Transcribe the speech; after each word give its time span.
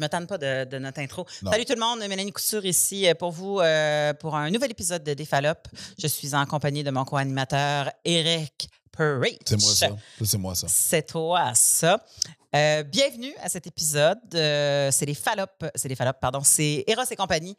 Je 0.00 0.02
ne 0.02 0.08
m'attends 0.08 0.24
pas 0.24 0.38
de, 0.38 0.64
de 0.64 0.78
notre 0.78 0.98
intro. 1.00 1.26
Non. 1.42 1.50
Salut 1.50 1.66
tout 1.66 1.74
le 1.74 1.80
monde, 1.80 1.98
Mélanie 1.98 2.32
Couture 2.32 2.64
ici 2.64 3.06
euh, 3.06 3.12
pour 3.12 3.32
vous 3.32 3.60
euh, 3.60 4.14
pour 4.14 4.34
un 4.34 4.50
nouvel 4.50 4.70
épisode 4.70 5.04
de 5.04 5.12
Défalope. 5.12 5.68
Je 5.98 6.06
suis 6.06 6.34
en 6.34 6.46
compagnie 6.46 6.82
de 6.82 6.90
mon 6.90 7.04
co-animateur 7.04 7.90
Eric 8.06 8.70
Perrich. 8.96 9.42
C'est 9.44 9.60
moi 9.60 9.74
ça. 9.74 9.88
C'est 10.24 10.38
moi 10.38 10.54
ça. 10.54 10.68
C'est 10.70 11.06
toi, 11.06 11.52
ça. 11.54 12.02
Euh, 12.56 12.82
bienvenue 12.82 13.34
à 13.42 13.50
cet 13.50 13.66
épisode. 13.66 14.18
Euh, 14.32 14.90
c'est 14.90 15.04
les 15.04 15.12
Fallop, 15.12 15.44
c'est 15.74 15.88
les 15.88 15.96
Fallop, 15.96 16.14
pardon. 16.18 16.40
C'est 16.42 16.82
Eros 16.86 17.02
et 17.10 17.16
compagnie 17.16 17.58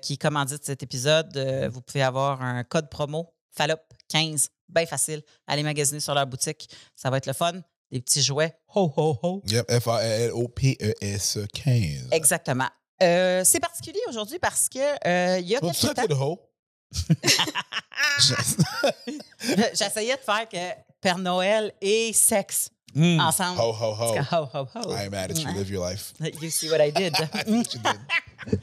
qui 0.00 0.16
commandite 0.16 0.64
cet 0.64 0.84
épisode. 0.84 1.36
Vous 1.72 1.80
pouvez 1.80 2.04
avoir 2.04 2.40
un 2.40 2.62
code 2.62 2.88
promo 2.88 3.34
Fallop 3.50 3.80
15, 4.10 4.48
bien 4.68 4.86
facile. 4.86 5.22
Allez 5.48 5.64
magasiner 5.64 5.98
sur 5.98 6.14
leur 6.14 6.28
boutique, 6.28 6.70
ça 6.94 7.10
va 7.10 7.16
être 7.16 7.26
le 7.26 7.32
fun. 7.32 7.62
Des 7.90 8.00
petits 8.00 8.22
jouets, 8.22 8.54
ho 8.74 8.92
ho 8.96 9.18
ho. 9.22 9.42
Yep, 9.46 9.70
F-A-L-O-P-E-S 9.80 11.38
15. 11.52 12.08
Exactement. 12.12 12.68
Euh, 13.02 13.42
c'est 13.44 13.60
particulier 13.60 14.00
aujourd'hui 14.08 14.38
parce 14.38 14.68
que 14.68 14.78
euh, 14.78 15.38
il 15.40 15.48
y 15.48 15.56
a 15.56 15.60
quelques 15.60 15.94
temps, 15.94 16.06
de 16.06 16.14
hoe? 16.14 16.38
j'essayais 19.74 20.16
de 20.16 20.20
faire 20.20 20.48
que 20.48 20.82
Père 21.00 21.18
Noël 21.18 21.72
et 21.80 22.12
sexe 22.12 22.70
Mm. 22.94 23.20
ensemble. 23.20 23.60
Ho, 23.60 23.72
ho, 23.72 23.94
ho. 23.94 24.14
Ho, 24.32 24.48
ho, 24.52 24.68
ho. 24.74 24.90
I'm 24.92 25.10
mad 25.10 25.30
at 25.30 25.38
you. 25.38 25.48
Live 25.54 25.70
your 25.70 25.88
life. 25.88 26.12
You 26.42 26.50
see 26.50 26.68
what 26.70 26.80
I 26.80 26.90
did. 26.90 27.14
I. 27.34 27.64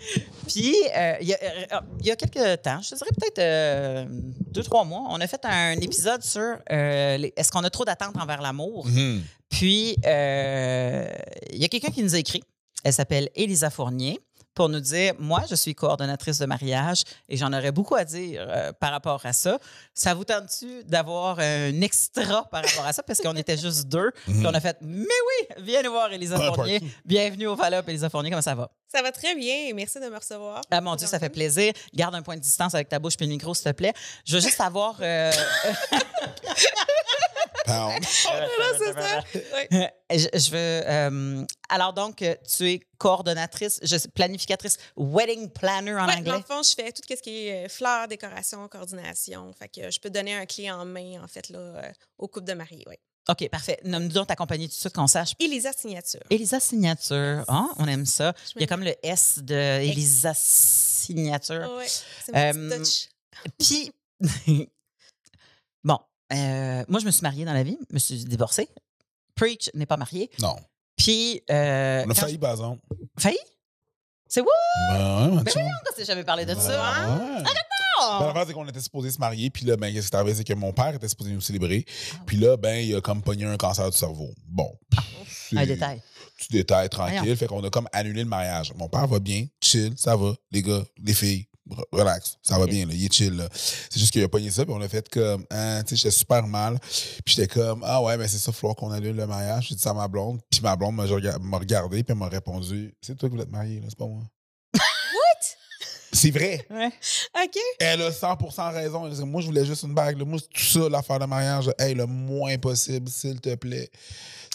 Puis, 0.47 0.75
euh, 0.95 1.15
il 1.21 1.27
y, 1.27 1.33
a- 1.33 1.37
euh, 1.43 1.79
il 1.99 2.05
y 2.07 2.11
a 2.11 2.15
quelques 2.15 2.61
temps, 2.61 2.81
je 2.81 2.89
te 2.89 2.95
dirais 2.95 3.09
peut-être 3.19 3.39
euh, 3.39 4.05
deux, 4.51 4.63
trois 4.63 4.83
mois, 4.83 5.03
on 5.09 5.21
a 5.21 5.27
fait 5.27 5.43
un 5.45 5.73
épisode 5.79 6.23
sur 6.23 6.57
euh, 6.71 7.17
les- 7.17 7.33
est-ce 7.37 7.51
qu'on 7.51 7.63
a 7.63 7.69
trop 7.69 7.85
d'attentes 7.85 8.17
envers 8.17 8.41
l'amour? 8.41 8.87
Mhm. 8.87 9.23
Puis, 9.49 9.95
euh, 10.05 11.07
il 11.53 11.59
y 11.61 11.65
a 11.65 11.67
quelqu'un 11.67 11.91
qui 11.91 12.03
nous 12.03 12.15
a 12.15 12.17
écrit. 12.17 12.43
Elle 12.83 12.93
s'appelle 12.93 13.29
Élisa 13.35 13.69
Fournier 13.69 14.19
pour 14.57 14.69
nous 14.69 14.79
dire 14.79 15.13
Moi, 15.19 15.43
je 15.47 15.53
suis 15.53 15.75
coordonnatrice 15.75 16.39
de 16.39 16.47
mariage 16.47 17.03
et 17.29 17.37
j'en 17.37 17.53
aurais 17.53 17.71
beaucoup 17.71 17.93
à 17.93 18.03
dire 18.03 18.43
euh, 18.49 18.73
par 18.73 18.91
rapport 18.91 19.23
à 19.23 19.31
ça. 19.31 19.59
Ça 19.93 20.15
vous 20.15 20.25
tente-tu 20.25 20.83
d'avoir 20.83 21.37
un 21.39 21.79
extra 21.81 22.43
par 22.49 22.63
rapport 22.65 22.85
à 22.85 22.91
ça? 22.91 23.03
Parce 23.03 23.21
qu'on 23.21 23.35
était 23.35 23.55
juste 23.55 23.87
deux. 23.87 24.11
Puis 24.25 24.45
on 24.47 24.53
a 24.53 24.59
fait 24.59 24.77
Mais 24.81 24.97
oui, 25.05 25.55
viens 25.59 25.83
nous 25.83 25.91
voir, 25.91 26.11
Élisa 26.11 26.37
Un 26.37 26.53
Fournier. 26.53 26.81
Bienvenue 27.05 27.45
au 27.45 27.55
Fallop, 27.55 27.83
Élisa 27.87 28.09
Fournier. 28.09 28.31
Comment 28.31 28.41
ça 28.41 28.55
va? 28.55 28.71
Ça 28.87 29.03
va 29.03 29.11
très 29.11 29.35
bien. 29.35 29.73
Merci 29.75 29.99
de 29.99 30.07
me 30.07 30.17
recevoir. 30.17 30.61
Ah 30.71 30.81
mon 30.81 30.95
Dieu, 30.95 31.05
ça 31.05 31.19
fait 31.19 31.29
plaisir. 31.29 31.71
Garde 31.93 32.15
un 32.15 32.23
point 32.23 32.35
de 32.35 32.41
distance 32.41 32.73
avec 32.73 32.89
ta 32.89 32.97
bouche 32.97 33.15
puis 33.15 33.27
le 33.27 33.33
micro, 33.33 33.53
s'il 33.53 33.65
te 33.65 33.71
plaît. 33.71 33.93
Je 34.25 34.33
veux 34.33 34.41
juste 34.41 34.57
savoir. 34.57 34.95
euh, 35.01 35.31
Pound. 37.67 38.03
c'est 38.77 38.93
ça. 38.93 39.23
Oui. 39.33 39.85
je, 40.11 40.27
je 40.39 40.51
veux. 40.51 40.57
euh, 40.57 41.45
alors 41.69 41.93
donc, 41.93 42.21
euh, 42.21 42.35
tu 42.57 42.71
es 42.71 42.79
coordonnatrice, 42.97 43.79
je 43.83 43.97
sais, 43.97 44.07
planificatrice, 44.09 44.77
wedding 44.95 45.49
planner 45.51 45.93
en 45.93 46.07
Ouais, 46.07 46.13
dans 46.13 46.19
anglais. 46.19 46.37
le 46.37 46.43
fond, 46.43 46.61
je 46.63 46.73
fais 46.73 46.91
tout 46.91 47.01
ce 47.07 47.21
qui 47.21 47.47
est 47.47 47.65
euh, 47.65 47.69
fleurs, 47.69 48.07
décoration, 48.07 48.67
coordination. 48.67 49.51
Fait 49.53 49.67
que 49.69 49.91
je 49.91 49.99
peux 49.99 50.09
donner 50.09 50.33
un 50.35 50.45
clé 50.45 50.71
en 50.71 50.85
main, 50.85 51.21
en 51.23 51.27
fait, 51.27 51.49
là, 51.49 51.59
euh, 51.59 51.91
au 52.17 52.27
couple 52.27 52.47
de 52.47 52.53
mariés. 52.53 52.85
Oui. 52.87 52.95
Ok, 53.29 53.49
parfait. 53.49 53.77
Nomme-nous 53.83 54.13
donc 54.13 54.27
ta 54.27 54.37
compagnie 54.37 54.69
tout 54.69 54.75
de 54.75 54.79
suite 54.79 54.93
qu'on 54.95 55.05
sache. 55.07 55.31
Elisa 55.37 55.73
Signature. 55.73 56.21
Elisa 56.29 56.61
Signature. 56.61 57.43
Ah, 57.49 57.65
on 57.75 57.85
aime 57.85 58.05
ça. 58.05 58.33
Il 58.55 58.61
y 58.61 58.63
a 58.63 58.65
me- 58.65 58.69
comme 58.69 58.83
le 58.85 58.95
S 59.03 59.39
de 59.43 59.53
Elisa 59.81 60.31
Signature. 60.33 61.69
Oui, 61.77 61.83
c'est 62.25 62.31
mon 62.55 62.69
petit 62.69 62.69
Euh, 62.71 62.77
touch. 62.77 63.09
Puis, 63.59 63.91
euh, 66.33 66.83
moi, 66.87 66.99
je 66.99 67.05
me 67.05 67.11
suis 67.11 67.21
mariée 67.21 67.45
dans 67.45 67.53
la 67.53 67.63
vie, 67.63 67.77
je 67.89 67.93
me 67.93 67.99
suis 67.99 68.23
divorcée. 68.25 68.69
Preach 69.35 69.69
n'est 69.73 69.85
pas 69.85 69.97
marié. 69.97 70.29
Non. 70.41 70.55
Puis, 70.95 71.41
euh, 71.51 72.03
On 72.05 72.09
a 72.09 72.13
failli, 72.15 72.37
par 72.37 72.51
exemple. 72.51 72.81
failli? 73.19 73.37
C'est 74.27 74.41
what? 74.41 74.47
Ben 74.89 74.97
ouais, 74.97 75.27
Ben 75.29 75.35
Mathieu. 75.43 75.61
On 75.61 75.95
s'est 75.95 76.05
jamais 76.05 76.23
parlé 76.23 76.43
de 76.45 76.53
Ben 76.53 76.59
ça. 76.59 76.85
hein? 76.85 77.37
ouais. 77.37 77.43
Ben, 77.43 78.27
L'affaire, 78.27 78.43
c'est 78.47 78.53
qu'on 78.53 78.67
était 78.67 78.79
supposé 78.81 79.09
se 79.11 79.17
marier, 79.19 79.49
puis 79.49 79.65
là, 79.65 79.75
ben, 79.77 79.91
qu'est-ce 79.93 80.09
qui 80.09 80.15
est 80.15 80.19
arrivé, 80.19 80.35
c'est 80.35 80.43
que 80.43 80.53
mon 80.53 80.71
père 80.73 80.93
était 80.93 81.07
supposé 81.07 81.31
nous 81.31 81.41
célébrer, 81.41 81.85
Ah 82.13 82.17
puis 82.25 82.37
là, 82.37 82.55
ben, 82.57 82.75
il 82.77 82.93
a 82.95 83.01
comme 83.01 83.21
pogné 83.23 83.45
un 83.45 83.57
cancer 83.57 83.89
du 83.89 83.97
cerveau. 83.97 84.29
Bon. 84.47 84.71
c'est 85.27 85.57
Un 85.57 85.65
détail. 85.65 86.01
Petit 86.37 86.51
détail, 86.51 86.89
tranquille. 86.89 87.17
Voyons. 87.19 87.35
Fait 87.35 87.47
qu'on 87.47 87.63
a 87.63 87.69
comme 87.71 87.87
annulé 87.93 88.21
le 88.23 88.29
mariage. 88.29 88.71
Mon 88.75 88.87
père 88.89 89.07
va 89.07 89.19
bien, 89.19 89.47
chill, 89.61 89.93
ça 89.97 90.15
va. 90.15 90.33
Les 90.51 90.61
gars, 90.61 90.83
les 91.03 91.13
filles, 91.15 91.47
relax, 91.91 92.37
ça 92.41 92.57
va 92.57 92.65
bien, 92.65 92.85
là, 92.85 92.93
il 92.93 93.05
est 93.05 93.13
chill. 93.13 93.35
là. 93.35 93.47
C'est 93.53 93.99
juste 93.99 94.11
qu'il 94.13 94.23
a 94.23 94.27
pogné 94.27 94.49
ça, 94.51 94.65
puis 94.65 94.73
on 94.75 94.81
a 94.81 94.87
fait 94.87 95.07
comme, 95.09 95.45
hein, 95.51 95.81
tu 95.83 95.89
sais, 95.89 95.95
j'étais 96.03 96.11
super 96.11 96.45
mal. 96.47 96.79
Puis 97.25 97.35
j'étais 97.35 97.47
comme, 97.47 97.81
ah 97.85 98.01
ouais, 98.01 98.17
ben 98.17 98.27
c'est 98.27 98.37
ça, 98.37 98.51
il 98.51 98.53
falloir 98.55 98.75
qu'on 98.75 98.91
annule 98.91 99.15
le 99.15 99.27
mariage. 99.27 99.67
J'ai 99.69 99.75
dit 99.75 99.81
ça 99.81 99.91
à 99.91 99.93
ma 99.93 100.07
blonde, 100.07 100.39
puis 100.49 100.61
ma 100.61 100.75
blonde 100.75 100.95
m'a 100.95 101.03
rega- 101.05 101.37
m'a 101.39 101.57
regardé, 101.57 102.03
puis 102.03 102.11
elle 102.13 102.17
m'a 102.19 102.27
répondu, 102.29 102.95
c'est 103.01 103.15
toi 103.17 103.29
qui 103.29 103.33
voulais 103.35 103.45
te 103.45 103.51
marier, 103.51 103.79
là, 103.79 103.85
c'est 103.89 103.97
pas 103.97 104.05
moi. 104.07 104.23
What? 104.73 104.81
C'est 106.13 106.31
vrai. 106.31 106.65
Ouais. 106.69 106.87
OK. 106.87 107.57
Elle 107.79 108.01
a 108.01 108.11
100% 108.11 108.73
raison. 108.73 109.07
Dit, 109.09 109.23
Moi, 109.25 109.41
je 109.41 109.47
voulais 109.47 109.65
juste 109.65 109.83
une 109.83 109.93
bague. 109.93 110.17
là. 110.17 110.25
Moi, 110.25 110.39
tout 110.39 110.63
ça, 110.63 110.89
l'affaire 110.89 111.19
de 111.19 111.25
mariage. 111.25 111.69
Hey, 111.77 111.93
le 111.93 112.05
moins 112.05 112.57
possible, 112.57 113.09
s'il 113.09 113.39
te 113.41 113.53
plaît. 113.55 113.89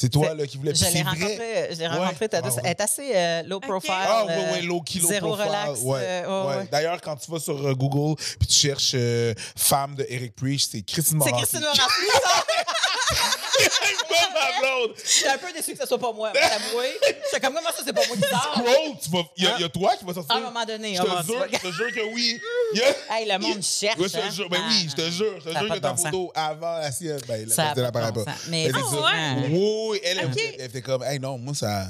C'est 0.02 0.08
toi 0.08 0.30
C'est- 0.30 0.34
là, 0.34 0.46
qui 0.48 0.56
voulais. 0.56 0.74
Je 0.74 0.84
l'ai 0.84 0.90
c'est 0.90 1.02
vrai? 1.04 1.12
rencontré, 1.12 1.68
je 1.70 1.78
l'ai 1.78 1.86
rencontré, 1.86 2.28
t'as 2.28 2.40
Ah, 2.42 2.48
ouais. 2.48 2.54
elle 2.64 2.70
est 2.72 2.80
assez 2.80 3.12
euh, 3.14 3.42
low 3.44 3.60
profile. 3.60 3.92
Ah, 3.94 4.24
ouais, 4.26 4.32
euh, 4.32 4.52
ouais, 4.54 4.62
low 4.62 4.80
key, 4.80 4.98
low 4.98 5.06
zéro 5.08 5.28
profile. 5.28 5.46
relax, 5.46 5.80
Ouais, 5.82 5.98
euh, 6.02 6.26
ouais, 6.26 6.48
ouais. 6.50 6.56
ouais. 6.56 6.68
D'ailleurs, 6.72 7.00
quand 7.00 7.14
tu 7.14 7.30
vas 7.30 7.38
sur 7.38 7.64
euh, 7.64 7.72
Google 7.74 8.20
puis 8.40 8.48
tu 8.48 8.54
cherches 8.54 8.92
euh, 8.96 9.32
femme 9.56 9.94
de 9.94 10.04
Eric 10.08 10.34
Preach, 10.34 10.66
c'est 10.72 10.82
Christine 10.82 11.20
C'est 11.22 11.30
Morancy. 11.30 11.36
Christine 11.36 11.60
Morancy, 11.60 11.82
ça! 13.62 14.06
Pas 14.08 14.28
ma 14.34 14.58
blonde. 14.60 14.94
J'étais 15.04 15.28
un 15.28 15.38
peu 15.38 15.52
déçu 15.52 15.72
que 15.74 15.78
ce 15.80 15.86
soit 15.86 15.98
pas 15.98 16.12
moi, 16.12 16.30
t'avouer. 16.32 16.92
J'étais 17.24 17.40
comme, 17.40 17.54
comment 17.54 17.70
ça, 17.70 17.82
c'est 17.84 17.92
pas 17.92 18.06
moi 18.06 18.16
qui 18.16 18.22
sors? 18.22 18.54
Scroll, 18.56 18.98
tu 19.02 19.10
vas. 19.10 19.22
Il 19.36 19.44
y, 19.44 19.46
a- 19.46 19.58
y 19.60 19.64
a 19.64 19.68
toi 19.68 19.96
qui 19.96 20.04
vas 20.04 20.14
sortir? 20.14 20.34
À 20.34 20.38
un 20.38 20.42
moment 20.42 20.64
donné, 20.64 20.94
je 20.96 21.02
te 21.02 21.26
jure, 21.26 21.46
je 21.52 21.58
te 21.58 21.72
jure 21.72 21.92
que 21.94 22.14
oui. 22.14 22.40
A- 23.10 23.18
Hey, 23.18 23.28
le 23.28 23.38
monde 23.38 23.62
cherche. 23.62 23.98
Ouais, 23.98 24.08
je 24.08 24.16
hein? 24.18 24.28
te 24.28 24.34
jure, 24.34 24.48
ben 24.48 24.60
oui, 24.68 24.88
je 24.90 24.94
te 24.94 25.10
jure, 25.10 25.40
je 25.40 25.50
te 25.50 25.58
jure 25.58 25.74
que 25.74 25.78
ta 25.78 25.96
photo 25.96 26.32
avant 26.34 26.78
la 26.78 26.90
sienne, 26.92 27.20
ben, 27.28 27.46
la 27.48 27.54
Ça 27.54 27.70
a 27.70 27.74
elle 27.76 27.92
pas. 27.92 28.12
Mais 28.48 28.64
c'est 28.64 28.70
effectivement, 28.70 29.02
ouais? 29.04 29.48
Oui, 29.90 30.00
elle, 30.02 30.64
était 30.64 30.82
comme, 30.82 31.02
hey, 31.02 31.18
non, 31.18 31.38
moi, 31.38 31.54
ça. 31.54 31.86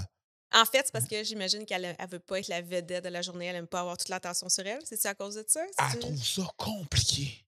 En 0.55 0.65
fait, 0.67 0.83
c'est 0.85 0.93
parce 0.93 1.07
que 1.07 1.25
j'imagine 1.25 1.65
qu'elle 1.65 1.97
ne 1.99 2.07
veut 2.09 2.19
pas 2.19 2.39
être 2.39 2.49
la 2.49 2.61
vedette 2.61 3.05
de 3.05 3.09
la 3.09 3.23
journée. 3.23 3.47
Elle 3.47 3.55
n'aime 3.57 3.67
pas 3.67 3.81
avoir 3.81 3.97
toute 3.97 4.11
l'attention 4.11 4.49
sur 4.51 4.67
elle. 4.67 4.81
C'est-tu 4.85 5.07
à 5.07 5.15
cause 5.15 5.35
de 5.37 5.45
ça? 5.49 5.61
Elle 5.93 5.99
trouve 5.99 6.23
ça 6.23 6.43
compliqué. 6.59 7.43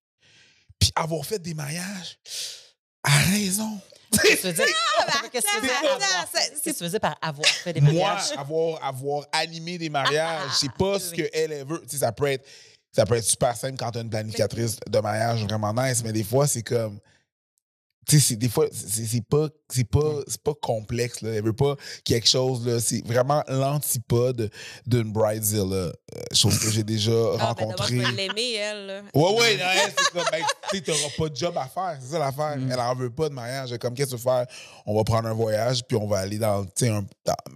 Puis 0.78 0.90
avoir 0.96 1.24
fait 1.26 1.38
des 1.38 1.52
mariages, 1.54 2.18
à 3.02 3.10
raison. 3.30 3.78
Qu'est-ce 4.22 4.34
que 4.34 4.41
tu 4.41 4.47
veux 4.48 4.52
dire? 4.52 4.66
ben, 5.06 5.28
Qu'est-ce 5.30 5.47
que 5.47 6.70
tu 6.78 6.84
veux 6.84 6.88
dire 6.91 7.00
par 7.00 7.16
avoir 7.20 7.47
fait 7.47 7.72
des 7.72 7.80
Moi, 7.80 7.92
mariages? 7.92 8.32
avoir, 8.36 8.84
avoir 8.84 9.26
animé 9.32 9.78
des 9.78 9.88
mariages, 9.91 10.50
c'est 10.54 10.72
pas 10.72 10.98
ce 10.98 11.14
qu'elle 11.14 11.30
elle 11.32 11.64
veut. 11.66 11.82
Ça 11.88 12.12
peut 12.12 12.26
être. 12.26 12.44
Ça 12.92 13.04
peut 13.04 13.16
être 13.16 13.25
super 13.25 13.56
simple 13.56 13.76
quand 13.76 13.91
tu 13.91 13.98
as 13.98 14.02
une 14.02 14.10
planificatrice 14.10 14.76
de 14.88 14.98
mariage 15.00 15.42
vraiment 15.44 15.75
nice, 15.75 16.02
mais 16.04 16.12
des 16.12 16.22
fois, 16.22 16.47
c'est 16.47 16.62
comme. 16.62 17.00
Tu 18.06 18.20
sais, 18.20 18.37
des 18.37 18.48
fois, 18.48 18.66
c'est 18.72 19.25
pas, 19.26 19.48
c'est 19.69 19.88
pas, 19.88 20.20
c'est 20.26 20.42
pas 20.42 20.54
complexe. 20.60 21.20
Là. 21.22 21.31
Elle 21.31 21.44
veut 21.44 21.53
pas 21.53 21.76
quelque 22.04 22.28
chose. 22.28 22.66
là. 22.66 22.81
C'est 22.81 23.04
vraiment 23.06 23.42
l'antipode 23.48 24.50
d'une 24.87 25.12
bridezilla. 25.12 25.62
Euh, 25.65 25.92
chose 26.32 26.59
que 26.59 26.70
j'ai 26.70 26.82
déjà 26.84 27.12
Ah, 27.41 27.54
ben, 27.59 27.64
rencontrée. 27.66 27.97
l'aimer, 28.12 28.53
elle. 28.54 28.87
là. 28.87 29.03
Ouais, 29.14 29.38
ouais, 29.38 29.56
non, 29.56 29.64
elle, 29.84 29.93
c'est 29.97 30.10
comme, 30.12 30.22
ben, 30.31 30.43
tu 30.70 30.82
t'auras 30.82 31.09
pas 31.19 31.28
de 31.28 31.37
job 31.37 31.56
à 31.56 31.66
faire, 31.66 31.98
c'est 32.00 32.12
ça 32.12 32.19
l'affaire. 32.19 32.56
Mm. 32.56 32.70
Elle 32.72 32.81
en 32.81 32.94
veut 32.94 33.10
pas 33.10 33.28
de 33.28 33.34
mariage. 33.34 33.76
Comme, 33.78 33.94
qu'est-ce 33.94 34.10
que 34.12 34.16
tu 34.16 34.22
veux 34.22 34.31
faire? 34.31 34.47
On 34.87 34.97
va 34.97 35.04
prendre 35.04 35.28
un 35.28 35.34
voyage, 35.34 35.82
puis 35.87 35.97
on 35.97 36.06
va 36.06 36.19
aller 36.19 36.38
dans, 36.38 36.64
tu 36.64 36.87
sais, 36.87 36.93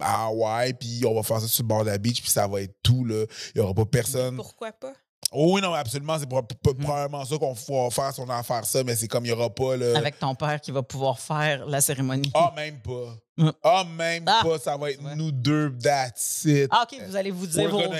à 0.01 0.25
Hawaï, 0.25 0.73
puis 0.73 1.01
on 1.05 1.13
va 1.15 1.23
faire 1.23 1.39
ça 1.41 1.47
sur 1.47 1.63
le 1.63 1.67
bord 1.67 1.83
de 1.85 1.89
la 1.91 1.97
beach, 1.97 2.21
puis 2.21 2.31
ça 2.31 2.47
va 2.47 2.61
être 2.61 2.75
tout, 2.83 3.05
là. 3.05 3.25
Il 3.55 3.59
y 3.59 3.61
aura 3.61 3.73
pas 3.73 3.85
personne. 3.85 4.35
Pourquoi 4.35 4.71
pas? 4.71 4.93
Oh 5.31 5.53
oui, 5.53 5.61
non, 5.61 5.73
absolument, 5.73 6.17
c'est 6.17 6.27
pro- 6.27 6.41
pro- 6.41 6.73
probablement 6.73 7.23
ça 7.23 7.37
qu'on 7.37 7.53
va 7.53 7.89
faire 7.91 8.13
si 8.13 8.19
on 8.19 8.29
a 8.29 8.37
à 8.37 8.43
faire 8.43 8.65
ça, 8.65 8.83
mais 8.83 8.95
c'est 8.95 9.07
comme, 9.07 9.25
il 9.25 9.29
y 9.29 9.31
aura 9.31 9.49
pas, 9.49 9.77
là. 9.77 9.95
Avec 9.97 10.17
ton 10.17 10.33
père 10.33 10.59
qui 10.59 10.71
va 10.71 10.81
pouvoir 10.81 11.19
faire 11.19 11.65
la 11.67 11.81
cérémonie. 11.81 12.31
Ah, 12.33 12.51
même 12.55 12.79
pas. 12.81 13.15
Mm. 13.37 13.51
Ah, 13.63 13.83
même 13.95 14.23
Ah. 14.27 14.41
pas. 14.43 14.57
Ça 14.59 14.75
va 14.75 14.89
être 14.91 15.03
Ouais. 15.03 15.15
nous 15.15 15.31
deux, 15.31 15.71
that's 15.81 16.43
it. 16.45 16.67
Ah, 16.71 16.83
OK, 16.91 16.99
vous 17.07 17.15
allez 17.15 17.31
vous 17.31 17.45
dire 17.47 17.71
We're 17.73 17.87
vos 17.89 17.93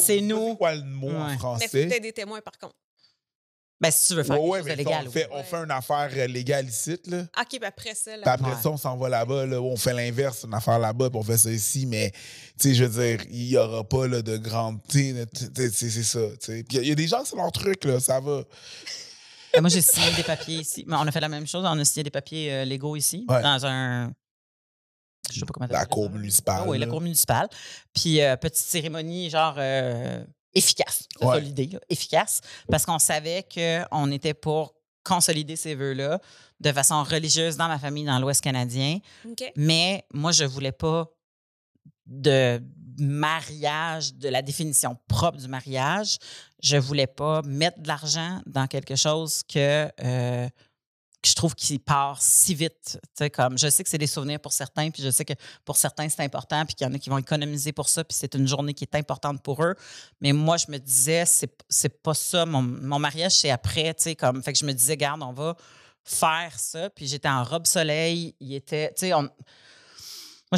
c'est 0.00 0.02
C'est 0.02 0.20
nous. 0.22 0.56
quoi 0.56 0.74
le 0.74 0.82
mot 0.82 1.08
Ouais. 1.08 1.14
en 1.16 1.26
Mais 1.26 1.32
faut 1.34 1.38
français? 1.40 2.00
des 2.00 2.12
témoins, 2.12 2.40
par 2.40 2.56
contre. 2.58 2.74
Ben, 3.82 3.90
si 3.90 4.06
tu 4.06 4.14
veux 4.14 4.22
faire 4.22 4.40
Ouais, 4.40 4.60
ouais, 4.60 4.62
quelque 4.62 4.68
chose 4.68 4.76
de 4.76 4.90
légal. 4.90 5.08
on, 5.08 5.10
fait, 5.10 5.28
on 5.32 5.42
fait 5.42 5.56
une 5.56 5.70
affaire 5.72 6.08
euh, 6.16 6.26
légale 6.28 6.68
ici, 6.68 6.96
là. 7.06 7.22
OK, 7.38 7.48
puis 7.48 7.58
après 7.64 7.94
ça, 7.96 8.12
là, 8.16 8.22
Puis 8.22 8.30
après 8.30 8.52
Ouais. 8.54 8.62
ça, 8.62 8.70
on 8.70 8.76
s'en 8.76 8.96
va 8.96 9.08
là-bas, 9.08 9.44
là, 9.46 9.60
on 9.60 9.76
fait 9.76 9.92
l'inverse, 9.92 10.44
une 10.44 10.54
affaire 10.54 10.78
là-bas, 10.78 11.10
puis 11.10 11.18
on 11.18 11.22
fait 11.24 11.36
ça 11.36 11.50
ici, 11.50 11.84
mais, 11.86 12.12
tu 12.12 12.68
sais, 12.68 12.74
je 12.74 12.84
veux 12.84 13.02
dire, 13.04 13.26
il 13.28 13.48
n'y 13.48 13.56
aura 13.56 13.82
pas 13.82 14.06
là, 14.06 14.22
de 14.22 14.36
grande. 14.36 14.78
C'est 14.88 15.26
c'est 15.72 15.90
ça, 16.04 16.20
tu 16.30 16.36
sais. 16.40 16.62
Puis 16.62 16.66
il 16.70 16.74
y, 16.76 16.78
a- 16.78 16.82
il 16.82 16.88
y 16.90 16.92
a 16.92 16.94
des 16.94 17.08
gens, 17.08 17.24
c'est 17.24 17.34
leur 17.36 17.50
truc, 17.50 17.84
là, 17.84 17.98
ça 17.98 18.20
va. 18.20 18.44
Ben, 19.52 19.60
moi, 19.60 19.68
j'ai 19.68 19.82
signé 19.82 20.12
des 20.16 20.22
papiers 20.22 20.58
ici. 20.60 20.84
Mais 20.86 20.94
on 20.96 21.00
a 21.06 21.10
fait 21.12 21.20
la 21.20 21.28
même 21.28 21.46
chose. 21.46 21.62
On 21.66 21.78
a 21.78 21.84
signé 21.84 22.04
des 22.04 22.10
papiers 22.10 22.52
euh, 22.52 22.64
légaux 22.64 22.94
ici, 22.96 23.26
Ouais. 23.28 23.42
dans 23.42 23.66
un. 23.66 24.10
Je 25.30 25.40
sais 25.40 25.44
pas 25.44 25.52
comment 25.52 25.66
La 25.70 25.86
cour 25.86 26.06
ça. 26.06 26.18
municipale. 26.18 26.60
Ah 26.64 26.68
oui, 26.68 26.78
la 26.78 26.86
cour 26.86 27.00
municipale. 27.00 27.48
Puis, 27.92 28.20
euh, 28.22 28.36
petite 28.36 28.64
cérémonie, 28.64 29.28
genre, 29.28 29.54
euh, 29.58 30.24
efficace. 30.54 31.04
C'est 31.18 31.24
Ouais. 31.24 31.34
ça 31.34 31.40
l'idée, 31.40 31.66
là, 31.66 31.78
efficace. 31.88 32.40
Parce 32.70 32.84
qu'on 32.86 32.98
savait 32.98 33.46
qu'on 33.52 34.10
était 34.10 34.34
pour 34.34 34.74
consolider 35.04 35.56
ces 35.56 35.74
vœux-là 35.74 36.20
de 36.60 36.72
façon 36.72 37.02
religieuse 37.02 37.56
dans 37.56 37.66
ma 37.68 37.78
famille, 37.78 38.04
dans 38.04 38.18
l'Ouest 38.20 38.40
canadien. 38.40 38.98
Mais 39.56 40.04
moi, 40.14 40.30
je 40.32 40.44
voulais 40.44 40.72
pas 40.72 41.06
de 42.06 42.60
mariage, 42.98 44.14
de 44.14 44.28
la 44.28 44.42
définition 44.42 44.96
propre 45.08 45.38
du 45.38 45.48
mariage. 45.48 46.18
Je 46.62 46.76
voulais 46.76 47.06
pas 47.06 47.42
mettre 47.42 47.80
de 47.80 47.88
l'argent 47.88 48.40
dans 48.46 48.66
quelque 48.66 48.96
chose 48.96 49.42
que, 49.42 49.88
euh, 50.04 50.48
que 51.22 51.28
je 51.28 51.34
trouve 51.34 51.54
qui 51.54 51.78
part 51.78 52.20
si 52.20 52.54
vite. 52.54 52.98
Comme, 53.32 53.56
je 53.56 53.68
sais 53.70 53.84
que 53.84 53.88
c'est 53.88 53.98
des 53.98 54.06
souvenirs 54.06 54.40
pour 54.40 54.52
certains, 54.52 54.90
puis 54.90 55.02
je 55.02 55.10
sais 55.10 55.24
que 55.24 55.34
pour 55.64 55.76
certains, 55.76 56.08
c'est 56.08 56.22
important, 56.22 56.64
puis 56.66 56.74
qu'il 56.74 56.86
y 56.86 56.90
en 56.90 56.92
a 56.94 56.98
qui 56.98 57.10
vont 57.10 57.18
économiser 57.18 57.72
pour 57.72 57.88
ça, 57.88 58.02
puis 58.04 58.16
c'est 58.18 58.34
une 58.34 58.48
journée 58.48 58.74
qui 58.74 58.84
est 58.84 58.94
importante 58.96 59.42
pour 59.42 59.62
eux. 59.62 59.74
Mais 60.20 60.32
moi, 60.32 60.56
je 60.56 60.66
me 60.68 60.78
disais, 60.78 61.24
c'est, 61.26 61.54
c'est 61.68 62.02
pas 62.02 62.14
ça. 62.14 62.44
Mon, 62.44 62.60
mon 62.62 62.98
mariage, 62.98 63.32
c'est 63.38 63.50
après. 63.50 63.94
Tu 63.94 64.02
sais, 64.02 64.16
comme, 64.16 64.42
fait 64.42 64.52
que 64.52 64.58
je 64.58 64.64
me 64.66 64.72
disais, 64.72 64.96
garde, 64.96 65.22
on 65.22 65.32
va 65.32 65.56
faire 66.04 66.58
ça. 66.58 66.90
Puis 66.90 67.06
j'étais 67.06 67.28
en 67.28 67.44
robe 67.44 67.66
soleil. 67.66 68.34
Il 68.40 68.52
était, 68.54 68.92
on- 69.14 69.22
moi, 69.22 69.30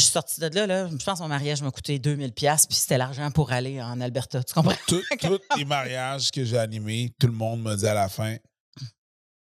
je 0.01 0.07
suis 0.07 0.13
sortie 0.13 0.41
de 0.41 0.47
là, 0.49 0.67
là. 0.67 0.89
Je 0.89 1.05
pense 1.05 1.19
que 1.19 1.23
mon 1.23 1.29
mariage 1.29 1.61
m'a 1.63 1.71
coûté 1.71 1.99
2000 1.99 2.33
pièces 2.33 2.67
puis 2.67 2.75
c'était 2.77 2.97
l'argent 2.99 3.31
pour 3.31 3.53
aller 3.53 3.81
en 3.83 4.01
Alberta. 4.01 4.43
Tu 4.43 4.53
comprends? 4.55 4.75
Tous 4.89 5.03
les 5.59 5.65
mariages 5.67 6.31
que 6.33 6.43
j'ai 6.45 6.59
animés, 6.59 7.15
tout 7.21 7.27
le 7.29 7.33
monde 7.35 7.63
me 7.63 7.77
dit 7.77 7.87
à 7.87 7.95
la 7.95 8.09
fin, 8.09 8.37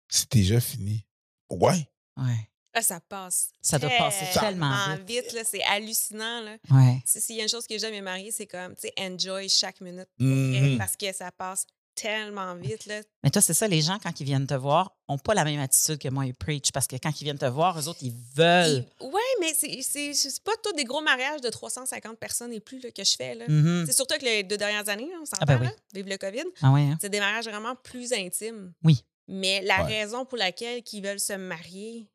c'est 0.07 0.31
déjà 0.31 0.61
fini. 0.61 1.03
Ouais. 1.49 1.87
Ouais. 2.17 2.49
Ah, 2.73 2.81
ça 2.81 2.99
passe. 2.99 3.49
Ça 3.61 3.79
doit 3.79 3.89
passer 3.97 4.25
tellement 4.39 4.95
vite. 5.07 5.33
là, 5.33 5.41
C'est 5.43 5.63
hallucinant. 5.63 6.41
Là. 6.41 6.57
Ouais. 6.69 7.01
Si- 7.05 7.19
S'il 7.21 7.35
y 7.37 7.39
a 7.39 7.43
une 7.43 7.49
chose 7.49 7.65
que 7.65 7.77
j'aime 7.77 7.91
mes 7.93 8.01
mariés, 8.01 8.31
c'est 8.31 8.45
comme, 8.45 8.75
tu 8.75 8.81
sais, 8.87 8.93
enjoy 8.99 9.49
chaque 9.49 9.81
minute. 9.81 10.07
Mhm. 10.19 10.77
Parce 10.77 10.95
que 10.95 11.11
ça 11.11 11.31
passe 11.31 11.65
tellement 11.95 12.53
vite. 12.55 12.85
Là. 12.85 13.01
Mais 13.23 13.31
toi, 13.31 13.41
c'est 13.41 13.55
ça, 13.55 13.67
les 13.67 13.81
gens, 13.81 13.97
quand 13.97 14.19
ils 14.19 14.23
viennent 14.25 14.45
te 14.45 14.53
voir, 14.53 14.95
n'ont 15.09 15.17
pas 15.17 15.33
la 15.33 15.43
même 15.43 15.59
attitude 15.59 15.97
que 15.97 16.09
moi, 16.09 16.27
ils 16.27 16.35
preach. 16.35 16.71
Parce 16.71 16.85
que 16.85 16.95
quand 16.97 17.09
ils 17.19 17.23
viennent 17.23 17.39
te 17.39 17.45
voir, 17.45 17.79
eux 17.79 17.87
autres, 17.87 18.03
ils 18.03 18.13
veulent. 18.35 18.85
Oui, 19.01 19.21
mais 19.41 19.55
c'est- 19.55 19.81
c'est 19.81 20.13
c'est 20.13 20.43
pas 20.43 20.51
tous 20.63 20.73
des 20.73 20.83
gros 20.83 21.01
mariages 21.01 21.41
de 21.41 21.49
350 21.49 22.19
personnes 22.19 22.53
et 22.53 22.59
plus 22.59 22.79
là, 22.79 22.91
que 22.91 23.03
je 23.03 23.15
fais. 23.15 23.33
Là. 23.33 23.45
Mhm. 23.47 23.85
C'est 23.87 23.93
surtout 23.93 24.15
que 24.19 24.25
les 24.25 24.43
deux 24.43 24.57
dernières 24.57 24.87
années, 24.87 25.07
là, 25.09 25.17
on 25.19 25.25
s'entend, 25.25 25.37
Ah 25.41 25.45
ben 25.47 25.59
oui. 25.61 25.65
là, 25.65 25.71
vive 25.95 26.07
le 26.07 26.17
COVID, 26.17 26.43
Ah 26.61 26.71
ouais, 26.71 26.81
hein? 26.81 26.97
c'est 27.01 27.09
des 27.09 27.19
mariages 27.19 27.45
vraiment 27.47 27.73
plus 27.75 28.13
intimes. 28.13 28.71
Oui. 28.83 29.03
Mais 29.27 29.61
la 29.61 29.83
Ouais. 29.83 29.99
raison 30.01 30.25
pour 30.25 30.37
laquelle 30.37 30.81
ils 30.91 31.01
veulent 31.03 31.19
se 31.19 31.33
marier, 31.33 32.07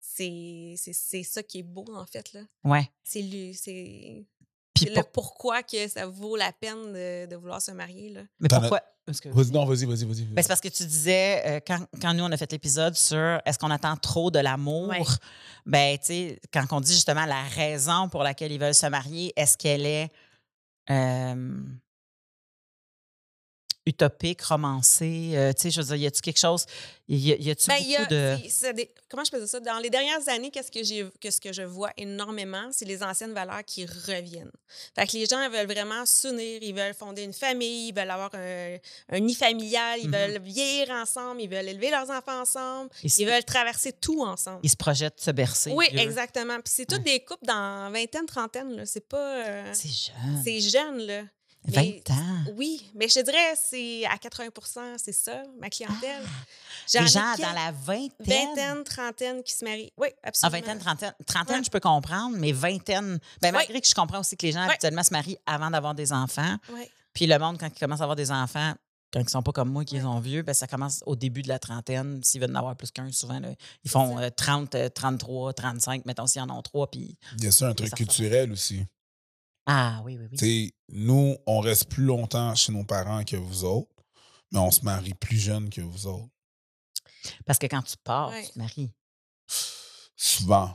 c'est 0.00 0.74
c'est- 0.76 0.92
c'est 0.92 1.22
ça 1.22 1.42
qui 1.42 1.58
est 1.60 1.62
beau, 1.62 1.84
en 1.94 2.06
fait. 2.06 2.32
là. 2.32 2.40
Ouais. 2.64 2.90
C'est 3.04 3.22
pour- 4.74 4.86
le 4.96 5.02
pourquoi 5.12 5.62
que 5.62 5.88
ça 5.88 6.06
vaut 6.06 6.36
la 6.36 6.52
peine 6.52 6.92
de, 6.92 7.26
de 7.26 7.36
vouloir 7.36 7.62
se 7.62 7.70
marier. 7.70 8.10
Là. 8.10 8.22
Mais 8.40 8.48
pourquoi? 8.48 8.80
Que- 9.22 9.28
Vas-y, 9.28 9.52
non, 9.52 9.64
vas-y, 9.64 9.84
vas-y, 9.84 10.04
vas-y. 10.04 10.22
Ben, 10.24 10.42
c'est 10.42 10.48
parce 10.48 10.60
que 10.60 10.66
tu 10.68 10.84
disais, 10.84 11.42
euh, 11.46 11.60
quand, 11.64 11.78
quand 12.02 12.12
nous, 12.12 12.24
on 12.24 12.32
a 12.32 12.36
fait 12.36 12.50
l'épisode 12.50 12.96
sur 12.96 13.40
est-ce 13.46 13.56
qu'on 13.56 13.70
attend 13.70 13.96
trop 13.96 14.32
de 14.32 14.40
l'amour, 14.40 14.88
Ouais. 14.88 15.02
ben, 15.64 15.96
tu 15.98 16.06
sais, 16.06 16.40
quand 16.52 16.64
on 16.72 16.80
dit 16.80 16.92
justement 16.92 17.24
la 17.24 17.44
raison 17.44 18.08
pour 18.08 18.24
laquelle 18.24 18.50
ils 18.50 18.58
veulent 18.58 18.74
se 18.74 18.86
marier, 18.86 19.32
est-ce 19.36 19.56
qu'elle 19.56 19.86
est 19.86 20.10
utopique, 23.86 24.42
romancée? 24.42 25.30
Euh, 25.34 25.52
tu 25.52 25.62
sais, 25.62 25.70
je 25.70 25.80
veux 25.80 25.86
dire, 25.86 25.96
y 25.96 26.06
a-tu 26.06 26.20
quelque 26.20 26.38
chose, 26.40 26.66
y, 27.08 27.32
a- 27.32 27.36
y 27.36 27.50
a-tu 27.50 27.68
Ben, 27.68 27.74
beaucoup 27.76 27.84
il 27.88 27.90
y 27.92 27.96
a- 27.96 28.04
de. 28.06 28.72
des- 28.72 28.90
comment 29.08 29.22
je 29.24 29.30
peux 29.30 29.38
dire 29.38 29.48
ça? 29.48 29.60
Dans 29.60 29.78
les 29.78 29.90
dernières 29.90 30.28
années, 30.28 30.50
qu'est-ce 30.50 30.70
que 30.72 30.82
j'ai 30.82 31.06
qu'est-ce 31.20 31.40
que 31.40 31.52
je 31.52 31.62
vois 31.62 31.90
énormément, 31.96 32.68
c'est 32.72 32.84
les 32.84 33.02
anciennes 33.02 33.32
valeurs 33.32 33.64
qui 33.64 33.86
reviennent. 33.86 34.50
Fait 34.94 35.06
que 35.06 35.12
les 35.12 35.26
gens 35.26 35.48
veulent 35.48 35.66
vraiment 35.66 36.04
s'unir, 36.04 36.58
ils 36.62 36.74
veulent 36.74 36.94
fonder 36.94 37.22
une 37.22 37.32
famille, 37.32 37.88
ils 37.88 37.94
veulent 37.94 38.10
avoir 38.10 38.30
un, 38.34 38.76
un 39.10 39.20
nid 39.20 39.34
familial, 39.36 40.00
ils 40.02 40.08
Mhm. 40.08 40.14
veulent 40.16 40.42
vieillir 40.42 40.90
ensemble, 40.90 41.40
ils 41.40 41.48
veulent 41.48 41.68
élever 41.68 41.90
leurs 41.90 42.10
enfants 42.10 42.40
ensemble, 42.40 42.90
Ils, 43.04 43.24
veulent 43.26 43.44
traverser 43.44 43.92
tout 43.92 44.22
ensemble. 44.24 44.60
ils 44.64 44.70
se 44.70 44.76
projettent 44.76 45.20
se 45.20 45.30
bercer. 45.30 45.70
Oui, 45.72 45.86
exactement. 45.92 46.56
Puis 46.56 46.72
c'est 46.74 46.86
toutes 46.86 46.98
Ouais. 47.06 47.18
des 47.18 47.20
couples 47.24 47.46
dans 47.46 47.90
vingtaine, 47.92 48.26
trentaine, 48.26 48.74
là. 48.76 48.84
C'est 48.86 49.06
pas... 49.08 49.46
euh, 49.46 49.70
C'est 49.72 49.88
jeune. 49.88 50.42
c'est 50.44 50.60
jeune, 50.60 50.98
là. 51.06 51.22
20 51.66 51.80
mais- 51.82 52.02
ans. 52.10 52.44
Oui, 52.56 52.90
mais 52.94 53.08
je 53.08 53.14
te 53.14 53.24
dirais, 53.24 53.54
c'est 53.56 54.04
à 54.06 54.16
80% 54.18 54.96
c'est 54.98 55.12
ça, 55.12 55.42
ma 55.60 55.68
clientèle. 55.70 56.22
J'en 56.92 57.00
Ah! 57.00 57.02
Les 57.02 57.08
gens 57.08 57.34
dans 57.38 57.52
la 57.52 57.72
vingtaine. 57.72 58.10
Vingtaine, 58.54 58.84
trentaine 58.84 59.42
qui 59.42 59.52
se 59.54 59.64
marient. 59.64 59.92
Oui, 59.96 60.08
Ah, 60.22 60.28
absolument. 60.28 60.58
vingtaine, 60.58 60.78
trentaine. 60.78 61.14
Trentaine, 61.26 61.56
Ouais. 61.58 61.64
je 61.64 61.70
peux 61.70 61.80
comprendre, 61.80 62.36
mais 62.38 62.52
vingtaine. 62.52 63.18
Ben, 63.42 63.52
malgré 63.52 63.74
Ouais. 63.74 63.80
que 63.80 63.88
je 63.88 63.94
comprends 63.94 64.20
aussi 64.20 64.36
que 64.36 64.46
les 64.46 64.52
gens 64.52 64.64
Ouais. 64.64 64.70
habituellement 64.70 65.02
se 65.02 65.12
marient 65.12 65.38
avant 65.46 65.70
d'avoir 65.70 65.94
des 65.94 66.12
enfants. 66.12 66.56
Ouais. 66.72 66.90
Puis 67.12 67.26
le 67.26 67.38
monde, 67.38 67.58
quand 67.58 67.68
ils 67.74 67.78
commencent 67.78 68.00
à 68.00 68.04
avoir 68.04 68.16
des 68.16 68.30
enfants, 68.30 68.74
quand 69.12 69.20
ils 69.20 69.28
sont 69.28 69.42
pas 69.42 69.52
comme 69.52 69.70
moi, 69.70 69.84
qui 69.84 69.94
Ouais. 69.96 70.02
sont 70.02 70.20
vieux, 70.20 70.42
ben 70.42 70.52
ça 70.52 70.66
commence 70.66 71.02
au 71.06 71.16
début 71.16 71.40
de 71.42 71.48
la 71.48 71.58
trentaine. 71.58 72.22
S'ils 72.22 72.40
veulent 72.40 72.50
en 72.50 72.58
avoir 72.58 72.76
plus 72.76 72.90
qu'un, 72.90 73.10
souvent, 73.12 73.38
là, 73.40 73.48
ils 73.84 73.90
font 73.90 74.18
euh, 74.18 74.28
30, 74.30 74.74
euh, 74.74 74.88
33, 74.88 75.52
35, 75.54 76.04
mettons 76.04 76.26
s'ils 76.26 76.42
en 76.42 76.50
ont 76.50 76.60
trois. 76.62 76.90
Puis... 76.90 77.16
Il 77.38 77.44
y 77.44 77.46
a 77.46 77.52
ça, 77.52 77.68
un 77.68 77.74
truc 77.74 77.94
culturel 77.94 78.52
aussi. 78.52 78.84
Ah 79.66 80.00
oui, 80.04 80.16
oui, 80.18 80.26
oui. 80.30 80.36
Tu 80.38 80.44
sais, 80.68 80.74
nous, 80.90 81.36
on 81.46 81.60
reste 81.60 81.88
plus 81.88 82.04
longtemps 82.04 82.54
chez 82.54 82.72
nos 82.72 82.84
parents 82.84 83.24
que 83.24 83.36
vous 83.36 83.64
autres, 83.64 83.90
mais 84.52 84.58
on 84.60 84.70
se 84.70 84.82
marie 84.84 85.14
plus 85.14 85.38
jeune 85.38 85.68
que 85.70 85.80
vous 85.80 86.06
autres. 86.06 86.28
Parce 87.44 87.58
que 87.58 87.66
quand 87.66 87.82
tu 87.82 87.96
pars, 88.04 88.30
Ouais. 88.30 88.44
tu 88.44 88.52
te 88.52 88.58
maries. 88.58 88.92
Souvent. 90.16 90.70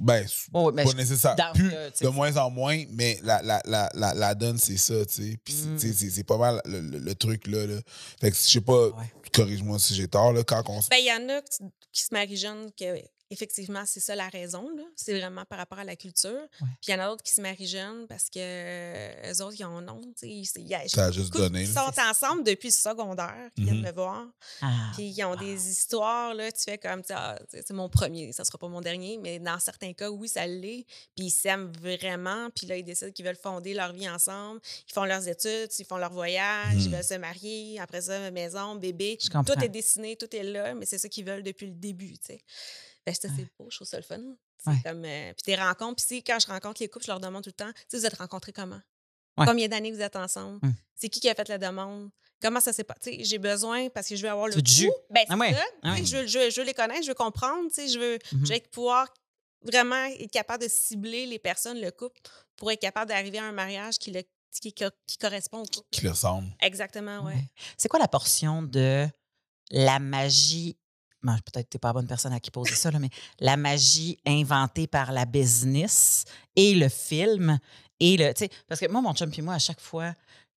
Ben, 0.00 0.26
Oh, 0.54 0.72
pas 0.72 0.84
nécessaire. 0.94 1.36
Plus, 1.52 1.70
euh, 1.72 1.90
de 2.00 2.08
moins 2.08 2.34
en 2.38 2.48
moins, 2.50 2.82
mais 2.92 3.20
la, 3.22 3.42
la, 3.42 3.60
la, 3.66 3.90
la, 3.94 4.14
la 4.14 4.34
donne, 4.34 4.56
c'est 4.58 4.78
ça, 4.78 5.04
tu 5.04 5.14
sais. 5.14 5.36
Puis, 5.44 5.52
c'est- 5.76 5.88
Mm. 6.06 6.10
c'est 6.10 6.24
pas 6.24 6.38
mal 6.38 6.62
le, 6.64 6.80
le- 6.80 6.98
le 6.98 7.14
truc, 7.14 7.46
là, 7.46 7.66
là. 7.66 7.78
Fait 8.20 8.30
que, 8.30 8.36
je 8.36 8.42
sais 8.42 8.60
pas, 8.62 8.88
Ouais. 8.88 9.12
corrige-moi 9.34 9.78
si 9.78 9.94
j'ai 9.94 10.08
tort, 10.08 10.32
là, 10.32 10.42
quand 10.44 10.62
on 10.68 10.80
Ben, 10.90 10.96
il 10.98 11.04
y 11.06 11.12
en 11.12 11.28
a 11.28 11.42
qui, 11.42 11.62
qui 11.92 12.02
se 12.02 12.08
marient 12.14 12.36
jeunes, 12.38 12.70
que 12.72 12.84
effectivement, 13.30 13.82
c'est 13.86 14.00
ça 14.00 14.14
la 14.14 14.28
raison. 14.28 14.68
C'est 14.94 15.18
vraiment 15.18 15.44
par 15.44 15.58
rapport 15.58 15.78
à 15.78 15.84
la 15.84 15.96
culture. 15.96 16.46
Puis 16.58 16.66
il 16.88 16.90
y 16.90 16.94
en 16.94 17.00
a 17.00 17.08
d'autres 17.08 17.22
qui 17.22 17.32
se 17.32 17.40
marient 17.40 17.66
jeunes 17.66 18.06
parce 18.06 18.24
que 18.30 18.38
euh, 18.38 19.32
eux 19.32 19.42
autres, 19.42 19.56
ils 19.58 19.64
en 19.64 19.86
ont. 19.88 20.00
ils- 20.22 20.46
il 20.56 20.66
y 20.68 20.74
a- 20.74 21.10
juste 21.10 21.32
donné, 21.32 21.62
Ils 21.62 21.68
sont 21.72 21.80
ensemble 22.10 22.44
depuis 22.44 22.68
le 22.68 22.72
secondaire, 22.72 23.50
qui 23.54 23.62
viennent 23.64 23.78
Mhm. 23.78 23.86
me 23.86 23.92
voir. 23.92 24.26
Ah, 24.62 24.90
Puis 24.94 25.04
ils 25.08 25.24
ont 25.24 25.34
des 25.36 25.70
histoires, 25.70 26.34
là, 26.34 26.50
tu 26.52 26.62
fais 26.62 26.78
comme, 26.78 27.02
ah, 27.10 27.38
c'est 27.50 27.70
mon 27.70 27.88
premier, 27.88 28.32
ça 28.32 28.44
sera 28.44 28.58
pas 28.58 28.68
mon 28.68 28.80
dernier, 28.80 29.18
mais 29.18 29.38
dans 29.38 29.58
certains 29.58 29.92
cas, 29.92 30.10
oui, 30.10 30.28
ça 30.28 30.46
l'est. 30.46 30.84
Puis 31.16 31.26
ils 31.26 31.30
s'aiment 31.30 31.72
vraiment, 31.80 32.48
puis 32.50 32.66
là, 32.66 32.76
ils 32.76 32.84
décident 32.84 33.10
qu'ils 33.12 33.24
veulent 33.24 33.36
fonder 33.36 33.74
leur 33.74 33.92
vie 33.92 34.08
ensemble. 34.08 34.60
Ils 34.88 34.92
font 34.92 35.04
leurs 35.04 35.26
études, 35.28 35.68
ils 35.78 35.84
font 35.84 35.96
leur 35.96 36.12
voyage, 36.12 36.74
ils 36.84 36.88
Mhm. 36.88 36.94
veulent 36.96 37.04
se 37.04 37.14
marier, 37.14 37.80
après 37.80 38.00
ça, 38.02 38.30
maison, 38.30 38.74
bébé. 38.76 39.18
Tout 39.44 39.64
est 39.64 39.68
dessiné, 39.68 40.16
tout 40.16 40.34
est 40.34 40.42
là, 40.42 40.74
mais 40.74 40.86
c'est 40.86 40.98
ça 40.98 41.08
qu'ils 41.08 41.24
veulent 41.24 41.42
depuis 41.42 41.66
le 41.66 41.72
début. 41.74 42.14
Ben, 43.06 43.14
ça, 43.14 43.28
c'est 43.36 43.46
beau, 43.58 43.68
je 43.70 43.76
trouve 43.76 43.86
ça 43.88 43.96
le 43.98 44.02
fun. 44.02 44.20
C'est 44.62 44.70
Ouais. 44.70 44.76
comme, 44.84 45.04
euh, 45.04 45.32
puis 45.34 45.42
tes 45.44 45.54
rencontres, 45.54 45.96
puis 45.96 46.16
si, 46.16 46.22
quand 46.24 46.38
je 46.40 46.46
rencontre 46.48 46.82
les 46.82 46.88
couples, 46.88 47.04
je 47.04 47.10
leur 47.12 47.20
demande 47.20 47.44
tout 47.44 47.50
le 47.50 47.64
temps, 47.64 47.70
tu 47.88 47.96
vous 47.96 48.04
êtes 48.04 48.16
rencontrés 48.16 48.52
comment? 48.52 48.80
Ouais. 49.38 49.46
Combien 49.46 49.68
d'années 49.68 49.92
vous 49.92 50.00
êtes 50.00 50.16
ensemble? 50.16 50.58
Hum. 50.64 50.74
C'est 50.96 51.08
qui 51.08 51.20
qui 51.20 51.28
a 51.28 51.34
fait 51.34 51.48
la 51.48 51.58
demande? 51.58 52.10
Comment 52.42 52.58
ça 52.60 52.72
s'est 52.72 52.84
passé? 52.84 53.18
J'ai 53.22 53.38
besoin, 53.38 53.88
parce 53.90 54.08
que 54.08 54.16
je 54.16 54.22
veux 54.22 54.30
avoir 54.30 54.48
le 54.48 54.54
pouls. 54.54 54.62
Ben, 55.10 55.24
Ah 55.28 55.36
ça. 55.38 55.64
Ah. 55.82 55.96
Je, 56.02 56.16
veux, 56.16 56.26
je 56.26 56.38
veux- 56.38 56.50
je 56.50 56.60
veux 56.60 56.66
les 56.66 56.74
connaître, 56.74 57.02
je 57.02 57.08
veux 57.08 57.14
comprendre. 57.14 57.70
Je 57.76 57.98
veux, 57.98 58.18
je 58.32 58.36
veux 58.48 58.52
être- 58.52 58.70
pouvoir 58.70 59.12
vraiment 59.62 60.04
être 60.06 60.30
capable 60.30 60.64
de 60.64 60.68
cibler 60.68 61.26
les 61.26 61.38
personnes, 61.38 61.80
le 61.80 61.90
couple, 61.90 62.20
pour 62.56 62.70
être 62.72 62.80
capable 62.80 63.08
d'arriver 63.10 63.38
à 63.38 63.44
un 63.44 63.52
mariage 63.52 63.98
qui, 63.98 64.10
le, 64.10 64.22
qui, 64.60 64.72
qui 64.72 65.18
correspond 65.18 65.58
au 65.62 65.66
couple. 65.66 65.86
qui 65.90 66.02
le 66.02 66.10
ressemble. 66.10 66.48
Exactement. 66.60 67.20
Ouais. 67.24 67.44
C'est 67.78 67.88
quoi 67.88 67.98
la 68.00 68.08
portion 68.08 68.62
de 68.62 69.06
la 69.70 69.98
magie? 69.98 70.76
Bon, 71.26 71.36
Peut-être 71.44 71.66
que 71.66 71.70
tu 71.70 71.76
n'es 71.76 71.80
pas 71.80 71.88
la 71.88 71.94
bonne 71.94 72.06
personne 72.06 72.32
à 72.32 72.40
qui 72.40 72.50
poser 72.50 72.74
ça, 72.74 72.90
là, 72.90 72.98
mais 72.98 73.10
la 73.40 73.56
magie 73.56 74.18
inventée 74.26 74.86
par 74.86 75.10
la 75.10 75.24
business 75.24 76.24
et 76.54 76.74
le 76.74 76.88
film. 76.88 77.58
Et 77.98 78.16
le, 78.16 78.32
parce 78.68 78.80
que 78.80 78.88
moi, 78.88 79.00
mon 79.00 79.12
chum 79.12 79.30
et 79.36 79.42
moi, 79.42 79.54
à 79.54 79.58
chaque 79.58 79.80
fois 79.80 80.14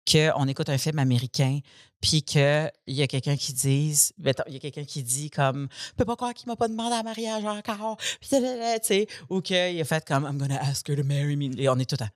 qu'on 0.10 0.48
écoute 0.48 0.70
un 0.70 0.78
film 0.78 1.00
américain, 1.00 1.60
puis 2.02 2.22
qu'il 2.22 2.72
y 2.88 3.02
a 3.02 3.08
quelqu'un 3.08 3.36
qui 3.36 3.54
dise, 3.54 4.14
il 4.18 4.54
y 4.54 4.56
a 4.56 4.60
quelqu'un 4.60 4.84
qui 4.86 5.04
dit 5.04 5.30
comme, 5.30 5.68
je 5.72 5.94
peux 5.98 6.06
pas 6.06 6.16
croire 6.16 6.34
qu'il 6.34 6.48
m'a 6.48 6.56
pas 6.56 6.68
demandé 6.68 6.96
en 6.96 7.04
mariage 7.04 7.44
encore, 7.46 7.98
puis 8.22 9.08
ou 9.30 9.42
qu'il 9.42 9.82
a 9.82 9.86
fait 9.86 10.06
comme, 10.06 10.24
I'm 10.24 10.38
gonna 10.38 10.60
ask 10.62 10.88
her 10.88 10.96
to 10.96 11.04
marry 11.04 11.36
me, 11.36 11.60
et 11.60 11.68
on 11.68 11.78
est 11.78 11.90
tout 11.90 12.02
à! 12.04 12.08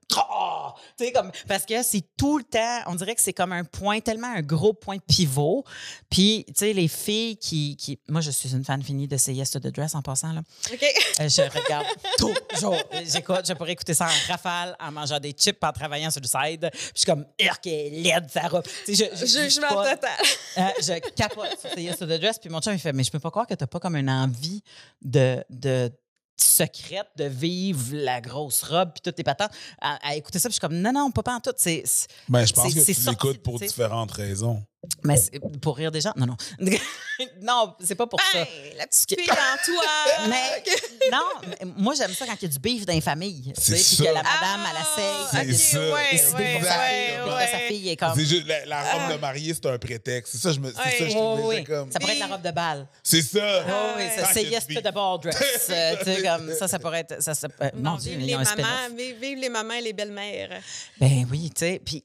Tu 0.96 1.04
sais, 1.04 1.12
comme, 1.12 1.30
parce 1.48 1.64
que 1.64 1.82
c'est 1.82 2.04
tout 2.16 2.38
le 2.38 2.44
temps, 2.44 2.80
on 2.86 2.94
dirait 2.94 3.14
que 3.14 3.20
c'est 3.20 3.32
comme 3.32 3.52
un 3.52 3.64
point, 3.64 4.00
tellement 4.00 4.28
un 4.28 4.42
gros 4.42 4.72
point 4.72 4.96
de 4.96 5.02
pivot, 5.02 5.64
puis, 6.10 6.44
tu 6.48 6.54
sais, 6.56 6.72
les 6.72 6.88
filles 6.88 7.36
qui, 7.36 7.76
qui, 7.76 7.98
moi, 8.08 8.20
je 8.20 8.30
suis 8.30 8.52
une 8.52 8.64
fan 8.64 8.82
finie 8.82 9.08
de 9.08 9.16
Say 9.16 9.34
Yes 9.34 9.50
to 9.50 9.58
the 9.58 9.68
Dress 9.68 9.94
en 9.94 10.02
passant, 10.02 10.32
là. 10.32 10.42
OK. 10.72 10.82
Euh, 11.20 11.28
je 11.28 11.42
regarde 11.42 11.86
toujours. 12.52 12.76
J'écoute, 13.06 13.42
je 13.46 13.52
pourrais 13.54 13.72
écouter 13.72 13.94
ça 13.94 14.06
en 14.06 14.32
rafale, 14.32 14.76
en 14.80 14.92
mangeant 14.92 15.18
des 15.18 15.32
chips, 15.32 15.58
en 15.62 15.72
travaillant 15.72 16.10
sur 16.10 16.20
le 16.20 16.28
side. 16.28 16.68
Puis 16.72 16.80
je 16.94 17.00
suis 17.00 17.06
comme, 17.06 17.24
Urk, 17.40 17.64
laide, 17.64 18.30
sa 18.32 18.48
robe. 18.48 18.64
Tu 18.84 18.94
sais, 18.94 19.10
je, 19.12 19.16
je, 19.18 19.26
je, 19.26 19.42
Jugement 19.44 19.68
pas- 19.68 19.96
total. 19.96 20.10
euh, 20.58 20.62
je 20.80 21.10
capote 21.10 21.58
sur 21.60 21.70
Say 21.70 21.82
Yes 21.82 21.98
to 21.98 22.06
the 22.06 22.20
Dress. 22.20 22.38
Puis 22.38 22.50
mon 22.50 22.60
chum, 22.60 22.72
il 22.74 22.78
fait, 22.78 22.92
mais 22.92 23.02
je 23.04 23.10
peux 23.10 23.20
pas 23.20 23.30
croire 23.30 23.46
que 23.46 23.54
t'as 23.54 23.66
pas 23.66 23.80
comme 23.80 23.96
une 23.96 24.10
envie 24.10 24.62
de, 25.02 25.44
de 25.50 25.90
secrète 26.36 27.08
de 27.16 27.24
vivre 27.24 27.94
la 27.94 28.20
grosse 28.20 28.62
robe 28.62 28.90
puis 28.94 29.00
toutes 29.02 29.16
tes 29.16 29.22
patentes 29.22 29.52
à, 29.80 29.98
à 30.06 30.14
écouter 30.14 30.38
ça 30.38 30.48
puis 30.48 30.54
je 30.54 30.60
suis 30.60 30.60
comme 30.60 30.76
non 30.80 30.92
non 30.92 31.10
pas 31.10 31.22
pas 31.22 31.34
en 31.36 31.40
tout 31.40 31.52
c'est 31.56 31.84
Ben, 32.28 32.44
je 32.44 32.52
pense 32.52 32.74
que 32.74 32.80
tu 32.80 33.10
l'écoutes 33.10 33.42
pour 33.42 33.58
différentes 33.58 34.12
raisons. 34.12 34.62
Mais 35.02 35.16
pour 35.60 35.76
rire 35.76 35.90
des 35.90 36.00
gens? 36.00 36.12
Non, 36.16 36.26
non. 36.26 36.36
non, 37.42 37.74
c'est 37.82 37.94
pas 37.94 38.06
pour 38.06 38.20
ça. 38.20 38.38
La 38.76 38.86
petite 38.86 39.18
fille 39.20 39.30
en 39.30 39.34
toi. 39.64 39.84
Mais 40.28 40.62
non, 41.10 41.24
mais 41.48 41.58
moi 41.76 41.94
j'aime 41.94 42.12
ça 42.12 42.26
quand 42.26 42.34
il 42.40 42.42
y 42.42 42.44
a 42.46 42.48
du 42.48 42.58
beef 42.58 42.84
dans 42.86 42.92
les 42.92 43.00
familles. 43.00 43.52
tu 43.54 43.60
C'est 43.60 43.76
sais, 43.76 43.96
Puis 43.96 44.06
que 44.06 44.12
la 44.12 44.22
madame, 44.22 44.66
elle 44.70 44.76
Ah, 44.76 45.42
essaye 45.44 45.46
de 45.48 45.52
C'est 45.52 45.76
ça. 45.76 45.80
ouais, 45.80 45.90
ouais, 45.92 46.18
sa 46.18 46.36
ouais, 46.36 46.44
fille. 46.44 46.54
puis 46.54 47.24
que 47.24 47.34
ouais. 47.36 47.46
sa 47.50 47.58
fille 47.58 47.88
est 47.90 47.96
comme. 47.96 48.14
C'est 48.14 48.24
juste 48.26 48.46
la, 48.46 48.64
la 48.66 48.82
robe 48.92 49.02
Ah. 49.08 49.12
de 49.14 49.18
mariée, 49.20 49.54
c'est 49.54 49.66
un 49.66 49.78
prétexte. 49.78 50.32
C'est 50.32 50.38
ça, 50.38 50.52
je 50.52 50.60
me. 50.60 50.72
Ça, 50.72 50.82
je 50.98 51.04
oui, 51.46 51.64
comme. 51.64 51.88
Pourrait 51.90 52.12
être 52.14 52.18
la 52.20 52.26
robe 52.26 52.42
de 52.42 52.50
bal. 52.50 52.86
C'est 53.02 53.22
ça. 53.22 53.64
Oh, 53.68 53.92
oui, 53.96 54.04
c'est 54.32 54.44
yes 54.44 54.66
to 54.66 54.80
the 54.80 54.92
ball 54.92 55.18
dress. 55.20 55.36
Euh, 55.74 55.96
tu 55.98 56.04
sais, 56.04 56.22
comme 56.22 56.52
ça, 56.54 56.68
ça 56.68 56.78
pourrait 56.78 57.00
être. 57.00 57.22
Ça, 57.22 57.34
ça- 57.34 57.48
euh, 57.60 57.70
Non, 57.76 57.92
mon 57.92 57.96
Dieu, 57.96 58.16
vive 58.16 58.26
les 58.26 58.36
mamans, 58.36 58.94
vive, 58.96 59.16
vive 59.20 59.38
les 59.38 59.48
mamans 59.48 59.74
et 59.74 59.80
les 59.80 59.92
belles-mères. 59.92 60.60
Ben 61.00 61.26
oui, 61.30 61.50
tu 61.54 61.60
sais. 61.60 61.80
Puis, 61.84 62.04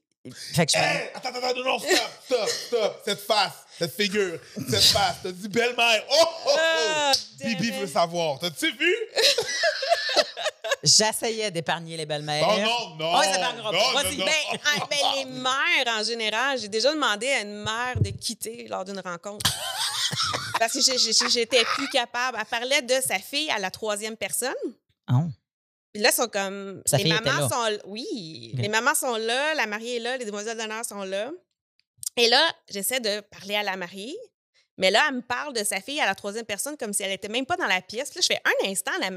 fait 0.53 0.65
que 0.65 0.71
je 0.73 0.77
Hey, 0.77 1.09
attends, 1.13 1.29
attends, 1.29 1.55
non, 1.55 1.63
non, 1.63 1.79
stop, 1.79 2.09
stop, 2.25 2.49
stop. 2.49 3.01
Cette 3.05 3.21
face, 3.21 3.53
cette 3.77 3.95
figure, 3.95 4.39
cette 4.69 4.83
face. 4.83 5.15
T'as 5.23 5.31
dit 5.31 5.47
belle-mère. 5.47 6.03
Oh, 6.11 6.15
oh, 6.19 6.49
oh. 6.49 6.55
Ah, 6.59 7.11
Bibi 7.43 7.71
veut 7.71 7.87
savoir. 7.87 8.39
T'as-tu 8.39 8.71
vu? 8.75 8.95
j'essayais 10.83 11.51
d'épargner 11.51 11.97
les 11.97 12.05
belles-mères. 12.05 12.45
Non, 12.47 12.57
non, 12.59 12.95
non. 12.97 13.11
Oh, 13.15 13.21
ils 13.23 13.35
épargneront 13.35 13.71
Non, 13.71 13.79
pas. 13.79 14.03
non, 14.03 14.09
Vas-y. 14.09 14.17
non. 14.17 14.25
Ben, 14.25 14.59
ah, 14.65 14.87
ben, 14.89 14.97
les 15.17 15.25
mères, 15.25 15.99
en 15.99 16.03
général, 16.03 16.59
j'ai 16.59 16.67
déjà 16.67 16.91
demandé 16.93 17.27
à 17.27 17.41
une 17.41 17.63
mère 17.63 17.99
de 17.99 18.09
quitter 18.09 18.67
lors 18.69 18.85
d'une 18.85 18.99
rencontre. 18.99 19.51
Parce 20.59 20.73
que 20.73 21.29
j'étais 21.29 21.63
plus 21.63 21.87
capable. 21.89 22.37
Elle 22.39 22.45
parlait 22.45 22.81
de 22.81 22.95
sa 23.05 23.19
fille 23.19 23.49
à 23.51 23.59
la 23.59 23.71
troisième 23.71 24.17
personne. 24.17 24.53
Oh. 25.11 25.23
Puis 25.93 26.01
là, 26.03 26.11
sont 26.11 26.27
comme. 26.27 26.81
Sa 26.85 26.97
les 26.97 27.03
fille 27.03 27.13
était 27.13 27.23
mamans 27.23 27.47
là. 27.47 27.49
sont 27.49 27.87
Oui. 27.87 28.51
Ok. 28.53 28.61
Les 28.61 28.69
mamans 28.69 28.95
sont 28.95 29.15
là, 29.15 29.53
la 29.55 29.65
mariée 29.65 29.97
est 29.97 29.99
là, 29.99 30.17
les 30.17 30.25
demoiselles 30.25 30.57
d'honneur 30.57 30.85
sont 30.85 31.03
là. 31.03 31.31
Et 32.17 32.27
là, 32.27 32.43
j'essaie 32.69 32.99
de 32.99 33.21
parler 33.21 33.55
à 33.55 33.63
la 33.63 33.75
mariée. 33.77 34.17
Mais 34.79 34.89
là, 34.89 35.03
elle 35.09 35.17
me 35.17 35.21
parle 35.21 35.53
de 35.53 35.63
sa 35.63 35.79
fille 35.81 35.99
à 36.01 36.05
la 36.07 36.15
troisième 36.15 36.45
personne 36.45 36.75
comme 36.77 36.93
si 36.93 37.03
elle 37.03 37.11
était 37.11 37.27
même 37.27 37.45
pas 37.45 37.57
dans 37.57 37.67
la 37.67 37.81
pièce. 37.81 38.09
Puis 38.09 38.19
Là, 38.19 38.21
je 38.21 38.27
fais 38.33 38.41
un 38.45 38.71
instant, 38.71 38.91
la 38.99 39.09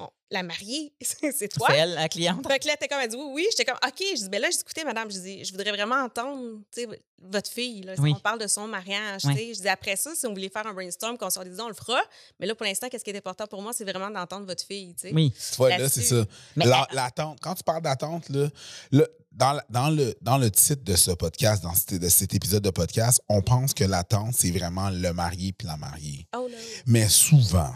on- 0.00 0.10
la 0.30 0.42
mariée, 0.42 0.92
c'est 1.00 1.48
toi. 1.48 1.68
C'est 1.70 1.76
elle, 1.78 1.94
la 1.94 2.08
cliente. 2.08 2.42
Que 2.42 2.66
là, 2.66 2.76
t'es 2.76 2.88
comme, 2.88 2.98
elle 3.00 3.08
dit 3.08 3.16
oui, 3.16 3.30
oui. 3.34 3.46
J'étais 3.52 3.64
comme, 3.64 3.78
OK. 3.86 4.00
Je 4.00 4.22
dis, 4.22 4.28
ben 4.28 4.40
là, 4.42 4.48
j'ai 4.50 4.56
dit, 4.56 4.62
écoutez, 4.62 4.84
madame, 4.84 5.08
je 5.10 5.18
dis, 5.18 5.44
je 5.44 5.52
voudrais 5.52 5.70
vraiment 5.70 5.96
entendre, 6.02 6.58
tu 6.74 6.82
sais, 6.82 6.88
votre 7.22 7.48
fille, 7.50 7.82
là. 7.82 7.94
Si 7.94 8.00
Oui. 8.02 8.12
On 8.16 8.18
parle 8.18 8.40
de 8.40 8.48
son 8.48 8.66
mariage, 8.66 9.22
Oui. 9.24 9.34
tu 9.34 9.38
sais. 9.40 9.54
Je 9.54 9.60
dis, 9.60 9.68
après 9.68 9.94
ça, 9.94 10.10
si 10.16 10.26
on 10.26 10.30
voulait 10.30 10.48
faire 10.48 10.66
un 10.66 10.74
brainstorm, 10.74 11.16
qu'on 11.16 11.30
soit 11.30 11.44
des 11.44 11.60
on 11.60 11.68
le 11.68 11.74
fera. 11.74 12.00
Mais 12.40 12.46
là, 12.46 12.54
pour 12.56 12.66
l'instant, 12.66 12.88
qu'est-ce 12.88 13.04
qui 13.04 13.10
est 13.10 13.16
important 13.16 13.46
pour 13.46 13.62
moi, 13.62 13.72
c'est 13.72 13.84
vraiment 13.84 14.10
d'entendre 14.10 14.46
votre 14.46 14.64
fille, 14.66 14.94
tu 14.94 15.08
sais. 15.08 15.14
Oui. 15.14 15.32
Tu 15.32 15.56
vois, 15.56 15.70
là, 15.78 15.88
c'est 15.88 16.02
ça. 16.02 16.24
L'attente. 16.56 17.38
Quand 17.40 17.54
tu 17.54 17.62
parles 17.62 17.82
d'attente, 17.82 18.28
là, 18.30 18.48
là, 18.90 19.06
dans, 19.34 19.60
dans, 19.68 19.90
le, 19.90 20.14
dans 20.20 20.38
le 20.38 20.50
titre 20.50 20.84
de 20.84 20.96
ce 20.96 21.10
podcast, 21.10 21.62
dans 21.62 21.74
cet, 21.74 21.94
de 21.94 22.08
cet 22.08 22.34
épisode 22.34 22.62
de 22.62 22.70
podcast, 22.70 23.20
on 23.28 23.42
pense 23.42 23.74
que 23.74 23.84
l'attente, 23.84 24.34
c'est 24.34 24.50
vraiment 24.50 24.90
le 24.90 25.12
marié 25.12 25.52
puis 25.52 25.66
la 25.66 25.76
mariée. 25.76 26.26
Oh 26.36 26.48
là. 26.48 26.56
Mais 26.86 27.08
souvent, 27.08 27.74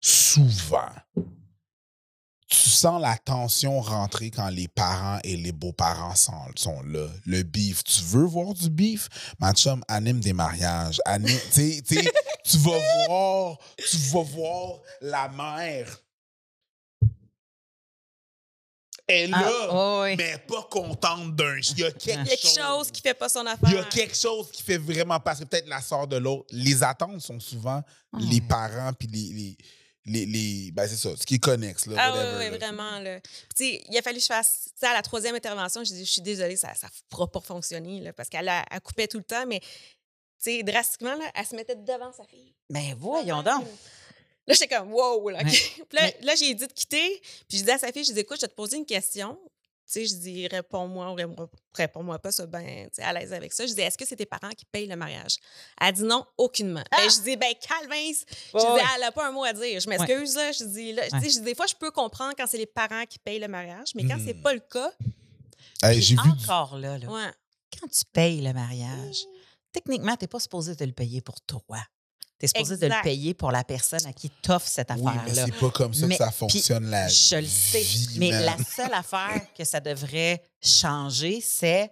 souvent, 0.00 0.92
tu 2.48 2.70
sens 2.70 3.00
la 3.00 3.16
tension 3.16 3.80
rentrer 3.80 4.30
quand 4.30 4.48
les 4.50 4.68
parents 4.68 5.18
et 5.24 5.36
les 5.36 5.50
beaux-parents 5.50 6.14
sont, 6.14 6.32
sont 6.54 6.80
là. 6.82 7.08
Le 7.24 7.42
beef. 7.42 7.82
Tu 7.82 8.02
veux 8.02 8.24
voir 8.24 8.54
du 8.54 8.70
beef? 8.70 9.08
Ma 9.40 9.52
chum 9.52 9.82
anime 9.88 10.20
des 10.20 10.32
mariages. 10.32 11.00
Anime, 11.06 11.40
tu 11.52 12.58
vas 12.58 12.78
voir, 13.08 13.58
tu 13.90 13.96
vas 13.96 14.22
voir 14.22 14.78
la 15.00 15.28
mère. 15.28 16.05
Elle 19.08 19.30
est 19.30 19.34
Ah, 19.34 19.40
là, 19.42 19.68
oh, 19.70 20.00
oui. 20.04 20.16
mais 20.16 20.36
pas 20.48 20.62
contente 20.70 21.36
d'un. 21.36 21.56
Il 21.58 21.78
y 21.78 21.84
a 21.84 21.92
quelque, 21.92 22.04
Il 22.06 22.10
y 22.10 22.32
a 22.32 22.36
quelque 22.36 22.60
chose 22.60 22.90
qui 22.90 23.00
fait 23.00 23.14
pas 23.14 23.28
son 23.28 23.46
affaire. 23.46 23.68
il 23.70 23.74
y 23.76 23.78
a 23.78 23.84
quelque 23.84 24.16
chose 24.16 24.50
qui 24.50 24.62
fait 24.62 24.78
vraiment 24.78 25.20
passer 25.20 25.46
peut-être 25.46 25.68
la 25.68 25.80
sort 25.80 26.08
de 26.08 26.16
l'autre. 26.16 26.46
Les 26.50 26.82
attentes 26.82 27.20
sont 27.20 27.38
souvent 27.38 27.82
les 28.18 28.36
Ouais. 28.36 28.40
parents 28.48 28.92
puis 28.92 29.06
les, 29.08 29.32
les, 29.32 29.56
les, 30.06 30.26
les- 30.26 30.70
ben 30.72 30.88
c'est 30.88 30.96
ça, 30.96 31.10
ce 31.16 31.24
qui 31.24 31.36
est 31.36 31.38
connexe 31.38 31.86
là. 31.86 31.94
Ah 31.98 32.12
oui, 32.12 32.18
whatever, 32.18 32.36
oui, 32.38 32.50
là. 32.50 32.56
vraiment. 32.66 32.98
Là. 32.98 33.20
Puis, 33.20 33.30
tu 33.56 33.64
sais, 33.78 33.84
il 33.90 33.96
a 33.98 34.02
fallu 34.02 34.16
que 34.16 34.22
je 34.22 34.26
fasse 34.28 34.70
sais, 34.76 34.86
à 34.86 34.94
la 34.94 35.02
troisième 35.02 35.34
intervention. 35.36 35.84
Je 35.84 35.92
dis, 35.92 36.04
je 36.04 36.10
suis 36.10 36.22
désolée, 36.22 36.56
ça 36.56 36.72
ne 36.82 36.88
pourra 37.08 37.30
pas 37.30 37.40
fonctionner 37.40 38.00
là, 38.00 38.12
parce 38.12 38.28
qu'elle 38.28 38.48
a- 38.48 38.64
elle 38.70 38.80
coupait 38.80 39.06
tout 39.08 39.18
le 39.18 39.24
temps, 39.24 39.46
mais 39.46 39.60
tu 39.60 39.66
sais, 40.38 40.62
drastiquement, 40.64 41.14
là, 41.14 41.24
elle 41.34 41.46
se 41.46 41.54
mettait 41.56 41.76
devant 41.76 42.12
sa 42.12 42.24
fille. 42.24 42.54
Ben 42.70 42.94
voyons 42.98 43.42
donc. 43.42 43.64
Là, 44.46 44.54
j'étais 44.54 44.74
comme, 44.76 44.92
wow, 44.92 45.28
là. 45.30 45.38
Ouais. 45.38 45.44
Puis 45.44 45.82
là, 45.92 46.02
Mais- 46.02 46.16
là, 46.22 46.34
j'ai 46.36 46.54
dit 46.54 46.66
de 46.66 46.72
quitter. 46.72 47.20
Puis 47.48 47.58
je 47.58 47.64
dis 47.64 47.70
à 47.70 47.78
sa 47.78 47.92
fille, 47.92 48.04
je 48.04 48.12
dis, 48.12 48.20
écoute, 48.20 48.36
je 48.40 48.42
vais 48.46 48.48
te 48.50 48.54
poser 48.54 48.76
une 48.76 48.86
question. 48.86 49.38
Tu 49.88 49.92
sais, 49.92 50.06
je 50.06 50.14
dis, 50.16 50.48
réponds-moi 50.48 51.10
ou 51.12 51.14
réponds- 51.14 51.48
réponds-moi 51.74 52.18
pas, 52.18 52.32
ça, 52.32 52.44
ben, 52.46 52.86
tu 52.86 52.94
sais, 52.94 53.02
à 53.02 53.12
l'aise 53.12 53.32
avec 53.32 53.52
ça. 53.52 53.64
Je 53.66 53.72
dis, 53.72 53.80
est-ce 53.80 53.96
que 53.96 54.04
c'est 54.04 54.16
tes 54.16 54.26
parents 54.26 54.50
qui 54.50 54.64
payent 54.64 54.88
le 54.88 54.96
mariage? 54.96 55.36
Elle 55.80 55.92
dit 55.92 56.02
non, 56.02 56.26
aucunement. 56.36 56.82
Ben, 56.90 57.08
je 57.08 57.20
dis, 57.22 57.36
ben, 57.36 57.54
Calvin, 57.60 58.12
je 58.12 58.24
Ah! 58.54 58.74
Ouais, 58.74 58.80
dis, 58.80 58.86
elle 58.96 59.00
n'a 59.02 59.12
pas 59.12 59.28
un 59.28 59.30
mot 59.30 59.44
à 59.44 59.52
dire. 59.52 59.78
Je 59.78 59.88
m'excuse, 59.88 60.34
là. 60.34 60.50
Je 60.50 60.64
dis, 60.64 60.92
là, 60.92 61.04
tu 61.08 61.20
sais, 61.20 61.28
je 61.30 61.34
dis, 61.34 61.40
des 61.42 61.54
fois, 61.54 61.66
je 61.66 61.74
peux 61.76 61.92
comprendre 61.92 62.34
quand 62.36 62.48
c'est 62.48 62.58
les 62.58 62.66
parents 62.66 63.04
qui 63.08 63.20
payent 63.20 63.38
le 63.38 63.46
mariage, 63.46 63.88
mais 63.94 64.02
quand 64.04 64.18
c'est 64.24 64.34
Mhm. 64.34 64.42
pas 64.42 64.54
le 64.54 64.60
cas, 64.60 64.90
Hey, 65.82 66.00
j'ai 66.02 66.14
vu 66.14 66.20
Encore 66.42 66.78
là, 66.78 66.98
là, 66.98 67.06
ouais. 67.06 67.30
quand 67.78 67.86
tu 67.88 68.02
payes 68.12 68.40
le 68.40 68.52
mariage, 68.54 69.18
techniquement, 69.72 70.16
tu 70.16 70.24
n'es 70.24 70.28
pas 70.28 70.40
supposé 70.40 70.74
de 70.74 70.84
le 70.84 70.92
payer 70.92 71.20
pour 71.20 71.40
toi. 71.42 71.78
Tu 72.38 72.44
es 72.44 72.48
supposé 72.48 72.76
de 72.76 72.86
le 72.86 73.02
payer 73.02 73.32
pour 73.32 73.50
la 73.50 73.64
personne 73.64 74.04
à 74.06 74.12
qui 74.12 74.28
t'offre 74.28 74.68
cette 74.68 74.90
Oui, 74.90 75.00
mais 75.04 75.08
affaire-là. 75.30 75.44
c'est 75.46 75.58
pas 75.58 75.70
comme 75.70 75.94
ça 75.94 76.06
Mais- 76.06 76.16
que 76.18 76.24
ça 76.24 76.28
puis, 76.30 76.36
fonctionne 76.36 76.90
la 76.90 77.08
Je 77.08 77.36
le 77.36 77.46
sais. 77.46 77.80
vie, 77.80 78.08
mais 78.18 78.30
la 78.30 78.56
seule 78.58 78.92
affaire 78.92 79.40
que 79.56 79.64
ça 79.64 79.80
devrait 79.80 80.42
changer, 80.62 81.40
c'est 81.42 81.90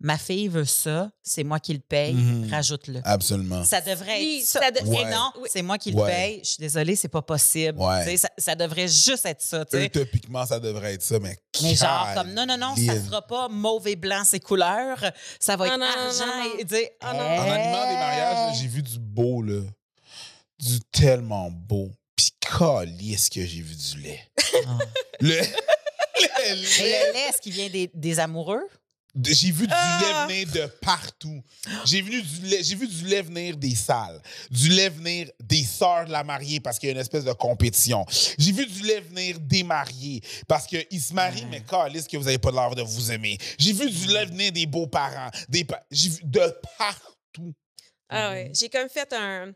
ma 0.00 0.16
fille 0.16 0.48
veut 0.48 0.64
ça, 0.64 1.10
c'est 1.22 1.42
moi 1.44 1.58
qui 1.58 1.72
le 1.72 1.80
paye, 1.80 2.14
Mhm. 2.14 2.50
rajoute-le. 2.50 3.00
Absolument. 3.04 3.64
Ça 3.64 3.80
devrait 3.80 4.18
Oui, 4.20 4.38
être 4.40 4.46
ça. 4.46 4.60
ça 4.60 4.70
de- 4.70 4.78
Et 4.78 4.88
Ouais. 4.88 5.10
non, 5.10 5.32
c'est 5.50 5.62
moi 5.62 5.76
qui 5.78 5.90
le 5.90 5.98
Ouais. 6.00 6.10
paye. 6.10 6.40
Je 6.44 6.48
suis 6.50 6.60
désolée, 6.60 6.94
c'est 6.96 7.08
pas 7.08 7.22
possible. 7.22 7.78
Ouais. 7.80 8.04
Tu 8.04 8.10
sais, 8.10 8.16
Ça, 8.16 8.28
ça 8.38 8.54
devrait 8.54 8.86
juste 8.88 9.26
être 9.26 9.42
ça. 9.42 9.64
Utopiquement, 9.72 10.46
ça 10.46 10.60
devrait 10.60 10.94
être 10.94 11.02
ça, 11.02 11.18
mais 11.18 11.36
Mais 11.62 11.74
genre, 11.74 12.08
comme 12.14 12.32
non, 12.32 12.46
non, 12.46 12.56
non, 12.56 12.76
ça 12.76 12.82
Caroline. 12.84 13.06
sera 13.06 13.22
pas 13.22 13.48
mauve 13.48 13.88
et 13.88 13.96
blanc, 13.96 14.22
ces 14.24 14.40
couleurs. 14.40 15.02
Ça 15.40 15.56
va 15.56 15.64
Ah, 15.64 15.68
être 15.68 15.78
non, 15.80 15.86
non, 15.86 16.06
argent 16.06 16.26
non, 16.26 16.44
non. 16.44 16.58
et 16.58 16.64
dire. 16.64 16.88
Ah, 17.00 17.12
non. 17.12 17.20
En 17.20 17.50
animant 17.50 17.88
des 17.88 17.94
mariages, 17.94 18.56
j'ai 18.60 18.66
vu 18.68 18.82
du 18.82 18.98
beau, 18.98 19.42
là. 19.42 19.62
Du 20.60 20.80
tellement 20.92 21.50
beau. 21.50 21.90
Puis 22.16 22.32
est-ce 23.12 23.30
que 23.30 23.44
j'ai 23.46 23.62
vu 23.62 23.74
du 23.74 24.00
lait. 24.00 24.20
Ah. 24.66 24.78
Le, 25.20 25.28
lait. 25.30 25.52
le 26.54 27.12
lait, 27.12 27.28
est-ce 27.28 27.40
qu'il 27.40 27.52
vient 27.52 27.68
des, 27.68 27.90
des 27.94 28.18
amoureux? 28.20 28.62
J'ai 29.24 29.50
vu 29.50 29.66
du 29.66 29.72
Ah! 29.74 30.26
lait 30.28 30.44
venir 30.44 30.52
de 30.54 30.66
partout. 30.80 31.42
J'ai 31.86 32.02
vu 32.02 32.22
du 32.22 32.40
lait, 32.46 32.62
j'ai 32.62 32.74
vu 32.76 32.86
du 32.86 33.04
lait 33.06 33.22
venir 33.22 33.56
des 33.56 33.74
salles, 33.74 34.20
du 34.50 34.68
lait 34.68 34.90
venir 34.90 35.30
des 35.40 35.64
sœurs 35.64 36.06
de 36.06 36.12
la 36.12 36.22
mariée 36.22 36.60
parce 36.60 36.78
qu'il 36.78 36.88
y 36.88 36.90
a 36.90 36.94
une 36.94 37.00
espèce 37.00 37.24
de 37.24 37.32
compétition. 37.32 38.04
J'ai 38.38 38.52
vu 38.52 38.66
du 38.66 38.82
lait 38.84 39.00
venir 39.00 39.38
des 39.40 39.62
mariés 39.64 40.22
parce 40.46 40.66
qu'ils 40.66 41.00
se 41.02 41.12
marient, 41.14 41.46
mais 41.50 41.62
calisse 41.62 42.06
que 42.06 42.16
vous 42.16 42.24
n'avez 42.24 42.38
pas 42.38 42.50
l'air 42.52 42.74
de 42.74 42.82
vous 42.82 43.10
aimer. 43.10 43.38
J'ai 43.58 43.72
vu 43.72 43.90
du 43.90 44.06
lait 44.08 44.26
venir 44.26 44.52
des 44.52 44.66
beaux-parents, 44.66 45.30
des 45.48 45.64
pa- 45.64 45.84
j'ai 45.90 46.10
vu 46.10 46.20
de 46.24 46.54
partout. 46.78 47.54
Ah 48.08 48.30
ouais. 48.30 48.50
J'ai 48.54 48.68
comme 48.68 48.88
fait 48.88 49.12
un- 49.14 49.52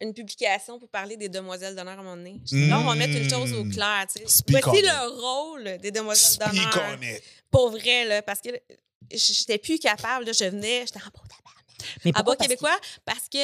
une 0.00 0.14
publication 0.14 0.78
pour 0.78 0.88
parler 0.88 1.16
des 1.16 1.28
demoiselles 1.28 1.74
d'honneur 1.74 1.98
à 1.98 2.00
un 2.00 2.04
moment 2.04 2.16
donné. 2.16 2.40
Je 2.44 2.56
dis, 2.56 2.68
Là, 2.68 2.78
on 2.80 2.84
va 2.84 2.94
mettre 2.94 3.16
une 3.16 3.28
chose 3.28 3.52
au 3.52 3.64
Mm. 3.64 3.72
clair. 3.72 4.06
tu 4.14 4.22
sais. 4.26 4.44
Voici 4.48 4.82
le 4.82 5.20
rôle 5.20 5.78
des 5.78 5.90
demoiselles 5.90 6.38
d'honneur. 6.38 6.98
Pour 7.50 7.70
vrai, 7.70 8.04
là, 8.04 8.22
parce 8.22 8.40
que 8.40 8.50
j'étais 9.10 9.58
plus 9.58 9.78
capable. 9.78 10.26
là, 10.26 10.32
je 10.32 10.44
venais, 10.44 10.84
j'étais 10.86 11.00
en 11.00 11.10
beau 11.10 11.22
tabac. 11.28 11.88
Mais 12.04 12.12
En 12.16 12.22
bas 12.22 12.36
québécois, 12.36 12.76
parce 13.04 13.28
que 13.32 13.38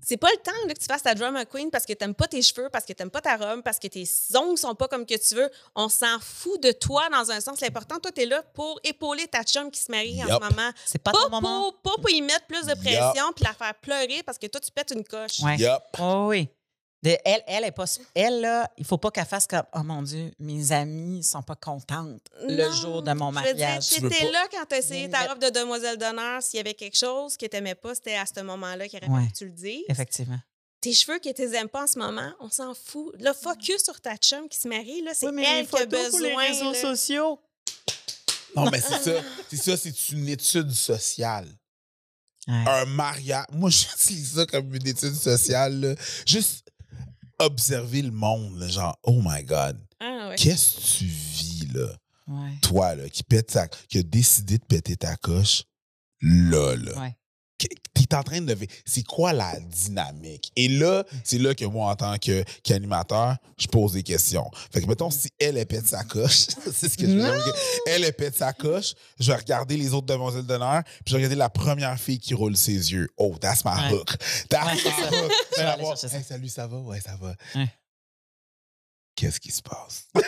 c'est 0.00 0.16
pas 0.16 0.30
le 0.30 0.38
temps 0.38 0.52
là, 0.66 0.72
que 0.72 0.78
tu 0.80 0.86
fasses 0.86 1.02
ta 1.02 1.14
drama 1.14 1.44
queen 1.44 1.70
parce 1.70 1.84
que 1.84 1.92
t'aimes 1.92 2.14
pas 2.14 2.26
tes 2.26 2.40
cheveux, 2.40 2.70
parce 2.70 2.86
que 2.86 2.94
t'aimes 2.94 3.10
pas 3.10 3.20
ta 3.20 3.36
robe, 3.36 3.62
parce 3.62 3.78
que 3.78 3.88
tes 3.88 4.04
ongles 4.34 4.56
sont 4.56 4.74
pas 4.74 4.88
comme 4.88 5.04
que 5.04 5.14
tu 5.16 5.34
veux. 5.34 5.50
On 5.74 5.88
s'en 5.90 6.18
fout 6.20 6.62
de 6.62 6.72
toi 6.72 7.08
dans 7.10 7.30
un 7.30 7.40
sens. 7.40 7.60
L'important, 7.60 7.98
toi, 7.98 8.10
t'es 8.10 8.24
là 8.24 8.42
pour 8.54 8.80
épauler 8.84 9.26
ta 9.28 9.42
chum 9.42 9.70
qui 9.70 9.80
se 9.80 9.90
marie 9.90 10.22
en 10.24 10.26
ce 10.26 10.32
moment. 10.32 10.70
C'est 10.86 11.02
pas 11.02 11.12
Pas 11.12 11.18
ton 11.24 11.30
moment. 11.30 11.70
pour, 11.72 11.82
pas 11.82 12.00
pour 12.00 12.10
y 12.10 12.22
mettre 12.22 12.46
plus 12.46 12.64
de 12.66 12.74
pression 12.74 13.32
puis 13.36 13.44
la 13.44 13.52
faire 13.52 13.74
pleurer 13.74 14.22
parce 14.24 14.38
que 14.38 14.46
toi, 14.46 14.60
tu 14.60 14.70
pètes 14.70 14.92
une 14.96 15.04
coche. 15.04 15.40
Ouais. 15.40 15.56
Oh, 16.00 16.26
oui. 16.28 16.48
De- 17.02 17.16
elle, 17.24 17.42
elle 17.46 17.64
est 17.64 17.70
pas. 17.70 17.84
Elle, 18.14 18.40
là, 18.40 18.68
il 18.76 18.84
faut 18.84 18.98
pas 18.98 19.10
qu'elle 19.12 19.24
fasse 19.24 19.46
comme 19.46 19.62
Oh 19.72 19.82
mon 19.84 20.02
Dieu, 20.02 20.32
mes 20.40 20.72
amis 20.72 21.22
sont 21.22 21.42
pas 21.42 21.54
contentes 21.54 22.22
le 22.48 22.56
Non, 22.68 22.72
jour 22.72 23.02
de 23.02 23.12
mon 23.12 23.30
Je 23.30 23.36
veux 23.38 23.42
dire, 23.54 23.66
mariage. 23.66 23.88
Tu 23.88 24.00
veux 24.00 24.08
t'étais 24.10 24.24
pas- 24.26 24.32
là 24.32 24.48
quand 24.50 24.64
t'as 24.68 24.78
essayé 24.78 25.06
Mais- 25.06 25.12
ta 25.12 25.28
robe 25.28 25.38
de 25.38 25.48
demoiselle 25.50 25.96
d'honneur. 25.96 26.42
S'il 26.42 26.56
y 26.56 26.60
avait 26.60 26.74
quelque 26.74 26.96
chose 26.98 27.36
que 27.36 27.46
t'aimais 27.46 27.76
pas, 27.76 27.94
c'était 27.94 28.16
à 28.16 28.26
ce 28.26 28.40
moment-là 28.40 28.88
qu'il 28.88 28.98
aurait 29.04 29.12
Ouais. 29.12 29.28
que 29.32 29.36
tu 29.38 29.44
le 29.44 29.52
dises. 29.52 29.84
Effectivement. 29.88 30.40
Tes 30.80 30.92
cheveux 30.92 31.18
que 31.20 31.30
tu 31.32 31.42
aimes 31.54 31.68
pas 31.68 31.84
en 31.84 31.86
ce 31.86 31.98
moment, 31.98 32.32
on 32.40 32.50
s'en 32.50 32.72
fout. 32.74 33.12
Le 33.20 33.32
focus 33.32 33.84
sur 33.84 34.00
ta 34.00 34.16
chum 34.16 34.48
qui 34.48 34.58
se 34.58 34.66
marie, 34.68 35.02
là, 35.02 35.12
c'est 35.14 35.26
elle 35.26 35.66
qui 35.68 35.76
a 35.76 35.86
besoin. 35.86 36.48
là. 36.72 36.74
sociaux. 36.74 37.38
Non, 38.56 38.70
mais 38.70 38.80
c'est 38.80 38.98
ça. 39.02 39.20
C'est 39.50 39.56
ça, 39.56 39.76
c'est 39.76 40.08
une 40.10 40.28
étude 40.28 40.70
sociale. 40.72 41.46
Ouais. 42.48 42.64
un 42.66 42.86
mariage. 42.86 43.44
Moi, 43.52 43.68
j'utilise 43.70 44.34
ça 44.36 44.46
comme 44.46 44.74
une 44.74 44.86
étude 44.86 45.14
sociale. 45.14 45.80
là. 45.80 45.94
Juste 46.26 46.66
observer 47.40 48.02
le 48.02 48.10
monde, 48.10 48.58
là, 48.58 48.68
genre, 48.68 48.98
oh 49.04 49.20
my 49.24 49.42
God, 49.44 49.78
Ah 50.00 50.28
ouais. 50.30 50.36
qu'est-ce 50.36 50.76
que 50.76 50.98
tu 50.98 51.04
vis, 51.06 51.66
là? 51.72 51.88
Ouais. 52.26 52.52
Toi, 52.62 52.94
là, 52.94 53.08
qui, 53.08 53.22
pète 53.22 53.46
ta- 53.52 53.68
qui 53.68 53.98
a 53.98 54.02
décidé 54.02 54.58
de 54.58 54.64
péter 54.64 54.96
ta 54.96 55.16
coche, 55.16 55.62
là, 56.20 56.74
là. 56.76 56.98
Ouais. 57.00 57.16
T'es 57.58 58.14
en 58.14 58.22
train 58.22 58.40
de. 58.40 58.56
C'est 58.86 59.02
quoi 59.02 59.32
la 59.32 59.58
dynamique? 59.58 60.52
Et 60.56 60.68
là, 60.68 61.04
c'est 61.24 61.38
là 61.38 61.54
que 61.54 61.64
moi, 61.64 61.90
en 61.90 61.96
tant 61.96 62.16
que- 62.16 62.44
qu'animateur, 62.62 63.36
je 63.58 63.66
pose 63.66 63.92
des 63.92 64.02
questions. 64.04 64.48
Fait 64.72 64.80
que, 64.80 64.86
mettons, 64.86 65.10
si 65.10 65.28
elle, 65.38 65.58
elle 65.58 65.66
pète 65.66 65.86
sa 65.86 66.04
coche, 66.04 66.46
c'est 66.72 66.88
ce 66.88 66.96
que 66.96 67.06
je 67.06 67.12
veux 67.12 67.20
dire. 67.42 67.54
Elle, 67.86 68.04
elle 68.04 68.12
pète 68.14 68.36
sa 68.36 68.52
coche, 68.52 68.94
je 69.18 69.30
vais 69.32 69.36
regarder 69.36 69.76
les 69.76 69.92
autres 69.92 70.06
demoiselles 70.06 70.46
d'honneur, 70.46 70.82
puis 70.84 71.02
je 71.06 71.12
vais 71.12 71.16
regarder 71.18 71.34
la 71.36 71.50
première 71.50 71.98
fille 71.98 72.18
qui 72.20 72.32
roule 72.32 72.56
ses 72.56 72.92
yeux. 72.92 73.08
Oh, 73.16 73.34
that's 73.40 73.64
my 73.64 73.92
hook. 73.92 74.16
That's 74.48 74.74
my 74.74 74.80
ça. 74.80 75.10
hook. 75.10 75.32
Hey, 76.12 76.22
salut, 76.24 76.48
ça 76.48 76.66
va? 76.68 76.76
Ouais, 76.78 77.00
ça 77.00 77.16
va. 77.20 77.34
Ouais. 77.56 77.68
Qu'est-ce 79.16 79.40
qui 79.40 79.50
se 79.50 79.62
passe? 79.62 80.06
elle, 80.14 80.22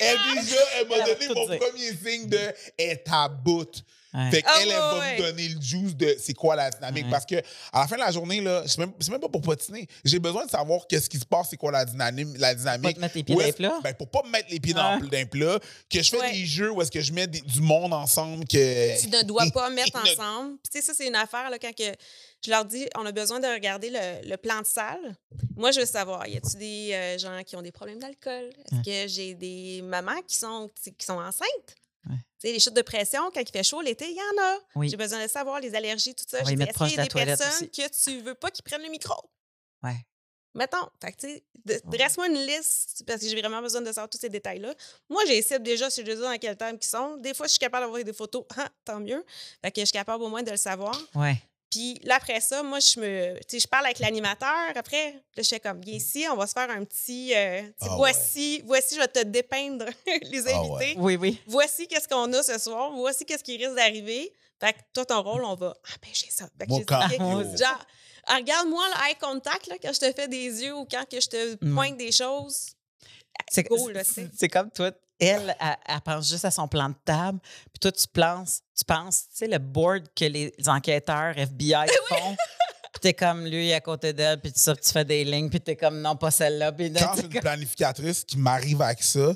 elle, 0.00 0.18
déjà, 0.42 0.56
elle 0.80 0.88
m'a 0.88 1.06
donné 1.06 1.28
mon 1.28 1.46
premier 1.58 1.92
signe 1.94 2.28
de 2.28 2.36
elle 2.76 2.90
est 2.90 3.04
à 3.08 3.28
bout. 3.28 3.82
Ouais. 4.14 4.30
Fait 4.30 4.42
qu'elle, 4.42 4.52
Ah, 4.54 4.60
elle 4.62 4.68
ouais, 4.68 4.74
va 4.74 4.98
ouais. 4.98 5.12
me 5.18 5.22
donner 5.22 5.48
le 5.48 5.60
juice 5.60 5.96
de 5.96 6.16
c'est 6.20 6.34
quoi 6.34 6.54
la 6.54 6.70
dynamique. 6.70 7.04
Ouais. 7.06 7.10
Parce 7.10 7.24
que 7.24 7.36
à 7.72 7.80
la 7.80 7.88
fin 7.88 7.96
de 7.96 8.00
la 8.02 8.10
journée, 8.10 8.40
là, 8.42 8.62
c'est 8.66 8.78
même, 8.78 8.92
pas 9.20 9.28
pour 9.28 9.40
patiner. 9.40 9.86
J'ai 10.04 10.18
besoin 10.18 10.44
de 10.44 10.50
savoir 10.50 10.86
qu'est-ce 10.86 11.08
qui 11.08 11.18
se 11.18 11.24
passe, 11.24 11.48
c'est 11.50 11.56
quoi 11.56 11.72
la 11.72 11.84
dynamique. 11.86 12.28
La 12.38 12.48
Pas 12.48 12.54
dynamique. 12.54 12.96
te 12.96 13.00
mettre 13.00 13.16
les 13.16 13.22
pieds 13.24 13.34
dans 13.36 13.40
les 13.42 13.52
plats. 13.52 13.80
Ben, 13.82 13.94
pour 13.94 14.08
pas 14.10 14.22
me 14.24 14.30
mettre 14.30 14.48
les 14.50 14.60
pieds 14.60 14.74
dans, 14.74 15.00
Ouais. 15.00 15.08
dans 15.08 15.16
un 15.18 15.24
plat, 15.26 15.58
que 15.88 16.02
je 16.02 16.10
fais 16.10 16.20
Ouais. 16.20 16.32
des 16.32 16.44
jeux 16.44 16.70
où 16.70 16.82
est-ce 16.82 16.90
que 16.90 17.00
je 17.00 17.12
mets 17.12 17.26
des- 17.26 17.40
du 17.40 17.60
monde 17.62 17.94
ensemble 17.94 18.44
que. 18.46 19.00
tu 19.00 19.08
ne 19.08 19.22
dois 19.22 19.46
pas 19.52 19.70
mettre 19.70 19.96
ensemble. 19.96 20.56
Tu 20.64 20.70
sais, 20.78 20.82
ça, 20.82 20.92
c'est 20.94 21.06
une 21.06 21.16
affaire, 21.16 21.48
là, 21.48 21.58
quand 21.58 21.74
que 21.74 21.84
je 22.44 22.50
leur 22.50 22.64
dis, 22.66 22.86
on 22.96 23.06
a 23.06 23.12
besoin 23.12 23.40
de 23.40 23.46
regarder 23.46 23.88
le, 23.90 24.28
le 24.28 24.36
plan 24.36 24.60
de 24.60 24.66
salle. 24.66 25.16
Moi, 25.56 25.70
je 25.70 25.80
veux 25.80 25.86
savoir, 25.86 26.26
y 26.26 26.36
a-tu 26.36 26.56
des 26.58 26.90
euh, 26.92 27.18
gens 27.18 27.42
qui 27.46 27.56
ont 27.56 27.62
des 27.62 27.72
problèmes 27.72 27.98
d'alcool? 27.98 28.50
Est-ce 28.72 28.82
que 29.06 29.08
j'ai 29.08 29.34
des 29.34 29.80
mamans 29.82 30.20
qui 30.26 30.36
sont, 30.36 30.68
qui 30.98 31.06
sont 31.06 31.18
enceintes? 31.18 31.76
Ouais. 32.08 32.16
Les 32.42 32.58
chutes 32.58 32.74
de 32.74 32.82
pression, 32.82 33.30
quand 33.32 33.40
il 33.40 33.50
fait 33.50 33.62
chaud 33.62 33.80
l'été, 33.80 34.10
il 34.10 34.16
y 34.16 34.20
en 34.20 34.42
a. 34.42 34.58
Oui. 34.74 34.88
J'ai 34.88 34.96
besoin 34.96 35.22
de 35.22 35.28
savoir 35.28 35.60
les 35.60 35.74
allergies, 35.74 36.14
tout 36.14 36.24
ça. 36.26 36.38
On 36.42 36.48
Je 36.48 36.54
dis, 36.54 36.62
Est-ce 36.62 36.78
qu'il 36.78 36.96
y 36.96 36.98
a 36.98 37.04
de 37.04 37.08
des 37.08 37.24
personnes 37.24 37.48
aussi. 37.48 37.70
que 37.70 38.04
tu 38.04 38.20
veux 38.20 38.34
pas 38.34 38.50
qu'ils 38.50 38.64
prennent 38.64 38.82
le 38.82 38.88
micro? 38.88 39.14
Ouais. 39.82 39.96
Mettons, 40.54 40.86
fait 41.00 41.42
dresse-moi 41.84 42.28
une 42.28 42.46
liste 42.46 43.04
parce 43.06 43.22
que 43.22 43.28
j'ai 43.28 43.40
vraiment 43.40 43.62
besoin 43.62 43.80
de 43.80 43.86
savoir 43.86 44.10
tous 44.10 44.18
ces 44.18 44.28
détails-là. 44.28 44.74
Moi, 45.08 45.22
cible 45.26 45.62
déjà, 45.62 45.88
je 45.88 45.94
sais 45.94 46.02
déjà 46.02 46.20
dans 46.20 46.38
quel 46.38 46.56
thème 46.56 46.76
ils 46.80 46.84
sont. 46.84 47.16
Des 47.16 47.32
fois, 47.32 47.46
je 47.46 47.52
suis 47.52 47.58
capable 47.58 47.86
d'avoir 47.86 48.04
des 48.04 48.12
photos, 48.12 48.44
ah, 48.58 48.68
tant 48.84 49.00
mieux. 49.00 49.24
Fait 49.62 49.70
que 49.70 49.80
je 49.80 49.86
suis 49.86 49.92
capable 49.92 50.22
au 50.22 50.28
moins 50.28 50.42
de 50.42 50.50
le 50.50 50.58
savoir. 50.58 50.94
Ouais. 51.14 51.40
Puis 51.72 51.98
là, 52.04 52.16
après 52.16 52.38
ça, 52.42 52.62
moi, 52.62 52.80
je 52.80 53.00
me. 53.00 53.34
Tu 53.48 53.56
sais, 53.56 53.60
je 53.60 53.66
parle 53.66 53.86
avec 53.86 53.98
l'animateur. 53.98 54.52
Après, 54.76 55.12
là, 55.34 55.42
je 55.42 55.48
fais 55.48 55.58
comme, 55.58 55.80
viens 55.80 55.94
ici, 55.96 56.26
on 56.30 56.36
va 56.36 56.46
se 56.46 56.52
faire 56.52 56.68
un 56.68 56.84
petit. 56.84 57.32
euh, 57.34 57.62
Ah 57.80 57.94
voici, 57.96 58.62
voici, 58.66 58.94
je 58.96 59.00
vais 59.00 59.08
te 59.08 59.22
dépeindre 59.24 59.86
les 60.30 60.46
Ah 60.48 60.58
invités. 60.58 60.68
ouais. 60.70 60.94
Oui, 60.98 61.16
oui. 61.16 61.40
Voici 61.46 61.88
qu'est-ce 61.88 62.06
qu'on 62.06 62.30
a 62.34 62.42
ce 62.42 62.58
soir. 62.58 62.92
Voici 62.92 63.24
qu'est-ce 63.24 63.42
qui 63.42 63.56
risque 63.56 63.74
d'arriver. 63.74 64.30
Fait 64.60 64.74
que 64.74 64.78
toi, 64.92 65.06
ton 65.06 65.22
rôle, 65.22 65.44
on 65.44 65.54
va. 65.54 65.74
Ah, 65.88 65.96
ben, 66.02 66.10
j'ai 66.12 66.30
ça. 66.30 66.46
Fait 66.58 66.66
que 66.66 66.74
j'ai 66.74 66.84
ça. 66.84 67.66
Genre, 67.66 67.86
ah, 68.26 68.36
regarde-moi 68.36 68.84
le 68.94 69.08
eye 69.10 69.16
contact 69.18 69.66
là, 69.68 69.76
quand 69.82 69.92
je 69.94 70.00
te 70.00 70.12
fais 70.12 70.28
des 70.28 70.62
yeux 70.62 70.74
ou 70.76 70.84
quand 70.84 71.08
que 71.10 71.20
je 71.20 71.28
te 71.28 71.64
Mm. 71.64 71.74
pointe 71.74 71.96
des 71.96 72.12
choses. 72.12 72.74
C'est 73.50 73.62
Go, 73.64 73.88
là, 73.88 74.04
c'est- 74.04 74.12
c'est- 74.12 74.30
c'est 74.36 74.48
comme 74.48 74.70
toi, 74.70 74.92
elle, 75.26 75.56
elle, 75.60 75.76
elle 75.86 76.00
pense 76.00 76.28
juste 76.28 76.44
à 76.44 76.50
son 76.50 76.66
plan 76.68 76.88
de 76.88 76.94
table, 77.04 77.38
puis 77.72 77.78
toi, 77.80 77.92
tu 77.92 78.06
penses, 78.08 78.60
tu 78.76 78.84
penses, 78.84 79.22
tu 79.30 79.36
sais, 79.38 79.46
le 79.48 79.58
board 79.58 80.04
que 80.14 80.24
les 80.24 80.52
enquêteurs 80.66 81.36
FBI 81.36 81.86
font, 82.08 82.36
puis 82.92 83.00
t'es 83.00 83.14
comme 83.14 83.44
lui 83.46 83.72
à 83.72 83.80
côté 83.80 84.12
d'elle, 84.12 84.40
puis 84.40 84.52
tu, 84.52 84.60
sais, 84.60 84.74
tu 84.76 84.90
fais 84.92 85.04
des 85.04 85.24
lignes, 85.24 85.48
puis 85.50 85.60
t'es 85.60 85.76
comme 85.76 86.00
non, 86.00 86.16
pas 86.16 86.30
celle-là, 86.30 86.72
puis 86.72 86.92
Quand 86.92 87.12
c'est 87.16 87.22
une 87.22 87.40
planificatrice 87.40 88.24
qui 88.24 88.38
m'arrive 88.38 88.82
avec 88.82 89.02
ça, 89.02 89.32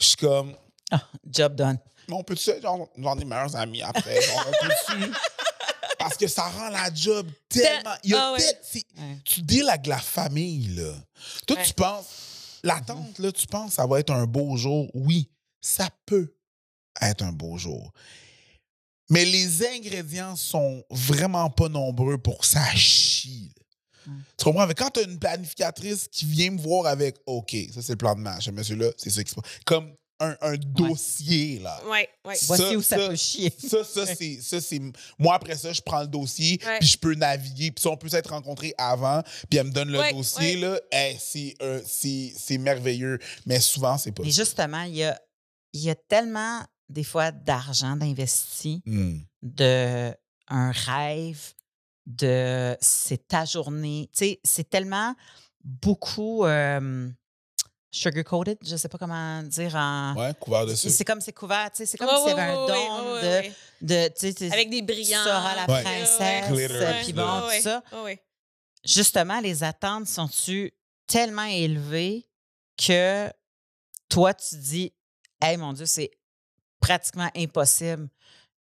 je 0.00 0.06
suis 0.06 0.16
comme. 0.16 0.54
Ah, 0.90 1.00
job 1.30 1.54
done. 1.54 1.78
Mais 2.08 2.14
on 2.14 2.22
peut-tu 2.24 2.50
genre 2.60 3.16
des 3.16 3.24
meilleurs 3.24 3.54
amis 3.56 3.80
après? 3.82 4.20
Genre, 4.20 4.46
on 4.48 4.66
peut-tu? 4.66 5.12
Parce 5.98 6.16
que 6.16 6.26
ça 6.26 6.48
rend 6.48 6.68
la 6.68 6.92
job 6.92 7.28
tellement. 7.48 7.94
Il 8.02 8.10
y 8.10 8.14
a 8.14 8.26
Ah 8.28 8.32
ouais. 8.32 8.38
tel- 8.38 8.58
c'est- 8.62 8.84
Ouais. 8.98 9.18
Tu 9.24 9.40
deals 9.42 9.68
avec 9.68 9.86
la 9.86 9.98
famille, 9.98 10.74
là. 10.74 10.92
Toi, 11.46 11.56
Ouais. 11.56 11.62
tu 11.62 11.72
penses. 11.74 12.06
La 12.62 12.80
tante, 12.80 13.18
là, 13.18 13.32
tu 13.32 13.46
penses 13.46 13.70
que 13.70 13.74
ça 13.76 13.86
va 13.86 14.00
être 14.00 14.12
un 14.12 14.26
beau 14.26 14.56
jour? 14.56 14.88
Oui, 14.94 15.30
ça 15.60 15.88
peut 16.06 16.34
être 17.00 17.22
un 17.22 17.32
beau 17.32 17.56
jour. 17.56 17.92
Mais 19.10 19.24
les 19.24 19.66
ingrédients 19.66 20.36
sont 20.36 20.84
vraiment 20.90 21.50
pas 21.50 21.68
nombreux 21.68 22.18
pour 22.18 22.38
que 22.38 22.46
ça 22.46 22.64
chie. 22.74 23.52
là. 23.56 24.12
Mm. 24.12 24.20
Tu 24.36 24.44
comprends? 24.44 24.66
Mais 24.66 24.74
quand 24.74 24.90
tu 24.90 25.00
as 25.00 25.02
une 25.04 25.18
planificatrice 25.18 26.08
qui 26.08 26.24
vient 26.24 26.50
me 26.50 26.60
voir 26.60 26.86
avec 26.86 27.16
OK, 27.26 27.54
ça 27.72 27.82
c'est 27.82 27.92
le 27.92 27.98
plan 27.98 28.14
de 28.14 28.20
match, 28.20 28.48
monsieur-là, 28.48 28.90
c'est 28.96 29.10
ça 29.10 29.22
qui 29.22 29.30
se 29.30 29.34
passe. 29.34 29.50
Comme 29.66 29.94
un, 30.24 30.36
un 30.40 30.56
dossier, 30.56 31.58
là. 31.58 31.80
Ouais, 31.84 32.08
ouais. 32.24 32.36
Voici 32.46 32.46
Ça, 32.46 32.72
où 32.76 32.82
ça, 32.82 32.96
ça- 32.96 33.08
peut 33.08 33.16
chier. 33.16 33.52
Ça, 33.58 33.84
ça, 33.84 34.06
c'est, 34.06 34.40
ça, 34.40 34.60
c'est. 34.60 34.80
Moi, 35.18 35.34
après 35.34 35.56
ça, 35.56 35.72
je 35.72 35.80
prends 35.80 36.00
le 36.02 36.06
dossier, 36.06 36.58
Ouais. 36.64 36.78
puis 36.78 36.88
je 36.88 36.96
peux 36.98 37.14
naviguer. 37.14 37.70
Puis 37.72 37.82
si 37.82 37.86
on 37.88 37.96
peut 37.96 38.08
s'être 38.08 38.30
rencontrés 38.30 38.74
avant, 38.78 39.22
puis 39.50 39.58
elle 39.58 39.66
me 39.66 39.72
donne 39.72 39.90
le 39.90 39.98
Ouais, 39.98 40.12
dossier, 40.12 40.54
ouais. 40.54 40.60
là, 40.60 40.80
hey, 40.92 41.16
c'est, 41.20 41.54
euh, 41.62 41.80
c'est, 41.86 42.32
c'est 42.36 42.58
merveilleux. 42.58 43.18
Mais 43.46 43.60
souvent, 43.60 43.98
c'est 43.98 44.12
pas 44.12 44.22
Et 44.22 44.30
ça. 44.30 44.42
justement, 44.44 44.82
il 44.82 44.96
y 44.96 45.04
a, 45.04 45.20
il 45.72 45.80
y 45.82 45.90
a 45.90 45.94
tellement, 45.94 46.60
des 46.88 47.04
fois, 47.04 47.30
d'argent 47.32 47.96
d'investi, 47.96 48.82
Hmm. 48.86 49.18
de 49.42 50.12
un 50.48 50.70
rêve, 50.72 51.54
de 52.06 52.76
c'est 52.80 53.26
ta 53.28 53.44
journée. 53.44 54.10
Tu 54.12 54.18
sais, 54.26 54.40
c'est 54.44 54.68
tellement 54.68 55.14
beaucoup 55.64 56.44
euh, 56.44 57.08
sugar-coated, 57.92 58.58
je 58.64 58.74
sais 58.76 58.88
pas 58.88 58.98
comment 58.98 59.42
dire 59.42 59.74
en. 59.76 60.14
Ouais, 60.16 60.32
couvert 60.40 60.66
de 60.66 60.74
C'est 60.74 60.88
ça. 60.88 60.96
c'est 60.96 61.04
comme 61.04 61.20
c'est 61.20 61.32
couvert, 61.32 61.70
tu 61.70 61.76
sais, 61.78 61.86
c'est 61.86 61.98
comme 61.98 62.08
y 62.08 62.30
avait 62.30 62.34
ouais, 62.34 62.40
un 62.40 62.66
don 62.66 63.14
de, 63.16 63.42
de, 63.82 64.08
tu 64.08 64.32
sais, 64.32 64.52
Avec 64.52 64.70
des 64.70 64.82
brillants. 64.82 65.22
Tu 65.22 65.28
seras 65.28 65.54
la 65.66 65.72
Ouais. 65.72 65.82
princesse, 65.82 67.04
puis 67.04 67.12
bon, 67.12 67.42
tout 67.42 67.62
ça. 67.62 67.82
Justement, 68.84 69.38
les 69.40 69.62
attentes 69.62 70.08
sont-tu 70.08 70.72
tellement 71.06 71.44
élevées 71.44 72.26
que 72.76 73.30
toi, 74.08 74.34
tu 74.34 74.56
dis, 74.56 74.92
hey 75.40 75.56
mon 75.56 75.72
Dieu, 75.72 75.86
c'est 75.86 76.10
pratiquement 76.80 77.30
impossible 77.36 78.08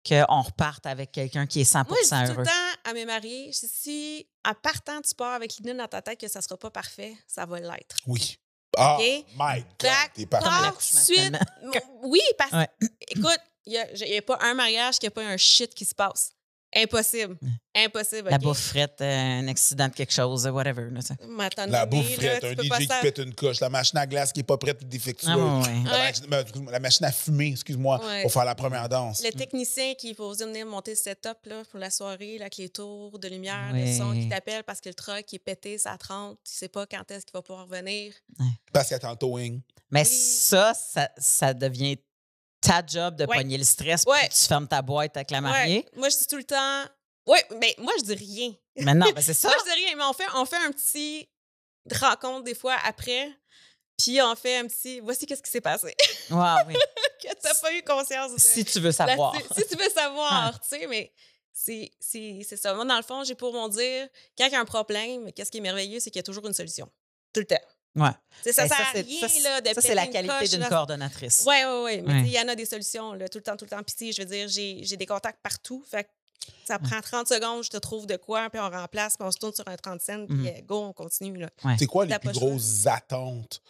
qu'on 0.07 0.43
reparte 0.43 0.85
avec 0.87 1.13
quelqu'un 1.13 1.47
qui 1.47 1.61
est 1.61 1.65
100 1.65 1.89
Moi, 1.89 1.97
je 2.03 2.05
dis 2.05 2.11
tout 2.11 2.17
heureux? 2.33 2.39
le 2.41 2.45
temps 2.47 2.91
à 2.91 2.93
mes 2.93 3.05
mariés, 3.07 3.51
si 3.53 4.27
en 4.47 4.55
partant, 4.55 5.01
tu 5.03 5.15
pars 5.15 5.35
avec 5.35 5.57
l'idée 5.57 5.75
dans 5.75 5.89
ta 5.89 6.03
tête 6.03 6.19
que 6.21 6.29
ça 6.29 6.43
sera 6.43 6.57
pas 6.57 6.71
parfait, 6.71 7.15
ça 7.27 7.47
va 7.47 7.61
l'être. 7.61 7.97
Oui. 8.07 8.39
Ah, 8.81 8.97
OK? 8.97 9.05
my 9.37 9.65
God, 9.79 9.91
t'es 10.15 10.27
que 10.27 11.79
oui, 12.03 12.21
parce 12.39 12.53
Ouais. 12.53 12.69
écoute, 13.09 13.41
il 13.67 13.73
n'y 13.73 14.17
a, 14.17 14.23
pas 14.23 14.39
un 14.41 14.55
mariage 14.55 14.99
qui 14.99 15.07
n'a 15.07 15.11
pas 15.11 15.23
un 15.23 15.37
shit 15.37 15.75
qui 15.75 15.85
se 15.85 15.95
passe. 15.95 16.33
Impossible. 16.75 17.37
Impossible. 17.75 18.31
La 18.31 18.37
OK? 18.37 18.43
bouffe 18.43 18.61
frette, 18.61 19.01
euh, 19.01 19.41
un 19.41 19.49
accident 19.49 19.89
de 19.89 19.93
quelque 19.93 20.13
chose, 20.13 20.47
whatever. 20.47 20.89
là, 20.91 21.01
à 21.41 21.51
t'en 21.51 21.67
La 21.67 21.85
bouffe 21.87 22.09
là, 22.23 22.39
frette, 22.39 22.41
tu 22.41 22.47
un 22.47 22.63
DJ 22.79 22.79
qui 22.87 22.87
pète 23.03 23.19
une 23.19 23.35
coche, 23.35 23.59
la 23.61 23.69
machine 23.69 23.99
à 23.99 24.07
glace 24.07 24.33
qui 24.33 24.41
est 24.41 24.45
pas 24.45 24.57
prête 24.57 24.81
ou 24.83 24.85
défectueuse. 24.85 25.31
Ah, 25.33 25.37
ouais. 25.37 25.83
La, 25.85 25.93
Ouais. 25.93 25.99
machine, 25.99 26.27
excuse-moi, 26.33 26.73
la 26.73 26.79
machine 26.81 27.07
à 27.07 27.13
fumer, 27.13 27.49
excuse-moi, 27.49 28.01
Ouais. 28.07 28.23
pour 28.23 28.33
faire 28.33 28.45
la 28.45 28.55
première 28.55 28.89
danse. 28.89 29.23
Le 29.25 29.31
technicien 29.33 29.95
qui 29.95 30.15
faut 30.15 30.33
venir 30.33 30.65
monter 30.65 30.93
le 30.93 30.97
setup 30.97 31.39
là, 31.47 31.63
pour 31.71 31.81
la 31.81 31.91
soirée, 31.91 32.39
là, 32.39 32.45
avec 32.45 32.57
les 32.57 32.69
tours 32.69 33.19
de 33.19 33.29
lumière, 33.29 33.71
Ouais. 33.73 33.87
le 33.93 33.99
son 33.99 34.13
qui 34.13 34.29
t'appelle 34.29 34.63
parce 34.63 34.81
que 34.81 34.89
le 34.91 34.95
truck 34.95 35.33
est 35.35 35.39
pété, 35.41 35.77
ça 35.77 35.97
30, 35.99 36.39
tu 36.45 36.53
sais 36.55 36.69
pas 36.69 36.87
quand 36.87 37.11
est-ce 37.11 37.27
qu'il 37.27 37.33
va 37.35 37.43
pouvoir 37.43 37.67
venir. 37.67 38.13
Parce 38.73 38.87
qu'il 38.89 38.95
attend 38.97 39.11
le 39.11 39.17
towing. 39.17 39.61
Mais 39.91 40.03
Oui. 40.03 40.07
ça, 40.09 40.73
ça, 40.75 41.11
ça 41.19 41.53
devient 41.53 41.99
ta 42.61 42.83
job 42.87 43.17
de 43.17 43.25
Ouais. 43.27 43.37
pogner 43.39 43.57
le 43.59 43.65
stress, 43.65 44.05
Ouais. 44.07 44.19
puis 44.29 44.39
tu 44.39 44.47
fermes 44.47 44.69
ta 44.69 44.83
boîte 44.83 45.17
avec 45.17 45.31
la 45.31 45.41
mariée? 45.41 45.79
Ouais. 45.93 45.99
Moi, 45.99 46.09
je 46.11 46.19
dis 46.19 46.27
tout 46.27 46.37
le 46.37 46.45
temps. 46.45 46.85
Oui, 47.27 47.39
mais 47.61 47.75
moi, 47.79 47.93
je 47.99 48.05
dis 48.05 48.15
rien. 48.15 48.55
Mais 48.77 48.95
non, 48.95 49.11
ben 49.13 49.21
c'est 49.23 49.35
ça. 49.35 49.49
Moi, 49.49 49.57
je 49.61 49.73
dis 49.73 49.85
rien, 49.85 49.97
mais 49.97 50.05
on 50.05 50.13
fait, 50.13 50.27
on 50.35 50.45
fait 50.45 50.57
un 50.57 50.71
petit 50.73 51.29
rencontre 52.01 52.45
des 52.45 52.55
fois 52.55 52.77
après, 52.85 53.31
puis 53.99 54.21
on 54.23 54.35
fait 54.37 54.59
un 54.59 54.67
petit. 54.67 55.01
Voici 55.01 55.27
qu'est-ce 55.27 55.43
qui 55.43 55.51
s'est 55.51 55.61
passé. 55.61 55.95
Ouais, 56.31 56.37
oui. 56.67 56.75
que 57.23 57.29
t'as 57.41 57.55
pas 57.61 57.73
eu 57.75 57.83
conscience 57.83 58.33
de. 58.35 58.39
Si 58.41 58.65
tu 58.65 58.81
veux 58.81 58.93
savoir. 58.93 59.35
Si 59.57 59.67
tu 59.67 59.77
veux 59.77 59.91
savoir, 59.91 60.59
tu 60.61 60.69
sais, 60.69 60.87
mais 60.87 61.13
c'est 61.53 61.91
c'est- 62.01 62.41
c'est 62.49 62.57
ça. 62.57 62.75
Moi, 62.75 62.85
dans 62.85 62.97
le 62.97 63.03
fond, 63.03 63.23
j'ai 63.25 63.35
pour 63.35 63.53
mon 63.53 63.69
dire, 63.69 64.09
quand 64.37 64.47
il 64.47 64.53
y 64.53 64.57
a 64.57 64.61
un 64.61 64.65
problème, 64.65 65.33
qu'est-ce 65.33 65.51
qui 65.51 65.59
est 65.59 65.63
merveilleux, 65.63 66.01
c'est 66.01 66.11
qu'il 66.11 66.19
y 66.19 66.21
a 66.21 66.25
toujours 66.25 66.47
une 66.47 66.55
solution. 66.55 66.91
Tout 67.33 67.41
le 67.41 67.47
temps. 67.47 67.61
Ouais. 67.97 68.11
Ça 68.45 68.63
Ben, 68.63 68.69
sert 68.69 68.81
à 68.81 68.93
c'est- 68.93 69.01
rien, 69.03 69.21
ça, 69.21 69.29
c'est- 69.29 69.41
là, 69.41 69.61
de 69.61 69.69
ça, 69.75 69.81
c'est 69.81 69.95
la 69.95 70.07
qualité 70.07 70.49
d'une 70.57 70.69
coordonnatrice. 70.69 71.43
Oui, 71.47 71.57
oui, 71.67 71.81
oui. 71.85 72.03
Mais 72.07 72.13
Ouais. 72.15 72.23
il 72.27 72.33
y 72.33 72.39
en 72.41 72.47
a 72.49 72.55
des 72.55 72.65
solutions, 72.67 73.15
là, 73.15 73.29
tout 73.29 73.39
le 73.39 73.43
temps, 73.43 73.57
tout 73.57 73.65
le 73.65 73.71
temps. 73.71 73.83
Puis, 73.83 74.13
je 74.13 74.23
veux 74.23 74.29
dire, 74.29 74.49
j'ai 74.49 74.81
j'ai 74.85 74.97
des 74.97 75.07
contacts 75.07 75.41
partout. 75.43 75.85
Fait 75.91 76.05
que 76.05 76.09
ça 76.65 76.79
prend 76.79 77.01
30 77.01 77.27
secondes, 77.29 77.65
je 77.65 77.71
te 77.71 77.77
trouve 77.79 78.07
de 78.07 78.17
quoi, 78.17 78.49
puis 78.49 78.61
on 78.61 78.71
remplace, 78.71 79.17
puis 79.17 79.27
on 79.27 79.31
se 79.33 79.39
tourne 79.39 79.53
sur 79.55 79.67
un 79.67 79.77
30 79.77 80.01
cents, 80.01 80.25
puis 80.27 80.37
Mhm. 80.37 80.47
euh, 80.47 80.61
go, 80.63 80.85
on 80.85 80.93
continue. 80.93 81.37
Là. 81.39 81.51
C'est 81.79 81.87
quoi 81.87 82.07
les 82.07 82.19
plus 82.19 82.31
grosses 82.33 82.87
attentes 82.87 83.61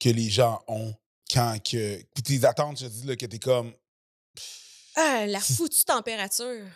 que 0.00 0.08
les 0.08 0.28
gens 0.30 0.60
ont 0.66 0.92
quand 1.32 1.56
que. 1.62 2.02
Puis 2.14 2.22
tes 2.24 2.44
attentes, 2.44 2.80
je 2.80 2.86
te 2.86 2.90
dis 2.90 3.06
là, 3.06 3.14
que 3.16 3.26
t'es 3.26 3.38
comme. 3.38 3.72
Ah, 4.96 5.26
la 5.26 5.40
foutue 5.40 5.84
température. 5.84 6.66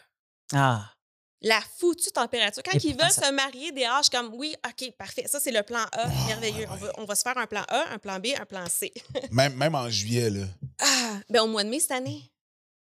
Ah. 0.52 0.88
La 1.42 1.60
foutue 1.78 2.10
température. 2.10 2.62
Quand 2.62 2.76
Et 2.78 2.86
ils 2.86 2.96
veulent 2.96 3.10
ça- 3.10 3.26
se 3.28 3.32
marier, 3.32 3.70
des 3.72 3.84
âges 3.84 4.08
comme 4.08 4.32
oui, 4.34 4.54
OK, 4.66 4.90
parfait. 4.96 5.24
Ça, 5.26 5.40
c'est 5.40 5.50
le 5.50 5.62
plan 5.62 5.84
A, 5.92 6.06
merveilleux. 6.26 6.66
On, 6.70 6.72
ouais. 6.74 6.78
va, 6.80 6.92
on 6.98 7.04
va 7.04 7.14
se 7.14 7.22
faire 7.22 7.36
un 7.36 7.46
plan 7.46 7.64
A, 7.68 7.84
un 7.92 7.98
plan 7.98 8.18
B, 8.18 8.28
un 8.40 8.46
plan 8.46 8.64
C. 8.68 8.92
Même, 9.30 9.54
même 9.54 9.74
en 9.74 9.90
juillet, 9.90 10.30
là. 10.30 10.44
Ah, 10.80 11.18
ben 11.28 11.42
au 11.42 11.46
mois 11.46 11.64
de 11.64 11.68
mai 11.68 11.80
cette 11.80 11.90
année. 11.90 12.30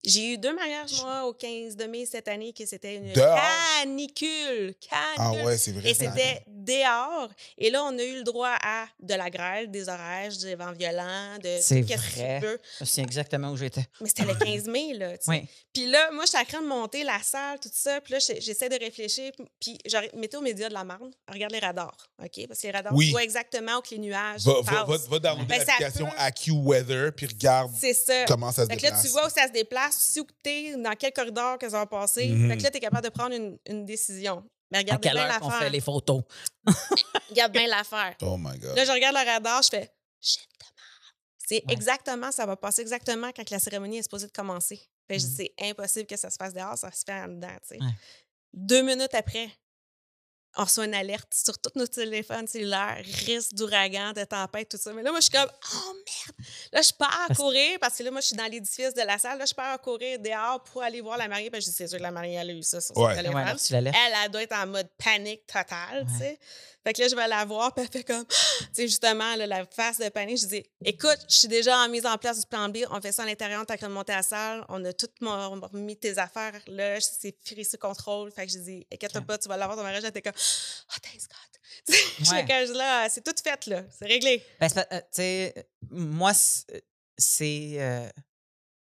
J'ai 0.04 0.32
eu 0.32 0.38
deux 0.38 0.52
mariages, 0.54 1.00
moi, 1.02 1.24
au 1.26 1.32
15 1.32 1.76
de 1.76 1.84
mai 1.84 2.06
cette 2.06 2.26
année, 2.26 2.52
que 2.52 2.66
c'était 2.66 2.96
une 2.96 3.12
Dehors? 3.12 3.38
canicule. 3.80 4.74
Ah 4.90 5.14
canicule. 5.16 5.44
ouais, 5.46 5.58
c'est 5.58 5.72
vrai. 5.72 5.90
Et 5.90 5.94
c'était 5.94 6.42
dehors. 6.48 7.28
Et 7.58 7.70
là, 7.70 7.84
on 7.84 7.96
a 7.98 8.02
eu 8.02 8.16
le 8.16 8.22
droit 8.24 8.56
à 8.62 8.86
de 9.00 9.14
la 9.14 9.30
grêle, 9.30 9.70
des 9.70 9.88
orages, 9.88 10.38
des 10.38 10.54
vents 10.56 10.72
violents, 10.72 11.38
de 11.42 11.58
C'est 11.60 11.82
tout 11.82 11.88
ce 11.88 11.92
que 11.94 11.98
vrai. 12.18 12.40
tu. 12.42 12.58
Je 12.80 12.84
sais 12.84 13.00
exactement 13.02 13.50
où 13.50 13.56
j'étais. 13.56 13.84
Mais 14.00 14.08
c'était 14.08 14.24
le 14.24 14.34
15 14.34 14.66
mai, 14.66 14.94
là. 14.94 15.10
tu 15.18 15.24
sais. 15.24 15.30
Oui. 15.30 15.44
Puis 15.72 15.86
là, 15.86 16.10
moi, 16.12 16.24
j'étais 16.26 16.38
en 16.38 16.44
train 16.44 16.62
de 16.62 16.66
monter 16.66 17.04
la 17.04 17.20
salle, 17.22 17.58
tout 17.60 17.70
ça. 17.72 18.00
Puis 18.00 18.14
là, 18.14 18.18
j'essaie 18.18 18.68
de 18.68 18.78
réfléchir. 18.78 19.32
Puis, 19.60 19.78
genre, 19.86 20.02
mettez 20.16 20.36
au 20.36 20.40
média 20.42 20.68
de 20.68 20.74
la 20.74 20.84
marne, 20.84 21.10
regarde 21.28 21.52
les 21.52 21.60
radars, 21.60 21.96
OK? 22.22 22.46
Parce 22.48 22.60
que 22.60 22.66
les 22.66 22.72
radars, 22.72 22.92
Oui. 22.94 23.06
tu 23.06 23.12
vois 23.12 23.22
exactement 23.24 23.78
où 23.78 23.82
que 23.82 23.90
les 23.90 23.98
nuages 23.98 24.42
Va, 24.42 24.54
va, 24.62 24.84
passent. 24.84 25.06
va, 25.08 25.18
va 25.18 25.34
Ben, 25.44 25.48
ça 25.60 25.64
l'application 25.66 26.06
peut- 26.06 26.16
AccuWeather 26.18 27.12
puis 27.16 27.26
regarde 27.26 27.72
C'est 27.78 27.94
ça. 27.94 28.24
comment 28.26 28.50
ça 28.52 28.64
se 28.64 28.68
Fait 28.68 28.76
que 28.76 28.82
là, 28.82 28.90
déplace. 28.90 29.02
tu 29.04 29.08
vois 29.10 29.26
où 29.26 29.30
ça 29.30 29.46
se 29.46 29.52
déplace, 29.52 29.91
où 30.20 30.26
t'es, 30.42 30.76
dans 30.76 30.94
quel 30.96 31.12
corridor 31.12 31.58
que 31.58 31.68
ça 31.68 31.78
va 31.78 31.86
passer. 31.86 32.28
Mhm. 32.28 32.48
Fait 32.50 32.56
que 32.58 32.62
là, 32.62 32.70
t'es 32.70 32.80
capable 32.80 33.04
de 33.04 33.10
prendre 33.10 33.34
une, 33.34 33.58
une 33.66 33.84
décision. 33.84 34.44
Mais 34.70 34.78
À 34.78 34.80
regarde 34.80 35.02
quelle 35.02 35.12
bien 35.14 35.28
heure 35.30 35.40
qu'on 35.40 35.50
fait 35.50 35.68
les 35.70 35.80
photos? 35.80 36.22
Regarde 37.30 37.52
bien 37.52 37.66
l'affaire. 37.66 38.14
Oh 38.22 38.36
my 38.38 38.58
God. 38.58 38.76
Là, 38.76 38.84
je 38.84 38.90
regarde 38.92 39.16
le 39.16 39.24
radar, 39.30 39.62
je 39.62 39.68
fais 39.68 39.90
shit 40.20 40.40
de 40.40 40.64
merde. 40.64 40.74
C'est 41.38 41.54
Ouais. 41.66 41.72
exactement, 41.74 42.32
ça 42.32 42.46
va 42.46 42.56
passer 42.56 42.80
exactement 42.82 43.30
quand 43.36 43.48
la 43.50 43.58
cérémonie 43.58 43.98
est 43.98 44.02
supposée 44.02 44.26
de 44.26 44.32
commencer. 44.32 44.80
Fait 45.08 45.16
Mhm. 45.18 45.34
c'est 45.36 45.54
impossible 45.60 46.06
que 46.06 46.16
ça 46.16 46.30
se 46.30 46.36
fasse 46.36 46.54
dehors, 46.54 46.78
ça 46.78 46.90
se 46.90 47.02
fait 47.06 47.12
en 47.20 47.28
dedans, 47.28 47.48
tu 47.68 47.76
sais. 47.76 47.82
Ouais. 47.82 47.90
Deux 48.54 48.82
minutes 48.82 49.14
après, 49.14 49.50
on 50.56 50.64
reçoit 50.64 50.84
une 50.84 50.94
alerte 50.94 51.32
sur 51.32 51.58
tous 51.58 51.72
nos 51.78 51.86
téléphones 51.86 52.46
cellulaires, 52.46 53.02
risque 53.26 53.54
d'ouragan, 53.54 54.12
de 54.12 54.24
tempête, 54.24 54.68
tout 54.68 54.76
ça. 54.76 54.92
Mais 54.92 55.02
là, 55.02 55.10
moi, 55.10 55.20
je 55.20 55.24
suis 55.24 55.32
comme, 55.32 55.50
oh 55.74 55.92
merde! 55.94 56.46
Là, 56.72 56.82
je 56.82 56.92
pars 56.92 57.26
à 57.28 57.34
courir 57.34 57.78
parce 57.80 57.96
que 57.96 58.02
là, 58.02 58.10
moi, 58.10 58.20
je 58.20 58.26
suis 58.28 58.36
dans 58.36 58.44
l'édifice 58.50 58.92
de 58.94 59.02
la 59.02 59.18
salle. 59.18 59.38
Là, 59.38 59.46
je 59.46 59.54
pars 59.54 59.72
à 59.72 59.78
courir 59.78 60.18
dehors 60.18 60.62
pour 60.64 60.82
aller 60.82 61.00
voir 61.00 61.16
la 61.16 61.28
mariée. 61.28 61.50
Parce 61.50 61.64
que 61.64 61.66
je 61.66 61.70
dis, 61.70 61.76
c'est 61.76 61.88
sûr 61.88 61.98
que 61.98 62.02
la 62.02 62.10
mariée, 62.10 62.34
elle 62.34 62.50
a 62.50 62.52
eu 62.52 62.62
ça 62.62 62.80
sur 62.80 62.94
son 62.94 63.02
Ouais. 63.04 63.14
téléphone. 63.16 63.44
La 63.70 63.80
laisses. 63.80 63.94
Elle, 64.06 64.12
elle 64.24 64.30
doit 64.30 64.42
être 64.42 64.52
en 64.56 64.66
mode 64.66 64.88
panique 65.02 65.46
totale, 65.46 66.06
tu 66.12 66.18
sais. 66.18 66.38
Fait 66.84 66.92
que 66.92 67.00
là, 67.02 67.08
je 67.08 67.14
vais 67.14 67.28
la 67.28 67.44
voir, 67.44 67.72
puis 67.74 67.84
elle 67.84 67.90
fait 67.92 68.02
comme, 68.04 68.24
tu 68.26 68.34
sais, 68.72 68.88
justement, 68.88 69.36
là, 69.36 69.46
la 69.46 69.64
face 69.66 69.98
de 69.98 70.08
panique. 70.08 70.38
Je 70.40 70.46
dis, 70.46 70.64
écoute, 70.84 71.18
je 71.28 71.34
suis 71.36 71.48
déjà 71.48 71.76
en 71.78 71.88
mise 71.88 72.04
en 72.06 72.18
place 72.18 72.40
du 72.40 72.46
plan 72.46 72.68
B. 72.68 72.78
On 72.90 73.00
fait 73.00 73.12
ça 73.12 73.22
à 73.22 73.26
l'intérieur, 73.26 73.64
t'as 73.66 73.76
qu'à 73.76 73.88
monter 73.88 74.12
à 74.12 74.16
la 74.16 74.22
salle. 74.22 74.64
On 74.68 74.84
a 74.84 74.92
tout 74.92 75.08
mon- 75.20 75.60
mis 75.72 75.96
tes 75.96 76.18
affaires 76.18 76.60
là. 76.66 77.00
C'est 77.00 77.36
free 77.44 77.64
sous 77.64 77.76
contrôle. 77.78 78.32
Fait 78.32 78.46
que 78.46 78.52
je 78.52 78.58
dis, 78.58 78.86
inquiète 78.92 79.14
Ok. 79.16 79.26
pas, 79.26 79.38
tu 79.38 79.48
vas 79.48 79.56
l'avoir 79.56 79.76
ton 79.76 79.82
mariage. 79.84 80.02
Elle 80.02 80.10
était 80.10 80.22
comme, 80.22 80.32
oh, 80.36 80.98
thanks 81.02 81.22
God. 81.28 81.60
Je 82.18 82.30
Ouais. 82.30 82.66
là, 82.74 83.08
c'est 83.08 83.22
tout 83.24 83.34
fait, 83.42 83.66
là. 83.66 83.82
C'est 83.98 84.06
réglé. 84.06 84.44
Ben, 84.60 84.68
euh, 84.76 84.82
tu 85.00 85.04
sais, 85.12 85.54
moi, 85.90 86.34
c'est- 86.34 86.84
c'est. 87.16 87.76
euh, 87.78 88.08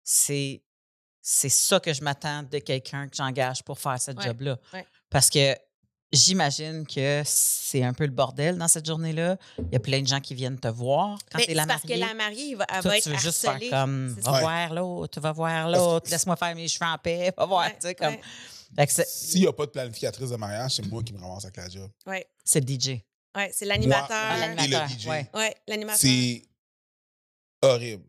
c'est. 0.04 0.62
C'est 1.28 1.48
ça 1.48 1.80
que 1.80 1.92
je 1.92 2.02
m'attends 2.04 2.44
de 2.44 2.58
quelqu'un 2.60 3.08
que 3.08 3.16
j'engage 3.16 3.64
pour 3.64 3.80
faire 3.80 4.00
ce 4.00 4.12
Ouais, 4.12 4.24
job-là. 4.24 4.56
ouais. 4.72 4.86
Parce 5.10 5.28
que 5.28 5.56
j'imagine 6.12 6.86
que 6.86 7.22
c'est 7.24 7.82
un 7.82 7.92
peu 7.92 8.04
le 8.04 8.12
bordel 8.12 8.56
dans 8.58 8.68
cette 8.68 8.86
journée-là. 8.86 9.36
Il 9.58 9.72
y 9.72 9.76
a 9.76 9.80
plein 9.80 10.00
de 10.00 10.06
gens 10.06 10.20
qui 10.20 10.34
viennent 10.34 10.58
te 10.58 10.68
voir 10.68 11.18
quand 11.30 11.38
tu 11.38 11.50
es 11.50 11.54
la 11.54 11.62
c'est 11.62 11.68
parce 11.68 11.82
que 11.82 11.88
mariée. 11.88 12.04
la 12.04 12.14
mariée, 12.14 12.54
va- 12.54 12.66
elle 12.72 12.82
Toi, 12.82 12.90
va 12.92 13.00
tu 13.00 13.08
être 13.08 13.14
veux 13.14 13.18
juste 13.20 13.40
faire 13.40 13.58
comme 13.70 14.08
va 14.20 14.40
voir 14.40 14.74
l'autre, 14.74 15.20
va 15.20 15.32
voir 15.32 15.68
l'autre, 15.70 16.10
laisse-moi 16.10 16.36
faire 16.36 16.54
mes 16.54 16.68
cheveux 16.68 16.86
en 16.90 16.98
paix, 16.98 17.32
va 17.36 17.44
voir, 17.46 17.66
Ouais, 17.66 17.72
tu 17.74 17.88
sais, 17.88 17.94
comme. 17.94 18.14
ouais. 18.14 18.86
S'il 19.06 19.40
n'y 19.42 19.46
a 19.46 19.52
pas 19.52 19.66
de 19.66 19.70
planificatrice 19.70 20.30
de 20.30 20.36
mariage, 20.36 20.72
c'est 20.76 20.86
moi 20.86 21.02
qui 21.02 21.12
me 21.12 21.18
ramasse 21.20 21.44
avec 21.44 21.56
la 21.56 21.68
job. 21.68 21.90
Ouais, 22.06 22.26
c'est 22.44 22.60
le 22.60 22.66
DJ. 22.78 23.00
ouais, 23.36 23.50
c'est 23.54 23.64
l'animateur. 23.64 24.08
Ah, 24.10 24.36
l'animateur, 24.38 24.90
et 24.90 24.92
le 24.94 24.98
DJ. 25.00 25.06
ouais. 25.06 25.30
Ouais, 25.34 25.54
l'animateur. 25.68 26.00
C'est 26.00 26.42
horrible. 27.62 28.04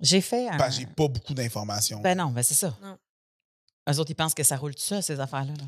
J'ai 0.00 0.20
fait 0.20 0.48
un. 0.48 0.56
Parce 0.56 0.74
que 0.76 0.80
j'ai 0.82 0.86
pas 0.86 1.08
beaucoup 1.08 1.34
d'informations. 1.34 2.00
Ben 2.00 2.16
non, 2.16 2.26
ben 2.30 2.42
c'est 2.42 2.54
ça. 2.54 2.76
Non. 2.82 2.98
Eux 3.90 3.98
autres, 3.98 4.10
ils 4.10 4.14
pensent 4.16 4.34
que 4.34 4.42
ça 4.42 4.56
roule 4.56 4.74
tout 4.74 4.82
ça, 4.82 5.02
ces 5.02 5.20
affaires-là. 5.20 5.52
là. 5.52 5.64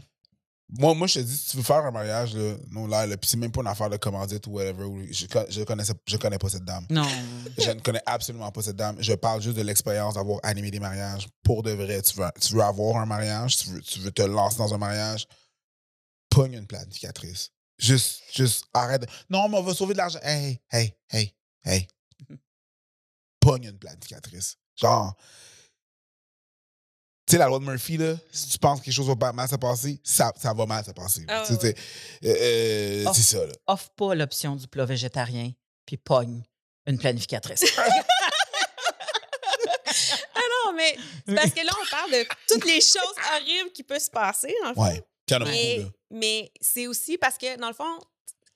Moi, 0.69 0.95
moi, 0.95 1.07
je 1.07 1.15
te 1.15 1.19
dis, 1.21 1.37
si 1.37 1.51
tu 1.51 1.57
veux 1.59 1.63
faire 1.63 1.85
un 1.85 1.93
mariage, 1.93 2.35
là, 2.35 2.57
non, 2.71 2.89
là, 2.89 3.07
là, 3.07 3.17
puis 3.17 3.31
c'est 3.31 3.37
même 3.37 3.53
pas 3.53 3.61
une 3.61 3.69
affaire 3.69 3.89
de 3.89 3.97
commandite 3.99 4.47
ou 4.49 4.51
whatever. 4.51 4.83
ou- 4.85 5.07
Je, 5.13 5.27
je, 5.49 5.63
connaissais, 5.63 5.93
je 6.09 6.17
connais 6.17 6.39
pas 6.39 6.49
cette 6.49 6.65
dame. 6.65 6.85
Non. 6.91 7.07
Je 7.59 7.71
ne 7.71 7.81
connais 7.81 8.03
absolument 8.05 8.51
pas 8.51 8.63
cette 8.63 8.75
dame. 8.77 8.97
Je 9.01 9.13
parle 9.13 9.41
juste 9.41 9.57
de 9.57 9.63
l'expérience 9.63 10.15
d'avoir 10.15 10.41
animé 10.43 10.71
des 10.73 10.81
mariages. 10.81 11.29
Pour 11.45 11.63
de 11.63 11.71
vrai, 11.71 12.03
tu 12.03 12.17
veux, 12.19 12.27
tu 12.41 12.53
veux 12.55 12.63
avoir 12.63 12.97
un 12.97 13.07
mariage, 13.07 13.57
tu 13.59 13.71
veux, 13.71 13.81
tu 13.81 14.01
veux 14.01 14.11
te 14.11 14.23
lancer 14.23 14.59
dans 14.59 14.75
un 14.75 14.79
mariage, 14.79 15.27
pogne 16.31 16.55
une 16.55 16.67
planificatrice. 16.67 17.53
Juste, 17.79 18.23
juste, 18.35 18.65
arrête. 18.75 19.03
de- 19.03 19.07
Non, 19.31 19.49
mais 19.49 19.59
on 19.59 19.63
va 19.63 19.73
sauver 19.75 19.93
de 19.95 19.99
l'argent. 19.99 20.19
Hey, 20.23 20.61
hey, 20.73 20.97
hey, 21.11 21.33
hey. 21.65 21.87
Pogne 23.41 23.65
une 23.65 23.79
planificatrice. 23.79 24.57
Genre, 24.75 25.15
tu 27.27 27.33
sais, 27.33 27.39
la 27.39 27.47
loi 27.49 27.59
de 27.59 27.65
Murphy, 27.65 27.97
là, 27.97 28.15
si 28.31 28.49
tu 28.49 28.59
penses 28.59 28.79
que 28.81 28.85
quelque 28.85 28.95
chose 28.95 29.09
va 29.09 29.17
pas 29.17 29.33
mal 29.33 29.49
se 29.49 29.57
passer, 29.57 30.01
ça, 30.05 30.33
ça 30.41 30.53
va 30.55 30.65
mal 30.67 30.85
se 30.85 30.93
passer. 30.93 31.25
Ah, 31.29 31.43
euh, 31.51 31.73
euh. 32.25 33.05
C'est 33.13 33.23
ça, 33.23 33.45
là. 33.45 33.53
Offre 33.67 33.91
pas 33.97 34.15
l'option 34.15 34.55
du 34.55 34.69
plat 34.69 34.85
végétarien, 34.85 35.51
puis 35.85 35.97
pogne 35.97 36.43
une 36.87 36.99
planificatrice. 36.99 37.65
Ah 40.35 40.41
non, 40.67 40.73
mais 40.77 40.97
c'est 41.27 41.35
parce 41.35 41.51
que 41.51 41.65
là, 41.65 41.73
on 41.81 41.91
parle 41.91 42.11
de 42.11 42.27
toutes 42.49 42.65
les 42.67 42.81
choses 42.81 43.15
horribles 43.35 43.71
qui 43.73 43.83
peuvent 43.83 44.01
se 44.01 44.11
passer, 44.11 44.55
le 44.65 44.75
fond. 44.75 44.83
Ouais. 44.83 45.03
Puis 45.27 45.37
en 45.37 45.41
Mais, 45.41 45.79
beaucoup, 45.79 45.91
mais 46.11 46.53
c'est 46.61 46.87
aussi 46.87 47.19
parce 47.19 47.39
que, 47.39 47.57
dans 47.59 47.69
le 47.69 47.75
fond, 47.75 47.99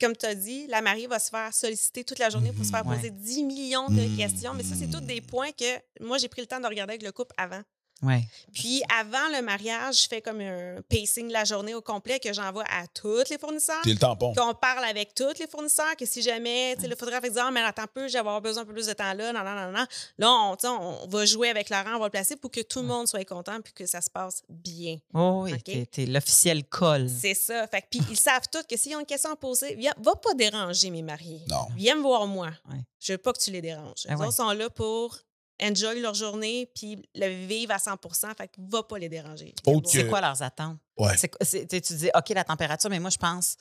comme 0.00 0.16
tu 0.16 0.26
as 0.26 0.34
dit, 0.34 0.66
la 0.66 0.82
mariée 0.82 1.06
va 1.06 1.18
se 1.18 1.30
faire 1.30 1.52
solliciter 1.52 2.04
toute 2.04 2.18
la 2.18 2.30
journée 2.30 2.52
pour 2.52 2.64
se 2.64 2.70
faire 2.70 2.84
Mhm, 2.84 2.94
poser 2.96 3.10
10 3.10 3.44
millions 3.44 3.88
de 3.88 4.02
Mhm. 4.02 4.16
questions. 4.16 4.54
Mais 4.54 4.62
ça, 4.62 4.74
c'est 4.78 4.90
tous 4.90 5.00
des 5.00 5.20
points 5.20 5.52
que 5.52 5.78
moi, 6.00 6.18
j'ai 6.18 6.28
pris 6.28 6.40
le 6.42 6.46
temps 6.46 6.60
de 6.60 6.66
regarder 6.66 6.92
avec 6.94 7.02
le 7.02 7.12
couple 7.12 7.34
avant. 7.38 7.62
Ouais. 8.02 8.22
Puis 8.52 8.82
avant 8.98 9.28
le 9.36 9.42
mariage, 9.42 10.02
je 10.02 10.08
fais 10.08 10.20
comme 10.20 10.40
un 10.40 10.76
pacing 10.88 11.30
la 11.30 11.44
journée 11.44 11.74
au 11.74 11.80
complet 11.82 12.18
que 12.18 12.32
j'envoie 12.32 12.64
à 12.64 12.86
tous 12.88 13.28
les 13.30 13.38
fournisseurs. 13.38 13.80
T'es 13.82 13.90
le 13.92 13.98
tampon. 13.98 14.32
Qu'on 14.34 14.54
parle 14.54 14.84
avec 14.84 15.14
tous 15.14 15.38
les 15.38 15.46
fournisseurs, 15.46 15.96
que 15.96 16.06
si 16.06 16.22
jamais 16.22 16.74
tu 16.76 16.82
sais, 16.82 16.88
le 16.88 16.96
photographe 16.96 17.24
dit 17.24 17.38
Ah, 17.38 17.50
mais 17.50 17.60
attends 17.60 17.82
un 17.82 17.86
peu, 17.86 18.08
je 18.08 18.14
vais 18.14 18.18
avoir 18.18 18.40
besoin 18.40 18.62
un 18.62 18.66
peu 18.66 18.72
plus 18.72 18.86
de 18.86 18.92
temps 18.92 19.12
là, 19.12 19.32
non, 19.32 19.42
non, 19.44 19.54
non, 19.54 19.72
non. 19.72 19.86
Là, 20.18 20.30
on, 20.30 20.56
tu 20.56 20.66
sais, 20.66 20.68
on 20.68 21.06
va 21.08 21.24
jouer 21.24 21.50
avec 21.50 21.70
Laurent, 21.70 21.96
on 21.96 21.98
va 21.98 22.06
le 22.06 22.10
placer 22.10 22.36
pour 22.36 22.50
que 22.50 22.60
tout 22.60 22.80
le 22.80 22.86
monde 22.86 23.06
soit 23.06 23.24
content 23.24 23.60
puis 23.62 23.72
que 23.72 23.86
ça 23.86 24.00
se 24.00 24.10
passe 24.10 24.42
bien. 24.48 24.98
Oh 25.14 25.42
oui, 25.44 25.54
OK? 25.54 25.90
t'es, 25.90 26.06
l'officiel 26.06 26.64
col. 26.64 27.08
C'est 27.08 27.34
ça. 27.34 27.66
Fait 27.68 27.82
que, 27.82 27.86
puis 27.90 28.00
ils 28.10 28.16
savent 28.18 28.48
tous 28.50 28.62
que 28.68 28.76
s'ils 28.76 28.94
ont 28.96 29.00
une 29.00 29.06
question 29.06 29.30
à 29.32 29.36
poser, 29.36 29.74
viens, 29.74 29.94
va 29.98 30.14
pas 30.16 30.34
déranger 30.34 30.90
mes 30.90 31.02
mariés. 31.02 31.42
Non. 31.48 31.66
Viens 31.76 31.96
me 31.96 32.02
voir 32.02 32.26
moi. 32.26 32.50
Ouais. 32.70 32.80
Je 32.98 33.12
veux 33.12 33.18
pas 33.18 33.32
que 33.32 33.38
tu 33.40 33.50
les 33.50 33.62
déranges. 33.62 34.04
Ah 34.06 34.10
Les 34.10 34.16
ouais. 34.16 34.26
autres 34.26 34.36
sont 34.36 34.50
là 34.50 34.68
pour 34.70 35.18
enjoy 35.62 36.00
leur 36.00 36.14
journée 36.14 36.70
puis 36.74 37.00
le 37.14 37.46
vivre 37.46 37.72
à 37.72 37.78
100% 37.78 38.34
Fait 38.36 38.48
que 38.48 38.54
va 38.58 38.82
pas 38.82 38.98
les 38.98 39.08
déranger. 39.08 39.54
C'est 39.86 40.06
quoi 40.08 40.20
leurs 40.20 40.42
attentes? 40.42 40.78
Ouais. 40.98 41.16
C'est- 41.16 41.66
tu 41.66 41.80
tu 41.80 41.94
dis, 41.94 42.10
OK, 42.14 42.28
la 42.30 42.44
température, 42.44 42.90
mais 42.90 43.00
moi, 43.00 43.10
je 43.10 43.18
pense, 43.18 43.56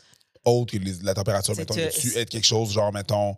Autre 0.46 0.72
que 0.74 0.78
les- 0.78 1.04
la 1.04 1.14
température, 1.14 1.54
C'est 1.54 1.62
mettons, 1.62 1.76
que- 1.76 2.00
tu 2.00 2.18
être 2.18 2.30
quelque 2.30 2.46
chose, 2.46 2.72
genre, 2.72 2.94
mettons. 2.94 3.36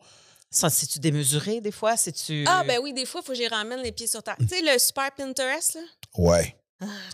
ça, 0.52 0.70
c'est-tu 0.70 1.00
démesuré 1.00 1.60
des 1.62 1.72
fois? 1.72 1.98
C'est-tu. 1.98 2.44
Ah, 2.48 2.64
ben 2.68 2.80
oui, 2.84 2.94
des 2.94 3.06
fois, 3.06 3.22
il 3.22 3.26
faut 3.26 3.32
que 3.32 3.38
j'y 3.38 3.48
ramène 3.48 3.80
les 3.82 3.92
pieds 3.92 4.06
sur 4.08 4.22
terre. 4.22 4.36
Tu 4.40 4.48
sais, 4.48 4.62
le 4.62 4.78
super 4.78 5.10
Pinterest, 5.16 5.76
là, 5.76 5.82
Ouais. 6.18 6.56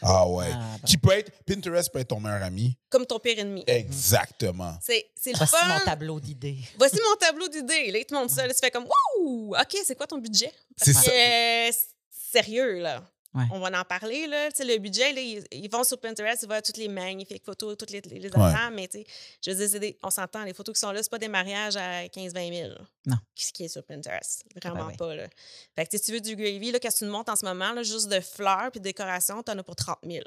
Ah 0.01 0.27
ouais. 0.27 0.45
Ah, 0.51 0.77
bon. 0.81 0.87
Qui 0.87 0.97
peut 0.97 1.11
être. 1.11 1.31
Pinterest 1.45 1.91
peut 1.91 1.99
être 1.99 2.07
ton 2.09 2.19
meilleur 2.19 2.43
ami. 2.43 2.77
comme 2.89 3.05
ton 3.05 3.19
pire 3.19 3.39
ennemi. 3.39 3.63
Exactement. 3.67 4.77
C'est 4.81 5.09
c'est 5.15 5.31
le 5.31 5.37
Voici 5.37 5.55
fun. 5.55 5.67
mon 5.67 5.85
tableau 5.85 6.19
d'idées. 6.19 6.57
Voici 6.77 6.97
mon 7.09 7.15
tableau 7.17 7.47
d'idées. 7.47 7.91
Là, 7.91 7.99
il 7.99 8.05
te 8.05 8.13
montre 8.13 8.33
ça. 8.33 8.47
Là, 8.47 8.53
tu 8.53 8.59
fais 8.59 8.71
comme, 8.71 8.85
Wouh! 9.19 9.55
OK, 9.55 9.77
c'est 9.85 9.95
quoi 9.95 10.07
ton 10.07 10.17
budget? 10.19 10.51
C'est 10.77 10.93
ça. 10.93 11.09
euh, 11.11 11.69
c'est 11.71 12.39
sérieux, 12.39 12.79
là. 12.79 13.03
Ouais. 13.37 13.43
On 13.51 13.59
va 13.59 13.79
en 13.79 13.83
parler, 13.83 14.25
là. 14.27 14.49
Tu 14.51 14.57
sais, 14.57 14.65
le 14.65 14.77
budget, 14.79 15.13
là, 15.13 15.21
ils, 15.21 15.43
ils 15.51 15.69
vont 15.69 15.83
sur 15.83 15.99
Pinterest, 15.99 16.41
ils 16.43 16.47
voient 16.47 16.61
toutes 16.61 16.77
les 16.77 16.87
magnifiques 16.87 17.43
photos, 17.45 17.77
toutes 17.77 17.91
les, 17.91 18.01
les, 18.01 18.19
les 18.19 18.29
Ouais. 18.29 18.41
affaires, 18.43 18.71
mais 18.71 18.87
tu 18.87 18.99
sais, 18.99 19.05
je 19.45 19.51
veux 19.51 19.79
dire, 19.79 19.93
on 20.03 20.09
s'entend, 20.09 20.43
les 20.43 20.53
photos 20.53 20.73
qui 20.73 20.79
sont 20.79 20.91
là, 20.91 21.03
c'est 21.03 21.09
pas 21.11 21.19
des 21.19 21.27
mariages 21.27 21.75
à 21.77 22.05
15-20 22.07 22.53
000. 22.53 22.69
là, 22.69 22.79
Non. 23.05 23.17
Ce 23.35 23.51
qui 23.51 23.65
est 23.65 23.67
sur 23.67 23.83
Pinterest. 23.83 24.43
Vraiment 24.61 24.85
Ben 24.85 24.87
oui. 24.91 24.97
pas, 24.97 25.15
là. 25.15 25.27
Fait 25.75 25.85
que 25.85 25.91
tu 25.91 25.97
si 25.97 26.03
tu 26.05 26.11
veux 26.13 26.21
du 26.21 26.35
gravy, 26.35 26.71
là, 26.71 26.79
quand 26.79 26.89
tu 26.91 27.05
nous 27.05 27.11
montes 27.11 27.29
en 27.29 27.35
ce 27.35 27.45
moment, 27.45 27.71
là, 27.73 27.83
juste 27.83 28.07
de 28.09 28.19
fleurs 28.19 28.71
puis 28.71 28.79
de 28.79 28.85
décoration, 28.85 29.43
t'en 29.43 29.57
as 29.57 29.63
pour 29.63 29.75
30 29.75 29.97
000. 30.03 30.23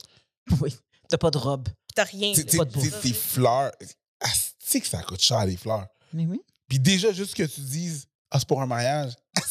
Puis 0.46 0.56
Oui. 0.60 0.76
T'as 1.08 1.18
pas 1.18 1.30
de 1.32 1.38
robe. 1.38 1.68
t'as 1.94 2.04
rien. 2.04 2.32
Tu 2.32 2.42
sais, 2.48 2.56
Pas 2.56 2.64
de 2.64 2.80
tu 2.80 2.90
tes 2.90 3.12
fleurs. 3.12 3.72
Ah, 4.20 4.28
tu 4.32 4.38
sais 4.66 4.80
que 4.80 4.86
ça 4.86 5.02
coûte 5.02 5.20
cher, 5.20 5.44
les 5.46 5.56
fleurs. 5.56 5.86
Mais 6.12 6.24
oui. 6.26 6.40
Puis 6.68 6.78
déjà, 6.78 7.10
juste 7.12 7.34
que 7.34 7.42
tu 7.42 7.60
dises, 7.62 8.06
ah, 8.30 8.38
c'est 8.38 8.46
pour 8.46 8.62
un 8.62 8.66
mariage. 8.66 9.12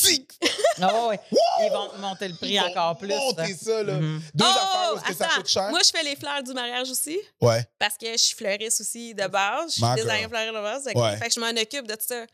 Ah, 0.00 0.46
que 0.78 0.84
Ah 0.84 1.06
ouais. 1.08 1.20
Ils 1.60 1.70
vont 1.72 1.88
te 1.88 1.96
monter 1.98 2.28
le 2.28 2.34
prix 2.34 2.50
ils 2.50 2.60
vont 2.60 2.66
encore 2.68 2.96
plus. 2.98 3.08
Monter 3.08 3.42
hein. 3.42 3.56
ça, 3.60 3.82
là. 3.82 3.92
Mhm. 3.94 4.22
Deux 4.34 4.44
Oh, 4.46 4.48
affaires 4.48 4.92
est-ce 5.10 5.18
que 5.18 5.24
ça 5.24 5.28
coûte 5.36 5.48
cher? 5.48 5.70
Moi, 5.70 5.80
je 5.84 5.90
fais 5.90 6.02
les 6.04 6.16
fleurs 6.16 6.42
du 6.42 6.52
mariage 6.52 6.90
aussi. 6.90 7.18
Ouais. 7.40 7.64
parce 7.78 7.96
que 7.96 8.12
je 8.12 8.16
suis 8.18 8.36
fleuriste 8.36 8.80
aussi 8.80 9.14
de 9.14 9.26
base. 9.26 9.74
Je 9.76 9.84
suis 9.84 9.94
designer 9.96 10.28
fleuriste 10.28 10.54
de 10.54 10.62
base. 10.62 10.88
Ouais. 10.94 11.16
Fait 11.16 11.28
que 11.28 11.34
je 11.34 11.40
m'en 11.40 11.50
occupe 11.60 11.86
de 11.86 11.94
tout 11.94 12.06
ça. 12.06 12.24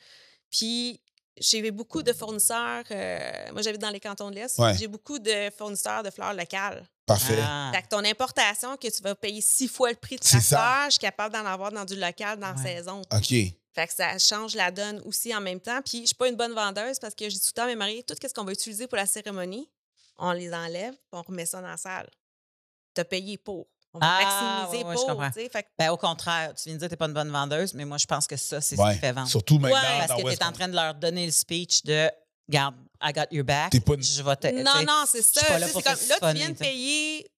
Puis, 0.50 1.00
j'ai 1.40 1.70
beaucoup 1.72 2.02
de 2.02 2.12
fournisseurs. 2.12 2.84
euh, 2.90 3.18
moi, 3.52 3.62
j'habite 3.62 3.80
dans 3.80 3.90
les 3.90 3.98
cantons 4.00 4.30
de 4.30 4.36
l'Est. 4.36 4.56
Ouais. 4.58 4.74
J'ai 4.78 4.86
beaucoup 4.86 5.18
de 5.18 5.50
fournisseurs 5.56 6.02
de 6.02 6.10
fleurs 6.10 6.32
locales. 6.34 6.84
Parfait. 7.06 7.36
Ah. 7.42 7.70
Fait 7.74 7.82
que 7.82 7.88
ton 7.88 8.04
importation, 8.04 8.76
que 8.76 8.88
tu 8.88 9.02
vas 9.02 9.14
payer 9.14 9.40
six 9.40 9.68
fois 9.68 9.90
le 9.90 9.96
prix 9.96 10.16
de 10.16 10.24
C'est 10.24 10.36
ta 10.38 10.42
ça. 10.42 10.56
fleur, 10.58 10.84
je 10.86 10.90
suis 10.92 10.98
capable 11.00 11.34
d'en 11.34 11.44
avoir 11.44 11.72
dans 11.72 11.84
du 11.84 11.96
local 11.96 12.38
dans 12.38 12.50
la 12.50 12.54
Ouais. 12.54 12.62
saison. 12.76 13.02
OK. 13.12 13.34
Fait 13.74 13.86
que 13.88 13.92
ça 13.94 14.16
change 14.18 14.54
la 14.54 14.70
donne 14.70 15.00
aussi 15.04 15.34
en 15.34 15.40
même 15.40 15.60
temps. 15.60 15.80
Puis, 15.82 16.02
je 16.02 16.06
suis 16.06 16.14
pas 16.14 16.28
une 16.28 16.36
bonne 16.36 16.52
vendeuse 16.52 16.98
parce 17.00 17.14
que 17.14 17.24
je 17.28 17.34
dis 17.34 17.40
tout 17.40 17.48
le 17.48 17.52
temps 17.54 17.62
à 17.64 17.66
mes 17.66 17.74
mariés, 17.76 18.02
tout 18.04 18.14
ce 18.20 18.32
qu'on 18.32 18.44
va 18.44 18.52
utiliser 18.52 18.86
pour 18.86 18.96
la 18.96 19.06
cérémonie, 19.06 19.68
on 20.18 20.30
les 20.32 20.52
enlève, 20.54 20.92
puis 20.92 21.02
on 21.12 21.22
remet 21.22 21.44
ça 21.46 21.60
dans 21.60 21.66
la 21.68 21.76
salle. 21.76 22.08
Tu 22.94 23.00
as 23.00 23.04
payé 23.04 23.36
pour. 23.36 23.66
On 23.92 23.98
va 23.98 24.06
Ah, 24.08 24.22
maximiser 24.62 24.84
ouais, 24.84 24.90
ouais, 24.90 24.96
je 24.96 25.12
pour. 25.12 25.50
Fait 25.52 25.62
que 25.64 25.68
Ben, 25.78 25.90
au 25.90 25.96
contraire, 25.96 26.54
tu 26.54 26.64
viens 26.68 26.74
de 26.74 26.78
dire 26.78 26.88
que 26.88 26.94
tu 26.94 26.94
n'es 26.94 26.96
pas 26.98 27.06
une 27.06 27.14
bonne 27.14 27.30
vendeuse, 27.30 27.74
mais 27.74 27.84
moi, 27.84 27.98
je 27.98 28.06
pense 28.06 28.26
que 28.26 28.36
ça, 28.36 28.60
c'est 28.60 28.76
ce 28.76 28.80
Ouais. 28.80 28.94
qui 28.94 28.98
fait 29.00 29.12
vendre. 29.12 29.28
Surtout 29.28 29.58
maintenant, 29.58 29.76
Ouais, 29.76 30.06
Parce 30.06 30.22
que 30.22 30.28
tu 30.28 30.32
es 30.34 30.44
en 30.44 30.52
train 30.52 30.68
de 30.68 30.74
leur 30.74 30.94
donner 30.94 31.26
le 31.26 31.32
speech 31.32 31.82
de 31.84 32.08
Garde, 32.48 32.74
I 33.02 33.12
got 33.12 33.22
your 33.32 33.44
back. 33.44 33.70
T'es 33.70 33.80
pas 33.80 33.94
une- 33.94 34.02
Je 34.02 34.22
vais 34.22 34.36
te. 34.36 34.46
Non, 34.48 34.82
non, 34.86 35.04
c'est 35.08 35.22
ça. 35.22 35.44
pas 35.46 35.58
là 35.58 35.66
pour 35.68 35.82
comme, 35.82 35.92
là, 36.08 36.18
tu 36.32 36.36
viens 36.38 36.50
de 36.50 36.54
payer 36.56 37.30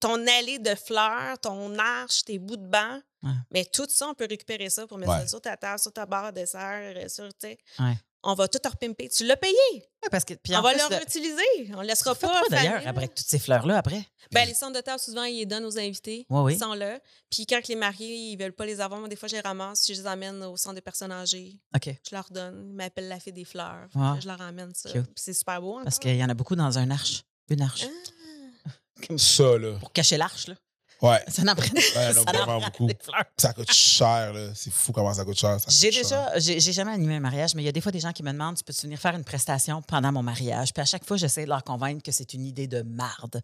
ton 0.00 0.26
allée 0.26 0.58
de 0.58 0.74
fleurs, 0.74 1.38
ton 1.40 1.78
arche, 1.78 2.24
tes 2.24 2.38
bouts 2.38 2.56
de 2.56 2.66
banc. 2.66 3.00
Ouais. 3.26 3.32
Mais 3.50 3.64
tout 3.64 3.86
ça, 3.88 4.08
on 4.08 4.14
peut 4.14 4.26
récupérer 4.28 4.70
ça 4.70 4.86
pour 4.86 4.98
mettre 4.98 5.12
Ouais. 5.12 5.20
ça 5.22 5.28
sur 5.28 5.40
ta 5.40 5.56
table, 5.56 5.78
sur 5.78 5.92
ta 5.92 6.06
barre 6.06 6.32
de 6.32 6.40
dessert, 6.40 6.94
euh, 6.96 7.08
sur, 7.08 7.26
tu 7.28 7.48
sais. 7.48 7.58
Ouais. 7.78 7.94
On 8.28 8.34
va 8.34 8.48
tout 8.48 8.58
repimper. 8.68 9.08
Tu 9.08 9.24
l'as 9.24 9.36
payé. 9.36 9.54
Ouais, 9.72 10.08
parce 10.10 10.24
que, 10.24 10.34
puis 10.34 10.56
on 10.56 10.60
va 10.60 10.74
le 10.74 10.82
réutiliser. 10.88 11.72
On 11.76 11.82
ne 11.82 11.86
laissera 11.86 12.12
pas. 12.16 12.42
d'ailleurs 12.50 12.82
après 12.84 13.06
toutes 13.06 13.26
ces 13.26 13.38
fleurs-là 13.38 13.78
après? 13.78 14.04
Ben, 14.32 14.44
les 14.48 14.54
centres 14.54 14.72
de 14.76 14.80
table, 14.80 14.98
souvent, 14.98 15.22
ils 15.22 15.36
les 15.38 15.46
donnent 15.46 15.64
aux 15.64 15.78
invités. 15.78 16.26
Oui, 16.28 16.40
oui. 16.40 16.54
Ils 16.54 16.58
sont 16.58 16.74
là. 16.74 16.98
Puis 17.30 17.46
quand 17.46 17.60
les 17.68 17.76
mariés, 17.76 18.16
ils 18.32 18.36
veulent 18.36 18.52
pas 18.54 18.66
les 18.66 18.80
avoir, 18.80 18.98
moi, 18.98 19.08
des 19.08 19.14
fois, 19.14 19.28
je 19.28 19.34
les 19.36 19.40
ramasse. 19.42 19.86
Je 19.86 19.92
les 19.92 20.06
amène 20.08 20.42
au 20.42 20.56
centre 20.56 20.74
de 20.74 20.80
personnes 20.80 21.12
âgées. 21.12 21.60
OK. 21.76 21.88
Je 22.08 22.16
leur 22.16 22.26
donne. 22.32 22.66
Ils 22.70 22.74
m'appellent 22.74 23.06
la 23.08 23.20
fée 23.20 23.30
des 23.30 23.44
fleurs. 23.44 23.86
Ah. 23.94 24.16
Je 24.20 24.26
leur 24.26 24.40
amène 24.40 24.74
ça. 24.74 24.90
C'est 25.14 25.34
super 25.34 25.60
beau. 25.60 25.78
Parce 25.84 26.00
qu'il 26.00 26.16
y 26.16 26.24
en 26.24 26.28
a 26.28 26.34
beaucoup 26.34 26.56
dans 26.56 26.78
un 26.78 26.90
arche. 26.90 27.22
Une 27.48 27.62
arche. 27.62 27.84
Ah. 27.86 28.70
Ça, 29.18 29.56
là. 29.56 29.78
Pour 29.78 29.92
cacher 29.92 30.16
l'arche, 30.16 30.48
là. 30.48 30.54
Ouais. 31.02 31.22
Ça 31.28 31.42
n'en 31.42 31.54
prend, 31.54 31.66
a 31.76 31.80
ça 32.12 32.22
vraiment 32.22 32.60
beaucoup. 32.60 32.88
Ça 33.36 33.52
coûte 33.52 33.72
cher, 33.72 34.32
là. 34.32 34.48
C'est 34.54 34.72
fou 34.72 34.92
comment 34.92 35.12
ça 35.12 35.24
coûte 35.24 35.38
cher. 35.38 35.58
J'ai 35.68 35.90
déjà, 35.90 36.38
j'ai 36.38 36.60
jamais 36.72 36.92
animé 36.92 37.16
un 37.16 37.20
mariage, 37.20 37.54
mais 37.54 37.62
il 37.62 37.66
y 37.66 37.68
a 37.68 37.72
des 37.72 37.80
fois 37.80 37.92
des 37.92 38.00
gens 38.00 38.12
qui 38.12 38.22
me 38.22 38.32
demandent, 38.32 38.56
tu 38.56 38.64
peux 38.64 38.72
venir 38.82 38.98
faire 38.98 39.14
une 39.14 39.24
prestation 39.24 39.82
pendant 39.82 40.12
mon 40.12 40.22
mariage? 40.22 40.72
Puis 40.72 40.80
à 40.80 40.86
chaque 40.86 41.04
fois, 41.04 41.16
j'essaie 41.16 41.44
de 41.44 41.50
leur 41.50 41.64
convaincre 41.64 42.02
que 42.02 42.12
c'est 42.12 42.32
une 42.34 42.44
idée 42.46 42.66
de 42.66 42.82
marde. 42.82 43.42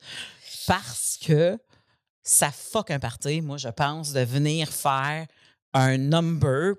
Parce 0.66 1.18
que 1.24 1.58
ça 2.22 2.50
fuck 2.50 2.90
un 2.90 2.98
party, 2.98 3.40
moi, 3.42 3.58
je 3.58 3.68
pense, 3.68 4.12
de 4.12 4.20
venir 4.20 4.68
faire 4.68 5.26
un 5.74 5.98
number 5.98 6.74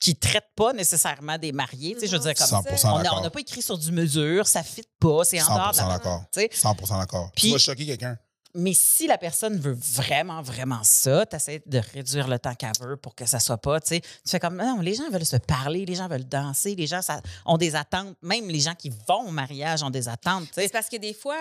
qui 0.00 0.16
traite 0.16 0.46
pas 0.56 0.72
nécessairement 0.72 1.38
des 1.38 1.52
mariés. 1.52 1.94
Tu 1.94 2.00
sais, 2.00 2.06
je 2.08 2.16
veux 2.16 2.22
dire, 2.22 2.34
comme 2.34 2.60
100% 2.60 2.86
on 2.86 2.96
n'a 2.96 3.02
d'accord. 3.04 3.30
pas 3.30 3.40
écrit 3.40 3.62
sur 3.62 3.78
du 3.78 3.92
mesure, 3.92 4.48
ça 4.48 4.64
fit 4.64 4.82
pas, 4.98 5.22
c'est 5.24 5.40
en 5.40 5.54
dehors 5.54 5.70
de 5.70 5.76
100% 5.76 5.88
la- 5.88 5.88
d'accord. 5.94 6.24
tu 6.32 6.40
sais. 6.40 6.50
100% 6.52 6.98
d'accord. 6.98 7.30
Tu 7.36 7.50
vas 7.50 7.58
choquer 7.58 7.86
quelqu'un. 7.86 8.18
Mais 8.54 8.74
si 8.74 9.06
la 9.06 9.16
personne 9.18 9.58
veut 9.58 9.76
vraiment, 9.80 10.42
vraiment 10.42 10.82
ça, 10.84 11.24
tu 11.24 11.36
essaies 11.36 11.62
de 11.64 11.78
réduire 11.94 12.28
le 12.28 12.38
temps 12.38 12.54
qu'elle 12.54 12.72
veut 12.80 12.96
pour 12.98 13.14
que 13.14 13.24
ça 13.24 13.40
soit 13.40 13.56
pas, 13.58 13.80
tu 13.80 13.88
sais. 13.88 14.00
Tu 14.00 14.08
fais 14.30 14.40
comme, 14.40 14.56
non, 14.56 14.80
les 14.80 14.94
gens 14.94 15.08
veulent 15.10 15.24
se 15.24 15.36
parler, 15.38 15.86
les 15.86 15.94
gens 15.94 16.06
veulent 16.08 16.28
danser, 16.28 16.74
les 16.74 16.86
gens 16.86 17.00
ça, 17.02 17.22
ont 17.46 17.56
des 17.56 17.74
attentes. 17.76 18.16
Même 18.22 18.48
les 18.48 18.60
gens 18.60 18.74
qui 18.74 18.90
vont 19.08 19.28
au 19.28 19.30
mariage 19.30 19.82
ont 19.82 19.90
des 19.90 20.06
attentes, 20.08 20.48
tu 20.48 20.54
sais. 20.54 20.62
C'est 20.64 20.72
parce 20.72 20.90
que 20.90 20.96
des 20.98 21.14
fois, 21.14 21.38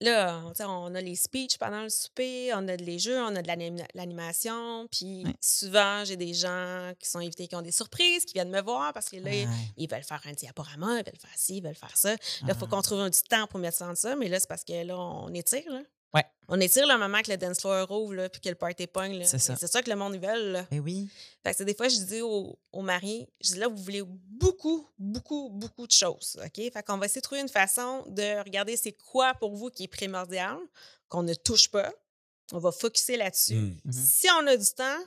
là, 0.00 0.40
on 0.60 0.94
a 0.94 1.00
les 1.00 1.16
speeches 1.16 1.58
pendant 1.58 1.82
le 1.82 1.88
souper, 1.90 2.52
on 2.54 2.66
a 2.68 2.76
les 2.76 2.98
jeux, 2.98 3.20
on 3.20 3.34
a 3.36 3.42
de 3.42 3.46
l'anim- 3.48 3.84
l'animation. 3.94 4.86
Puis 4.90 5.26
souvent, 5.42 6.04
j'ai 6.04 6.16
des 6.16 6.32
gens 6.34 6.92
qui 6.98 7.08
sont 7.10 7.18
invités 7.18 7.48
qui 7.48 7.56
ont 7.56 7.62
des 7.62 7.72
surprises, 7.72 8.24
qui 8.24 8.32
viennent 8.34 8.50
me 8.50 8.62
voir 8.62 8.92
parce 8.92 9.08
que 9.10 9.16
là, 9.16 9.30
ils 9.76 9.90
veulent 9.90 10.02
faire 10.04 10.22
un 10.24 10.32
diaporama, 10.32 11.00
ils 11.00 11.04
veulent 11.04 11.20
faire 11.20 11.30
ci, 11.36 11.56
ils 11.58 11.62
veulent 11.62 11.74
faire 11.74 11.96
ça. 11.96 12.12
Là, 12.12 12.16
il 12.48 12.54
faut 12.54 12.64
Ah. 12.66 12.68
qu'on 12.70 12.82
trouve 12.82 13.00
un 13.00 13.10
petit 13.10 13.24
temps 13.24 13.46
pour 13.46 13.58
mettre 13.60 13.76
ça 13.76 13.88
en 13.88 13.94
ça. 13.94 14.14
Mais 14.16 14.28
là, 14.28 14.38
c'est 14.40 14.48
parce 14.48 14.64
que 14.64 14.84
là, 14.84 14.96
on 14.98 15.28
étire, 15.34 15.70
là. 15.70 15.80
Ouais. 16.14 16.24
On 16.48 16.58
étire 16.60 16.86
le 16.86 16.96
moment 16.96 17.20
que 17.22 17.30
le 17.30 17.36
dance 17.36 17.60
floor 17.60 17.86
rouvre, 17.86 18.14
là, 18.14 18.28
puis 18.28 18.40
que 18.40 18.48
le 18.48 18.54
party 18.54 18.86
pogne, 18.86 19.18
là. 19.18 19.24
C'est 19.24 19.38
ça. 19.38 19.56
Ça 19.56 19.82
que 19.82 19.90
le 19.90 19.96
monde, 19.96 20.16
veulent, 20.16 20.52
là. 20.52 20.66
Eh 20.70 20.80
oui. 20.80 21.08
Fait 21.42 21.54
que 21.54 21.62
des 21.62 21.74
fois, 21.74 21.88
je 21.88 21.98
dis 21.98 22.22
aux, 22.22 22.58
aux 22.72 22.82
mariés, 22.82 23.28
je 23.40 23.52
dis 23.52 23.58
là, 23.58 23.68
vous 23.68 23.76
voulez 23.76 24.02
beaucoup, 24.06 24.86
beaucoup, 24.98 25.50
beaucoup 25.50 25.86
de 25.86 25.92
choses. 25.92 26.40
OK? 26.42 26.72
Fait 26.72 26.82
qu'on 26.86 26.96
va 26.96 27.06
essayer 27.06 27.20
de 27.20 27.26
trouver 27.26 27.42
une 27.42 27.48
façon 27.48 28.04
de 28.06 28.42
regarder 28.42 28.76
c'est 28.76 28.92
quoi 28.92 29.34
pour 29.34 29.54
vous 29.54 29.68
qui 29.68 29.84
est 29.84 29.88
primordial, 29.88 30.56
qu'on 31.08 31.22
ne 31.22 31.34
touche 31.34 31.70
pas. 31.70 31.92
On 32.52 32.58
va 32.58 32.72
focuser 32.72 33.16
là-dessus. 33.16 33.56
Mm. 33.56 33.80
Mhm. 33.84 33.92
Si 33.92 34.26
on 34.40 34.46
a 34.46 34.56
du 34.56 34.70
temps, 34.74 34.98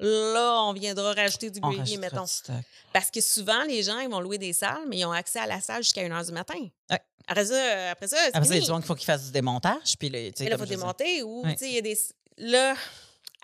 là, 0.00 0.62
on 0.64 0.72
viendra 0.72 1.12
rajouter 1.12 1.50
du 1.50 1.60
gravy, 1.60 1.96
mettons. 1.98 2.24
du. 2.24 2.52
Parce 2.92 3.10
que 3.10 3.20
souvent, 3.20 3.62
les 3.64 3.82
gens, 3.82 3.98
ils 4.00 4.08
vont 4.08 4.20
louer 4.20 4.38
des 4.38 4.52
salles, 4.52 4.84
mais 4.88 4.98
ils 4.98 5.04
ont 5.04 5.12
accès 5.12 5.38
à 5.40 5.46
la 5.46 5.60
salle 5.60 5.82
jusqu'à 5.82 6.02
1 6.02 6.08
h 6.08 6.26
du 6.26 6.32
matin. 6.32 6.68
Ouais. 6.90 7.00
Après 7.26 7.44
ça, 7.44 7.90
après 7.90 8.08
ça, 8.08 8.16
c'est 8.16 8.28
Après 8.36 8.44
ça, 8.44 8.54
il 8.54 8.56
y 8.56 8.58
a 8.58 8.60
fini. 8.60 8.66
du 8.66 8.72
monde 8.72 8.80
qu'il 8.82 8.86
faut 8.86 8.94
qu'il 8.94 9.04
fasse 9.06 9.26
du 9.26 9.32
démontage. 9.32 9.96
Puis 9.98 10.08
là, 10.08 10.18
il 10.20 10.56
faut 10.58 10.64
démonter 10.64 11.22
ou, 11.22 11.42
Ouais. 11.44 11.56
il 11.60 11.72
y 11.72 11.78
a 11.78 11.82
des. 11.82 11.98
Là, 12.38 12.74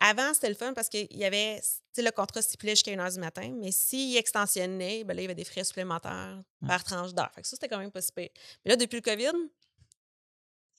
avant, 0.01 0.33
c'était 0.33 0.49
le 0.49 0.55
fun 0.55 0.73
parce 0.75 0.89
qu'il 0.89 1.07
y 1.11 1.25
avait. 1.25 1.61
Le 1.97 2.11
contrat 2.11 2.43
stipulait 2.43 2.73
jusqu'à 2.73 2.91
1 2.93 2.97
h 2.97 3.13
du 3.15 3.21
matin, 3.21 3.53
mais 3.61 3.71
s'il 3.71 4.17
extensionnait, 4.17 5.05
ben 5.05 5.15
là, 5.15 5.21
il 5.21 5.25
y 5.25 5.27
avait 5.27 5.35
des 5.35 5.45
frais 5.45 5.63
supplémentaires 5.65 6.39
Ouais. 6.63 6.69
par 6.69 6.83
tranche 6.83 7.13
d'heure. 7.15 7.31
Fait 7.35 7.43
que 7.43 7.47
ça, 7.47 7.57
c'était 7.57 7.69
quand 7.69 7.79
même 7.79 7.93
pas 7.93 8.01
si 8.01 8.11
pire. 8.11 8.31
Mais 8.65 8.71
là, 8.71 8.77
depuis 8.77 8.97
le 8.97 9.03
COVID, 9.03 9.31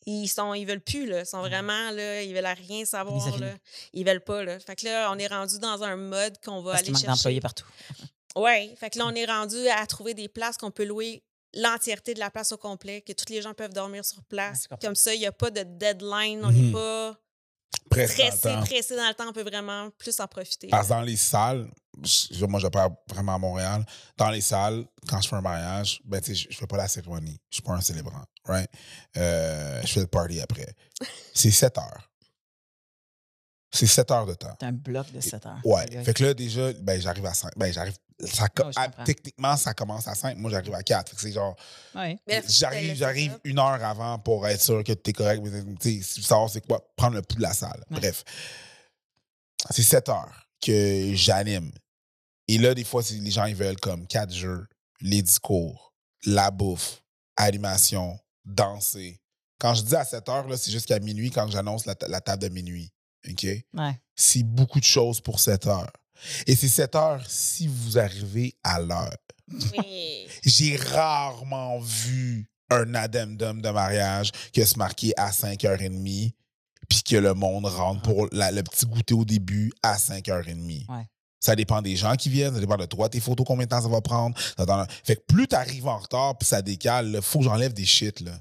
ils 0.05 0.27
sont 0.27 0.53
ils 0.53 0.65
veulent 0.65 0.81
plus, 0.81 1.05
là. 1.07 1.21
Ils 1.21 1.25
sont 1.25 1.39
vraiment, 1.39 1.91
là, 1.91 2.21
ils 2.21 2.33
veulent 2.33 2.45
rien 2.67 2.85
savoir, 2.85 3.39
là. 3.39 3.53
Ils 3.93 4.05
veulent 4.05 4.21
pas, 4.23 4.43
là. 4.43 4.59
Fait 4.59 4.75
que 4.75 4.85
là, 4.85 5.09
on 5.11 5.17
est 5.17 5.27
rendu 5.27 5.57
dans 5.59 5.81
un 5.83 5.95
mode 5.95 6.35
qu'on 6.43 6.61
va 6.61 6.71
Parce 6.71 6.83
aller 6.83 6.91
manque 6.91 7.01
chercher. 7.01 7.15
d'employés 7.17 7.41
partout. 7.41 7.65
Oui, 8.35 8.75
fait 8.77 8.89
que 8.89 8.99
là, 8.99 9.05
on 9.07 9.15
est 9.15 9.25
rendu 9.25 9.67
à 9.69 9.85
trouver 9.87 10.13
des 10.13 10.27
places 10.27 10.57
qu'on 10.57 10.71
peut 10.71 10.83
louer 10.85 11.23
l'entièreté 11.53 12.13
de 12.13 12.19
la 12.19 12.29
place 12.29 12.51
au 12.51 12.57
complet, 12.57 13.01
que 13.01 13.13
tous 13.13 13.31
les 13.31 13.41
gens 13.41 13.53
peuvent 13.53 13.71
dormir 13.73 14.03
sur 14.03 14.21
place. 14.25 14.67
Comme 14.81 14.95
ça, 14.95 15.13
il 15.13 15.19
n'y 15.19 15.25
a 15.25 15.31
pas 15.31 15.51
de 15.51 15.63
deadline, 15.63 16.43
on 16.43 16.51
n'est 16.51 16.59
Mhm. 16.59 16.73
pas 16.73 17.17
pressé, 17.89 18.23
pressé 18.65 18.95
dans 18.95 19.07
le 19.07 19.13
temps, 19.13 19.29
on 19.29 19.33
peut 19.33 19.43
vraiment 19.43 19.89
plus 19.97 20.19
en 20.19 20.27
profiter. 20.27 20.67
Parce 20.67 20.87
que 20.87 20.93
dans 20.93 21.01
les 21.01 21.15
salles, 21.15 21.69
moi, 22.47 22.59
je 22.59 22.67
parle 22.67 22.93
vraiment 23.09 23.35
à 23.35 23.37
Montréal. 23.37 23.85
Dans 24.17 24.29
les 24.29 24.41
salles, 24.41 24.85
quand 25.07 25.21
je 25.21 25.27
fais 25.27 25.35
un 25.35 25.41
mariage, 25.41 26.01
ben, 26.05 26.21
tu 26.21 26.35
sais, 26.35 26.47
je, 26.49 26.57
fais 26.57 26.67
pas 26.67 26.77
la 26.77 26.87
cérémonie. 26.87 27.39
Je 27.49 27.55
suis 27.55 27.63
pas 27.63 27.73
un 27.73 27.81
célébrant, 27.81 28.23
right? 28.45 28.69
Euh, 29.17 29.81
je 29.83 29.93
fais 29.93 30.01
le 30.01 30.07
party 30.07 30.41
après. 30.41 30.73
C'est 31.33 31.51
7 31.51 31.77
heures. 31.77 32.09
C'est 33.75 33.87
7 33.87 34.11
heures 34.11 34.25
de 34.25 34.33
temps. 34.33 34.55
C'est 34.59 34.67
un 34.67 34.71
bloc 34.71 35.11
de 35.11 35.19
7 35.19 35.45
heures. 35.45 35.59
Ouais. 35.65 35.85
Fait 36.03 36.13
que 36.13 36.23
là, 36.23 36.33
déjà, 36.33 36.71
ben, 36.73 36.99
j'arrive 36.99 37.25
à 37.25 37.33
5. 37.33 37.51
Ben, 37.57 37.73
j'arrive. 37.73 37.95
Ça, 38.23 38.47
à- 38.77 38.87
techniquement, 39.03 39.57
ça 39.57 39.73
commence 39.73 40.07
à 40.07 40.15
5. 40.15 40.37
Moi, 40.37 40.49
j'arrive 40.49 40.73
à 40.73 40.81
4. 40.81 41.09
Fait 41.09 41.15
que 41.17 41.21
c'est 41.21 41.33
genre. 41.33 41.55
Ouais. 41.93 42.17
J'arrive, 42.47 42.95
j'arrive 42.95 43.37
une 43.43 43.59
heure 43.59 43.83
avant 43.83 44.17
pour 44.19 44.47
être 44.47 44.61
sûr 44.61 44.81
que 44.85 44.93
tu 44.93 45.09
es 45.09 45.13
correct. 45.13 45.41
Mais 45.43 45.75
tu 45.81 46.01
sais, 46.01 46.21
savoir 46.21 46.49
c'est 46.49 46.65
quoi, 46.65 46.79
prendre 46.95 47.15
le 47.15 47.21
pouls 47.21 47.35
de 47.35 47.41
la 47.41 47.53
salle. 47.53 47.83
Ouais. 47.91 47.99
Bref. 47.99 48.23
C'est 49.69 49.83
7 49.83 50.07
heures 50.07 50.47
que 50.61 51.11
j'anime. 51.13 51.71
Et 52.47 52.57
là, 52.57 52.73
des 52.73 52.83
fois, 52.83 53.01
les 53.09 53.31
gens, 53.31 53.45
ils 53.45 53.55
veulent 53.55 53.79
comme 53.79 54.05
quatre 54.07 54.33
jeux, 54.33 54.67
les 55.01 55.21
discours, 55.21 55.93
la 56.25 56.51
bouffe, 56.51 57.01
animation, 57.37 58.17
danser. 58.45 59.19
Quand 59.59 59.73
je 59.73 59.81
dis 59.83 59.95
à 59.95 60.03
7 60.05 60.27
heures, 60.29 60.47
là, 60.47 60.57
c'est 60.57 60.71
jusqu'à 60.71 60.99
minuit 60.99 61.31
quand 61.31 61.49
j'annonce 61.49 61.85
la, 61.85 61.95
ta- 61.95 62.07
la 62.07 62.21
table 62.21 62.43
de 62.43 62.49
minuit. 62.49 62.91
OK? 63.27 63.43
Ouais. 63.73 63.99
C'est 64.15 64.43
beaucoup 64.43 64.79
de 64.79 64.85
choses 64.85 65.19
pour 65.21 65.39
7 65.39 65.65
heures. 65.67 65.91
Et 66.47 66.55
c'est 66.55 66.67
7 66.67 66.95
heures 66.95 67.23
si 67.29 67.67
vous 67.67 67.97
arrivez 67.97 68.53
à 68.63 68.79
l'heure. 68.79 69.15
Oui. 69.77 70.27
J'ai 70.43 70.75
rarement 70.75 71.79
vu 71.79 72.47
un 72.69 72.93
addendum 72.95 73.61
de 73.61 73.69
mariage 73.69 74.31
que 74.53 74.63
se 74.65 74.77
marquer 74.77 75.13
à 75.17 75.31
5h30 75.31 76.33
puis 76.89 77.01
que 77.03 77.15
le 77.15 77.33
monde 77.33 77.65
rentre 77.65 78.01
pour 78.03 78.27
la- 78.31 78.51
le 78.51 78.61
petit 78.63 78.85
goûter 78.85 79.13
au 79.13 79.25
début 79.25 79.71
à 79.81 79.97
5h30. 79.97 80.85
Ouais. 80.89 81.07
Ça 81.39 81.55
dépend 81.55 81.81
des 81.81 81.95
gens 81.95 82.15
qui 82.15 82.29
viennent, 82.29 82.53
ça 82.53 82.59
dépend 82.59 82.77
de 82.77 82.85
toi, 82.85 83.07
tes 83.09 83.19
photos, 83.19 83.45
combien 83.45 83.65
de 83.65 83.69
temps 83.69 83.81
ça 83.81 83.87
va 83.87 84.01
prendre. 84.01 84.35
Ça 84.57 84.87
Fait 85.03 85.15
que 85.17 85.21
plus 85.27 85.47
t'arrives 85.47 85.87
en 85.87 85.97
retard 85.97 86.37
puis 86.37 86.47
ça 86.47 86.61
décale, 86.61 87.19
faut 87.21 87.39
que 87.39 87.45
j'enlève 87.45 87.73
des 87.73 87.85
shit. 87.85 88.21
Là. 88.21 88.31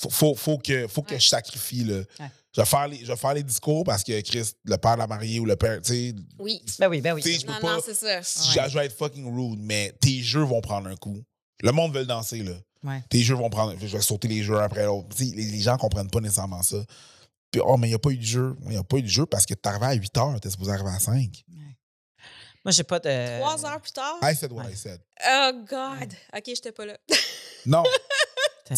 Faut, 0.00 0.10
faut, 0.10 0.34
faut 0.36 0.58
que, 0.58 0.86
faut 0.86 1.02
que 1.02 1.14
Ouais. 1.14 1.20
je 1.20 1.26
sacrifie. 1.28 1.82
Là. 1.82 1.96
Ouais. 2.20 2.30
Je, 2.54 2.60
vais 2.60 2.66
faire 2.66 2.86
les, 2.86 2.98
je 2.98 3.06
vais 3.06 3.16
faire 3.16 3.34
les 3.34 3.42
discours 3.42 3.82
parce 3.82 4.04
que 4.04 4.20
Chris, 4.20 4.52
le 4.64 4.76
père 4.76 4.94
de 4.94 4.98
la 5.00 5.08
mariée 5.08 5.40
ou 5.40 5.44
le 5.44 5.56
père, 5.56 5.80
tu 5.82 5.92
sais, 5.92 6.14
Oui. 6.38 6.62
Ben 6.78 6.88
oui, 6.88 7.00
ben 7.00 7.14
oui. 7.14 7.22
Je 7.24 7.44
peux 7.44 7.52
Non, 7.52 7.58
pas- 7.60 7.74
non, 7.76 7.82
c'est 7.84 7.94
ça. 7.94 8.20
je, 8.68 8.78
vais 8.78 8.86
être 8.86 8.96
fucking 8.96 9.26
rude, 9.26 9.58
mais 9.60 9.92
tes 10.00 10.20
jeux 10.22 10.44
vont 10.44 10.60
prendre 10.60 10.88
un 10.88 10.94
coup. 10.94 11.20
Le 11.62 11.72
monde 11.72 11.92
veut 11.92 12.00
le 12.02 12.06
danser, 12.06 12.44
là. 12.44 12.52
Ouais. 12.84 13.02
Tes 13.10 13.22
jeux 13.22 13.34
vont 13.34 13.50
prendre. 13.50 13.74
Je 13.80 13.86
vais 13.88 14.00
sauter 14.00 14.28
les 14.28 14.44
jeux 14.44 14.60
après 14.60 14.84
l'autre. 14.86 15.08
Les, 15.18 15.32
les 15.32 15.58
gens 15.60 15.76
comprennent 15.76 16.10
pas 16.10 16.20
nécessairement 16.20 16.62
ça. 16.62 16.76
Puis, 17.50 17.60
oh, 17.64 17.76
mais 17.76 17.88
il 17.88 17.90
n'y 17.90 17.96
a 17.96 17.98
pas 17.98 18.10
eu 18.10 18.18
de 18.18 18.22
jeu. 18.22 18.54
Il 18.66 18.70
n'y 18.70 18.76
a 18.76 18.84
pas 18.84 18.98
eu 18.98 19.02
de 19.02 19.08
jeu 19.08 19.26
parce 19.26 19.46
que 19.46 19.54
tu 19.54 19.68
arrivé 19.68 19.86
à 19.86 19.94
8 19.94 20.16
heures, 20.18 20.40
tu 20.40 20.48
supposé 20.48 20.70
arriver 20.70 20.90
à 20.90 21.00
5. 21.00 21.42
Moi, 22.64 22.72
j'ai 22.72 22.84
pas 22.84 22.98
de. 23.00 23.38
Trois 23.40 23.64
heures 23.66 23.80
plus 23.80 23.92
tard? 23.92 24.18
I 24.22 24.34
said 24.34 24.52
what 24.52 24.64
Ouais. 24.64 24.72
I 24.72 24.76
said. 24.76 25.00
Oh, 25.26 25.52
God. 25.64 26.12
OK, 26.36 26.42
j'étais 26.46 26.72
pas 26.72 26.86
là. 26.86 26.98
Non. 27.66 27.82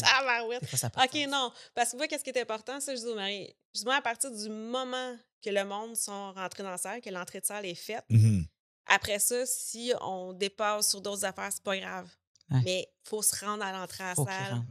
Ah, 0.05 0.23
ben 0.25 0.47
oui. 0.49 0.57
OK, 0.57 1.29
non. 1.29 1.53
Parce 1.75 1.93
que 1.93 1.97
moi, 1.97 2.07
qu'est-ce 2.09 2.25
qui 2.25 2.31
est 2.31 2.41
important? 2.41 2.81
Ça, 2.81 2.95
je 2.95 3.01
dis 3.01 3.07
au 3.07 3.15
mari. 3.15 3.55
Je 3.75 3.81
dis, 3.81 3.85
moi, 3.85 3.97
à 3.97 4.01
partir 4.03 4.31
du 4.31 4.49
moment 4.49 5.17
que 5.45 5.51
le 5.51 5.65
monde 5.65 5.97
sont 5.97 6.33
rentrés 6.33 6.63
dans 6.63 6.71
la 6.71 6.79
salle, 6.79 7.01
que 7.01 7.11
l'entrée 7.11 7.41
de 7.41 7.47
salle 7.47 7.67
est 7.67 7.75
faite, 7.75 8.05
Mhm. 8.09 8.47
après 8.87 9.19
ça, 9.19 9.45
si 9.47 9.93
on 10.01 10.33
dépasse 10.33 10.91
sur 10.91 11.01
d'autres 11.01 11.25
affaires, 11.25 11.51
c'est 11.53 11.63
pas 11.63 11.77
grave. 11.79 12.09
Ouais. 12.51 12.61
Mais 12.65 12.81
il 13.05 13.09
faut 13.09 13.23
se 13.23 13.45
rendre 13.45 13.63
à 13.65 13.73
l'entrée 13.73 14.05
à 14.05 14.09
la 14.09 14.15
salle 14.17 14.63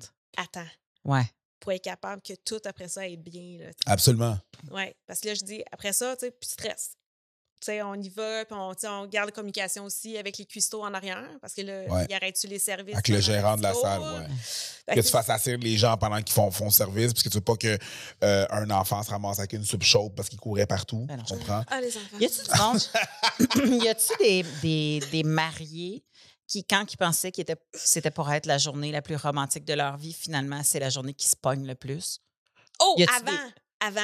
temps 0.52 0.68
Ouais. 1.06 1.24
pour 1.60 1.72
être 1.74 1.84
capable 1.84 2.22
que 2.22 2.34
tout 2.34 2.60
après 2.66 2.88
ça 2.88 3.02
aille 3.02 3.18
bien. 3.18 3.66
Là, 3.66 3.72
Absolument. 3.86 4.38
ouais. 4.72 4.96
Parce 5.06 5.20
que 5.22 5.28
là, 5.30 5.34
je 5.34 5.44
dis, 5.44 5.64
après 5.72 5.94
ça, 5.94 6.16
tu 6.18 6.26
sais, 6.26 6.32
plus 6.32 6.50
stress. 6.50 6.92
Tu 7.62 7.66
sais, 7.66 7.82
on 7.82 7.94
y 7.96 8.10
va, 8.10 8.46
puis 8.46 8.56
on, 8.58 8.72
on 8.88 9.06
garde 9.08 9.28
la 9.28 9.32
communication 9.32 9.84
aussi 9.84 10.18
avec 10.18 10.38
les 10.38 10.46
cuistots 10.46 10.84
en 10.84 10.94
arrière, 10.94 11.28
parce 11.42 11.54
que 11.54 11.62
là, 11.62 11.84
Ouais. 11.90 12.06
il 12.10 12.16
arrête-tu 12.16 12.48
les 12.48 12.60
services. 12.60 12.94
Avec 12.96 13.08
le 13.10 13.20
gérant 13.20 13.58
de 13.58 13.64
la 13.64 13.74
salle, 13.74 14.00
ouais. 14.02 14.28
Fait 14.90 14.96
Que 14.96 15.02
tu 15.02 15.10
fasses 15.10 15.30
asseoir 15.30 15.58
les 15.58 15.78
gens 15.78 15.96
pendant 15.98 16.18
qu'ils 16.22 16.34
font, 16.34 16.50
font 16.52 16.70
service, 16.70 17.14
parce 17.14 17.24
que 17.24 17.30
tu 17.30 17.36
veux 17.38 17.42
pas 17.44 17.56
qu'un 17.58 17.78
un 18.22 18.70
enfant 18.72 19.04
se 19.04 19.10
ramasse 19.12 19.40
avec 19.40 19.54
une 19.54 19.64
soupe 19.66 19.84
chaude 19.84 20.16
parce 20.16 20.30
qu'il 20.30 20.40
courait 20.40 20.66
partout. 20.66 21.06
Ben. 21.08 21.22
Tu 21.24 21.34
comprends? 21.34 21.64
Ah, 21.68 21.80
les 21.82 21.96
enfants. 21.96 22.18
Y 22.20 22.26
a-tu 22.26 22.42
du 22.44 22.60
monde? 22.60 23.82
y 23.84 23.88
a-tu 23.88 24.14
des, 24.20 24.44
des, 24.62 25.00
des 25.12 25.24
mariés 25.24 26.04
qui, 26.48 26.64
quand 26.66 26.92
ils 26.92 26.98
pensaient 26.98 27.32
que 27.32 27.42
c'était 27.76 28.10
pour 28.10 28.32
être 28.32 28.48
la 28.48 28.58
journée 28.58 28.92
la 28.92 29.04
plus 29.04 29.16
romantique 29.18 29.66
de 29.66 29.74
leur 29.74 29.98
vie, 29.98 30.14
finalement, 30.14 30.62
c'est 30.64 30.80
la 30.80 30.90
journée 30.90 31.14
qui 31.14 31.28
se 31.28 31.36
pogne 31.36 31.68
le 31.68 31.76
plus? 31.76 32.20
Oh, 32.82 32.96
avant, 33.16 33.32
des- 33.32 33.38
avant, 33.80 34.02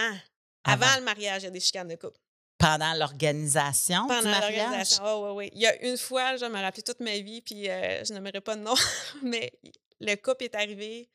Avant. 0.65 0.85
avant. 0.85 0.99
le 0.99 1.03
mariage, 1.05 1.41
il 1.41 1.45
y 1.45 1.47
a 1.47 1.51
des 1.51 1.59
chicanes 1.59 1.87
de 1.87 1.95
couple. 1.95 2.19
Pendant 2.57 2.93
l'organisation 2.93 4.03
du 4.03 4.07
Pendant 4.07 4.29
mariage? 4.29 4.57
l'organisation. 4.57 5.03
Oui, 5.03 5.29
oui, 5.29 5.35
oui. 5.35 5.49
Il 5.53 5.61
y 5.61 5.67
a 5.67 5.85
une 5.85 5.97
fois, 5.97 6.37
je 6.37 6.45
me 6.45 6.59
rappelais 6.61 6.83
toute 6.83 6.99
ma 7.01 7.17
vie, 7.19 7.41
puis 7.41 7.69
euh, 7.69 8.03
je 8.03 8.13
n'aimerais 8.13 8.41
pas 8.41 8.55
de 8.55 8.61
nom, 8.61 8.73
mais 9.23 9.51
le 9.99 10.15
couple 10.15 10.45
est 10.45 10.55
arrivé 10.55 11.09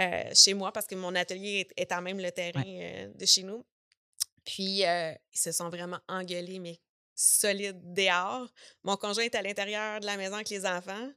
euh, 0.00 0.30
chez 0.34 0.54
moi 0.54 0.72
parce 0.72 0.86
que 0.86 0.94
mon 0.94 1.14
atelier 1.14 1.68
est, 1.76 1.82
est 1.82 1.92
en 1.92 2.00
même 2.00 2.18
le 2.18 2.30
terrain 2.32 2.62
euh, 2.66 3.08
de 3.14 3.26
chez 3.26 3.42
nous. 3.42 3.64
Puis, 4.44 4.84
euh, 4.84 5.12
ils 5.32 5.38
se 5.38 5.52
sont 5.52 5.68
vraiment 5.68 6.00
engueulés, 6.08 6.58
mais 6.58 6.80
solides 7.14 7.92
dehors. 7.92 8.48
Mon 8.82 8.96
conjoint 8.96 9.24
est 9.24 9.34
à 9.34 9.42
l'intérieur 9.42 10.00
de 10.00 10.06
la 10.06 10.16
maison 10.16 10.34
avec 10.34 10.48
les 10.48 10.66
enfants. 10.66 11.10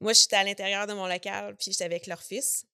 Moi, 0.00 0.12
j'étais 0.12 0.36
à 0.36 0.44
l'intérieur 0.44 0.86
de 0.86 0.92
mon 0.92 1.06
local, 1.06 1.54
puis 1.56 1.70
j'étais 1.72 1.84
avec 1.84 2.06
leur 2.06 2.20
fils. 2.22 2.66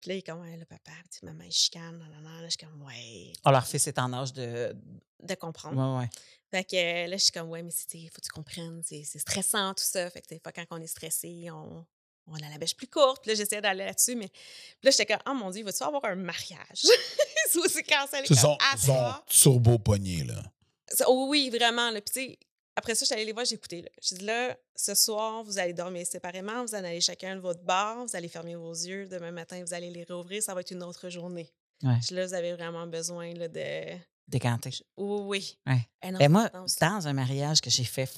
Puis 0.00 0.10
là, 0.10 0.14
il 0.14 0.18
est 0.18 0.22
comme, 0.22 0.40
ouais, 0.40 0.56
là, 0.56 0.64
papa, 0.64 0.92
sais, 1.10 1.26
maman, 1.26 1.44
il 1.44 1.52
chicane, 1.52 1.98
nan, 1.98 2.10
nan, 2.10 2.22
nan. 2.22 2.40
Là, 2.42 2.48
je 2.48 2.56
suis 2.56 2.58
comme, 2.58 2.82
ouais, 2.82 3.32
Oh, 3.44 3.50
leur 3.50 3.66
fils 3.66 3.86
est 3.86 3.98
en 3.98 4.12
âge 4.12 4.32
de. 4.32 4.74
de 5.22 5.34
comprendre. 5.34 5.76
Ouais, 5.96 6.00
ouais. 6.00 6.10
Fait 6.50 6.64
que 6.64 7.10
là, 7.10 7.16
je 7.16 7.22
suis 7.22 7.32
comme, 7.32 7.50
ouais, 7.50 7.62
mais 7.62 7.72
il 7.94 8.08
faut 8.08 8.20
que 8.20 8.26
tu 8.26 8.30
comprennes, 8.30 8.82
c'est 8.84 9.04
stressant 9.04 9.74
tout 9.74 9.84
ça. 9.84 10.08
Fait 10.10 10.22
que 10.22 10.28
des 10.28 10.40
fois, 10.40 10.52
quand 10.52 10.64
on 10.70 10.80
est 10.80 10.86
stressé, 10.86 11.48
on, 11.50 11.84
on 12.26 12.36
a 12.36 12.48
la 12.48 12.58
bêche 12.58 12.76
plus 12.76 12.86
courte. 12.86 13.22
Puis 13.22 13.30
là, 13.30 13.34
j'essayais 13.34 13.60
d'aller 13.60 13.84
là-dessus, 13.84 14.14
mais 14.14 14.28
puis 14.28 14.84
là, 14.84 14.90
j'étais 14.90 15.06
comme, 15.06 15.22
oh 15.28 15.34
mon 15.34 15.50
Dieu, 15.50 15.64
vas-tu 15.64 15.82
avoir 15.82 16.04
un 16.04 16.14
mariage? 16.14 16.84
c'est 17.50 17.58
aussi 17.58 17.82
cancellé. 17.82 18.26
Ils 18.30 18.36
sont, 18.36 18.56
sont 18.78 19.14
turbo 19.26 19.78
pognés, 19.78 20.24
là. 20.24 20.42
Oh 21.06 21.26
oui, 21.28 21.50
vraiment. 21.50 21.90
Là. 21.90 22.00
Puis 22.00 22.12
tu 22.14 22.30
sais, 22.30 22.38
après 22.78 22.94
ça, 22.94 23.00
je 23.00 23.06
suis 23.06 23.14
allée 23.14 23.24
les 23.24 23.32
voir, 23.32 23.44
j'ai 23.44 23.56
écouté. 23.56 23.82
Là. 23.82 23.88
Je 24.00 24.14
dis 24.14 24.24
là, 24.24 24.56
ce 24.76 24.94
soir, 24.94 25.42
vous 25.42 25.58
allez 25.58 25.72
dormir 25.72 26.06
séparément, 26.06 26.64
vous 26.64 26.74
allez 26.74 26.88
aller 26.88 27.00
chacun 27.00 27.34
de 27.34 27.40
votre 27.40 27.62
bar, 27.62 28.06
vous 28.06 28.16
allez 28.16 28.28
fermer 28.28 28.54
vos 28.54 28.72
yeux. 28.72 29.06
Demain 29.08 29.32
matin, 29.32 29.62
vous 29.64 29.74
allez 29.74 29.90
les 29.90 30.04
rouvrir, 30.04 30.42
ça 30.42 30.54
va 30.54 30.60
être 30.60 30.70
une 30.70 30.82
autre 30.84 31.08
journée. 31.08 31.52
Ouais. 31.82 31.98
Je 32.02 32.08
dis 32.08 32.14
là, 32.14 32.26
vous 32.26 32.34
avez 32.34 32.54
vraiment 32.54 32.86
besoin 32.86 33.32
là, 33.34 33.48
de. 33.48 33.98
Décanté. 34.28 34.70
Oui, 34.96 35.20
oui. 35.24 35.58
Ouais. 35.66 35.88
Eh 36.02 36.10
non, 36.10 36.18
Ben 36.18 36.30
moi, 36.30 36.50
dans 36.80 37.08
un 37.08 37.12
mariage 37.12 37.60
que 37.60 37.70
j'ai 37.70 37.84
fait 37.84 38.08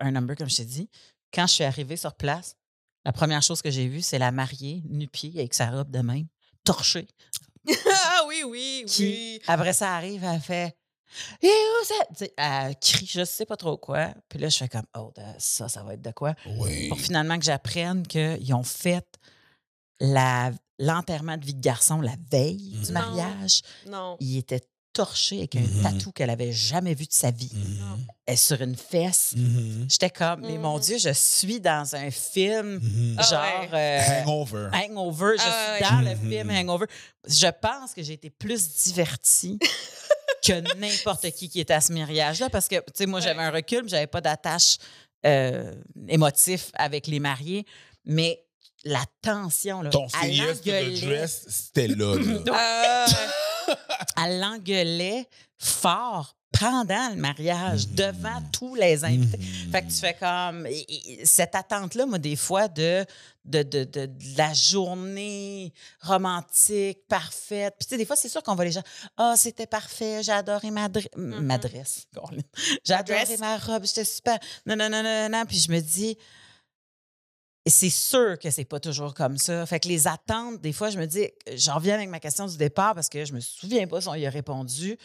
un 0.00 0.10
number, 0.10 0.36
comme 0.36 0.50
je 0.50 0.56
t'ai 0.56 0.64
dit, 0.64 0.90
quand 1.32 1.46
je 1.46 1.54
suis 1.54 1.64
arrivée 1.64 1.96
sur 1.96 2.14
place, 2.14 2.56
la 3.04 3.12
première 3.12 3.42
chose 3.42 3.62
que 3.62 3.70
j'ai 3.70 3.86
vue, 3.88 4.02
c'est 4.02 4.18
la 4.18 4.32
mariée, 4.32 4.82
nu-pied, 4.88 5.32
avec 5.38 5.54
sa 5.54 5.70
robe 5.70 5.90
de 5.90 6.00
même, 6.00 6.26
torchée. 6.64 7.06
ah 7.68 8.24
oui, 8.26 8.42
oui, 8.44 8.84
Qui, 8.86 9.04
oui. 9.04 9.42
après 9.46 9.72
ça 9.72 9.94
arrive, 9.94 10.24
elle 10.24 10.40
fait 10.40 10.76
Et 11.42 11.48
où 11.48 11.84
ça? 11.84 12.26
Elle 12.36 12.76
crie, 12.80 13.06
je 13.10 13.24
sais 13.24 13.46
pas 13.46 13.56
trop 13.56 13.76
quoi. 13.76 14.08
Puis 14.28 14.38
là, 14.38 14.48
je 14.48 14.56
fais 14.58 14.68
comme, 14.68 14.86
oh, 14.96 15.12
ça, 15.38 15.68
ça 15.68 15.82
va 15.82 15.94
être 15.94 16.02
de 16.02 16.12
quoi? 16.12 16.34
Oui. 16.58 16.88
Pour 16.88 17.00
finalement 17.00 17.38
que 17.38 17.44
j'apprenne 17.44 18.06
qu'ils 18.06 18.54
ont 18.54 18.62
fait 18.62 19.06
la- 20.00 20.52
l'enterrement 20.78 21.36
de 21.36 21.44
vie 21.44 21.54
de 21.54 21.60
garçon 21.60 22.00
la 22.00 22.14
veille 22.30 22.72
du 22.82 22.92
Non. 22.92 23.00
mariage. 23.00 23.60
Non. 23.86 24.16
Il 24.20 24.36
était 24.38 24.62
torché 24.92 25.38
avec 25.38 25.54
un 25.56 25.60
Mhm. 25.60 25.82
tatou 25.82 26.10
qu'elle 26.10 26.30
avait 26.30 26.52
jamais 26.52 26.94
vu 26.94 27.04
de 27.06 27.12
sa 27.12 27.30
vie. 27.30 27.50
Mhm. 27.54 28.06
Elle 28.26 28.34
est 28.34 28.36
sur 28.36 28.60
une 28.60 28.74
fesse. 28.76 29.34
J'étais 29.88 30.10
comme, 30.10 30.40
mais 30.40 30.58
mon. 30.58 30.78
Dieu, 30.80 30.98
je 30.98 31.12
suis 31.12 31.60
dans 31.60 31.94
un 31.94 32.10
film. 32.10 32.80
Ah 33.18 33.22
genre 33.22 33.72
ouais. 33.72 34.00
euh, 34.00 34.22
Hangover. 34.22 34.68
Hangover. 34.72 35.34
Je 35.38 35.42
Ah 35.46 35.76
suis 35.76 35.84
ouais. 35.84 35.90
dans 35.90 36.00
le 36.10 36.16
film 36.30 36.50
Hangover. 36.50 36.86
Je 37.26 37.46
pense 37.60 37.94
que 37.94 38.02
j'ai 38.02 38.14
été 38.14 38.30
plus 38.30 38.68
divertie 38.84 39.58
que 40.44 40.74
n'importe 40.76 41.30
qui 41.32 41.48
qui 41.48 41.60
était 41.60 41.74
à 41.74 41.80
ce 41.80 41.92
mariage-là 41.92 42.50
parce 42.50 42.68
que, 42.68 42.76
tu 42.76 42.82
sais, 42.94 43.06
moi, 43.06 43.20
j'avais 43.20 43.42
un 43.42 43.50
recul, 43.50 43.88
j'avais 43.88 44.06
pas 44.06 44.20
d'attache 44.20 44.76
euh, 45.26 45.74
émotif 46.08 46.70
avec 46.74 47.06
les 47.06 47.20
mariés, 47.20 47.66
mais 48.04 48.42
la 48.84 49.04
tension, 49.22 49.82
là, 49.82 49.90
Ton 49.90 50.06
the 50.06 50.12
l'engueulait- 50.38 51.00
dress, 51.06 51.44
c'était 51.48 51.88
là. 51.88 52.16
là. 52.16 53.06
Euh, 53.68 53.74
elle 54.24 54.40
l'engueulait 54.40 55.28
fort 55.58 56.34
pendant 56.60 57.08
le 57.10 57.16
mariage, 57.16 57.88
devant 57.88 58.40
tous 58.52 58.74
les 58.74 59.02
invités. 59.04 59.38
Mhm. 59.38 59.72
Fait 59.72 59.82
que 59.82 59.88
tu 59.88 59.96
fais 59.96 60.14
comme. 60.14 60.66
et- 60.66 61.20
et 61.22 61.24
Cette 61.26 61.54
attente-là, 61.54 62.04
moi, 62.06 62.18
des 62.18 62.36
fois, 62.36 62.68
de, 62.68 63.04
de, 63.46 63.62
de, 63.62 63.84
de- 63.84 64.06
de 64.06 64.36
la 64.36 64.52
journée 64.52 65.72
romantique, 66.00 66.98
parfaite. 67.08 67.74
Puis, 67.78 67.86
tu 67.86 67.94
sais, 67.94 67.96
des 67.96 68.04
fois, 68.04 68.16
c'est 68.16 68.28
sûr 68.28 68.42
qu'on 68.42 68.54
va 68.54 68.64
les 68.64 68.72
gens. 68.72 68.82
Ah, 69.16 69.34
c'était 69.36 69.66
parfait, 69.66 70.22
j'ai 70.22 70.32
adoré 70.32 70.70
ma, 70.70 70.88
dre- 70.88 71.08
m- 71.16 71.40
ma 71.40 71.56
dresse. 71.58 72.06
J'ai 72.84 72.94
adoré 72.94 73.36
ma 73.38 73.56
robe, 73.56 73.84
j'étais 73.86 74.04
super. 74.04 74.38
Non, 74.66 74.76
non, 74.76 74.90
non, 74.90 75.02
non, 75.02 75.28
non. 75.30 75.44
Puis, 75.48 75.58
je 75.58 75.72
me 75.72 75.80
dis. 75.80 76.16
C'est 77.66 77.90
sûr 77.90 78.38
que 78.38 78.50
c'est 78.50 78.64
pas 78.64 78.80
toujours 78.80 79.12
comme 79.12 79.36
ça. 79.36 79.66
Fait 79.66 79.78
que 79.78 79.86
les 79.88 80.08
attentes, 80.08 80.60
des 80.62 80.72
fois, 80.72 80.88
je 80.88 80.98
me 80.98 81.06
dis, 81.06 81.28
j'en 81.54 81.74
reviens 81.74 81.94
avec 81.96 82.08
ma 82.08 82.18
question 82.18 82.46
du 82.46 82.56
départ 82.56 82.94
parce 82.94 83.08
que 83.10 83.24
je 83.26 83.34
me 83.34 83.40
souviens 83.40 83.86
pas 83.86 84.00
si 84.00 84.08
on 84.08 84.14
y 84.14 84.26
a 84.26 84.30
répondu. 84.30 84.96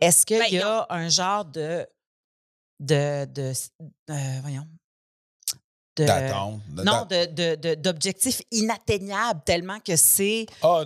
Est-ce 0.00 0.24
qu'il 0.26 0.38
Ben, 0.38 0.46
y 0.50 0.60
a 0.60 0.86
un 0.90 1.08
genre 1.08 1.44
de. 1.44 1.86
de. 2.80 3.24
de 3.26 3.52
voyons. 4.42 4.66
De, 5.96 6.04
non, 6.84 7.04
de, 7.06 7.24
de, 7.26 7.54
de- 7.56 7.74
d'objectifs 7.74 8.40
inatteignables 8.52 9.40
tellement 9.44 9.80
que 9.80 9.96
c'est. 9.96 10.46
Ah, 10.62 10.84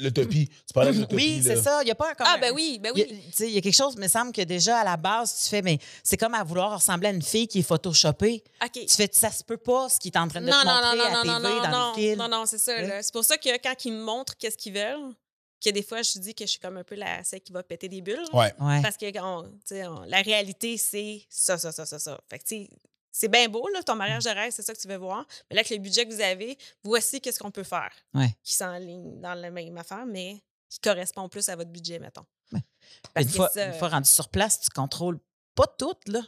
l'utopie. 0.00 0.48
Tu 0.48 0.72
parlais 0.72 0.92
de 0.92 0.96
l'utopie. 1.00 1.14
Oui, 1.14 1.40
c'est 1.44 1.56
ça. 1.56 1.82
Il 1.82 1.84
n'y 1.84 1.90
a 1.90 1.94
pas 1.94 2.10
un. 2.10 2.14
comme 2.14 2.26
Ah, 2.30 2.38
ben 2.38 2.50
oui, 2.54 2.78
ben 2.82 2.90
oui. 2.94 3.04
il 3.40 3.50
y 3.50 3.58
a 3.58 3.60
quelque 3.60 3.74
chose, 3.76 3.96
me 3.98 4.08
semble 4.08 4.32
que 4.32 4.40
déjà 4.40 4.78
à 4.78 4.84
la 4.84 4.96
base, 4.96 5.42
tu 5.42 5.50
fais, 5.50 5.60
mais 5.60 5.78
c'est 6.02 6.16
comme 6.16 6.32
à 6.32 6.42
vouloir 6.42 6.74
ressembler 6.74 7.08
à 7.08 7.10
une 7.12 7.20
fille 7.20 7.46
qui 7.46 7.58
est 7.58 7.62
photoshopée. 7.62 8.42
Tu 8.72 8.86
fais, 8.88 9.10
ça 9.12 9.30
se 9.30 9.44
peut 9.44 9.58
pas 9.58 9.90
ce 9.90 10.00
qui 10.00 10.08
est 10.08 10.16
en 10.16 10.26
train 10.26 10.40
de 10.40 10.46
non, 10.46 10.52
te 10.58 10.66
non, 10.68 10.72
montrer 10.74 10.96
non, 10.96 11.04
à 11.04 11.10
non, 11.10 11.22
TV 11.50 11.60
dans 11.60 11.70
non, 11.70 11.88
le 11.90 11.94
film. 12.00 12.18
non, 12.18 12.28
non, 12.28 12.46
c'est 12.46 12.56
ça. 12.58 12.72
Ouais. 12.76 13.00
C'est 13.02 13.12
pour 13.12 13.24
ça 13.26 13.36
que 13.36 13.50
quand 13.62 13.84
ils 13.84 13.92
me 13.92 14.02
montrent 14.02 14.38
qu'est-ce 14.38 14.56
qu'ils 14.56 14.72
veulent, 14.72 15.12
que 15.64 15.70
des 15.70 15.82
fois, 15.82 16.02
je 16.02 16.18
dis 16.18 16.34
que 16.34 16.44
je 16.44 16.50
suis 16.50 16.60
comme 16.60 16.76
un 16.76 16.84
peu 16.84 16.94
la 16.94 17.22
celle 17.24 17.40
qui 17.40 17.52
va 17.52 17.62
péter 17.62 17.88
des 17.88 18.00
bulles. 18.02 18.24
Ouais. 18.32 18.52
Ouais. 18.60 18.82
Parce 18.82 18.96
que 18.96 19.06
on- 19.20 19.50
on- 19.72 20.02
la 20.04 20.20
réalité, 20.22 20.76
c'est 20.76 21.24
ça, 21.28 21.58
ça, 21.58 21.72
ça, 21.72 21.86
ça, 21.86 21.98
ça. 21.98 22.20
Fait 22.28 22.38
que, 22.38 22.44
tu 22.44 22.64
sais, 22.64 22.70
c'est 23.10 23.28
bien 23.28 23.48
beau, 23.48 23.66
là, 23.68 23.82
ton 23.82 23.94
mariage 23.96 24.24
de 24.24 24.30
rêve, 24.30 24.52
c'est 24.52 24.62
ça 24.62 24.74
que 24.74 24.80
tu 24.80 24.88
veux 24.88 24.96
voir. 24.96 25.24
Mais 25.50 25.56
là, 25.56 25.60
avec 25.60 25.70
le 25.70 25.78
budget 25.78 26.06
que 26.06 26.12
vous 26.12 26.20
avez, 26.20 26.58
voici 26.82 27.20
qu'est-ce 27.20 27.38
qu'on 27.38 27.50
peut 27.50 27.62
faire. 27.64 27.92
Ouais. 28.12 28.34
Qui 28.42 28.54
s'enligne 28.54 29.20
dans 29.20 29.34
la 29.34 29.50
même 29.50 29.76
affaire, 29.78 30.04
mais 30.06 30.42
qui 30.68 30.80
correspond 30.80 31.28
plus 31.28 31.48
à 31.48 31.56
votre 31.56 31.70
budget, 31.70 31.98
mettons. 32.00 32.26
Ouais. 32.52 32.60
Parce 33.14 33.26
Une 33.26 33.32
que 33.32 33.36
fois, 33.36 33.50
ça- 33.54 33.66
une 33.66 33.74
fois 33.74 33.88
rendu 33.88 34.08
sur 34.10 34.28
place, 34.28 34.60
tu 34.60 34.70
contrôles 34.70 35.18
pas 35.54 35.66
tout, 35.78 35.94
là. 36.06 36.20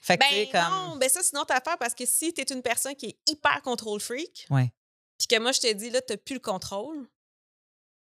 Fait 0.00 0.16
que, 0.18 0.22
Ben 0.22 0.50
comme. 0.50 0.70
non, 0.90 0.96
ben 0.96 1.08
ça, 1.08 1.22
c'est 1.22 1.32
une 1.32 1.38
autre 1.38 1.54
affaire 1.54 1.78
parce 1.78 1.94
que 1.94 2.04
si 2.06 2.32
tu 2.32 2.40
es 2.40 2.44
une 2.44 2.62
personne 2.62 2.94
qui 2.94 3.06
est 3.06 3.16
hyper 3.30 3.60
contrôle 3.62 4.00
freak, 4.00 4.46
Ouais. 4.50 4.72
puis 5.18 5.26
que 5.28 5.38
moi, 5.38 5.52
je 5.52 5.60
te 5.60 5.72
dis, 5.72 5.88
là, 5.90 6.00
tu 6.02 6.12
n'as 6.12 6.16
plus 6.18 6.34
le 6.34 6.40
contrôle, 6.40 7.06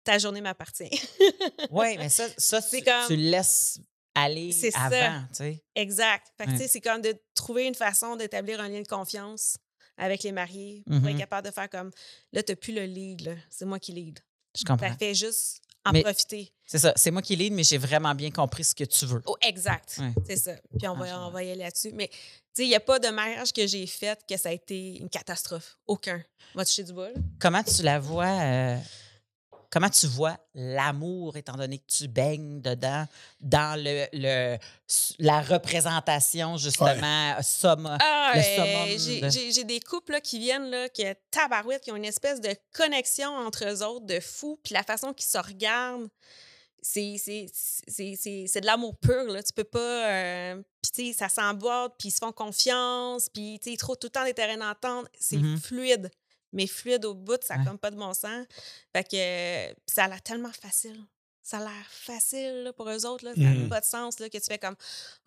ta 0.05 0.17
journée 0.17 0.41
m'appartient. 0.41 0.89
Oui, 1.71 1.97
mais 1.97 2.09
ça, 2.09 2.25
ça 2.37 2.61
C'est 2.61 2.79
tu, 2.79 2.85
comme- 2.85 3.07
tu 3.07 3.15
laisses 3.17 3.79
aller 4.13 4.51
C'est 4.53 4.71
ça. 4.71 4.83
avant, 4.83 5.21
tu 5.29 5.35
sais. 5.35 5.63
exact. 5.75 6.27
Fait 6.37 6.45
que, 6.45 6.51
tu 6.51 6.57
sais, 6.59 6.67
c'est 6.69 6.81
comme 6.81 7.01
de 7.01 7.13
trouver 7.33 7.65
une 7.65 7.75
façon 7.75 8.15
d'établir 8.15 8.61
un 8.61 8.69
lien 8.69 8.81
de 8.81 8.87
confiance 8.87 9.57
avec 9.97 10.23
les 10.23 10.31
mariés 10.31 10.83
pour 10.85 11.07
être 11.09 11.17
capable 11.17 11.47
de 11.47 11.53
faire 11.53 11.69
comme, 11.69 11.91
là, 12.31 12.41
tu 12.43 12.51
n'as 12.51 12.55
plus 12.55 12.73
le 12.73 12.85
lead, 12.85 13.21
là. 13.21 13.33
c'est 13.49 13.65
moi 13.65 13.79
qui 13.79 13.91
lead. 13.91 14.19
Je 14.57 14.63
comprends. 14.63 14.89
Fait 14.93 15.07
fait 15.07 15.15
juste 15.15 15.59
en 15.83 15.91
Mais- 15.91 16.01
profiter. 16.03 16.51
C'est 16.65 16.79
ça. 16.79 16.93
C'est 16.95 17.11
moi 17.11 17.21
qui 17.21 17.35
lead, 17.35 17.53
mais 17.53 17.63
j'ai 17.63 17.77
vraiment 17.77 18.15
bien 18.15 18.31
compris 18.31 18.63
ce 18.63 18.73
que 18.73 18.85
tu 18.85 19.05
veux. 19.05 19.21
Oh, 19.25 19.35
exact. 19.41 19.97
Ouais. 19.99 20.13
C'est 20.25 20.37
ça. 20.37 20.53
Puis 20.79 20.87
on 20.87 20.95
va, 20.95 21.05
Ah, 21.11 21.27
on 21.27 21.31
va 21.31 21.43
y 21.43 21.51
aller 21.51 21.61
là-dessus. 21.63 21.91
Mais, 21.93 22.07
tu 22.07 22.15
sais, 22.53 22.63
il 22.63 22.69
n'y 22.69 22.75
a 22.75 22.79
pas 22.79 22.97
de 22.99 23.09
mariage 23.09 23.51
que 23.53 23.67
j'ai 23.67 23.85
fait 23.85 24.19
que 24.27 24.35
ça 24.37 24.49
a 24.49 24.51
été 24.51 24.97
une 24.97 25.09
catastrophe. 25.09 25.77
Aucun. 25.87 26.23
On 26.55 26.59
va 26.59 26.65
toucher 26.65 26.83
du 26.83 26.93
bol. 26.93 27.13
Comment 27.39 27.61
tu 27.63 27.83
la 27.83 27.99
vois? 27.99 28.25
euh, 28.41 28.77
comment 29.75 29.89
tu 29.89 30.07
vois 30.07 30.37
l'amour, 30.53 31.35
étant 31.35 31.57
donné 31.57 31.79
que 31.79 31.83
tu 31.85 32.07
baignes 32.07 32.61
dedans, 32.61 33.05
dans 33.41 33.77
le, 33.77 34.05
le- 34.13 34.57
la 35.19 35.41
représentation, 35.41 36.55
justement, 36.55 37.35
somme. 37.41 37.97
Ah, 37.99 38.31
le 38.35 38.39
euh, 38.39 38.43
summum 38.55 38.99
j'ai 38.99 39.19
de- 39.21 39.29
j'ai- 39.29 39.51
j'ai 39.51 39.63
des 39.65 39.81
couples 39.81 40.13
là, 40.13 40.21
qui 40.21 40.39
viennent, 40.39 40.69
là, 40.69 40.87
qui 40.87 41.03
tabarouette, 41.29 41.83
qui 41.83 41.91
ont 41.91 41.97
une 41.97 42.05
espèce 42.05 42.39
de 42.39 42.55
connexion 42.73 43.29
entre 43.35 43.65
eux 43.67 43.83
autres 43.83 44.05
de 44.05 44.21
fou. 44.21 44.57
Puis 44.63 44.73
la 44.73 44.83
façon 44.83 45.11
qu'ils 45.11 45.27
se 45.27 45.37
regardent, 45.37 46.07
c'est 46.81 47.17
c'est- 47.17 47.47
c'est- 47.53 48.15
c'est- 48.15 48.45
c'est 48.47 48.61
de 48.61 48.65
l'amour 48.65 48.95
pur. 48.97 49.25
Là. 49.25 49.43
Tu 49.43 49.51
peux 49.51 49.63
pas. 49.65 50.09
euh, 50.09 50.55
puis 50.81 50.91
tu 50.93 51.07
sais, 51.07 51.17
ça 51.17 51.27
s'emboîte, 51.27 51.95
puis 51.99 52.07
ils 52.07 52.11
se 52.11 52.19
font 52.19 52.31
confiance, 52.31 53.27
puis 53.27 53.59
tu 53.59 53.65
sais, 53.65 53.73
ils 53.73 53.77
trouvent 53.77 53.97
tout 53.97 54.07
le 54.07 54.11
temps 54.11 54.23
des 54.23 54.33
terrains 54.33 54.55
d'entente. 54.57 55.07
C'est 55.19 55.35
Mhm. 55.37 55.59
fluide. 55.59 56.11
Mais 56.55 56.65
fluide 56.67 57.05
au 57.05 57.13
bout, 57.13 57.37
ça 57.43 57.53
n'a 57.55 57.61
Ouais. 57.61 57.67
comme 57.67 57.77
pas 57.77 57.91
de 57.91 57.95
bon 57.97 58.13
sens. 58.13 58.45
Fait 58.95 59.03
que 59.03 59.15
euh, 59.15 59.73
ça 59.85 60.05
a 60.05 60.07
l'air 60.07 60.21
tellement 60.23 60.51
facile. 60.53 60.99
ça 61.47 61.57
a 61.57 61.59
l'air 61.59 61.85
facile 61.91 62.63
là, 62.63 62.73
pour 62.73 62.89
eux 62.89 63.05
autres. 63.05 63.23
Là. 63.23 63.35
Ça 63.35 63.41
n'a 63.41 63.51
Mhm. 63.51 63.69
pas 63.69 63.79
de 63.79 63.85
sens 63.85 64.19
là, 64.19 64.29
que 64.29 64.37
tu 64.39 64.45
fais 64.45 64.57
comme 64.57 64.75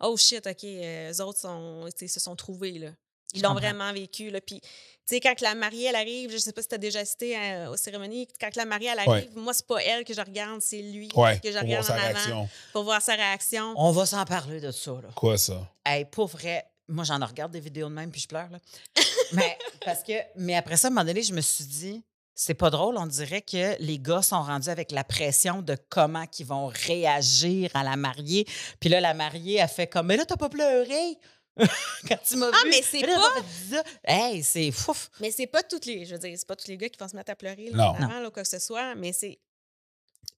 Oh 0.01 0.17
shit, 0.17 0.45
OK, 0.45 0.65
euh, 0.65 1.13
eux 1.13 1.21
autres 1.21 1.39
sont, 1.39 1.87
se 1.97 2.19
sont 2.19 2.35
trouvés. 2.35 2.77
Là. 2.77 2.89
Ils 3.33 3.41
l'ont 3.41 3.53
vraiment 3.53 3.93
vécu. 3.93 4.29
Là. 4.31 4.41
Puis, 4.41 4.59
tu 4.59 4.67
sais, 5.05 5.19
quand 5.21 5.33
que 5.35 5.43
la 5.45 5.55
mariée, 5.55 5.85
elle 5.85 5.95
arrive, 5.95 6.29
je 6.31 6.37
sais 6.37 6.51
pas 6.51 6.61
si 6.61 6.67
tu 6.67 6.75
as 6.75 6.79
déjà 6.79 6.99
assisté 6.99 7.37
à- 7.37 7.71
aux 7.71 7.77
cérémonies, 7.77 8.27
quand 8.41 8.49
que 8.49 8.57
la 8.57 8.65
mariée, 8.65 8.89
elle 8.91 9.07
Ouais. 9.07 9.17
arrive, 9.19 9.37
moi, 9.37 9.53
c'est 9.53 9.65
pas 9.65 9.77
elle 9.81 10.03
que 10.03 10.13
je 10.13 10.19
regarde, 10.19 10.59
c'est 10.61 10.81
lui 10.81 11.07
Ouais, 11.15 11.39
que 11.39 11.51
je 11.53 11.57
regarde 11.57 11.85
en 11.89 11.93
avant 11.93 12.01
réaction. 12.01 12.49
pour 12.73 12.83
voir 12.83 13.01
sa 13.01 13.13
réaction. 13.15 13.73
On 13.77 13.91
va 13.91 14.05
s'en 14.05 14.25
parler 14.25 14.59
de 14.59 14.71
ça, 14.71 14.91
là. 15.01 15.09
Quoi, 15.15 15.37
ça? 15.37 15.71
Hey, 15.85 16.03
pour 16.05 16.27
vrai, 16.27 16.65
moi, 16.89 17.03
j'en 17.03 17.23
regarde 17.25 17.51
des 17.51 17.59
vidéos 17.59 17.87
de 17.89 17.93
même, 17.93 18.11
puis 18.11 18.21
je 18.21 18.27
pleure, 18.27 18.49
là. 18.49 18.59
mais, 19.33 19.57
parce 19.85 20.03
que, 20.03 20.13
mais 20.35 20.55
après 20.55 20.77
ça, 20.77 20.87
à 20.87 20.89
un 20.89 20.93
moment 20.93 21.05
donné, 21.05 21.21
je 21.23 21.33
me 21.33 21.41
suis 21.41 21.65
dit, 21.65 22.03
c'est 22.35 22.53
pas 22.53 22.69
drôle, 22.69 22.97
on 22.97 23.05
dirait 23.05 23.41
que 23.41 23.75
les 23.81 23.99
gars 23.99 24.21
sont 24.21 24.41
rendus 24.41 24.69
avec 24.69 24.91
la 24.91 25.03
pression 25.03 25.61
de 25.61 25.75
comment 25.89 26.25
qu'ils 26.27 26.45
vont 26.45 26.67
réagir 26.67 27.69
à 27.75 27.83
la 27.83 27.95
mariée. 27.95 28.45
Puis 28.79 28.89
là, 28.89 29.01
la 29.01 29.13
mariée 29.13 29.59
a 29.61 29.67
fait 29.67 29.87
comme, 29.87 30.07
mais 30.07 30.17
là, 30.17 30.25
t'as 30.25 30.37
pas 30.37 30.49
pleuré 30.49 31.17
quand 32.07 32.17
tu 32.25 32.37
m'as 32.37 32.49
Ah, 32.53 32.61
vu. 32.63 32.69
mais 32.69 32.81
c'est 32.81 33.01
pas-. 33.01 33.83
Hey, 34.05 34.41
c'est 34.43 34.71
fouf. 34.71 35.09
Mais 35.19 35.31
c'est 35.31 35.47
pas 35.47 35.61
toutes 35.63 35.85
les, 35.85 36.05
je 36.05 36.13
veux 36.13 36.19
dire, 36.19 36.33
c'est 36.37 36.47
pas 36.47 36.55
tous 36.55 36.67
les 36.69 36.77
gars 36.77 36.87
qui 36.87 36.97
vont 36.97 37.07
se 37.09 37.15
mettre 37.17 37.31
à 37.31 37.35
pleurer 37.35 37.69
là, 37.71 37.77
Non. 37.77 37.83
en 37.89 37.95
avant, 38.09 38.19
là, 38.21 38.31
quoi 38.31 38.43
que 38.43 38.49
ce 38.49 38.59
soit, 38.59 38.95
mais 38.95 39.11
c'est. 39.11 39.37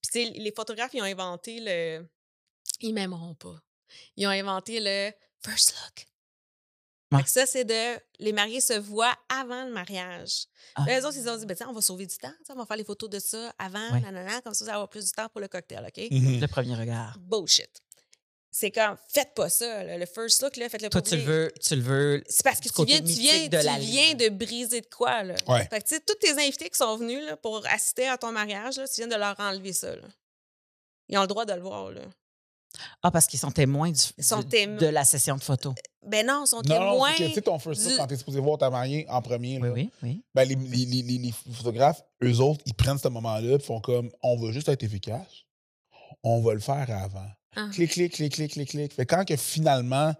Puis, 0.02 0.10
tu 0.26 0.32
sais, 0.34 0.38
les 0.40 0.52
photographes, 0.52 0.90
ils 0.94 1.00
ont 1.00 1.04
inventé 1.04 1.60
le. 1.60 2.04
Ils 2.80 2.92
m'aimeront 2.92 3.34
pas. 3.34 3.54
Ils 4.16 4.26
ont 4.26 4.30
inventé 4.30 4.80
le 4.80 5.12
first 5.44 5.74
look. 5.74 6.06
Ouais. 7.12 7.22
Ça, 7.26 7.46
c'est 7.46 7.64
de. 7.64 8.00
Les 8.18 8.32
mariés 8.32 8.60
se 8.60 8.72
voient 8.74 9.14
avant 9.28 9.64
le 9.64 9.72
mariage. 9.72 10.46
Ah. 10.74 10.84
Là, 10.86 10.98
les 10.98 11.04
autres, 11.04 11.16
ils 11.18 11.28
ont 11.28 11.36
dit, 11.36 11.46
ben, 11.46 11.56
tiens, 11.56 11.68
on 11.68 11.72
va 11.72 11.80
sauver 11.82 12.06
du 12.06 12.16
temps, 12.16 12.32
on 12.50 12.54
va 12.54 12.66
faire 12.66 12.76
les 12.76 12.84
photos 12.84 13.10
de 13.10 13.18
ça 13.18 13.52
avant, 13.58 13.92
Ouais. 13.92 14.00
nanana, 14.00 14.40
comme 14.40 14.54
ça, 14.54 14.64
ça 14.64 14.70
va 14.70 14.74
avoir 14.76 14.88
plus 14.88 15.04
du 15.04 15.12
temps 15.12 15.28
pour 15.28 15.40
le 15.40 15.48
cocktail, 15.48 15.84
OK? 15.86 16.10
Mhm. 16.10 16.40
Le 16.40 16.46
premier 16.46 16.74
regard. 16.74 17.16
Bullshit. 17.18 17.70
C'est 18.54 18.70
comme, 18.70 18.96
faites 19.08 19.32
pas 19.34 19.48
ça, 19.48 19.82
là. 19.82 19.96
le 19.96 20.04
first 20.04 20.42
look, 20.42 20.56
là, 20.58 20.68
faites-le 20.68 20.90
Toi, 20.90 21.00
pas 21.00 21.08
tu 21.08 21.16
le 21.16 21.22
veux, 21.22 21.52
tu 21.58 21.74
le 21.74 21.80
veux. 21.80 22.22
C'est 22.28 22.42
parce 22.44 22.60
que 22.60 22.68
tu 22.68 22.84
viens, 22.84 22.98
tu 22.98 23.04
viens, 23.06 23.48
de 23.48 23.58
tu 23.58 23.64
la 23.64 23.78
viens 23.78 24.14
de 24.14 24.28
briser 24.28 24.82
de 24.82 24.86
quoi, 24.94 25.22
là. 25.22 25.34
Ouais. 25.48 25.66
Fait 25.70 25.80
que, 25.80 25.88
tu 25.88 25.94
sais, 25.94 26.00
tous 26.06 26.16
tes 26.16 26.32
invités 26.32 26.68
qui 26.68 26.76
sont 26.76 26.96
venus 26.98 27.24
là, 27.24 27.36
pour 27.38 27.66
assister 27.66 28.08
à 28.08 28.18
ton 28.18 28.30
mariage, 28.30 28.76
là, 28.76 28.86
tu 28.86 28.96
viens 28.96 29.06
de 29.08 29.16
leur 29.16 29.38
enlever 29.40 29.72
ça, 29.72 29.96
là. 29.96 30.06
Ils 31.08 31.16
ont 31.16 31.22
le 31.22 31.26
droit 31.28 31.46
de 31.46 31.54
le 31.54 31.62
voir, 31.62 31.90
là. 31.92 32.02
Ah, 33.02 33.10
parce 33.10 33.26
qu'ils 33.26 33.38
sont 33.38 33.50
témoins 33.50 33.90
du, 33.90 34.00
sont 34.22 34.42
de 34.78 34.86
la 34.86 35.04
session 35.04 35.36
de 35.36 35.42
photos. 35.42 35.74
Ben 36.06 36.26
non, 36.26 36.44
ils 36.44 36.48
sont 36.48 36.62
Non, 36.66 36.80
non, 36.80 36.90
témoins. 36.92 37.10
c'est 37.16 37.22
que, 37.24 37.28
tu 37.28 37.34
sais, 37.34 37.42
ton 37.42 37.58
first 37.58 37.82
look, 37.82 37.90
du- 37.92 37.96
quand 37.98 38.06
t'es 38.06 38.16
supposé 38.16 38.40
voir 38.40 38.58
ta 38.58 38.70
mariée 38.70 39.06
en 39.08 39.22
premier, 39.22 39.58
Oui, 39.60 39.68
là, 39.68 39.74
oui, 39.74 39.90
oui. 40.02 40.22
ben, 40.34 40.44
les, 40.48 40.54
les, 40.56 40.84
les, 40.86 41.02
les- 41.02 41.18
les 41.18 41.34
photographes, 41.54 42.02
eux 42.24 42.40
autres, 42.40 42.62
ils 42.66 42.74
prennent 42.74 42.98
ce 42.98 43.08
moment-là 43.08 43.56
et 43.56 43.58
font 43.58 43.80
comme 43.80 44.10
on 44.22 44.36
va 44.36 44.52
juste 44.52 44.68
être 44.68 44.82
efficace. 44.82 45.44
On 46.24 46.40
va 46.40 46.54
le 46.54 46.60
faire 46.60 46.86
avant. 46.90 47.26
Ah. 47.56 47.68
Clic, 47.72 47.90
clic, 47.90 48.12
clic, 48.14 48.32
clic, 48.32 48.52
clic, 48.52 48.68
clic. 48.70 48.92
Fait 48.94 49.06
quand 49.06 49.24
que 49.24 49.36
finalement 49.36 50.14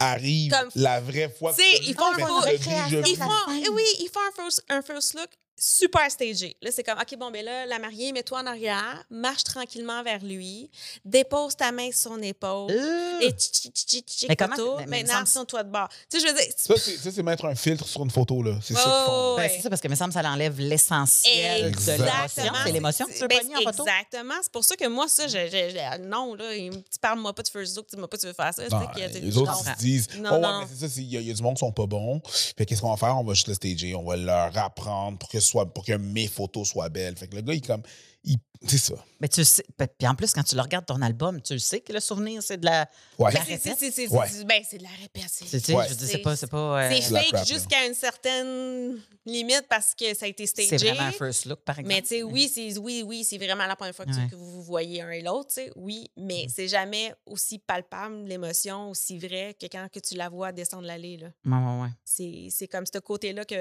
arrive 0.00 0.50
Comme- 0.52 0.70
la 0.74 1.00
vraie 1.00 1.28
fois. 1.28 1.54
Tu 1.54 1.62
sais, 1.62 1.78
que 1.78 1.84
ils 1.90 1.94
font 1.94 2.04
un 2.06 2.14
tu 2.16 3.64
eh 3.64 3.70
un 4.18 4.42
first, 4.42 4.64
un 4.68 4.82
first 4.82 5.14
look 5.14 5.28
super 5.56 6.10
stagé. 6.10 6.56
Là, 6.62 6.70
c'est 6.72 6.82
comme, 6.82 6.98
OK, 6.98 7.16
bon, 7.18 7.30
ben 7.30 7.44
là, 7.44 7.66
la 7.66 7.78
mariée, 7.78 8.12
mets-toi 8.12 8.40
en 8.40 8.46
arrière, 8.46 9.04
marche 9.10 9.44
tranquillement 9.44 10.02
vers 10.02 10.22
lui, 10.22 10.70
dépose 11.04 11.56
ta 11.56 11.72
main 11.72 11.90
sur 11.92 12.10
son 12.12 12.22
épaule, 12.22 12.70
Euh, 12.72 13.20
et 13.20 13.30
tchi, 13.30 13.70
tchi, 13.70 14.02
tchi, 14.02 14.26
Mais 14.28 14.36
photo. 14.38 14.76
mais- 14.78 14.86
mais 14.86 15.02
Maintenant, 15.02 15.14
semble- 15.18 15.28
sur 15.28 15.46
toi 15.46 15.62
de 15.62 15.70
bord. 15.70 15.88
Tu 16.10 16.18
sais, 16.20 16.26
je 16.26 16.32
veux 16.32 16.38
dire, 16.38 16.52
Ça, 16.56 17.10
c'est 17.10 17.22
mettre 17.22 17.44
un 17.46 17.54
filtre 17.54 17.86
sur 17.86 18.02
une 18.02 18.10
photo, 18.10 18.42
là. 18.42 18.56
C'est 18.62 18.74
ça 18.74 18.80
qu'ils 18.82 18.90
font. 18.90 19.10
Oh, 19.10 19.34
ben, 19.36 19.50
c'est 19.54 19.60
ça, 19.62 19.68
parce 19.70 19.80
que, 19.80 19.88
me 19.88 19.94
semble, 19.94 20.12
ça 20.12 20.20
enlève 20.22 20.58
l'essentiel 20.60 21.70
de 21.72 21.78
l'émotion. 21.92 22.54
C'est 22.64 22.72
l'émotion 22.72 23.06
que 23.06 23.12
tu 23.12 23.20
veux 23.20 23.28
Ben, 23.28 23.38
pogner 23.40 23.56
en 23.56 23.60
photo? 23.72 23.84
Exactement. 23.86 24.34
C'est 24.42 24.52
pour 24.52 24.64
ça 24.64 24.76
que 24.76 24.88
moi, 24.88 25.08
ça, 25.08 25.26
je, 25.28 25.32
je- 25.46 25.70
je- 25.70 26.02
non, 26.08 26.34
là, 26.34 26.52
tu 26.54 26.98
parles-moi 27.00 27.32
pas 27.32 27.42
de 27.42 27.48
first 27.48 27.76
look, 27.76 27.86
tu 27.86 27.96
pas 27.96 28.18
tu 28.18 28.26
veux 28.26 28.32
faire 28.32 28.52
ça. 28.54 28.66
Non, 28.68 28.80
c'est 28.94 29.00
que- 29.12 29.18
les 29.18 29.38
autres, 29.38 29.52
non. 29.52 29.58
ils 29.66 29.70
se 29.72 29.78
disent 29.78 30.08
Non, 30.18 30.30
Oh, 30.32 30.34
ouais, 30.36 30.40
non. 30.40 30.60
mais 30.60 30.66
c'est 30.72 30.80
ça, 30.86 30.92
c'est- 30.94 31.00
il 31.02 31.10
y, 31.12 31.16
a- 31.16 31.20
il 31.20 31.28
y 31.28 31.30
a 31.30 31.34
du 31.34 31.42
monde 31.42 31.54
qui 31.54 31.60
sont 31.60 31.72
pas 31.72 31.86
bons. 31.86 32.20
Qu'est-ce 32.56 32.80
qu'on 32.80 32.90
va 32.90 32.96
faire? 32.96 33.16
On 33.18 33.24
va 33.24 33.34
juste 33.34 33.48
le 33.48 33.54
stager. 33.54 33.94
On 33.94 34.04
va 34.04 34.16
leur 34.16 34.56
apprendre 34.58 35.18
pour 35.18 35.28
que, 35.28 35.40
ce 35.40 35.43
soit, 35.44 35.72
pour 35.72 35.84
que 35.84 35.92
mes 35.92 36.26
photos 36.26 36.68
soient 36.68 36.88
belles. 36.88 37.16
Fait 37.16 37.28
que 37.28 37.36
le 37.36 37.42
gars, 37.42 37.54
il 37.54 37.62
comme. 37.62 37.82
il- 38.24 38.38
C'est 38.66 38.78
ça. 38.78 38.94
Mais 39.20 39.28
tu 39.28 39.40
le 39.40 39.44
sais. 39.44 39.62
Puis 39.98 40.08
en 40.08 40.14
plus, 40.14 40.32
quand 40.32 40.42
tu 40.42 40.54
le 40.56 40.62
regardes 40.62 40.86
ton 40.86 41.02
album, 41.02 41.42
tu 41.42 41.52
le 41.52 41.58
sais 41.58 41.80
que 41.80 41.92
le 41.92 42.00
souvenir, 42.00 42.42
c'est 42.42 42.56
de 42.56 42.64
la. 42.64 42.88
Ouais. 43.18 43.30
La 43.30 43.44
C'est- 43.44 43.52
répète. 43.56 43.76
c'est- 43.78 43.90
c'est- 43.90 44.08
Ouais. 44.08 44.26
c'est- 44.26 44.44
ben, 44.44 44.62
c'est 44.66 44.78
de 44.78 44.82
la 44.84 44.88
répète. 45.02 45.24
c'est- 45.28 45.74
Ouais. 45.74 45.86
je 45.86 46.16
pas. 46.22 46.34
C'est 46.34 46.46
pas. 46.46 46.82
euh, 46.82 46.90
C'est 46.90 47.02
fake 47.14 47.46
jusqu'à 47.46 47.86
une 47.86 47.92
certaine 47.92 48.98
limite 49.26 49.66
parce 49.68 49.94
que 49.94 50.14
ça 50.14 50.24
a 50.24 50.28
été 50.28 50.46
stagé. 50.46 50.68
c'est 50.70 50.78
vraiment 50.78 51.08
un 51.08 51.12
first 51.12 51.44
look, 51.44 51.60
par 51.60 51.78
exemple. 51.78 51.94
Mais 51.94 52.00
tu 52.00 52.08
sais, 52.08 52.22
oui, 52.22 52.50
c'est 52.52 52.78
oui, 52.78 53.02
oui, 53.06 53.22
c'est 53.24 53.36
vraiment 53.36 53.66
la 53.66 53.76
première 53.76 53.94
fois 53.94 54.06
que, 54.06 54.12
tu- 54.12 54.28
que 54.30 54.34
vous 54.36 54.50
vous 54.50 54.62
voyez 54.62 55.02
un 55.02 55.10
et 55.10 55.20
l'autre, 55.20 55.48
tu 55.48 55.54
sais, 55.56 55.70
oui, 55.76 56.08
mais 56.16 56.46
c'est 56.48 56.68
jamais 56.68 57.12
aussi 57.26 57.58
palpable 57.58 58.24
l'émotion, 58.24 58.88
aussi 58.90 59.18
vrai 59.18 59.54
que 59.60 59.66
quand 59.66 59.88
que 59.92 60.00
tu 60.00 60.14
la 60.14 60.30
vois 60.30 60.52
descendre 60.52 60.86
l'allée. 60.86 61.18
là. 61.18 61.28
Ouais, 61.44 61.52
ouais, 61.66 61.82
ouais. 61.82 61.88
C'est 62.04 62.48
c'est 62.50 62.68
comme 62.68 62.86
ce 62.86 62.98
côté-là 62.98 63.44
que 63.44 63.54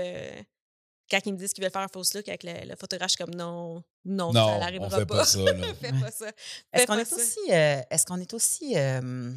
quand 1.10 1.20
ils 1.26 1.34
me 1.34 1.38
disent 1.38 1.54
qu'ils 1.54 1.64
veulent 1.64 1.72
faire 1.72 1.82
un 1.82 1.88
faux 1.88 2.02
look 2.14 2.28
avec 2.28 2.44
le, 2.44 2.54
le 2.70 2.76
photographe, 2.76 3.10
je 3.12 3.16
suis 3.18 3.24
comme 3.26 3.36
non, 3.36 3.84
non, 4.06 4.34
Non, 4.34 4.48
ça 4.48 4.60
n'arrivera 4.60 4.90
pas. 4.90 5.06
pas 5.06 5.26
ça. 5.26 5.40
Fais 5.82 5.92
Ouais. 5.92 6.00
pas 6.00 6.12
ça. 6.12 6.28
Est-ce 6.28 6.82
Fais 6.82 6.86
qu'on 6.86 6.94
pas 6.96 7.02
est, 7.02 7.06
ça. 7.06 7.16
aussi. 7.16 7.40
euh, 7.52 7.82
Est-ce 7.90 8.06
qu'on 8.06 8.20
est 8.20 8.34
aussi. 8.34 8.78
euh, 8.78 9.32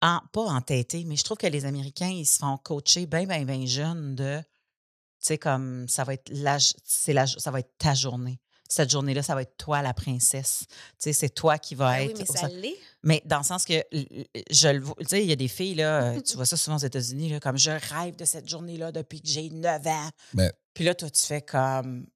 en, 0.00 0.20
pas 0.32 0.42
entêté, 0.42 1.04
mais 1.04 1.16
je 1.16 1.24
trouve 1.24 1.38
que 1.38 1.46
les 1.46 1.64
Américains, 1.64 2.08
ils 2.08 2.26
se 2.26 2.38
font 2.38 2.56
coacher 2.58 3.06
bien, 3.06 3.24
bien, 3.24 3.44
bien 3.44 3.66
jeunes 3.66 4.14
de. 4.14 4.38
Tu 4.40 4.44
sais, 5.26 5.38
comme 5.38 5.88
ça 5.88 6.04
va 6.04 6.14
être 6.14 6.28
la, 6.30 6.58
c'est 6.84 7.12
la, 7.12 7.26
ça 7.26 7.50
va 7.50 7.58
être 7.60 7.76
ta 7.78 7.94
journée. 7.94 8.38
Cette 8.70 8.90
journée-là, 8.90 9.22
ça 9.22 9.34
va 9.34 9.42
être 9.42 9.56
toi 9.56 9.80
la 9.80 9.94
princesse. 9.94 10.64
Tu 10.68 10.76
sais, 10.98 11.12
c'est 11.14 11.30
toi 11.30 11.56
qui 11.58 11.74
va 11.74 11.90
Ben 11.96 12.04
oui, 12.06 12.10
être. 12.12 12.18
mais 12.18 12.30
au 12.30 12.36
ça 12.36 12.48
l'est. 12.48 12.76
Mais 13.02 13.22
dans 13.24 13.38
le 13.38 13.44
sens 13.44 13.64
que 13.64 13.82
je 14.50 14.68
le 14.68 14.80
vois, 14.80 14.94
tu 15.00 15.06
sais, 15.08 15.22
il 15.22 15.28
y 15.28 15.32
a 15.32 15.36
des 15.36 15.48
filles, 15.48 15.76
là, 15.76 16.20
tu 16.20 16.36
vois 16.36 16.44
ça 16.46 16.56
souvent 16.58 16.76
aux 16.76 16.80
États-Unis, 16.80 17.30
là, 17.30 17.40
comme 17.40 17.56
je 17.56 17.70
rêve 17.70 18.16
de 18.16 18.24
cette 18.26 18.48
journée-là 18.48 18.92
depuis 18.92 19.22
que 19.22 19.28
j'ai 19.28 19.48
9 19.48 19.86
ans. 19.86 20.10
Mais- 20.34 20.52
Puis 20.74 20.84
là, 20.84 20.94
toi, 20.94 21.08
tu 21.08 21.22
fais 21.22 21.40
comme. 21.42 22.06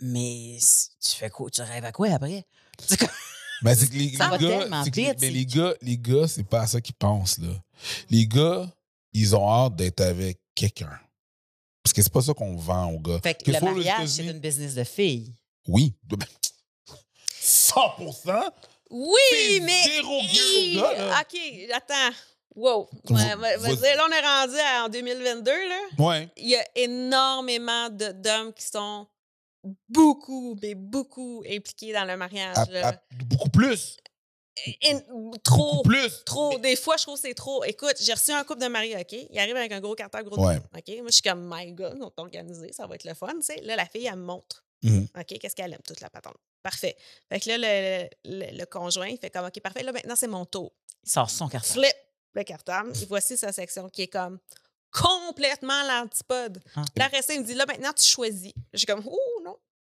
Mais 0.00 0.58
tu 1.04 1.10
fais 1.16 1.30
quoi? 1.30 1.50
Tu 1.50 1.60
rêves 1.62 1.84
à 1.84 1.92
quoi 1.92 2.08
après? 2.12 2.44
Mais 3.62 3.74
c'est 3.74 3.88
que 3.88 3.94
les, 3.94 4.16
Ça 4.16 4.24
les 4.24 4.30
va 4.30 4.38
gars, 4.38 4.82
que 4.84 4.96
les- 4.96 5.06
vite, 5.08 5.16
mais 5.20 5.30
les 5.30 5.44
gars, 5.46 5.74
les 5.82 5.98
gars, 5.98 6.28
c'est 6.28 6.44
pas 6.44 6.60
à 6.60 6.66
ça 6.68 6.80
qu'ils 6.80 6.94
pensent, 6.94 7.38
là. 7.38 7.48
Les 8.08 8.24
gars, 8.24 8.72
ils 9.12 9.34
ont 9.34 9.50
hâte 9.50 9.74
d'être 9.74 10.00
avec 10.00 10.38
quelqu'un. 10.54 10.96
Parce 11.82 11.92
que 11.92 12.00
c'est 12.00 12.12
pas 12.12 12.22
ça 12.22 12.34
qu'on 12.34 12.54
vend 12.54 12.92
aux 12.92 13.00
gars. 13.00 13.18
Fait 13.20 13.34
que 13.34 13.42
Que 13.44 13.50
le 13.50 13.60
mariage, 13.60 14.08
c'est 14.10 14.26
une 14.26 14.38
business 14.38 14.74
de 14.76 14.84
filles. 14.84 15.34
Oui. 15.68 15.94
100% 17.40 18.50
Oui, 18.90 19.60
mais. 19.62 19.82
zéro 19.84 20.20
là. 20.74 21.20
OK, 21.20 21.38
attends. 21.72 22.16
Wow. 22.54 22.88
Vous- 23.04 23.14
vous- 23.14 23.82
là, 23.82 24.06
on 24.08 24.12
est 24.12 24.20
rendu 24.20 24.58
à- 24.58 24.84
en 24.84 24.88
2022, 24.88 25.68
là. 25.68 25.80
Ouais. 25.98 26.28
Il 26.36 26.48
y 26.48 26.56
a 26.56 26.64
énormément 26.74 27.88
d'hommes 27.90 28.52
qui 28.52 28.64
sont 28.64 29.06
beaucoup, 29.88 30.56
mais 30.62 30.74
beaucoup 30.74 31.44
impliqués 31.48 31.92
dans 31.92 32.04
le 32.04 32.16
mariage. 32.16 32.56
À- 32.56 32.64
là. 32.70 32.88
à- 32.88 33.00
beaucoup 33.24 33.50
plus. 33.50 33.96
In- 34.82 35.00
trop. 35.44 35.76
Beaucoup 35.76 35.82
plus. 35.88 36.24
Trop. 36.24 36.58
Des 36.58 36.74
fois, 36.74 36.96
je 36.96 37.04
trouve 37.04 37.14
que 37.14 37.20
c'est 37.28 37.34
trop. 37.34 37.62
Écoute, 37.62 37.94
j'ai 38.00 38.12
reçu 38.12 38.32
un 38.32 38.42
couple 38.42 38.60
de 38.62 38.66
mariés, 38.66 38.96
OK? 38.96 39.12
Ils 39.30 39.38
arrivent 39.38 39.54
avec 39.56 39.70
un 39.70 39.80
gros 39.80 39.94
cartable, 39.94 40.28
gros 40.28 40.44
Ouais. 40.44 40.56
OK? 40.56 40.88
Moi, 40.96 41.06
je 41.06 41.12
suis 41.12 41.22
comme, 41.22 41.48
my 41.52 41.70
God, 41.72 41.98
on 42.02 42.10
t'a 42.10 42.22
organisé, 42.22 42.72
ça 42.72 42.86
va 42.88 42.96
être 42.96 43.04
le 43.04 43.14
fun, 43.14 43.34
tu 43.34 43.42
sais. 43.42 43.60
Là, 43.62 43.76
la 43.76 43.86
fille, 43.86 44.06
elle 44.06 44.16
me 44.16 44.24
montre. 44.24 44.64
Mhm. 44.82 45.08
OK, 45.18 45.38
qu'est-ce 45.40 45.54
qu'elle 45.56 45.72
aime, 45.72 45.80
toute 45.86 46.00
la 46.00 46.10
patente? 46.10 46.36
Parfait. 46.62 46.96
Fait 47.28 47.40
que 47.40 47.48
là, 47.50 47.58
le, 47.58 48.08
le- 48.24 48.58
le 48.58 48.64
conjoint, 48.66 49.08
il 49.08 49.18
fait 49.18 49.30
comme, 49.30 49.46
OK, 49.46 49.60
parfait. 49.60 49.82
Là, 49.82 49.92
maintenant, 49.92 50.16
c'est 50.16 50.26
mon 50.28 50.44
tour. 50.44 50.72
Il 51.04 51.10
sort 51.10 51.30
son 51.30 51.48
carton. 51.48 51.74
Flip 51.74 51.94
le 52.34 52.42
cartable. 52.44 52.92
Et 53.00 53.06
voici 53.06 53.36
sa 53.36 53.52
section 53.52 53.88
qui 53.88 54.02
est 54.02 54.08
comme 54.08 54.38
complètement 54.92 55.82
l'antipode. 55.86 56.60
Ah. 56.76 56.84
Après 57.00 57.22
ça, 57.22 57.34
il 57.34 57.40
me 57.40 57.46
dit, 57.46 57.54
là, 57.54 57.64
maintenant, 57.66 57.92
tu 57.92 58.04
choisis. 58.04 58.52
Je 58.72 58.78
suis 58.78 58.86
comme, 58.86 59.04
ouh, 59.06 59.42
non. 59.44 59.56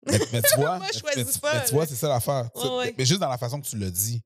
Mais, 0.07 0.19
mais 0.33 0.43
tu 0.43 0.55
vois, 0.57 0.79
Moi, 0.79 0.87
je 0.93 0.95
mais- 0.95 1.01
choisis 1.01 1.27
mais 1.27 1.33
tu- 1.33 1.39
pas, 1.41 1.55
mais 1.55 1.65
tu 1.67 1.75
vois, 1.75 1.87
c'est 1.87 1.97
ça 1.97 2.09
l'affaire. 2.09 2.49
Tu- 2.55 2.61
Ouais, 2.67 2.77
ouais. 2.77 2.95
Mais 2.97 3.05
juste 3.05 3.21
dans 3.21 3.29
la 3.29 3.39
façon 3.39 3.61
que 3.61 3.67
tu 3.67 3.77
l'as 3.79 3.91
dit. 3.91 4.23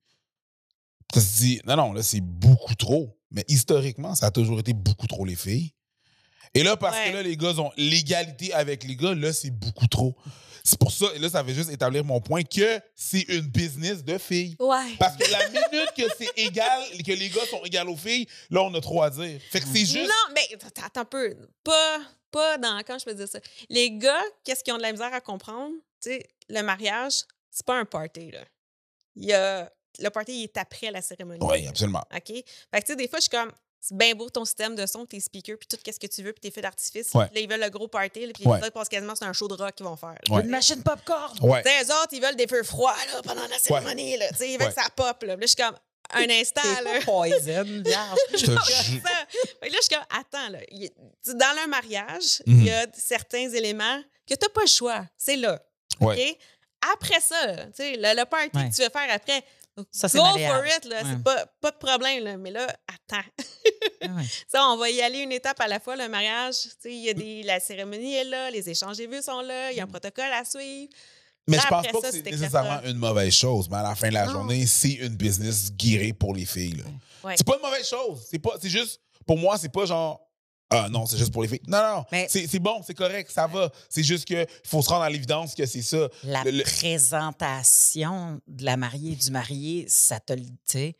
Tu 1.12 1.20
te 1.20 1.24
dis, 1.38 1.60
non, 1.64 1.76
non, 1.76 1.92
là, 1.92 2.02
c'est 2.02 2.20
beaucoup 2.20 2.74
trop. 2.74 3.18
Mais 3.30 3.44
historiquement, 3.48 4.14
ça 4.14 4.26
a 4.26 4.30
toujours 4.30 4.60
été 4.60 4.72
beaucoup 4.72 5.06
trop 5.06 5.24
les 5.24 5.36
filles. 5.36 5.72
Et 6.54 6.62
là, 6.62 6.76
parce 6.76 6.96
Ouais. 6.96 7.10
que 7.10 7.16
là, 7.16 7.22
les 7.22 7.36
gars 7.36 7.58
ont 7.58 7.72
l'égalité 7.76 8.52
avec 8.52 8.84
les 8.84 8.96
gars, 8.96 9.14
là, 9.14 9.32
c'est 9.32 9.50
beaucoup 9.50 9.86
trop. 9.86 10.14
C'est 10.64 10.78
pour 10.78 10.92
ça, 10.92 11.06
et 11.14 11.18
là, 11.18 11.28
ça 11.28 11.42
fait 11.44 11.54
juste 11.54 11.70
établir 11.70 12.04
mon 12.04 12.20
point 12.20 12.44
que 12.44 12.80
c'est 12.94 13.22
une 13.22 13.40
business 13.48 14.04
de 14.04 14.16
filles. 14.16 14.54
Ouais. 14.60 14.94
Parce 14.98 15.16
que 15.16 15.28
la 15.30 15.48
minute 15.48 15.92
que 15.96 16.02
c'est 16.16 16.30
égal, 16.36 16.82
que 17.04 17.10
les 17.12 17.30
gars 17.30 17.44
sont 17.46 17.64
égaux 17.64 17.90
aux 17.92 17.96
filles, 17.96 18.28
là, 18.48 18.62
on 18.62 18.72
a 18.74 18.80
trop 18.80 19.02
à 19.02 19.10
dire. 19.10 19.40
Fait 19.50 19.60
que 19.60 19.66
c'est 19.66 19.80
juste. 19.84 19.96
Non, 20.08 20.34
mais 20.34 20.54
attends, 20.64 20.82
attends 20.86 21.00
un 21.00 21.04
peu. 21.04 21.36
Pas, 21.64 22.00
pas 22.30 22.58
dans. 22.58 22.78
Quand 22.86 22.96
je 22.98 23.04
peux 23.04 23.14
dire 23.14 23.26
ça? 23.28 23.40
Les 23.70 23.90
gars, 23.90 24.22
qu'est-ce 24.44 24.62
qu'ils 24.62 24.72
ont 24.72 24.76
de 24.76 24.82
la 24.82 24.92
misère 24.92 25.12
à 25.12 25.20
comprendre? 25.20 25.72
Tu 26.00 26.10
sais, 26.10 26.26
le 26.48 26.62
mariage, 26.62 27.14
c'est 27.50 27.66
pas 27.66 27.78
un 27.78 27.84
party, 27.84 28.30
là. 28.30 28.44
Il 29.16 29.24
y 29.24 29.32
a. 29.32 29.68
Le 29.98 30.08
party, 30.10 30.32
il 30.32 30.42
est 30.44 30.56
après 30.58 30.90
la 30.92 31.02
cérémonie. 31.02 31.44
Oui, 31.44 31.66
absolument. 31.66 32.04
OK? 32.14 32.28
Fait 32.28 32.42
que, 32.42 32.78
tu 32.78 32.86
sais, 32.92 32.96
des 32.96 33.08
fois, 33.08 33.18
je 33.18 33.22
suis 33.22 33.30
comme. 33.30 33.52
C'est 33.84 33.96
bien 33.96 34.14
beau 34.14 34.30
ton 34.30 34.44
système 34.44 34.76
de 34.76 34.86
son, 34.86 35.04
tes 35.04 35.18
speakers, 35.18 35.58
puis 35.58 35.66
tout 35.66 35.76
ce 35.84 35.98
que 35.98 36.06
tu 36.06 36.22
veux, 36.22 36.32
puis 36.32 36.40
tes 36.40 36.50
feux 36.52 36.60
d'artifice. 36.62 37.10
Ouais. 37.14 37.24
Là, 37.34 37.40
ils 37.40 37.48
veulent 37.50 37.60
le 37.60 37.68
gros 37.68 37.88
party, 37.88 38.26
là, 38.26 38.32
puis 38.32 38.46
Ouais. 38.46 38.58
les 38.58 38.62
autres 38.66 38.72
pensent 38.72 38.88
quasiment 38.88 39.12
que 39.14 39.18
c'est 39.18 39.24
un 39.24 39.32
show 39.32 39.48
de 39.48 39.54
rock 39.54 39.74
qu'ils 39.74 39.84
vont 39.84 39.96
faire. 39.96 40.16
Ouais. 40.30 40.42
Une 40.42 40.48
machine 40.50 40.80
popcorn. 40.84 41.36
Ouais. 41.42 41.62
Eux 41.66 41.86
autres, 41.92 42.12
ils 42.12 42.22
veulent 42.22 42.36
des 42.36 42.46
feux 42.46 42.62
froids 42.62 42.94
là, 43.12 43.20
pendant 43.22 43.46
la 43.48 43.58
cérémonie. 43.58 44.16
Là, 44.16 44.28
Tu 44.28 44.36
sais, 44.36 44.50
ils 44.52 44.58
veulent 44.58 44.68
Ouais. 44.68 44.74
que 44.74 44.80
ça 44.80 44.88
pop. 44.94 45.20
Là. 45.24 45.34
Là, 45.34 45.42
je 45.42 45.46
suis 45.48 45.56
comme, 45.56 45.76
un 46.14 46.30
instant. 46.30 46.60
Là. 46.84 47.00
poison, 47.04 47.64
vierge. 47.84 48.18
Je 48.32 48.36
te 48.36 48.50
jure. 48.50 48.56
là, 48.62 49.26
je 49.62 49.80
suis 49.80 49.88
comme, 49.90 50.06
attends, 50.10 50.48
là, 50.50 50.58
dans 51.26 51.62
le 51.62 51.68
mariage, 51.68 52.42
Mhm. 52.46 52.58
il 52.60 52.64
y 52.66 52.70
a 52.70 52.86
certains 52.94 53.50
éléments 53.50 54.00
que 54.28 54.34
tu 54.34 54.40
n'as 54.44 54.48
pas 54.50 54.60
le 54.62 54.66
choix. 54.68 55.04
C'est 55.18 55.36
là. 55.36 55.60
Ouais. 56.00 56.30
OK? 56.30 56.38
Après 56.94 57.20
ça, 57.20 57.46
là, 57.46 57.66
tu 57.66 57.72
sais, 57.76 57.96
le, 57.96 58.14
le 58.16 58.24
party 58.26 58.50
Ouais. 58.56 58.68
que 58.68 58.74
tu 58.74 58.82
veux 58.82 58.90
faire 58.90 59.08
après, 59.10 59.42
Ça, 59.90 60.08
c'est 60.08 60.18
go 60.18 60.24
for 60.24 60.64
it. 60.66 60.84
Là, 60.84 61.02
Ouais. 61.02 61.08
C'est 61.10 61.22
pas, 61.24 61.46
pas 61.60 61.70
de 61.70 61.76
problème. 61.78 62.24
Là, 62.24 62.36
mais 62.36 62.50
là, 62.50 62.66
attends. 62.88 63.26
Ah 64.02 64.06
ouais. 64.08 64.22
Ça, 64.48 64.64
on 64.68 64.76
va 64.76 64.90
y 64.90 65.00
aller 65.00 65.20
une 65.20 65.32
étape 65.32 65.60
à 65.60 65.68
la 65.68 65.80
fois, 65.80 65.96
le 65.96 66.08
mariage. 66.08 66.54
Tu 66.62 66.68
sais, 66.80 66.92
il 66.92 67.02
y 67.02 67.08
a 67.08 67.14
des, 67.14 67.42
la 67.42 67.58
cérémonie 67.60 68.14
est 68.14 68.24
là, 68.24 68.50
les 68.50 68.68
échanges 68.68 68.98
de 68.98 69.04
vues 69.06 69.22
sont 69.22 69.40
là, 69.40 69.70
il 69.72 69.76
y 69.76 69.80
a 69.80 69.84
un 69.84 69.86
protocole 69.86 70.30
à 70.32 70.44
suivre. 70.44 70.90
Mais 71.48 71.56
Là, 71.56 71.62
je 71.64 71.68
pense 71.68 71.86
pas 71.88 72.00
ça, 72.02 72.10
que 72.10 72.16
c'est 72.16 72.22
nécessairement 72.30 72.82
une 72.84 72.98
mauvaise 72.98 73.32
chose, 73.34 73.68
mais 73.70 73.78
à 73.78 73.82
la 73.82 73.94
fin 73.96 74.08
de 74.10 74.14
la 74.14 74.26
Non. 74.26 74.32
journée, 74.32 74.64
c'est 74.66 74.92
une 74.92 75.16
business 75.16 75.72
guirée 75.72 76.12
pour 76.12 76.34
les 76.34 76.44
filles. 76.44 76.76
là. 76.76 76.84
Ouais. 77.24 77.34
C'est 77.36 77.46
pas 77.46 77.56
une 77.56 77.62
mauvaise 77.62 77.88
chose. 77.88 78.24
C'est 78.30 78.38
pas, 78.38 78.52
c'est 78.60 78.68
juste, 78.68 79.00
pour 79.26 79.38
moi, 79.38 79.56
c'est 79.58 79.72
pas 79.72 79.84
genre, 79.86 80.20
ah 80.72 80.88
non, 80.88 81.06
c'est 81.06 81.16
juste 81.18 81.32
pour 81.32 81.42
les 81.42 81.48
filles. 81.48 81.60
Non, 81.66 81.78
non, 81.82 82.04
Mais- 82.12 82.26
c'est, 82.30 82.46
c'est 82.46 82.58
bon, 82.58 82.82
c'est 82.86 82.94
correct, 82.94 83.30
ça 83.30 83.46
va. 83.46 83.70
C'est 83.88 84.02
juste 84.02 84.24
qu'il 84.24 84.46
faut 84.64 84.82
se 84.82 84.88
rendre 84.88 85.02
à 85.02 85.10
l'évidence 85.10 85.54
que 85.54 85.66
c'est 85.66 85.82
ça. 85.82 86.08
La 86.24 86.42
Le- 86.44 86.50
le- 86.50 86.62
présentation 86.64 88.40
de 88.46 88.64
la 88.64 88.76
mariée 88.76 89.12
et 89.12 89.16
du 89.16 89.30
marié, 89.30 89.86
ça 89.88 90.20
te 90.20 90.32
le. 90.32 90.42
Sais, 90.64 90.96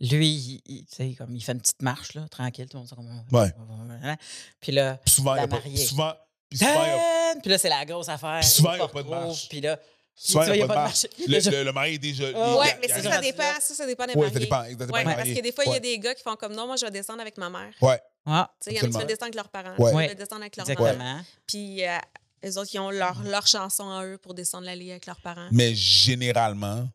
lui, 0.00 0.60
il, 0.66 0.84
il- 0.98 1.16
comme 1.16 1.34
il 1.34 1.40
fait 1.42 1.52
une 1.52 1.60
petite 1.60 1.82
marche, 1.82 2.14
là, 2.14 2.26
tranquille, 2.28 2.66
tout 2.68 2.76
le 2.76 2.82
monde 2.82 2.90
comment. 2.94 3.24
Ouais. 3.32 4.16
Puis 4.60 4.72
là. 4.72 4.98
Puis 5.04 5.14
souvent, 5.14 5.34
La 5.34 5.42
a 5.42 5.46
pas, 5.48 5.56
mariée. 5.56 5.74
puis 5.74 5.84
souvent, 5.84 6.12
puis 6.50 6.58
souvent, 6.58 6.70
a-! 6.82 7.34
Puis 7.40 7.50
là, 7.50 7.58
c'est 7.58 7.68
la 7.68 7.84
grosse 7.84 8.08
affaire. 8.08 8.40
Puis 8.40 8.48
souvent, 8.48 8.72
il 8.72 8.76
il 8.76 8.80
y 8.80 8.82
a 8.82 8.88
pas 8.88 9.02
de 9.02 9.08
marche. 9.08 9.48
Puis 9.48 9.60
là. 9.60 9.78
souvent, 10.14 10.42
il 10.52 10.58
y 10.58 10.62
a 10.62 10.66
pas 10.66 10.74
de 10.74 10.78
marche. 10.78 11.06
Le, 11.26 11.50
le- 11.50 11.64
le 11.64 11.72
mari 11.72 11.94
est 11.94 11.98
déjà. 11.98 12.24
Ouais, 12.24 12.78
mais 12.80 12.88
ça, 12.88 13.02
ça 13.02 13.20
dépend. 13.20 13.42
Ça, 13.60 13.74
ça 13.74 13.86
dépend 13.86 14.06
des 14.06 14.14
Ouais, 14.14 14.26
ça 14.28 14.32
mariés. 14.32 14.40
dépend. 14.40 14.62
Ça 14.62 14.68
dépend 14.86 14.92
Ouais, 14.92 15.04
des 15.04 15.14
parce 15.14 15.28
que 15.28 15.40
des 15.42 15.52
fois, 15.52 15.64
il 15.66 15.72
y 15.72 15.76
a 15.76 15.80
des 15.80 15.98
gars 15.98 16.14
qui 16.14 16.22
font 16.22 16.36
comme 16.36 16.54
non, 16.54 16.66
moi, 16.66 16.76
je 16.76 16.84
vais 16.84 16.90
descendre 16.92 17.20
avec 17.20 17.36
ma 17.38 17.48
mère. 17.50 17.72
Ouais. 17.80 18.00
Ah, 18.26 18.50
il 18.66 18.72
y 18.72 18.76
en 18.80 18.84
a 18.84 18.86
qui 18.86 18.92
veulent 18.92 19.06
descendre 19.06 19.22
avec 19.24 19.34
leurs 19.34 19.48
parents. 19.50 19.74
Ouais. 19.78 19.90
Ils 19.92 19.94
Ouais. 19.96 20.08
veulent 20.08 20.16
descendre 20.16 20.40
avec 20.42 20.56
leur 20.56 20.66
maman. 20.66 20.80
exactement. 20.80 21.20
Puis 21.46 21.86
euh, 21.86 21.98
les 22.42 22.58
autres, 22.58 22.70
ils 22.74 22.78
ont 22.78 22.90
leur, 22.90 23.22
leur 23.24 23.46
chanson 23.46 23.90
à 23.90 24.04
eux 24.06 24.18
pour 24.18 24.34
descendre 24.34 24.64
l'allée 24.66 24.90
avec 24.92 25.06
leurs 25.06 25.20
parents. 25.20 25.48
Mais 25.52 25.74
généralement, 25.74 26.88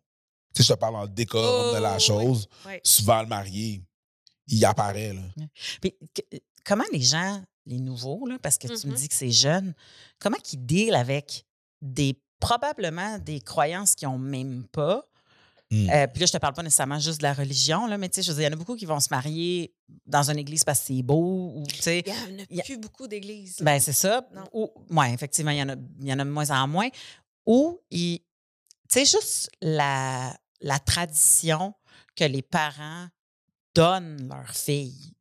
sais, 0.56 0.64
je 0.64 0.74
te 0.74 0.78
parle 0.78 1.02
le 1.02 1.08
décor 1.10 1.70
Oh, 1.72 1.76
de 1.76 1.82
la 1.82 2.00
chose, 2.00 2.48
Ouais. 2.66 2.82
souvent 2.84 3.22
le 3.22 3.28
marié, 3.28 3.82
il 4.48 4.64
apparaît. 4.66 5.14
Là. 5.14 5.22
Puis, 5.82 5.96
que- 6.14 6.38
comment 6.66 6.84
les 6.92 7.02
gens, 7.02 7.44
les 7.66 7.80
nouveaux, 7.80 8.26
là, 8.28 8.38
parce 8.42 8.58
que 8.58 8.68
tu 8.68 8.88
me 8.88 8.92
Mhm. 8.94 8.98
dis 8.98 9.08
que 9.10 9.14
c'est 9.16 9.32
jeune, 9.32 9.74
comment 10.20 10.38
ils 10.52 10.66
deal 10.66 10.96
avec 10.96 11.46
des 11.82 12.20
probablement 12.40 13.20
des 13.20 13.42
croyances 13.42 13.94
qu'ils 13.96 14.08
n'ont 14.08 14.18
même 14.18 14.66
pas? 14.72 15.06
Mm. 15.72 15.90
Euh, 15.90 16.08
puis 16.08 16.20
là, 16.22 16.26
je 16.26 16.32
te 16.32 16.38
parle 16.38 16.54
pas 16.56 16.64
nécessairement 16.64 16.98
juste 17.00 17.20
de 17.20 17.24
la 17.24 17.34
religion, 17.34 17.86
là, 17.86 17.98
mais 17.98 18.10
tu 18.10 18.16
sais, 18.16 18.22
je 18.24 18.32
veux 18.32 18.38
dire, 18.40 18.48
il 18.48 18.52
y 18.52 18.54
en 18.54 18.56
a 18.56 18.60
beaucoup 18.60 18.76
qui 18.76 18.86
vont 18.88 19.00
se 19.00 19.10
marier 19.12 19.72
dans 20.08 20.30
une 20.32 20.40
église 20.40 20.64
parce 20.64 20.80
que 20.80 20.86
c'est 20.88 21.04
beau, 21.04 21.54
ou 21.56 21.64
tu 21.68 21.76
sais. 21.82 22.04
Il 22.06 22.12
y 22.12 22.12
en 22.12 22.44
a 22.44 22.46
y 22.50 22.60
a- 22.60 22.64
plus 22.64 22.78
beaucoup 22.78 23.08
d'églises. 23.08 23.58
Ben, 23.62 23.80
c'est 23.80 23.94
ça. 23.94 24.28
Ou, 24.52 24.68
ouais, 24.90 25.14
effectivement, 25.14 25.52
il 25.52 25.58
y, 25.60 25.62
en 25.64 25.70
a, 25.70 25.76
il 26.02 26.08
y 26.08 26.14
en 26.14 26.18
a 26.20 26.26
de 26.26 26.30
moins 26.30 26.50
en 26.50 26.68
moins. 26.68 26.90
Ou, 27.46 27.80
tu 27.92 28.20
sais, 28.90 29.06
juste 29.06 29.50
la, 29.62 30.36
la 30.62 30.80
tradition 30.80 31.74
que 32.16 32.24
les 32.24 32.42
parents 32.42 33.08
donnent 33.76 34.28
leurs 34.28 34.50
filles. 34.56 35.14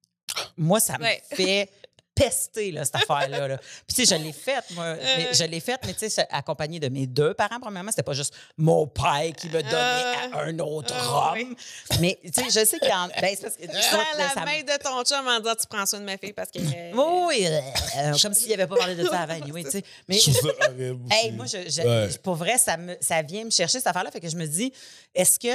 Moi, 0.57 0.81
ça 0.81 0.97
me 0.99 1.05
Ouais. 1.05 1.23
fait 1.31 1.71
pester, 2.19 2.71
là, 2.73 2.85
cette 2.85 2.97
affaire-là. 2.97 3.49
là. 3.49 3.57
Puis, 3.87 3.95
tu 3.97 4.07
sais, 4.07 4.17
je 4.19 4.23
l'ai 4.23 4.33
faite, 4.33 4.65
moi. 4.73 4.95
mais- 4.95 5.29
Euh. 5.29 5.33
je 5.33 5.45
l'ai 5.45 5.61
faite, 5.61 5.81
mais 5.87 5.95
tu 5.95 6.09
sais, 6.09 6.27
accompagnée 6.31 6.81
de 6.81 6.89
mes 6.89 7.07
deux 7.07 7.35
parents, 7.35 7.61
premièrement. 7.61 7.91
C'était 7.91 8.03
pas 8.03 8.13
juste 8.13 8.35
mon 8.57 8.87
père 8.87 9.33
qui 9.37 9.47
me 9.49 9.53
donnait 9.63 9.69
Euh. 9.73 10.33
à 10.35 10.41
un 10.45 10.59
autre 10.59 10.95
Ah, 10.97 11.33
homme. 11.37 11.55
Mais, 12.01 12.19
tu 12.25 12.31
sais, 12.33 12.45
je 12.51 12.65
sais 12.67 12.79
qu'il 12.79 12.89
y 12.89 12.93
en 12.93 13.09
ben, 13.09 13.35
c'est 13.35 13.43
parce 13.43 13.57
que. 13.57 13.63
Écoute, 13.65 13.75
là, 13.93 14.05
la 14.19 14.29
ça 14.31 14.41
me- 14.41 14.47
main 14.47 14.63
de 14.63 14.83
ton 14.83 15.03
chum 15.05 15.27
en 15.27 15.39
disant 15.41 15.55
tu 15.61 15.67
prends 15.69 15.87
soin 15.87 16.01
de 16.01 16.05
ma 16.05 16.17
fille 16.19 16.33
parce 16.33 16.51
que. 16.51 16.59
Oui, 16.59 17.47
euh, 17.47 17.61
euh, 17.99 18.15
comme 18.23 18.35
s'il 18.35 18.51
n'avait 18.51 18.67
pas 18.67 18.77
parlé 18.77 18.95
de 18.95 19.05
ça 19.05 19.21
avant, 19.21 19.35
anyway, 19.35 19.65
tu 19.65 19.71
sais. 19.71 19.85
Mais. 20.09 20.19
Hey, 21.11 21.33
moi, 21.33 21.47
je, 21.47 21.69
je- 21.71 21.83
Ouais. 21.83 22.09
pour 22.23 22.35
vrai, 22.35 22.59
ça, 22.59 22.77
me, 22.77 22.97
ça 23.01 23.23
vient 23.23 23.45
me 23.45 23.51
chercher 23.51 23.79
cette 23.79 23.87
affaire-là. 23.87 24.11
Fait 24.11 24.21
que 24.21 24.29
je 24.29 24.37
me 24.37 24.47
dis, 24.47 24.73
est-ce 25.15 25.39
que 25.39 25.49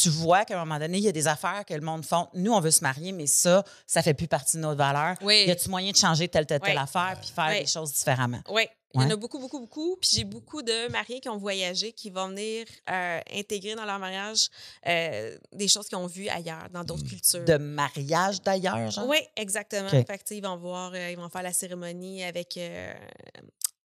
tu 0.00 0.08
vois 0.08 0.44
qu'à 0.44 0.54
un 0.56 0.64
moment 0.64 0.78
donné, 0.78 0.98
il 0.98 1.04
y 1.04 1.08
a 1.08 1.12
des 1.12 1.26
affaires 1.28 1.64
que 1.66 1.74
le 1.74 1.80
monde 1.80 2.04
font? 2.04 2.28
Nous, 2.34 2.52
on 2.52 2.60
veut 2.60 2.70
se 2.70 2.80
marier, 2.82 3.12
mais 3.12 3.26
ça, 3.26 3.64
ça 3.86 4.02
fait 4.02 4.14
plus 4.14 4.28
partie 4.28 4.56
de 4.56 4.62
notre 4.62 4.78
valeur. 4.78 5.14
Oui. 5.22 5.44
Y 5.46 5.50
a-tu 5.50 5.68
moyen 5.68 5.92
de 5.92 5.96
changer 5.98 6.28
telle, 6.28 6.46
telle, 6.46 6.60
telle 6.60 6.76
Ouais. 6.76 6.82
affaire 6.82 7.18
puis 7.20 7.30
faire 7.34 7.46
Ouais. 7.48 7.60
des 7.60 7.66
choses 7.66 7.92
différemment? 7.92 8.40
Oui, 8.50 8.62
il 8.94 9.02
y 9.02 9.04
en 9.04 9.10
a 9.10 9.16
beaucoup, 9.16 9.38
beaucoup, 9.38 9.60
beaucoup. 9.60 9.96
Puis 10.00 10.10
j'ai 10.14 10.24
beaucoup 10.24 10.62
de 10.62 10.88
mariés 10.90 11.20
qui 11.20 11.28
ont 11.28 11.36
voyagé, 11.36 11.92
qui 11.92 12.08
vont 12.10 12.28
venir 12.28 12.66
euh, 12.90 13.20
intégrer 13.34 13.74
dans 13.74 13.84
leur 13.84 13.98
mariage 13.98 14.48
euh, 14.86 15.36
des 15.52 15.68
choses 15.68 15.88
qu'ils 15.88 15.98
ont 15.98 16.06
vues 16.06 16.28
ailleurs, 16.28 16.68
dans 16.72 16.84
d'autres 16.84 17.04
cultures. 17.06 17.44
De 17.44 17.58
mariage 17.58 18.40
d'ailleurs, 18.42 18.90
genre? 18.90 19.06
Oui, 19.06 19.18
exactement. 19.36 19.88
Fait 19.90 20.04
que, 20.04 20.34
ils 20.34 20.42
vont 20.42 20.56
voir, 20.56 20.92
euh, 20.94 21.10
ils 21.10 21.16
vont 21.18 21.28
faire 21.28 21.42
la 21.42 21.52
cérémonie 21.52 22.24
avec, 22.24 22.58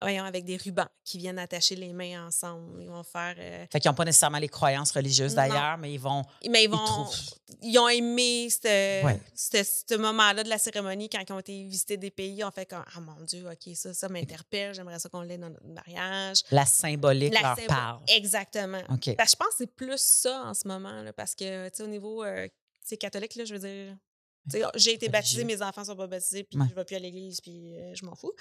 voyons, 0.01 0.23
avec 0.23 0.45
des 0.45 0.57
rubans 0.57 0.87
qui 1.03 1.17
viennent 1.17 1.39
attacher 1.39 1.75
les 1.75 1.93
mains 1.93 2.27
ensemble. 2.27 2.81
Ils 2.81 2.89
vont 2.89 3.03
faire. 3.03 3.35
euh, 3.37 3.65
Fait 3.71 3.79
qu'ils 3.79 3.89
n'ont 3.89 3.95
pas 3.95 4.05
nécessairement 4.05 4.37
les 4.39 4.47
croyances 4.49 4.91
religieuses 4.91 5.35
d'ailleurs, 5.35 5.77
mais 5.77 5.93
ils 5.93 5.99
vont. 5.99 6.23
mais 6.49 6.63
ils 6.63 6.69
vont. 6.69 6.77
trouvent. 6.83 7.15
Ils 7.61 7.77
ont 7.77 7.87
aimé 7.89 8.49
ce, 8.49 9.05
Ouais. 9.05 9.19
ce, 9.35 9.63
ce 9.63 9.95
moment-là 9.95 10.43
de 10.43 10.49
la 10.49 10.57
cérémonie 10.57 11.09
quand 11.09 11.21
ils 11.27 11.33
ont 11.33 11.39
été 11.39 11.63
visiter 11.63 11.97
des 11.97 12.09
pays. 12.11 12.35
Ils 12.37 12.43
ont 12.43 12.51
fait 12.51 12.65
comme 12.65 12.83
Ah 12.95 12.99
mon 12.99 13.21
Dieu, 13.23 13.45
OK, 13.49 13.75
ça, 13.75 13.93
ça 13.93 14.09
m'interpelle. 14.09 14.73
J'aimerais 14.73 14.99
ça 14.99 15.09
qu'on 15.09 15.21
l'ait 15.21 15.37
dans 15.37 15.49
notre 15.49 15.67
mariage. 15.67 16.39
La 16.51 16.65
symbolique 16.65 17.33
La 17.33 17.41
leur 17.41 17.67
parle. 17.67 17.99
Exactement. 18.07 18.81
OK. 18.89 19.15
Parce 19.15 19.31
que 19.31 19.37
je 19.37 19.45
pense 19.45 19.49
que 19.49 19.55
c'est 19.59 19.75
plus 19.75 19.99
ça 20.01 20.43
en 20.45 20.53
ce 20.53 20.67
moment, 20.67 21.01
là, 21.03 21.13
parce 21.13 21.35
que, 21.35 21.69
tu 21.69 21.77
sais, 21.77 21.83
au 21.83 21.87
niveau 21.87 22.23
euh, 22.23 22.47
catholique, 22.99 23.35
là, 23.35 23.45
je 23.45 23.53
veux 23.53 23.59
dire, 23.59 23.95
j'ai 24.75 24.93
été 24.93 25.09
baptisée, 25.09 25.43
mes 25.43 25.61
enfants 25.61 25.83
sont 25.83 25.95
pas 25.95 26.07
baptisés, 26.07 26.43
puis 26.43 26.59
Ouais. 26.59 26.65
je 26.69 26.75
vais 26.75 26.85
plus 26.85 26.95
à 26.95 26.99
l'église, 26.99 27.41
puis 27.41 27.75
euh, 27.77 27.93
je 27.95 28.05
m'en 28.05 28.15
fous. 28.15 28.33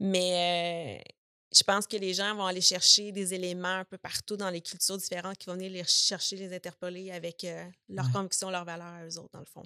Mais 0.00 1.00
euh, 1.00 1.12
je 1.52 1.62
pense 1.62 1.86
que 1.86 1.96
les 1.96 2.12
gens 2.14 2.34
vont 2.34 2.46
aller 2.46 2.60
chercher 2.60 3.10
des 3.12 3.34
éléments 3.34 3.76
un 3.78 3.84
peu 3.84 3.98
partout 3.98 4.36
dans 4.36 4.50
les 4.50 4.60
cultures 4.60 4.98
différentes 4.98 5.38
qui 5.38 5.46
vont 5.46 5.54
venir 5.54 5.70
les 5.70 5.84
chercher, 5.84 6.36
les 6.36 6.54
interpeller 6.54 7.10
avec 7.10 7.44
euh, 7.44 7.64
leurs 7.88 8.06
Ouais. 8.06 8.12
convictions, 8.12 8.50
leurs 8.50 8.64
valeurs 8.64 8.86
à 8.86 9.04
eux 9.06 9.18
autres, 9.18 9.30
dans 9.32 9.40
le 9.40 9.46
fond. 9.46 9.62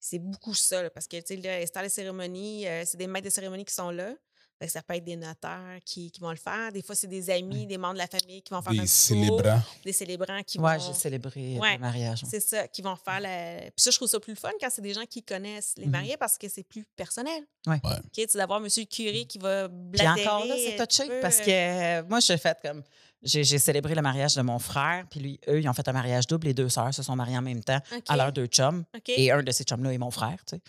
C'est 0.00 0.18
beaucoup 0.18 0.54
ça, 0.54 0.82
là, 0.82 0.90
parce 0.90 1.06
que, 1.06 1.16
tu 1.20 1.40
sais, 1.42 1.66
les 1.82 1.88
cérémonies, 1.88 2.64
c'est 2.84 2.96
des 2.96 3.06
maîtres 3.06 3.26
de 3.26 3.30
cérémonie 3.30 3.64
qui 3.64 3.74
sont 3.74 3.90
là. 3.90 4.14
Fait 4.58 4.66
que 4.66 4.72
ça 4.72 4.82
peut 4.82 4.94
être 4.94 5.04
des 5.04 5.16
notaires 5.16 5.78
qui, 5.84 6.10
qui 6.10 6.18
vont 6.20 6.30
le 6.30 6.36
faire. 6.36 6.72
Des 6.72 6.80
fois, 6.80 6.94
c'est 6.94 7.06
des 7.06 7.28
amis, 7.28 7.66
des 7.66 7.76
membres 7.76 7.92
de 7.94 7.98
la 7.98 8.06
famille 8.06 8.40
qui 8.42 8.54
vont 8.54 8.62
faire 8.62 8.72
un 8.72 8.76
Des 8.76 8.80
tour 8.80 8.88
célébrants. 8.88 9.62
des 9.84 9.92
célébrants 9.92 10.42
qui 10.46 10.58
Ouais, 10.58 10.78
vont. 10.78 10.86
j'ai 10.86 10.94
célébré 10.94 11.58
Ouais. 11.58 11.74
le 11.74 11.78
mariage. 11.80 12.22
C'est 12.28 12.40
ça, 12.40 12.66
qui 12.68 12.80
vont 12.80 12.96
faire 12.96 13.20
la. 13.20 13.60
Puis 13.60 13.72
ça, 13.76 13.90
je 13.90 13.96
trouve 13.96 14.08
ça 14.08 14.18
plus 14.18 14.32
le 14.32 14.38
fun 14.38 14.50
quand 14.60 14.68
c'est 14.70 14.80
des 14.82 14.94
gens 14.94 15.04
qui 15.04 15.22
connaissent 15.22 15.74
les 15.76 15.84
Mhm. 15.84 15.92
mariés 15.92 16.16
parce 16.16 16.38
que 16.38 16.48
c'est 16.48 16.62
plus 16.62 16.84
personnel. 16.96 17.42
Ouais. 17.66 17.74
Ouais. 17.84 17.90
OK, 17.98 18.10
tu 18.14 18.22
sais, 18.28 18.38
d'avoir 18.38 18.60
M. 18.60 18.68
le 18.74 18.84
curé 18.84 19.26
qui 19.26 19.38
va 19.38 19.68
Puis 19.68 19.76
blatérer. 19.90 20.26
encore 20.28 20.46
là, 20.46 20.54
c'est 20.56 20.86
touché 20.86 21.06
peu, 21.08 21.20
parce 21.20 21.40
euh, 21.40 21.44
que 21.44 21.50
euh, 21.50 22.02
moi, 22.08 22.20
j'ai 22.20 22.38
fait 22.38 22.56
comme. 22.64 22.82
J'ai 23.22 23.58
célébré 23.58 23.94
le 23.94 24.02
mariage 24.02 24.36
de 24.36 24.42
mon 24.42 24.58
frère, 24.58 25.04
puis 25.10 25.18
lui, 25.20 25.40
eux, 25.48 25.58
ils 25.60 25.68
ont 25.68 25.72
fait 25.72 25.88
un 25.88 25.92
mariage 25.92 26.26
double. 26.28 26.46
Les 26.46 26.54
deux 26.54 26.68
sœurs 26.68 26.94
se 26.94 27.02
sont 27.02 27.16
mariées 27.16 27.36
en 27.38 27.42
même 27.42 27.64
temps 27.64 27.80
OK, 27.92 28.02
à 28.08 28.16
leurs 28.16 28.30
deux 28.30 28.46
chums. 28.46 28.84
Et 29.08 29.32
un 29.32 29.42
de 29.42 29.50
ces 29.50 29.64
chums-là 29.64 29.92
est 29.92 29.98
mon 29.98 30.10
frère, 30.12 30.36
tu 30.46 30.56
sais. 30.56 30.62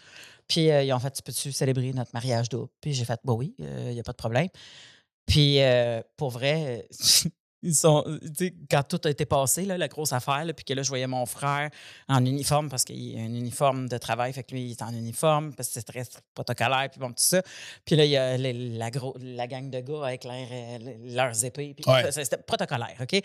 Puis 0.48 0.70
euh, 0.72 0.84
ils 0.84 0.94
ont 0.94 1.00
fait 1.00 1.12
Tu 1.12 1.22
peux-tu 1.24 1.52
célébrer 1.52 1.92
notre 1.94 2.12
mariage 2.14 2.50
double? 2.50 2.70
Puis 2.82 2.94
j'ai 2.94 3.06
fait 3.06 3.20
Bah 3.24 3.34
oui, 3.34 3.54
il 3.60 3.66
n'y 3.94 4.00
a 4.00 4.04
pas 4.04 4.14
de 4.14 4.18
problème. 4.18 4.48
Puis 5.26 5.62
euh, 5.62 6.02
pour 6.16 6.30
vrai, 6.30 6.88
ils 7.64 7.76
sont. 7.76 8.04
Tu 8.22 8.46
sais, 8.46 8.54
quand 8.72 8.84
tout 8.84 9.02
a 9.04 9.10
été 9.10 9.26
passé, 9.26 9.66
là, 9.66 9.78
la 9.78 9.88
grosse 9.90 10.14
affaire, 10.14 10.46
là, 10.46 10.54
puis 10.54 10.64
que 10.64 10.74
là, 10.74 10.84
je 10.84 10.88
voyais 10.90 11.08
mon 11.08 11.26
frère 11.26 11.70
en 12.08 12.24
uniforme 12.26 12.70
parce 12.70 12.86
qu'il 12.86 13.18
a 13.18 13.22
un 13.22 13.34
uniforme 13.34 13.90
de 13.90 13.98
travail, 13.98 14.32
fait 14.32 14.44
que 14.44 14.54
lui, 14.54 14.68
il 14.68 14.72
est 14.72 14.82
en 14.82 14.94
uniforme 14.94 15.54
parce 15.54 15.68
que 15.70 15.74
c'est 15.74 15.84
très 15.84 16.04
protocolaire, 16.34 16.88
puis 16.90 17.00
bon, 17.00 17.10
tout 17.10 17.16
ça. 17.18 17.42
Puis 17.84 17.96
là, 17.98 18.06
il 18.06 18.12
y 18.12 18.16
a 18.18 18.38
les- 18.38 18.54
la, 18.78 18.90
gros, 18.90 19.18
la 19.20 19.48
gang 19.48 19.70
de 19.70 19.80
gars 19.82 20.06
avec 20.06 20.24
leur, 20.24 20.34
euh, 20.50 20.78
leurs 21.08 21.44
épées. 21.44 21.74
Puis 21.74 21.92
Ouais. 21.92 22.10
c'était 22.12 22.38
protocolaire, 22.38 22.96
OK? 23.02 23.20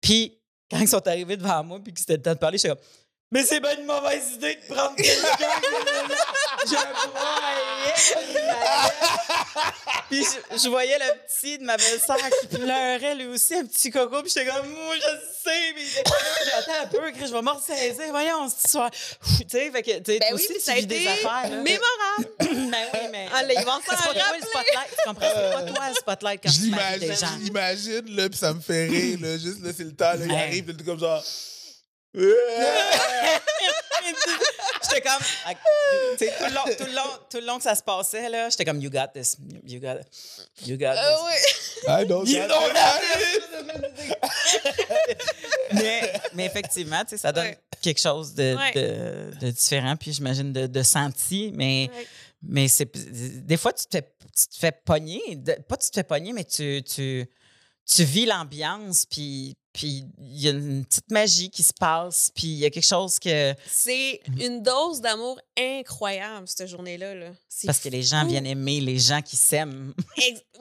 Puis 0.00 0.38
quand 0.70 0.80
ils 0.80 0.88
sont 0.88 1.06
arrivés 1.06 1.36
devant 1.36 1.62
moi, 1.64 1.80
puis 1.82 1.92
que 1.94 2.00
c'était 2.00 2.16
le 2.16 2.22
temps 2.22 2.32
de 2.34 2.38
parler, 2.38 2.58
j'étais 2.58 2.74
comme. 2.74 2.84
Mais 3.32 3.44
c'est 3.44 3.60
bien 3.60 3.76
une 3.78 3.86
mauvaise 3.86 4.32
idée 4.34 4.56
de 4.68 4.74
prendre 4.74 4.94
quelqu'un 4.94 5.10
que 5.36 6.68
je 6.68 6.74
broyais. 7.08 7.94
Puis 10.10 10.22
je, 10.22 10.58
je 10.62 10.68
voyais 10.68 10.98
le 10.98 11.06
petit 11.26 11.58
de 11.58 11.64
ma 11.64 11.76
belle-sœur 11.78 12.18
qui 12.40 12.46
pleurait 12.58 13.14
lui 13.14 13.26
aussi, 13.28 13.54
un 13.54 13.64
petit 13.64 13.90
coco. 13.90 14.22
Puis 14.22 14.32
j'étais 14.34 14.50
comme, 14.50 14.68
moi, 14.68 14.94
je 14.96 15.00
sais, 15.02 15.72
mais 15.74 15.82
j'attends 16.44 16.82
un 16.82 16.86
peu, 16.88 17.10
Chris, 17.12 17.28
je 17.28 17.32
vais 17.32 17.40
me 17.42 17.50
ressaisir. 17.50 18.04
Voyons, 18.10 18.48
cette 18.50 18.64
histoire. 18.66 18.90
Tu 18.90 19.44
sais, 19.48 19.70
fait 19.70 19.82
que, 19.82 19.98
tu 19.98 20.12
sais, 20.12 20.18
Ben 20.18 20.34
oui, 20.34 20.46
aussi, 20.50 20.62
tu 20.62 20.72
vis 20.74 20.86
des 20.86 21.06
affaires. 21.08 21.48
là. 21.50 21.56
mémorable. 21.56 22.28
Ben 22.72 22.86
oui, 22.94 23.00
mais. 23.10 23.28
Ah, 23.34 23.42
là, 23.42 23.54
ils 23.54 23.64
vont 23.64 23.72
s'en 23.72 23.96
toi 23.96 24.12
le 24.14 24.20
rappeler. 24.20 24.40
spotlight, 24.42 24.88
tu 24.90 25.08
comprends? 25.08 25.28
C'est 25.34 25.52
pas 25.52 25.62
toi 25.62 25.88
le 25.88 25.94
spotlight 25.94 26.40
quand 26.42 26.50
Je 26.52 26.60
tu 26.60 26.70
maries 26.70 27.00
des 27.00 27.14
gens. 27.14 27.26
je 27.38 27.44
l'imagine, 27.44 28.16
là, 28.16 28.28
puis 28.28 28.38
ça 28.38 28.52
me 28.52 28.60
fait 28.60 28.86
rire, 28.88 29.18
là. 29.22 29.38
Juste, 29.38 29.62
là, 29.62 29.70
c'est 29.76 29.84
le 29.84 29.94
temps, 29.94 30.12
là, 30.12 30.18
il 30.24 30.30
Ouais. 30.32 30.38
arrive, 30.42 30.64
puis 30.64 30.76
tout 30.76 30.84
comme 30.84 30.98
genre. 30.98 31.22
J'étais 34.82 35.00
comme. 35.00 35.22
sais, 36.18 36.32
tout, 36.38 36.44
le 36.44 36.54
long, 36.54 36.64
tout, 36.76 36.84
le 36.84 36.92
long, 36.94 37.02
tout 37.30 37.36
le 37.38 37.46
long 37.46 37.56
que 37.56 37.62
ça 37.62 37.74
se 37.74 37.82
passait, 37.82 38.28
là, 38.28 38.50
j'étais 38.50 38.64
comme, 38.64 38.80
you 38.80 38.90
got 38.90 39.08
this. 39.14 39.36
You 39.66 39.80
got 39.80 40.00
it. 40.00 40.06
You 40.66 40.76
got 40.76 40.94
Ah 40.96 41.16
this. 41.32 41.80
oui. 41.86 41.92
I 42.02 42.06
don't 42.06 42.26
You 42.28 42.46
don't 42.46 42.72
that. 42.74 43.00
mais, 45.74 46.12
mais 46.34 46.46
effectivement, 46.46 47.02
tu 47.04 47.10
sais, 47.10 47.16
ça 47.18 47.32
donne 47.32 47.46
Ouais. 47.46 47.58
quelque 47.80 48.00
chose 48.00 48.34
de, 48.34 48.54
Ouais. 48.56 48.72
de, 48.74 49.36
de 49.46 49.50
différent, 49.50 49.96
puis 49.96 50.12
j'imagine 50.12 50.52
de, 50.52 50.66
de 50.66 50.82
senti, 50.82 51.50
mais, 51.54 51.88
Ouais. 51.94 52.06
mais 52.42 52.68
c'est 52.68 52.90
des 53.46 53.56
fois, 53.56 53.72
tu 53.72 53.86
te 53.86 53.96
fais, 53.96 54.02
tu 54.36 54.46
te 54.48 54.58
fais 54.58 54.72
pogner, 54.72 55.20
pas 55.68 55.76
tu 55.76 55.88
te 55.90 55.94
fais 55.94 56.04
pogner, 56.04 56.32
mais 56.32 56.44
tu, 56.44 56.82
tu, 56.82 57.26
tu 57.86 58.04
vis 58.04 58.26
l'ambiance, 58.26 59.06
puis 59.06 59.54
puis 59.74 60.04
il 60.18 60.38
y 60.38 60.48
a 60.48 60.50
une 60.50 60.84
petite 60.84 61.10
magie 61.10 61.48
qui 61.48 61.62
se 61.62 61.72
passe, 61.72 62.30
puis 62.34 62.46
il 62.46 62.58
y 62.58 62.66
a 62.66 62.68
quelque 62.70 62.84
chose 62.86 63.18
que... 63.18 63.54
C'est 63.66 64.20
Mhm. 64.28 64.40
une 64.42 64.62
dose 64.62 65.00
d'amour 65.00 65.40
incroyable, 65.58 66.46
cette 66.46 66.66
journée-là. 66.68 67.14
Là. 67.14 67.30
Parce 67.64 67.78
que 67.78 67.88
les 67.88 68.02
gens 68.02 68.26
viennent 68.26 68.44
aimer 68.44 68.80
les 68.82 68.98
gens 68.98 69.22
qui 69.22 69.34
s'aiment. 69.36 69.94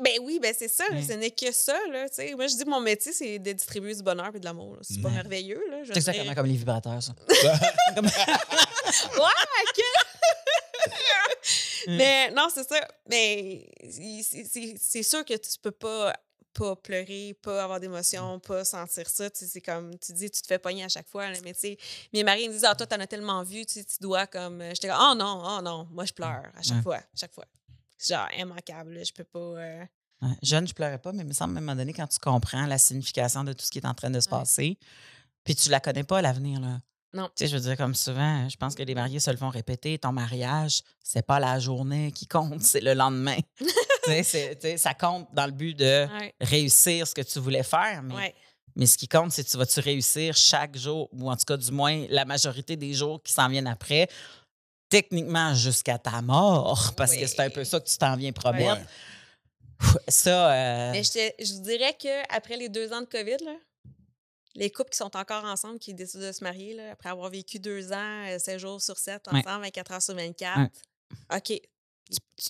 Ben 0.01 0.13
oui, 0.21 0.39
ben 0.41 0.55
c'est 0.57 0.69
ça. 0.69 0.85
Ouais. 0.91 1.03
Ce 1.05 1.11
n'est 1.11 1.29
que 1.31 1.51
ça. 1.51 1.77
Là, 1.91 2.07
tu 2.07 2.15
sais. 2.15 2.35
Moi, 2.35 2.47
je 2.47 2.55
dis 2.55 2.63
mon 2.63 2.79
métier, 2.79 3.11
c'est 3.11 3.37
de 3.37 3.51
distribuer 3.51 3.93
du 3.93 4.01
bonheur 4.01 4.31
et 4.33 4.39
de 4.39 4.45
l'amour. 4.45 4.77
C'est 4.81 5.01
pas 5.01 5.09
Ouais. 5.09 5.15
merveilleux. 5.15 5.61
Là, 5.69 5.83
je 5.83 5.91
C'est 5.91 5.97
exactement 5.97 6.33
comme 6.33 6.45
les 6.47 6.55
vibrateurs, 6.55 7.03
ça. 7.03 7.13
Ouais, 7.97 9.41
ok. 9.67 9.81
Mais 11.87 12.31
non, 12.31 12.47
c'est 12.53 12.67
ça. 12.67 12.79
Mais 13.09 13.67
c'est 14.79 15.03
sûr 15.03 15.25
que 15.25 15.33
tu 15.33 15.49
peux 15.61 15.71
pas 15.71 16.13
pas 16.53 16.75
pleurer, 16.75 17.35
pas 17.41 17.63
avoir 17.63 17.79
d'émotion, 17.79 18.39
pas 18.39 18.63
sentir 18.65 19.09
ça. 19.09 19.29
C'est 19.33 19.61
comme, 19.61 19.97
tu 19.99 20.13
dis, 20.13 20.29
tu 20.29 20.41
te 20.41 20.47
fais 20.47 20.59
pogner 20.59 20.83
à 20.83 20.89
chaque 20.89 21.07
fois. 21.07 21.29
là, 21.29 21.37
mais 21.43 21.53
tu 21.53 21.59
sais, 21.61 21.77
mes 22.13 22.23
maris 22.23 22.47
me 22.47 22.53
disent, 22.53 22.65
ah, 22.65 22.75
toi, 22.75 22.85
t'en 22.87 22.99
as 22.99 23.07
tellement 23.07 23.43
vu, 23.43 23.65
tu 23.65 23.83
dois 23.99 24.27
comme. 24.27 24.61
euh, 24.61 24.69
J'étais 24.73 24.87
comme, 24.89 24.97
oh 25.11 25.15
non, 25.15 25.41
oh 25.45 25.61
non, 25.61 25.87
moi, 25.91 26.05
je 26.05 26.13
pleure 26.13 26.43
à 26.55 26.61
chaque 26.61 26.77
Ouais. 26.77 26.83
fois, 26.83 26.97
à 26.97 27.03
chaque 27.15 27.33
fois. 27.33 27.45
C'est 27.97 28.13
genre 28.15 28.27
immanquable, 28.37 28.93
là, 28.93 29.03
je 29.03 29.11
peux 29.13 29.23
pas. 29.23 29.39
euh, 29.39 29.83
Ouais. 30.23 30.37
Jeune, 30.43 30.67
je 30.67 30.73
pleurais 30.75 30.99
pas, 30.99 31.11
mais 31.13 31.23
il 31.23 31.27
me 31.27 31.33
semble 31.33 31.55
à 31.55 31.57
un 31.57 31.61
moment 31.61 31.75
donné, 31.75 31.93
quand 31.93 32.05
tu 32.07 32.19
comprends 32.19 32.67
la 32.67 32.77
signification 32.77 33.43
de 33.43 33.53
tout 33.53 33.65
ce 33.65 33.71
qui 33.71 33.79
est 33.79 33.85
en 33.87 33.93
train 33.95 34.11
de 34.11 34.19
se 34.19 34.29
Ouais. 34.29 34.37
passer, 34.39 34.77
puis 35.43 35.55
tu 35.55 35.69
la 35.69 35.79
connais 35.79 36.03
pas, 36.03 36.21
l'avenir, 36.21 36.59
là. 36.59 36.79
Non. 37.13 37.25
Tu 37.35 37.43
sais, 37.43 37.47
je 37.47 37.55
veux 37.57 37.61
dire, 37.61 37.75
comme 37.75 37.93
souvent, 37.95 38.47
je 38.47 38.55
pense 38.55 38.73
que 38.75 38.83
les 38.83 38.93
mariés 38.95 39.19
se 39.19 39.29
le 39.31 39.37
font 39.37 39.49
répéter, 39.49 39.97
ton 39.99 40.11
mariage, 40.13 40.81
c'est 41.03 41.25
pas 41.25 41.39
la 41.39 41.59
journée 41.59 42.11
qui 42.11 42.25
compte, 42.27 42.61
c'est 42.61 42.79
le 42.81 42.93
lendemain. 42.93 43.37
Ça 44.77 44.93
compte 44.93 45.27
dans 45.33 45.45
le 45.45 45.51
but 45.51 45.73
de 45.77 46.07
Ouais, 46.19 46.33
réussir 46.41 47.07
ce 47.07 47.13
que 47.13 47.21
tu 47.21 47.39
voulais 47.39 47.63
faire, 47.63 48.01
mais, 48.03 48.15
ouais. 48.15 48.35
mais 48.75 48.85
ce 48.85 48.97
qui 48.97 49.07
compte, 49.07 49.31
c'est 49.31 49.43
tu 49.43 49.57
vas-tu 49.57 49.79
réussir 49.79 50.35
chaque 50.35 50.75
jour, 50.77 51.09
ou 51.13 51.29
en 51.31 51.35
tout 51.35 51.45
cas, 51.45 51.57
du 51.57 51.71
moins, 51.71 52.05
la 52.09 52.25
majorité 52.25 52.75
des 52.75 52.93
jours 52.93 53.21
qui 53.23 53.33
s'en 53.33 53.47
viennent 53.49 53.67
après, 53.67 54.07
techniquement 54.89 55.53
jusqu'à 55.53 55.97
ta 55.97 56.21
mort, 56.21 56.93
parce 56.97 57.15
que 57.15 57.25
c'est 57.27 57.39
un 57.41 57.49
peu 57.49 57.63
ça 57.63 57.79
que 57.79 57.87
tu 57.87 57.97
t'en 57.97 58.15
viens 58.15 58.31
promettre. 58.31 58.81
Ouais. 58.81 59.99
Ça, 60.09 60.51
euh, 60.53 60.91
Mais 60.91 61.03
je, 61.03 61.11
te- 61.11 61.43
je 61.43 61.53
vous 61.53 61.61
dirais 61.61 61.95
qu'après 61.97 62.55
les 62.57 62.69
deux 62.69 62.93
ans 62.93 63.01
de 63.01 63.07
COVID, 63.07 63.37
là, 63.43 63.55
les 64.55 64.69
couples 64.69 64.89
qui 64.91 64.97
sont 64.97 65.15
encore 65.15 65.43
ensemble, 65.45 65.79
qui 65.79 65.93
décident 65.93 66.27
de 66.27 66.31
se 66.31 66.43
marier, 66.43 66.75
là, 66.75 66.91
après 66.91 67.09
avoir 67.09 67.29
vécu 67.31 67.57
deux 67.57 67.91
ans, 67.93 68.25
euh, 68.27 68.37
7 68.37 68.59
jours 68.59 68.81
sur 68.81 68.97
7, 68.97 69.23
Ouais. 69.31 69.39
ensemble, 69.39 69.63
24 69.63 69.91
heures 69.93 70.01
sur 70.01 70.13
24, 70.13 70.59
Ouais. 70.59 71.37
OK, 71.37 71.61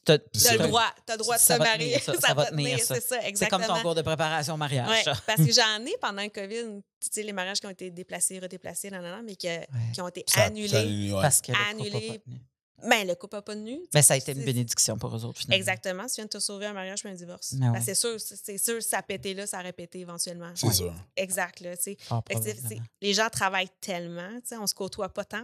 t'as- 0.05 0.18
le 0.18 0.68
droit, 0.68 0.84
t'as 1.05 1.14
le 1.14 1.18
droit 1.20 1.38
de 1.38 1.43
te 1.43 1.53
marier. 1.57 1.99
tenir, 1.99 2.03
ça, 2.03 2.28
ça 2.28 2.34
va 2.34 2.45
tenir, 2.45 2.80
ça. 2.80 2.95
c'est 2.95 3.01
ça, 3.01 3.16
C'est 3.16 3.18
comme 3.20 3.26
exactement. 3.28 3.68
ton 3.68 3.82
cours 3.82 3.95
de 3.95 4.01
préparation 4.01 4.53
au 4.53 4.57
mariage. 4.57 4.88
Ouais, 4.89 5.14
parce 5.26 5.43
que 5.45 5.51
j'en 5.51 5.86
ai 5.86 5.95
pendant 6.01 6.24
le 6.24 6.30
COVID, 6.30 6.82
tu 6.99 7.07
sais, 7.12 7.24
les 7.24 7.34
mariages 7.34 7.59
qui 7.59 7.68
ont 7.68 7.72
été 7.72 7.89
déplacés, 7.91 8.39
redéplacés, 8.39 8.89
nan, 8.89 9.01
nan, 9.01 9.12
nan, 9.18 9.26
mais 9.26 9.36
qui, 9.36 9.47
qui 9.93 10.01
ont 10.01 10.07
été 10.07 10.24
Ça- 10.28 10.43
annulés. 10.43 10.68
ça 10.68 10.80
annule, 10.80 11.14
ouais. 11.14 11.22
Parce 11.22 11.41
que 11.41 11.51
le 11.51 11.57
couple 11.57 11.66
a 11.66 11.70
Annulé. 11.70 12.07
pas 12.07 12.14
tenu. 12.26 12.41
Ben, 12.84 13.07
le 13.07 13.14
couple 13.14 13.36
n'a 13.36 13.41
pas 13.43 13.53
tenu. 13.53 13.80
Ben, 13.93 14.01
ça 14.01 14.16
a 14.16 14.18
été 14.18 14.32
une 14.32 14.43
bénédiction 14.43 14.97
pour 14.97 15.16
eux 15.16 15.24
autres, 15.24 15.39
finalement. 15.39 15.59
Exactement. 15.59 16.07
Tu 16.07 16.16
viens 16.16 16.24
de 16.26 16.30
te 16.30 16.39
sauver 16.39 16.66
un 16.66 16.74
mariage 16.74 17.01
puis 17.01 17.12
un 17.12 17.14
divorce. 17.16 17.53
Ben 17.53 17.72
ouais. 17.74 17.82
c'est 17.82 17.93
sûr, 17.93 18.20
c'est 18.20 18.57
sûr, 18.57 18.82
ça 18.82 18.97
a 18.97 19.03
pété 19.03 19.36
là, 19.36 19.45
ça 19.45 19.59
a 19.59 19.62
répété 19.62 19.99
éventuellement. 19.99 20.51
C'est 20.55 20.66
Ouais. 20.66 20.74
sûr. 20.74 20.91
Exact, 21.16 21.59
là, 21.59 21.78
tu 21.78 21.84
sais. 21.84 21.97
C'est- 22.41 22.80
les 23.01 23.14
gens 23.14 23.30
travaillent 23.30 23.70
tellement, 23.82 24.32
tu 24.41 24.47
sais, 24.47 24.57
on 24.57 24.66
se 24.66 24.74
côtoie 24.74 25.09
pas 25.09 25.26
tant. 25.26 25.43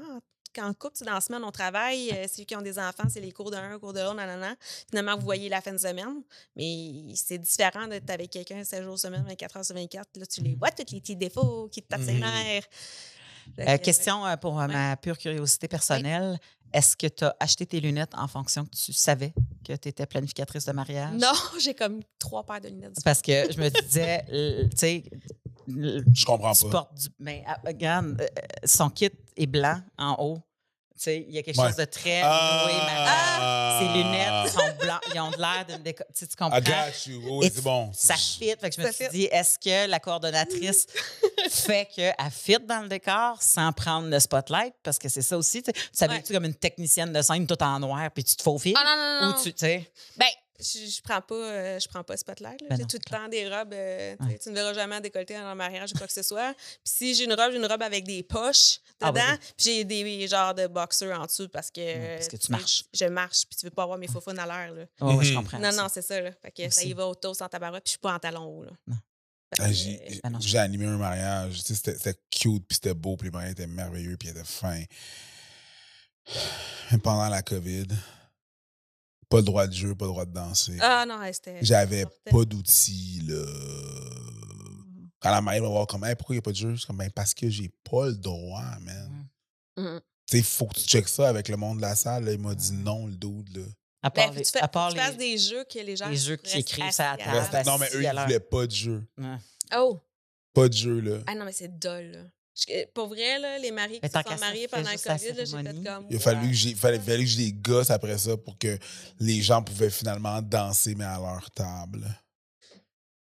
On 0.61 0.73
couple, 0.73 1.03
dans 1.05 1.13
la 1.13 1.21
semaine, 1.21 1.43
on 1.43 1.51
travaille. 1.51 2.11
euh, 2.11 2.25
ceux 2.27 2.43
qui 2.43 2.55
ont 2.55 2.61
des 2.61 2.77
enfants, 2.79 3.07
c'est 3.09 3.19
les 3.19 3.31
cours 3.31 3.51
d'un, 3.51 3.77
cours 3.79 3.93
de 3.93 3.99
l'autre, 3.99 4.15
nanana. 4.15 4.55
Finalement, 4.89 5.17
vous 5.17 5.25
voyez 5.25 5.49
la 5.49 5.61
fin 5.61 5.73
de 5.73 5.77
semaine. 5.77 6.21
Mais 6.55 7.13
c'est 7.15 7.37
différent 7.37 7.87
d'être 7.87 8.09
avec 8.09 8.31
quelqu'un 8.31 8.63
7 8.63 8.83
jours 8.83 8.99
semaine, 8.99 9.23
24 9.27 9.57
heures 9.57 9.65
sur 9.65 9.75
24. 9.75 10.09
Là, 10.17 10.25
tu 10.25 10.41
les 10.41 10.55
vois, 10.55 10.71
tous 10.71 10.93
les 10.93 11.01
petits 11.01 11.15
défauts 11.15 11.69
qui 11.71 11.81
te 11.81 11.87
tapent 11.87 12.03
ses 12.03 12.13
nerfs. 12.13 12.67
Euh, 13.59 13.77
question 13.77 14.25
euh, 14.25 14.35
pour 14.37 14.59
euh, 14.59 14.67
ma 14.67 14.95
pure 14.97 15.17
curiosité 15.17 15.67
personnelle. 15.67 16.39
Est-ce 16.73 16.97
que 16.97 17.07
tu 17.07 17.23
as 17.23 17.35
acheté 17.39 17.65
tes 17.65 17.79
lunettes 17.79 18.13
en 18.13 18.27
fonction 18.27 18.65
que 18.65 18.75
tu 18.75 18.91
savais 18.91 19.33
que 19.65 19.73
tu 19.73 19.87
étais 19.87 20.05
planificatrice 20.05 20.65
de 20.65 20.73
mariage? 20.73 21.13
Non, 21.13 21.31
j'ai 21.59 21.73
comme 21.73 22.01
trois 22.19 22.45
paires 22.45 22.61
de 22.61 22.67
lunettes. 22.67 22.97
Parce 23.03 23.21
que 23.21 23.51
je 23.51 23.59
me 23.59 23.69
disais, 23.69 24.25
tu 24.71 24.77
sais, 24.77 25.03
Je 25.68 26.26
comprends 26.26 26.53
tu 26.53 26.70
pas. 26.70 26.89
du. 26.97 27.07
Mais 27.20 27.43
ah, 27.47 27.57
regarde, 27.65 28.22
euh, 28.22 28.26
son 28.63 28.89
kit 28.89 29.09
est 29.36 29.45
blanc 29.47 29.80
en 29.97 30.15
haut. 30.20 30.39
Tu 30.95 31.03
sais, 31.03 31.26
il 31.28 31.36
y 31.36 31.38
a 31.38 31.43
quelque 31.43 31.59
Ouais. 31.59 31.68
chose 31.68 31.76
de 31.76 31.86
très. 31.86 32.22
Ah! 32.24 32.65
oui, 32.65 32.74
mais 32.88 33.86
Ses 33.88 33.93
lunettes 34.03 34.51
sont 34.51 34.84
blancs. 34.84 34.99
Ils 35.13 35.20
ont 35.20 35.30
de 35.30 35.38
l'air 35.38 35.63
d'une 35.68 35.84
déco. 35.84 36.03
Tu, 36.11 36.20
sais, 36.22 36.28
tu 36.28 36.36
comprends? 36.36 36.57
I 36.57 36.61
got 36.63 37.07
you. 37.11 37.22
Oui, 37.38 37.45
Et 37.45 37.49
c'est 37.51 37.61
bon. 37.63 37.91
Ça 37.93 38.15
fit. 38.15 38.55
Fait 38.59 38.70
que 38.72 38.76
je 38.76 38.82
me 38.88 38.91
suis 38.91 39.07
dit, 39.09 39.26
est-ce 39.26 39.59
que 39.59 39.88
la 39.88 39.99
coordonnatrice 39.99 40.88
fait 41.51 41.88
qu'elle 41.93 42.15
fit 42.32 42.57
dans 42.68 42.82
le 42.82 42.88
décor 42.89 43.39
sans 43.43 43.72
prendre 43.74 44.07
le 44.09 44.20
spotlight? 44.20 44.74
Parce 44.82 44.97
que 44.97 45.07
c'est 45.07 45.22
ça 45.22 45.38
aussi. 45.38 45.61
Tu 45.61 45.68
sais. 45.68 45.74
Tu 45.74 45.89
savais-tu 45.93 46.34
comme 46.34 46.45
une 46.45 46.55
technicienne 46.55 47.13
de 47.13 47.22
scène 47.22 47.45
tout 47.45 47.61
en 47.61 47.80
noir 47.80 48.09
puis 48.09 48.24
tu 48.24 48.36
te 48.36 48.41
faufiles? 48.41 48.74
Ah 48.76 48.84
non, 48.84 48.95
non, 48.95 49.28
non. 49.34 49.38
Ou 49.39 49.43
tu, 49.43 49.53
tu 49.53 49.59
sais, 49.59 49.91
Ben, 50.18 50.26
je, 50.59 50.79
je 50.89 51.01
prends 51.01 51.21
pas, 51.21 51.35
euh, 51.35 51.79
je 51.79 51.87
prends 51.87 52.03
pas 52.03 52.17
Spotlight. 52.17 52.61
là. 52.61 52.67
Ben 52.69 52.75
j'ai 52.77 52.81
non, 52.83 52.87
tout 52.87 52.97
le 53.03 53.09
temps 53.09 53.27
des 53.27 53.47
robes. 53.49 53.73
euh, 53.73 54.15
tu 54.19 54.23
sais, 54.25 54.31
Ouais. 54.31 54.39
Tu 54.41 54.49
ne 54.49 54.53
verras 54.55 54.73
jamais 54.73 54.95
en 54.95 54.99
décolleté 54.99 55.33
dans 55.35 55.45
un 55.45 55.55
mariage 55.55 55.91
ou 55.93 55.97
quoi 55.97 56.07
que 56.07 56.13
ce 56.13 56.23
soit. 56.23 56.53
Puis 56.55 56.67
si 56.83 57.15
j'ai 57.15 57.25
une 57.25 57.33
robe, 57.33 57.51
j'ai 57.51 57.57
une 57.57 57.65
robe 57.65 57.81
avec 57.83 58.03
des 58.05 58.23
poches 58.23 58.79
Ah, 59.01 59.11
dedans. 59.11 59.37
Puis 59.57 59.65
j'ai 59.65 59.83
des 59.85 60.27
genres 60.27 60.53
de 60.55 60.67
boxers 60.67 61.19
en 61.19 61.25
dessous 61.25 61.47
parce 61.49 61.69
que. 61.71 61.79
Ouais, 61.81 62.15
parce 62.17 62.27
que 62.27 62.37
tu 62.37 62.51
marches. 62.51 62.83
Je 62.93 63.05
marche, 63.05 63.45
puis 63.49 63.57
tu 63.59 63.65
veux 63.65 63.71
pas 63.71 63.83
avoir 63.83 63.97
mes 63.97 64.07
faux 64.07 64.21
à 64.27 64.33
l'air. 64.33 64.73
là. 64.73 64.85
Ouais, 65.01 65.23
je 65.25 65.31
Mhm. 65.33 65.37
comprends. 65.37 65.59
Non, 65.59 65.71
ça. 65.71 65.81
non, 65.83 65.89
c'est 65.93 66.01
ça. 66.01 66.19
Là. 66.21 66.31
Fait 66.41 66.51
que 66.51 66.69
ça 66.73 66.83
y 66.83 66.93
va 66.93 67.07
au 67.07 67.15
toast 67.15 67.41
en 67.41 67.47
tabarouette, 67.49 67.83
puis 67.83 67.89
je 67.89 67.91
suis 67.91 67.99
pas 67.99 68.13
en 68.13 68.19
talon 68.19 68.45
haut. 68.45 68.63
Là. 68.63 68.71
Non. 68.87 68.95
Ah, 69.59 69.71
J'ai 69.71 70.01
euh, 70.11 70.15
Ben 70.23 70.29
non, 70.31 70.39
j'ai 70.41 70.57
animé 70.57 70.85
un 70.87 70.97
mariage. 70.97 71.63
Tu 71.63 71.67
sais, 71.67 71.75
C'était 71.75 71.95
c'était 71.97 72.19
cute, 72.29 72.67
puis 72.67 72.75
c'était 72.75 72.93
beau, 72.93 73.15
puis 73.15 73.27
le 73.27 73.31
mariage 73.31 73.53
était 73.53 73.65
merveilleux, 73.67 74.17
puis 74.17 74.27
il 74.27 74.31
était 74.31 74.43
fin. 74.43 74.83
Mais 76.91 76.97
pendant 77.03 77.29
la 77.29 77.41
COVID, 77.41 77.87
pas 79.30 79.38
le 79.38 79.43
droit 79.43 79.67
de 79.67 79.73
jeu, 79.73 79.95
pas 79.95 80.05
le 80.05 80.11
droit 80.11 80.25
de 80.25 80.34
danser. 80.34 80.78
Ah 80.82 81.05
non, 81.07 81.19
c'était. 81.32 81.57
J'avais 81.61 82.05
pas 82.25 82.45
d'outils, 82.45 83.21
là. 83.28 83.43
Quand 85.19 85.32
la 85.32 85.41
mariée 85.41 85.61
va 85.61 85.67
voir 85.67 85.88
comme, 85.88 86.05
Hey, 86.05 86.15
pourquoi 86.15 86.36
il 86.36 86.38
n'y 86.38 86.39
a 86.39 86.43
pas 86.43 86.51
de 86.51 86.55
jeu? 86.57 86.71
Je 86.71 86.75
suis 86.78 86.88
comme, 86.88 86.97
ben, 86.97 87.09
parce 87.11 87.34
que 87.34 87.49
j'ai 87.49 87.69
pas 87.89 88.05
le 88.07 88.15
droit, 88.15 88.63
man. 88.82 89.28
Mhm. 89.78 90.01
Tu 90.30 90.38
sais, 90.38 90.43
faut 90.43 90.65
que 90.67 90.75
tu 90.75 90.82
checkes 90.86 91.07
ça 91.07 91.30
avec 91.30 91.47
le 91.49 91.57
monde 91.57 91.78
de 91.78 91.82
la 91.82 91.95
salle. 91.95 92.25
là. 92.25 92.34
Il 92.34 92.39
m'a 92.39 92.53
dit 92.53 92.73
non, 92.73 93.07
le 93.07 93.13
dude, 93.13 93.57
là. 93.57 93.63
À 94.03 94.09
Ben, 94.09 94.25
part 94.28 94.34
les, 94.34 94.43
tu, 94.43 94.51
fais- 94.51 94.59
à 94.59 94.67
part 94.67 94.89
tu 94.89 94.95
les- 94.95 95.01
fasses 95.01 95.17
des 95.17 95.38
jeux 95.38 95.63
que 95.63 95.80
les 95.80 95.95
gens. 95.95 96.07
les 96.09 96.17
jeux 96.17 96.36
qui 96.36 96.57
écrivent 96.59 96.91
ça 96.91 97.11
à 97.11 97.17
table. 97.17 97.65
non, 97.67 97.78
mais 97.78 97.88
eux, 97.95 98.03
ils 98.03 98.09
voulaient 98.21 98.39
pas 98.39 98.67
de 98.67 98.71
jeu. 98.71 99.03
Oh! 99.75 99.99
Pas 100.53 100.69
de 100.69 100.73
jeu, 100.73 100.99
là. 100.99 101.17
Ah 101.28 101.36
non, 101.36 101.45
mais 101.45 101.51
c'est 101.51 101.78
dole. 101.80 102.32
Je- 102.57 102.85
Pour 102.93 103.07
vrai, 103.07 103.37
là, 103.39 103.57
les 103.59 103.71
mariés 103.71 103.99
Mais 104.01 104.09
qui 104.09 104.17
se 104.17 104.23
sont 104.23 104.39
mariés 104.39 104.67
pendant 104.67 104.89
le 104.91 104.97
COVID, 104.97 105.45
j'ai 105.45 105.45
fait 105.45 105.83
comme. 105.83 106.07
Il 106.09 106.15
a 106.15 106.19
fallu 106.19 106.47
que 106.49 106.53
j'ai 106.55 106.73
fallait, 106.75 106.99
fallait 106.99 107.23
que 107.23 107.29
je 107.29 107.37
les 107.37 107.53
gosse 107.53 107.89
après 107.91 108.17
ça 108.17 108.35
pour 108.37 108.57
que 108.57 108.77
les 109.19 109.41
gens 109.41 109.61
pouvaient 109.61 109.89
finalement 109.91 110.41
danser, 110.41 110.95
mais 110.95 111.05
à 111.05 111.17
leur 111.19 111.49
table. 111.51 112.05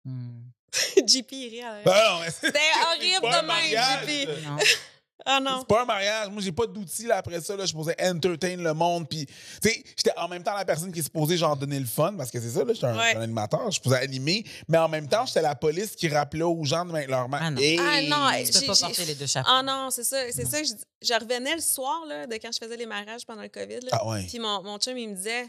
Hmm. 0.05 0.41
JP 1.07 1.31
il 1.31 1.49
rit 1.49 1.61
à 1.61 1.81
Ben 1.83 2.31
C'était 2.31 2.59
horrible 2.87 3.21
de 3.21 3.47
même, 3.47 4.27
JP. 4.27 4.69
Ah 5.25 5.39
non. 5.39 5.59
c'est 5.59 5.67
pas 5.67 5.81
un 5.83 5.85
mariage. 5.85 6.29
Moi, 6.29 6.41
j'ai 6.41 6.51
pas 6.51 6.65
d'outils 6.67 7.05
là, 7.07 7.17
après 7.17 7.39
ça. 7.41 7.55
Là, 7.55 7.65
je 7.65 7.73
posais 7.73 7.95
entertain 8.01 8.55
le 8.57 8.73
monde. 8.73 9.07
Puis, 9.07 9.25
tu 9.25 9.69
sais, 9.69 9.83
j'étais 9.95 10.11
en 10.17 10.27
même 10.27 10.43
temps 10.43 10.53
la 10.55 10.65
personne 10.65 10.91
qui 10.91 10.99
est 10.99 11.03
supposée 11.03 11.37
genre 11.37 11.55
donner 11.55 11.79
le 11.79 11.85
fun 11.85 12.13
parce 12.17 12.29
que 12.31 12.39
c'est 12.39 12.49
ça, 12.49 12.63
là, 12.63 12.73
j'étais 12.73 12.87
un, 12.87 12.97
Ouais. 12.97 13.15
un 13.15 13.21
animateur. 13.21 13.71
Je 13.71 13.79
posais 13.79 13.97
animer, 13.97 14.43
mais 14.67 14.77
en 14.77 14.87
même 14.89 15.07
temps, 15.07 15.25
j'étais 15.25 15.41
la 15.41 15.55
police 15.55 15.95
qui 15.95 16.07
rappelait 16.09 16.43
aux 16.43 16.63
gens 16.63 16.85
de 16.85 16.91
mettre 16.91 17.09
leur 17.09 17.27
main. 17.29 17.39
Ah 17.41 17.51
non. 17.51 17.61
Hey! 17.61 17.79
Ah 17.79 18.01
non, 18.03 18.43
Tu 18.45 18.59
peux 18.59 18.65
pas 18.67 18.75
porter 18.75 19.05
les 19.05 19.15
deux 19.15 19.27
chapeaux. 19.27 19.49
Ah 19.51 19.61
non, 19.63 19.89
c'est 19.91 20.03
ça. 20.03 20.17
C'est 20.31 20.45
ça. 20.45 20.57
je 21.01 21.13
revenais 21.13 21.55
le 21.55 21.61
soir 21.61 22.05
là, 22.07 22.27
de 22.27 22.33
quand 22.35 22.49
je 22.53 22.57
faisais 22.63 22.77
les 22.77 22.85
mariages 22.85 23.25
pendant 23.25 23.41
le 23.41 23.49
COVID. 23.49 23.79
là. 23.81 23.89
Ah 23.93 24.07
ouais. 24.07 24.23
Puis 24.27 24.39
mon, 24.39 24.61
mon 24.63 24.77
chum, 24.77 24.97
il 24.97 25.09
me 25.09 25.15
disait 25.15 25.45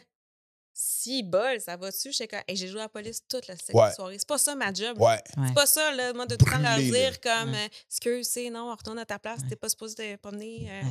si 0.76 1.22
bol, 1.22 1.60
ça 1.60 1.76
va 1.76 1.90
dessus. 1.90 2.10
J'étais 2.12 2.26
comme, 2.28 2.42
Hey, 2.48 2.56
j'ai 2.56 2.66
joué 2.68 2.80
à 2.80 2.84
la 2.84 2.88
police 2.88 3.22
toute 3.28 3.46
la 3.46 3.54
Ouais. 3.72 3.92
soirée. 3.92 4.16
C'est 4.18 4.26
pas 4.28 4.38
ça 4.38 4.54
ma 4.56 4.72
job. 4.72 5.00
Ouais. 5.00 5.22
C'est 5.46 5.54
pas 5.54 5.66
ça, 5.66 5.92
là, 5.92 6.12
moi, 6.12 6.26
de 6.26 6.34
tout 6.34 6.44
le 6.46 6.50
temps 6.50 6.58
leur 6.58 6.78
dire 6.78 7.20
comme, 7.20 7.52
Ouais. 7.52 7.64
euh, 7.66 7.68
excuse, 7.88 8.26
c'est 8.28 8.50
non, 8.50 8.74
retourne 8.74 8.98
à 8.98 9.06
ta 9.06 9.18
place, 9.20 9.40
t'es 9.48 9.54
pas 9.56 9.68
supposé 9.68 9.94
te 9.94 10.16
promener. 10.16 10.66
euh, 10.70 10.82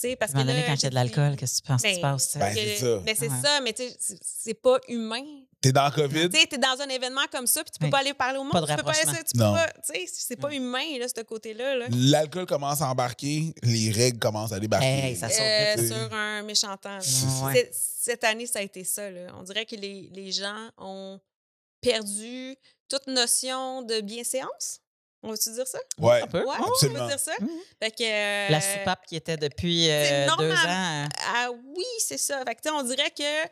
sais, 0.00 0.16
parce 0.16 0.32
À 0.32 0.34
que 0.34 0.38
un 0.38 0.44
moment 0.44 0.52
là, 0.54 0.60
donné, 0.62 0.72
quand 0.72 0.80
il 0.80 0.82
y 0.82 0.86
a 0.86 0.90
de 0.90 0.94
l'alcool, 0.94 1.36
qu'est-ce 1.36 1.60
que 1.60 1.66
tu 1.66 1.72
penses 1.72 1.82
qui 1.82 1.90
se 1.94 2.00
ben, 2.00 2.02
passe? 2.02 2.36
Ben, 2.36 2.54
c'est 2.54 2.76
ça. 2.76 2.96
ben, 2.98 3.16
c'est 3.18 3.28
Ouais. 3.28 3.40
ça, 3.42 3.60
mais 3.62 3.72
tu 3.72 3.82
sais, 3.98 4.16
c'est- 4.20 4.54
pas 4.54 4.78
humain. 4.88 5.24
T'es 5.60 5.72
dans 5.72 5.86
le 5.86 5.90
COVID? 5.90 6.30
Tu 6.30 6.38
sais, 6.38 6.46
t'es 6.46 6.58
dans 6.58 6.80
un 6.80 6.88
événement 6.88 7.26
comme 7.32 7.46
ça, 7.48 7.64
puis 7.64 7.72
tu 7.72 7.78
peux 7.80 7.90
pas 7.90 7.98
aller 7.98 8.14
parler 8.14 8.38
au 8.38 8.44
monde. 8.44 8.52
Pas 8.52 8.60
de 8.60 8.66
tu 8.66 8.76
peux 8.76 8.82
pas 8.84 8.90
aller 8.92 9.18
tu 9.24 9.36
peux 9.36 9.44
Non. 9.44 9.54
pas. 9.54 9.66
Tu 9.84 9.92
sais, 9.94 10.06
c'est 10.06 10.36
pas 10.36 10.54
humain, 10.54 10.98
là, 10.98 11.06
ce 11.08 11.20
côté-là. 11.22 11.74
Là. 11.76 11.86
L'alcool 11.90 12.46
commence 12.46 12.80
à 12.80 12.88
embarquer, 12.88 13.52
les 13.62 13.90
règles 13.90 14.18
commencent 14.20 14.52
à 14.52 14.60
débarquer. 14.60 14.86
Hey, 14.86 15.16
ça 15.16 15.28
saute 15.28 15.40
Euh, 15.40 15.86
sur 15.88 16.12
un 16.14 16.42
méchant 16.42 16.76
temps. 16.76 16.98
Ouais. 17.44 17.68
Cette 17.72 18.22
année, 18.24 18.46
ça 18.46 18.60
a 18.60 18.62
été 18.62 18.84
ça. 18.84 19.10
Là. 19.10 19.32
On 19.38 19.42
dirait 19.42 19.66
que 19.66 19.74
les, 19.76 20.08
les 20.12 20.30
gens 20.30 20.70
ont 20.78 21.18
perdu 21.80 22.56
toute 22.88 23.06
notion 23.08 23.82
de 23.82 24.00
bienséance. 24.00 24.80
On 25.22 25.30
va-tu 25.30 25.50
dire 25.52 25.66
ça? 25.66 25.78
Ouais. 25.98 26.22
Un 26.22 26.26
peu. 26.28 26.44
Ouais, 26.44 26.54
Oh, 26.60 26.72
on 26.82 26.88
va 26.90 27.06
dire 27.08 27.18
ça. 27.18 27.32
Mhm. 27.40 27.48
Fait 27.82 27.90
que, 27.90 28.04
euh, 28.04 28.48
La 28.50 28.60
soupape 28.60 29.04
qui 29.06 29.16
était 29.16 29.36
depuis 29.36 29.86
c'est 29.86 30.12
euh, 30.12 30.36
deux 30.38 30.48
normal. 30.48 30.66
ans. 30.68 31.04
euh, 31.04 31.08
Ah 31.34 31.48
oui, 31.76 31.84
c'est 31.98 32.18
ça. 32.18 32.38
Fait 32.46 32.54
que, 32.54 32.60
tu 32.62 32.68
sais, 32.68 32.74
on 32.74 32.82
dirait 32.84 33.10
que, 33.10 33.48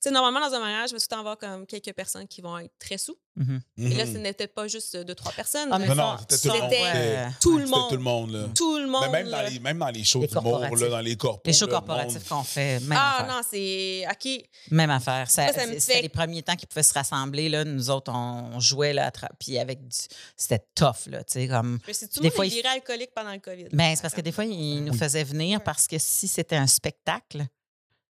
sais, 0.00 0.10
normalement, 0.10 0.40
dans 0.48 0.54
un 0.54 0.60
mariage, 0.60 0.90
il 0.90 0.94
va 0.94 1.00
tout 1.00 1.06
temps 1.06 1.18
avoir 1.20 1.36
comme 1.38 1.66
quelques 1.66 1.92
personnes 1.92 2.26
qui 2.26 2.40
vont 2.40 2.58
être 2.58 2.72
très 2.78 2.96
sous. 2.98 3.16
mhm. 3.36 3.60
Et 3.78 3.94
là, 3.94 4.06
ce 4.06 4.16
n'était 4.18 4.46
pas 4.48 4.66
juste 4.68 4.96
deux, 4.96 5.14
trois 5.14 5.32
personnes. 5.32 5.68
Ah, 5.72 5.78
mais 5.78 5.86
Non, 5.88 5.94
non, 5.94 6.16
ça- 6.18 6.24
c'était 6.30 6.48
tout 6.48 6.54
le 6.54 6.60
monde. 6.60 6.70
Ouais. 6.70 7.28
tout 7.40 7.58
le 7.58 7.66
monde. 7.66 7.88
tout 7.90 7.96
le 7.96 8.02
monde, 8.02 8.30
là. 8.32 8.44
Tout 8.54 8.78
le 8.78 8.86
monde. 8.86 9.02
Mais 9.06 9.22
même 9.22 9.30
dans 9.30 9.42
les, 9.42 9.58
même 9.60 9.78
dans 9.78 9.88
les 9.88 10.04
shows 10.04 10.26
d'humour, 10.26 10.60
dans 10.60 11.00
les 11.00 11.16
corpos. 11.16 11.42
Les 11.44 11.52
shows 11.52 11.66
corporatifs 11.68 12.28
qu'on 12.28 12.42
fait, 12.44 12.80
même 12.80 12.98
Ah 13.00 13.22
affaire. 13.22 13.34
non, 13.36 13.40
c'est. 13.48 14.04
OK. 14.10 14.44
Même 14.70 14.90
affaire. 14.90 15.30
Ça- 15.30 15.48
C'était 15.52 15.80
fait- 15.80 16.02
les 16.02 16.08
premiers 16.08 16.42
temps 16.42 16.56
qu'ils 16.56 16.68
pouvaient 16.68 16.82
se 16.82 16.94
rassembler. 16.94 17.48
Là. 17.48 17.64
Nous 17.64 17.90
autres, 17.90 18.12
on, 18.12 18.58
jouait 18.60 18.92
là, 18.92 19.10
puis 19.38 19.58
avec 19.58 19.86
du... 19.86 19.96
C'était 20.36 20.64
tough, 20.74 21.06
là, 21.06 21.24
tu 21.24 21.32
sais, 21.34 21.48
comme... 21.48 21.78
Mais 21.86 21.92
c'est 21.92 22.08
tout 22.08 22.20
Des 22.20 22.28
le 22.28 22.34
fois, 22.34 22.44
monde 22.44 22.52
il- 22.52 22.56
viré 22.56 22.68
alcoolique 22.68 23.10
pendant 23.14 23.32
le 23.32 23.38
COVID. 23.38 23.68
Ben, 23.72 23.94
c'est 23.96 24.02
parce 24.02 24.14
que 24.14 24.20
des 24.20 24.32
fois, 24.32 24.44
ils 24.44 24.84
nous 24.84 24.92
Oui. 24.92 24.98
faisaient 24.98 25.24
venir 25.24 25.62
parce 25.62 25.86
que 25.86 25.96
si 25.98 26.28
c'était 26.28 26.56
un 26.56 26.66
spectacle, 26.66 27.44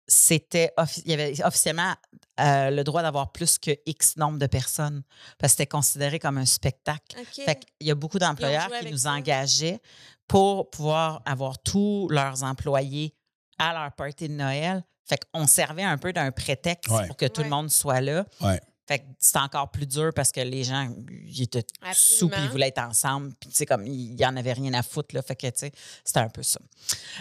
c'était 0.08 0.72
il 1.06 1.12
y 1.12 1.14
avait 1.14 1.43
officiellement 1.45 1.93
euh, 2.39 2.70
le 2.72 2.84
droit 2.84 3.01
d'avoir 3.01 3.32
plus 3.32 3.58
que 3.58 3.72
X 3.86 4.18
nombre 4.18 4.38
de 4.39 4.47
personnes 4.47 5.04
parce 5.38 5.54
que 5.54 5.58
c'était 5.58 5.68
considéré 5.68 6.20
comme 6.20 6.38
un 6.38 6.45
spectacle. 6.45 7.18
Fait 7.32 7.56
qu'il 7.78 7.88
y 7.88 7.91
a 7.91 7.95
beaucoup 7.95 8.20
d'employeurs 8.20 8.70
qui 8.80 8.91
nous 8.91 8.97
ça. 8.99 9.14
engageaient 9.14 9.80
pour 10.28 10.70
pouvoir 10.70 11.22
avoir 11.26 11.60
tous 11.62 12.08
leurs 12.10 12.43
employés 12.43 13.16
à 13.60 13.74
leur 13.74 13.91
party 13.93 14.28
de 14.30 14.34
Noël. 14.34 14.84
Fait 15.06 15.20
qu'on 15.34 15.47
servait 15.47 15.84
un 15.84 15.97
peu 15.97 16.12
d'un 16.14 16.32
prétexte 16.32 16.89
Ouais. 16.91 17.08
pour 17.08 17.18
que 17.18 17.26
tout 17.26 17.43
le 17.43 17.49
monde 17.49 17.70
soit 17.70 18.01
là. 18.01 18.26
Ouais. 18.41 18.60
Fait 18.88 19.00
que 19.00 19.04
c'était 19.18 19.40
encore 19.40 19.72
plus 19.72 19.86
dur 19.88 20.12
parce 20.14 20.32
que 20.34 20.42
les 20.42 20.64
gens, 20.66 20.90
ils 21.26 21.44
étaient 21.44 21.64
sous 21.94 22.28
puis 22.28 22.42
ils 22.44 22.50
voulaient 22.50 22.68
être 22.68 22.82
ensemble. 22.82 23.32
Puis, 23.40 23.50
tu 23.50 23.56
sais, 23.56 23.66
comme, 23.66 23.88
il 23.88 24.20
y 24.20 24.26
en 24.26 24.36
avait 24.36 24.52
rien 24.54 24.74
à 24.74 24.84
foutre, 24.84 25.16
là. 25.16 25.22
Fait 25.22 25.36
que, 25.38 25.48
tu 25.48 25.54
sais, 25.56 25.72
c'était 26.04 26.20
un 26.20 26.28
peu 26.28 26.44
ça. 26.44 26.60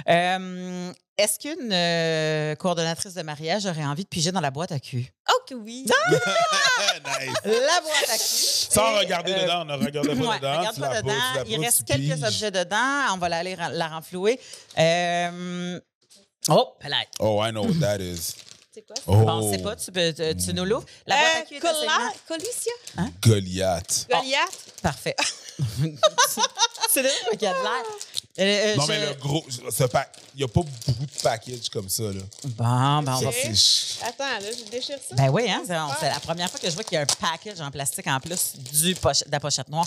Euh, 0.08 0.92
Est-ce 1.16 1.38
qu'une 1.38 1.72
euh, 1.72 2.56
coordonnatrice 2.56 3.14
de 3.14 3.22
mariage 3.22 3.66
aurait 3.66 3.84
envie 3.84 4.02
de 4.02 4.08
piger 4.08 4.32
dans 4.32 4.40
la 4.40 4.50
boîte 4.50 4.72
à 4.72 4.80
cul? 4.80 5.12
Oh 5.30 5.38
que 5.48 5.54
oui. 5.54 5.84
nice. 6.10 7.34
La 7.44 7.80
boîte 7.80 8.08
à 8.10 8.16
cul. 8.18 8.24
Sans 8.24 8.98
regarder 8.98 9.32
euh, 9.32 9.42
dedans, 9.42 9.64
ne 9.64 9.72
regardez 9.74 10.08
pas 10.08 10.14
Ouais, 10.14 10.38
dedans. 10.38 10.58
regarde 10.58 10.80
pas 10.80 11.00
dedans. 11.02 11.44
Il 11.46 11.60
reste 11.60 11.84
quelques 11.84 12.00
piges. 12.14 12.24
objets 12.24 12.50
dedans. 12.50 13.14
On 13.14 13.18
va 13.18 13.36
aller 13.36 13.54
la 13.56 13.88
renflouer. 13.88 14.40
Euh, 14.78 15.78
Oh, 16.48 16.74
palette. 16.80 17.08
Oh, 17.20 17.40
I 17.40 17.52
know 17.52 17.62
what 17.64 17.78
that 17.80 18.00
is. 18.00 18.34
C'est 18.74 18.82
quoi? 18.86 18.96
ça? 18.96 19.02
Oh, 19.06 19.16
Bon, 19.16 19.52
c'est 19.52 19.62
pas, 19.62 19.76
tu, 19.76 19.92
peux- 19.92 20.12
tu, 20.14 20.44
tu 20.46 20.54
nous 20.54 20.64
l'ouvres. 20.64 20.86
La 21.06 21.16
boîte 21.16 21.52
à 22.96 23.02
Euh? 23.02 23.02
Goliath. 23.20 24.06
Goliath? 24.10 24.66
Parfait. 24.80 25.16
c'est 26.90 27.02
déjà 27.02 27.14
qu'il 27.32 27.42
y 27.42 27.46
a 27.46 27.52
de 27.52 27.58
l'air. 27.62 27.84
Euh, 28.38 28.42
euh, 28.72 28.76
Non, 28.76 28.82
je- 28.84 28.88
mais 28.88 29.06
le 29.06 29.14
gros, 29.14 29.44
ce 29.70 29.84
pack, 29.84 30.14
il 30.34 30.38
n'y 30.38 30.44
a 30.44 30.48
pas 30.48 30.62
beaucoup 30.62 31.04
de 31.06 31.22
package 31.22 31.68
comme 31.70 31.88
ça, 31.88 32.04
là. 32.04 32.22
Bon, 32.44 33.02
ben, 33.02 33.14
on 33.16 33.20
va. 33.20 33.30
C'est 33.32 34.02
Attends, 34.04 34.24
là, 34.24 34.40
je 34.50 34.70
déchire 34.70 34.98
ça. 35.06 35.14
Ben 35.16 35.28
oui, 35.28 35.50
hein, 35.50 35.62
c'est 35.66 35.74
c'est 36.00 36.08
la 36.08 36.20
première 36.20 36.50
fois 36.50 36.58
que 36.58 36.68
je 36.70 36.74
vois 36.74 36.84
qu'il 36.84 36.94
y 36.94 36.98
a 36.98 37.02
un 37.02 37.06
package 37.06 37.60
en 37.60 37.70
plastique 37.70 38.06
en 38.06 38.20
plus 38.20 38.54
du 38.56 38.94
poche- 38.94 39.24
de 39.26 39.30
la 39.32 39.40
pochette 39.40 39.68
noire. 39.68 39.86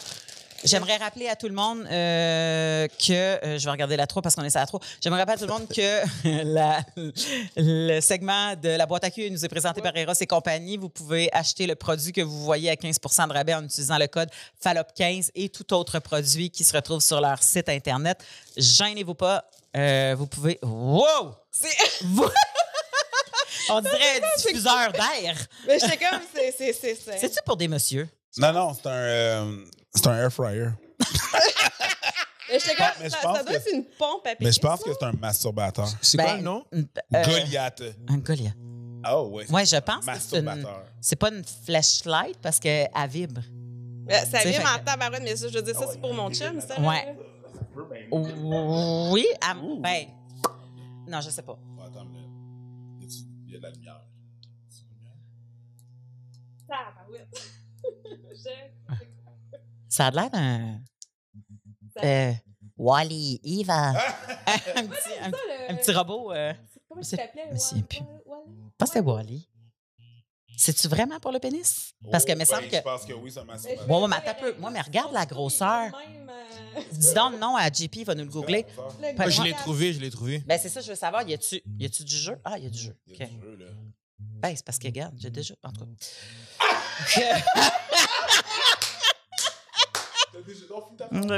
J'aimerais 0.66 0.98
rappeler 0.98 1.28
à 1.30 1.36
tout 1.36 1.48
le 1.48 1.54
monde 1.54 1.86
euh, 1.92 2.88
que, 2.88 3.14
euh, 3.14 3.58
je 3.60 3.66
vais 3.66 3.72
regarder 3.72 3.96
la 3.98 4.08
3 4.08 4.22
parce 4.22 4.36
qu'on 4.36 4.44
est 4.44 4.56
à 4.56 4.60
la 4.62 4.66
3, 4.66 4.80
j'aimerais 5.02 5.20
rappeler 5.22 5.36
à 5.36 5.38
tout 5.38 5.46
le 5.46 5.54
monde 5.54 5.68
que 5.68 6.44
la- 6.54 6.82
le 7.56 8.02
segment 8.02 8.56
de 8.56 8.70
la 8.70 8.86
boîte 8.86 9.04
à 9.04 9.12
cul 9.12 9.30
nous 9.32 9.46
est 9.46 9.50
présenté 9.50 9.82
par 9.82 9.96
Eros 9.96 10.14
et 10.20 10.28
compagnie. 10.28 10.78
Vous 10.78 10.90
pouvez 10.90 11.30
acheter 11.34 11.68
le 11.68 11.76
produit 11.76 12.12
que 12.12 12.22
vous 12.22 12.44
voyez 12.44 12.70
à 12.70 12.76
15 12.76 12.98
de 13.00 13.34
rabais 13.34 13.54
en 13.54 13.64
utilisant 13.64 13.98
le 13.98 14.08
code 14.08 14.30
FALOP15 14.64 15.30
et 15.36 15.50
tout 15.50 15.74
autre 15.74 16.00
produit 16.00 16.50
qui 16.50 16.64
se 16.64 16.74
retrouve 16.76 17.02
sur 17.02 17.22
leur 17.22 17.42
site 17.44 17.70
Internet. 17.70 18.24
Gênez-vous 18.58 19.16
pas, 19.16 19.46
euh, 19.78 20.16
vous 20.18 20.28
pouvez... 20.28 20.60
Wow! 20.64 21.36
C'est- 21.52 22.04
On 23.70 23.82
dirait 23.82 24.22
un 24.22 24.38
diffuseur 24.38 24.92
d'air. 24.92 25.36
Mais 25.68 25.80
j'étais 25.80 25.98
comme, 25.98 26.20
c'est. 26.36 26.54
c'est, 26.56 26.74
c'est, 26.74 26.96
c'est. 26.96 27.18
C'est-tu 27.18 27.40
pour 27.46 27.58
des 27.58 27.68
messieurs? 27.68 28.08
Non, 28.38 28.52
non, 28.54 28.74
c'est 28.76 28.88
un, 28.88 28.92
euh, 28.92 29.66
c'est 29.96 30.08
un 30.08 30.18
air 30.18 30.32
fryer. 30.32 30.70
Mais 32.48 32.60
j'étais 32.60 32.76
comme, 32.76 32.86
mais 33.00 33.06
je 33.06 33.10
ça, 33.10 33.18
pense 33.24 33.38
ça 33.38 33.44
doit 33.44 33.52
que- 33.54 33.58
être 33.58 33.74
une 33.74 33.86
pompe 33.98 34.28
à 34.28 34.30
Mais 34.40 34.52
je 34.52 34.60
piquer, 34.60 34.68
pense 34.68 34.80
ça. 34.82 34.86
que 34.86 34.92
c'est 35.00 35.06
un 35.06 35.12
masturbateur. 35.14 35.88
C'est 36.02 36.18
quoi 36.18 36.36
le 36.36 36.42
nom? 36.44 36.64
euh, 36.74 36.84
Goliath. 37.12 37.82
Un 38.08 38.18
Goliath. 38.20 38.54
Oh, 39.12 39.30
ouais. 39.34 39.52
Ouais, 39.52 39.66
je 39.66 39.76
pense 39.78 40.06
que 40.06 40.12
c'est 40.20 40.38
une. 40.40 40.46
Masturbateur. 40.46 40.86
C'est 41.02 41.16
pas 41.16 41.30
une 41.32 41.44
flashlight 41.44 42.38
parce 42.42 42.60
qu'elle 42.60 42.90
vibre. 43.10 43.42
Mais 44.08 44.24
Ça 44.26 44.40
fait 44.40 44.60
en 44.60 44.80
que- 44.80 44.86
tabarouette, 44.86 45.24
mais 45.24 45.36
ça, 45.36 45.48
je 45.48 45.54
veux 45.56 45.62
dire, 45.64 45.76
ça, 45.76 45.88
c'est 45.92 46.00
pour 46.00 46.14
mon 46.14 46.32
chum, 46.32 46.62
ça. 46.62 46.80
là. 46.80 46.88
Ouais. 46.88 47.18
Oui. 48.12 49.26
à- 49.42 49.56
ben. 49.80 50.06
Non, 51.08 51.22
je 51.22 51.30
sais 51.32 51.42
pas. 51.42 51.58
Oh, 51.78 51.82
attends, 51.82 52.06
mais 52.06 52.20
y 53.02 53.06
a-tu- 53.06 53.26
il 53.48 53.54
y 53.54 53.56
a 53.56 53.58
de 53.58 53.64
la 53.64 53.72
lumière. 53.72 54.02
Tabarouette. 56.68 57.42
Je- 58.34 59.06
Ça 59.96 60.08
a 60.08 60.12
l'air 60.12 60.30
d'un. 60.30 60.82
Ça- 61.96 62.02
Euh, 62.06 62.34
Wally, 62.78 63.40
Eva. 63.46 63.94
Ah! 63.96 64.16
un, 64.76 64.86
petit, 64.88 65.10
un, 65.22 65.32
Ça, 65.32 65.38
un 65.70 65.76
petit 65.76 65.92
robot. 65.94 66.34
euh, 66.34 66.54
Comment 66.90 67.02
c'est- 67.02 67.16
tu 67.16 67.24
t'appelais? 67.24 67.46
je 67.50 67.54
me 67.54 67.58
souviens 67.60 67.84
plus. 67.84 68.00
Ouais, 68.00 68.06
ouais, 68.06 68.36
ouais. 68.36 68.44
je 68.66 68.76
pense 68.78 68.90
que 68.90 68.94
c'était 68.96 69.06
Wally. 69.10 69.50
C'est-tu 70.58 70.88
vraiment 70.90 71.20
pour 71.22 71.32
le 71.32 71.40
pénis? 71.40 71.94
Parce 72.12 72.26
que, 72.26 72.32
Oh, 72.32 72.36
me 72.36 72.40
ben, 72.40 72.46
semble 72.46 72.68
que. 72.68 72.76
Je 72.76 72.82
pense 72.82 73.06
que 73.06 73.14
oui, 73.14 73.34
un 73.38 73.44
masturbateur. 73.46 73.88
Bon, 73.88 74.08
mais 74.10 74.16
attends 74.18 74.32
un 74.32 74.34
peu. 74.34 74.56
Moi, 74.60 74.70
mais 74.72 74.82
regarde 74.82 75.14
la 75.14 75.26
grosseur. 75.26 75.84
Même, 76.10 76.30
euh, 76.78 76.82
Dis 76.92 77.14
donc 77.14 77.32
le 77.34 77.40
nom 77.40 77.56
à 77.56 77.70
JP, 77.72 77.96
il 77.96 78.06
va 78.06 78.16
nous 78.16 78.26
le 78.26 78.30
googler. 78.30 78.66
le 79.02 79.18
Ben, 79.18 79.30
je 79.30 79.42
l'ai 79.44 79.54
trouvé, 79.54 79.94
je 79.94 80.00
l'ai 80.02 80.10
trouvé. 80.12 80.40
Ben, 80.40 80.60
c'est 80.62 80.70
ça, 80.70 80.82
je 80.82 80.90
veux 80.90 80.96
savoir. 80.96 81.24
Y 81.28 81.34
a-tu 81.34 81.62
y 81.80 81.86
a-tu 81.86 82.04
du 82.04 82.18
jeu? 82.18 82.38
Ah, 82.44 82.58
il 82.58 82.66
y 82.66 82.68
a 82.68 82.70
du 82.70 82.78
jeu. 82.80 82.96
Il 83.08 83.18
y 83.18 83.24
a 83.24 83.28
du 83.28 83.40
jeu, 83.42 83.56
là. 83.58 83.66
Ben, 84.20 84.54
c'est 84.56 84.66
parce 84.66 84.78
que, 84.80 84.88
regarde, 84.88 85.14
j'ai 85.18 85.30
déjà. 85.30 85.56
En 85.64 85.72
tout 85.72 85.86
cas. 85.86 85.92
T'as 87.16 87.72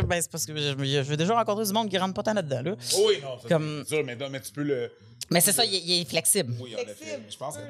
ben, 0.03 0.21
c'est 0.21 0.31
parce 0.31 0.45
que 0.45 0.55
je, 0.55 0.61
je 0.85 1.01
veux 1.01 1.17
déjà 1.17 1.35
rencontrer 1.35 1.65
du 1.65 1.73
monde 1.73 1.89
qui 1.89 1.97
rentre 1.97 2.13
pas 2.13 2.23
tant 2.23 2.33
là-dedans. 2.33 2.61
Là. 2.61 2.75
Oh 2.95 3.05
oui, 3.07 3.15
non, 3.21 3.39
ça, 3.39 3.47
Comme- 3.47 3.83
c'est 3.87 3.95
sûr, 3.95 4.03
mais, 4.05 4.15
mais 4.29 4.41
tu 4.41 4.51
peux 4.51 4.63
le. 4.63 4.91
Mais 5.29 5.41
c'est 5.41 5.51
ça, 5.51 5.65
il, 5.65 5.75
est- 5.75 5.81
il 5.83 6.01
est 6.01 6.05
flexible. 6.09 6.53
Oui, 6.59 6.75
en 6.75 6.79
effet. 6.79 7.19
Je 7.29 7.37
pense 7.37 7.57
que. 7.57 7.61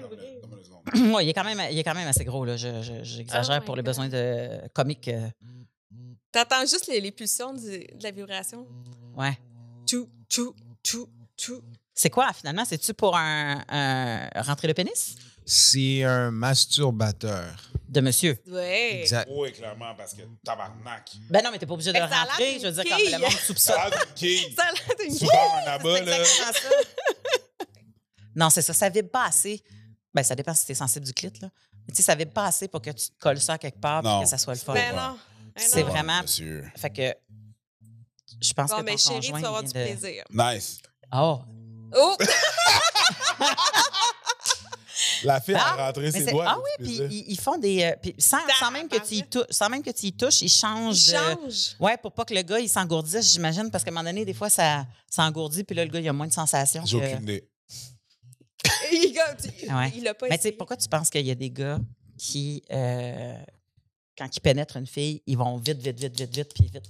Ouais, 1.14 1.26
il, 1.26 1.30
est 1.30 1.34
quand 1.34 1.44
même, 1.44 1.62
il 1.72 1.78
est 1.78 1.84
quand 1.84 1.96
même 1.96 2.08
assez 2.08 2.24
gros. 2.26 2.46
Là. 2.46 2.56
Je- 2.58 2.82
je- 2.82 3.04
J'exagère 3.04 3.58
Oh 3.58 3.62
my 3.62 3.66
pour 3.66 3.76
les 3.76 3.82
God. 3.84 3.88
besoins 3.88 4.10
de 4.10 4.68
comiques. 4.74 5.08
euh, 5.10 5.28
T'entends 6.32 6.62
juste 6.62 6.88
les, 6.88 7.00
les 7.02 7.12
pulsions 7.12 7.54
du- 7.54 7.80
de 7.80 8.04
la 8.04 8.12
vibration? 8.12 8.68
ouais. 9.18 9.38
Tchou, 9.86 10.10
tchou, 10.30 10.54
tchou, 10.84 11.08
tchou. 11.38 11.62
C'est 11.94 12.10
quoi, 12.10 12.32
finalement? 12.34 12.66
C'est-tu 12.66 12.94
pour 12.94 13.16
un, 13.18 13.64
un 13.70 14.42
rentrer 14.42 14.68
le 14.68 14.74
pénis? 14.74 15.16
C'est 15.50 16.04
un 16.04 16.30
masturbateur. 16.30 17.56
de 17.88 18.02
monsieur? 18.02 18.38
Ouais. 18.48 19.00
Exact. 19.02 19.30
Oui, 19.32 19.54
clairement, 19.54 19.96
parce 19.96 20.14
que 20.14 20.24
tabarnak. 20.44 21.10
Ben 21.30 21.42
non, 21.42 21.52
mais 21.52 21.58
t'es 21.58 21.66
pas 21.66 21.74
obligé 21.74 21.94
de 21.94 21.98
Mais 21.98 22.04
le 22.06 22.10
ça 22.10 22.24
rentrer. 22.24 22.60
Je 22.60 22.68
veux 22.68 22.84
dire, 22.84 22.98
quille. 22.98 23.12
le 23.14 23.18
monde 23.20 23.32
soupçonne. 23.32 23.76
Ça 23.76 23.82
a 23.82 23.90
l'air 23.90 24.06
d'une 24.06 24.14
quille. 24.16 24.54
Ça 24.56 24.64
a 24.64 24.72
l'air 24.74 24.96
d'une 25.00 25.30
un 25.32 25.72
abat, 25.72 26.02
là. 26.02 26.18
non, 28.36 28.50
c'est 28.50 28.62
ça. 28.62 28.74
Ça 28.74 28.90
vibre 28.90 29.10
pas 29.10 29.28
assez. 29.28 29.64
Ben, 30.14 30.22
ça 30.24 30.36
dépend 30.36 30.54
si 30.54 30.66
t'es 30.66 30.76
sensible 30.76 31.06
du 31.06 31.14
clit, 31.14 31.32
là. 31.42 31.48
Mais 31.88 31.94
tu 31.94 31.98
sais, 31.98 32.04
ça 32.04 32.16
vibre 32.16 32.34
pas 32.34 32.48
assez 32.48 32.68
pour 32.68 32.82
que 32.82 32.90
tu 32.90 33.08
te 33.10 33.18
colles 33.18 33.40
ça 33.40 33.58
quelque 33.58 33.80
part 33.80 34.02
et 34.02 34.08
Non. 34.08 34.22
que 34.24 34.28
ça 34.28 34.38
soit 34.38 34.56
le 34.56 34.60
fun. 34.60 34.74
Ben 34.74 34.94
non. 34.94 35.18
Ben 35.56 35.64
C'est 35.66 35.84
vraiment- 35.84 36.22
Monsieur. 36.24 36.70
Fait 36.76 36.90
que 36.90 37.16
je 38.42 38.52
pense 38.54 38.70
Bon, 38.72 38.80
que 38.80 38.84
mais 38.84 38.92
ton 38.92 38.98
chérie, 38.98 39.22
tu 39.28 39.32
vas 39.32 39.38
avoir 39.48 39.62
du 39.64 39.70
de- 39.70 39.72
plaisir. 39.72 40.26
Nice. 40.30 40.80
Oh! 41.14 41.40
Oh! 41.96 42.18
La 45.24 45.40
fille 45.42 45.56
Ah, 45.58 45.74
a 45.74 45.86
rentré 45.88 46.12
ses 46.12 46.26
doigts. 46.26 46.46
ah 46.48 46.58
oui, 46.58 46.86
puis 46.86 46.98
ils, 47.12 47.32
ils 47.32 47.40
font 47.40 47.58
des. 47.58 47.84
euh, 47.84 47.96
puis 48.02 48.14
sans, 48.18 48.38
sans 48.60 48.72
même 48.72 48.88
que 48.88 48.98
tu 49.06 49.16
y 49.16 49.24
touches, 49.24 49.46
sans 49.50 49.70
même 49.70 49.82
que 49.84 49.90
tu 49.92 50.08
y 50.08 50.14
touches, 50.14 50.42
ils 50.42 50.50
changent. 50.50 51.08
Il 51.08 51.14
de- 51.14 51.18
change. 51.18 51.76
Ouais, 51.80 51.98
pour 51.98 52.12
pas 52.12 52.26
que 52.26 52.34
le 52.34 52.42
gars 52.42 52.60
il 52.60 52.70
s'engourdisse, 52.70 53.32
j'imagine, 53.34 53.70
parce 53.72 53.84
qu'à 53.84 53.90
un 53.92 53.94
moment 53.94 54.04
donné, 54.10 54.26
des 54.26 54.34
fois, 54.34 54.50
ça, 54.50 54.86
ça 55.10 55.24
engourdit, 55.24 55.64
puis 55.64 55.76
là, 55.76 55.86
le 55.86 55.92
gars, 55.92 56.00
il 56.00 56.08
a 56.10 56.14
moins 56.14 56.28
de 56.28 56.34
sensations. 56.34 56.86
J'ai 56.86 56.98
aucune 56.98 57.24
idée. 57.24 57.48
Il 58.92 59.20
Ouais. 59.74 59.92
l'a 60.02 60.14
pas 60.14 60.28
Mais 60.30 60.38
tu 60.38 60.44
sais, 60.44 60.52
pourquoi 60.52 60.78
tu 60.78 60.88
penses 60.88 61.10
qu'il 61.10 61.26
y 61.26 61.32
a 61.32 61.36
des 61.36 61.50
gars 61.50 61.80
qui, 62.18 62.64
euh, 62.72 63.38
quand 64.18 64.28
ils 64.36 64.40
pénètrent 64.40 64.78
une 64.78 64.88
fille, 64.88 65.22
ils 65.26 65.38
vont 65.38 65.58
vite, 65.58 65.78
vite, 65.80 66.00
vite, 66.00 66.18
vite, 66.20 66.36
vite, 66.36 66.52
puis 66.54 66.66
vite? 66.72 66.84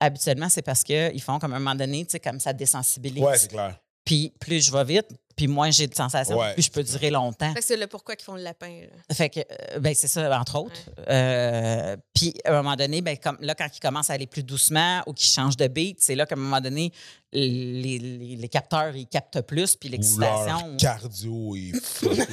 Habituellement, 0.00 0.48
c'est 0.48 0.62
parce 0.62 0.84
qu'ils 0.84 1.20
font 1.22 1.38
comme 1.38 1.52
à 1.52 1.56
un 1.56 1.58
moment 1.58 1.74
donné, 1.74 2.04
tu 2.04 2.12
sais, 2.12 2.20
comme 2.20 2.38
ça 2.38 2.52
désensibilise. 2.52 3.22
Ouais, 3.22 3.36
c'est 3.38 3.48
clair. 3.48 3.78
puis 4.04 4.32
plus 4.38 4.60
je 4.64 4.70
vais 4.72 4.84
vite, 4.84 5.08
puis 5.38 5.46
moins 5.46 5.70
j'ai 5.70 5.86
de 5.86 5.94
sensations, 5.94 6.36
Ouais. 6.36 6.52
plus 6.52 6.64
je 6.64 6.70
peux 6.70 6.82
durer 6.82 7.08
longtemps. 7.10 7.54
Fait 7.54 7.60
que 7.60 7.64
c'est 7.64 7.76
le 7.76 7.86
pourquoi 7.86 8.16
qu'ils 8.16 8.24
font 8.26 8.34
le 8.34 8.42
lapin. 8.42 8.80
Là. 8.82 9.14
Fait 9.14 9.30
que, 9.30 9.40
euh, 9.40 9.78
ben, 9.78 9.94
c'est 9.94 10.08
ça, 10.08 10.38
entre 10.38 10.56
autres. 10.58 10.74
Euh, 11.08 11.96
puis, 12.12 12.34
à 12.44 12.50
un 12.52 12.56
moment 12.62 12.76
donné, 12.76 13.00
ben, 13.00 13.16
comme, 13.16 13.38
là, 13.40 13.54
quand 13.54 13.68
ils 13.74 13.80
commencent 13.80 14.10
à 14.10 14.14
aller 14.14 14.26
plus 14.26 14.42
doucement 14.42 15.02
ou 15.06 15.12
qu'ils 15.14 15.28
changent 15.28 15.56
de 15.56 15.68
beat, 15.68 15.98
c'est 16.00 16.14
là 16.16 16.26
qu'à 16.26 16.34
un 16.34 16.38
moment 16.38 16.60
donné, 16.60 16.92
les, 17.32 17.98
les- 17.98 18.36
les 18.36 18.48
capteurs, 18.48 18.94
ils 18.96 19.06
captent 19.06 19.40
plus, 19.42 19.76
puis 19.76 19.88
Ou 19.88 19.92
leur 19.92 19.98
l'excitation. 20.00 20.76
cardio 20.76 21.54
est 21.56 21.72
fucké. 21.82 22.26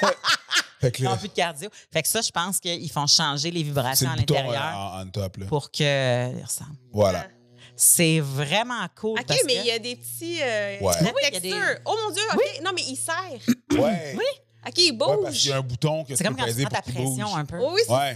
fait 0.80 0.90
que 0.92 0.98
Ils 1.00 1.04
n'ont 1.04 1.10
là, 1.10 1.16
plus 1.16 1.28
de 1.28 1.32
cardio. 1.34 1.68
Fait 1.92 2.02
que 2.02 2.08
ça, 2.08 2.20
je 2.20 2.30
pense 2.30 2.60
qu'ils 2.60 2.90
font 2.90 3.06
changer 3.06 3.50
les 3.50 3.60
c'est 3.60 3.64
vibrations 3.66 4.10
à 4.10 4.14
le 4.14 4.20
bouton 4.20 4.34
euh, 4.34 4.42
l'intérieur 4.42 4.76
en, 4.76 5.00
en 5.00 5.06
top. 5.10 5.36
Là. 5.38 5.46
pour 5.46 5.70
que. 5.70 6.42
ressemblent. 6.42 6.76
Voilà. 6.92 7.26
C'est 7.80 8.18
vraiment 8.18 8.84
cool. 9.00 9.20
OK, 9.20 9.26
parce 9.26 9.40
mais 9.46 9.54
que- 9.54 9.60
il 9.60 9.66
y 9.66 9.70
a 9.70 9.78
des 9.78 9.94
petits. 9.94 10.42
Euh, 10.42 10.78
Ouais. 10.80 10.92
petites 10.98 11.14
Oui, 11.14 11.22
a 11.24 11.30
des- 11.30 11.40
textures. 11.50 11.78
Oh 11.84 11.96
mon 12.04 12.12
Dieu, 12.12 12.22
OK. 12.34 12.60
Non, 12.64 12.72
mais 12.74 12.82
il 12.82 12.96
serre. 12.96 13.80
Ouais. 13.80 14.16
OK, 14.66 14.74
il 14.78 14.90
Ouais, 14.90 14.92
bouge. 14.96 15.18
parce 15.22 15.38
qu'il 15.38 15.50
y 15.50 15.52
a 15.52 15.56
un 15.58 15.60
bouton 15.62 16.02
que 16.04 16.16
C'est 16.16 16.24
tu 16.24 16.24
comme 16.24 16.36
quand 16.36 16.46
tu 16.46 16.60
prends 16.62 16.68
ta 16.70 16.82
pression 16.82 17.04
bouge. 17.28 17.36
un 17.38 17.44
peu. 17.44 17.58
Oh 17.60 17.70
oui, 17.74 17.80
c'est 17.86 17.92
Ouais, 17.94 18.14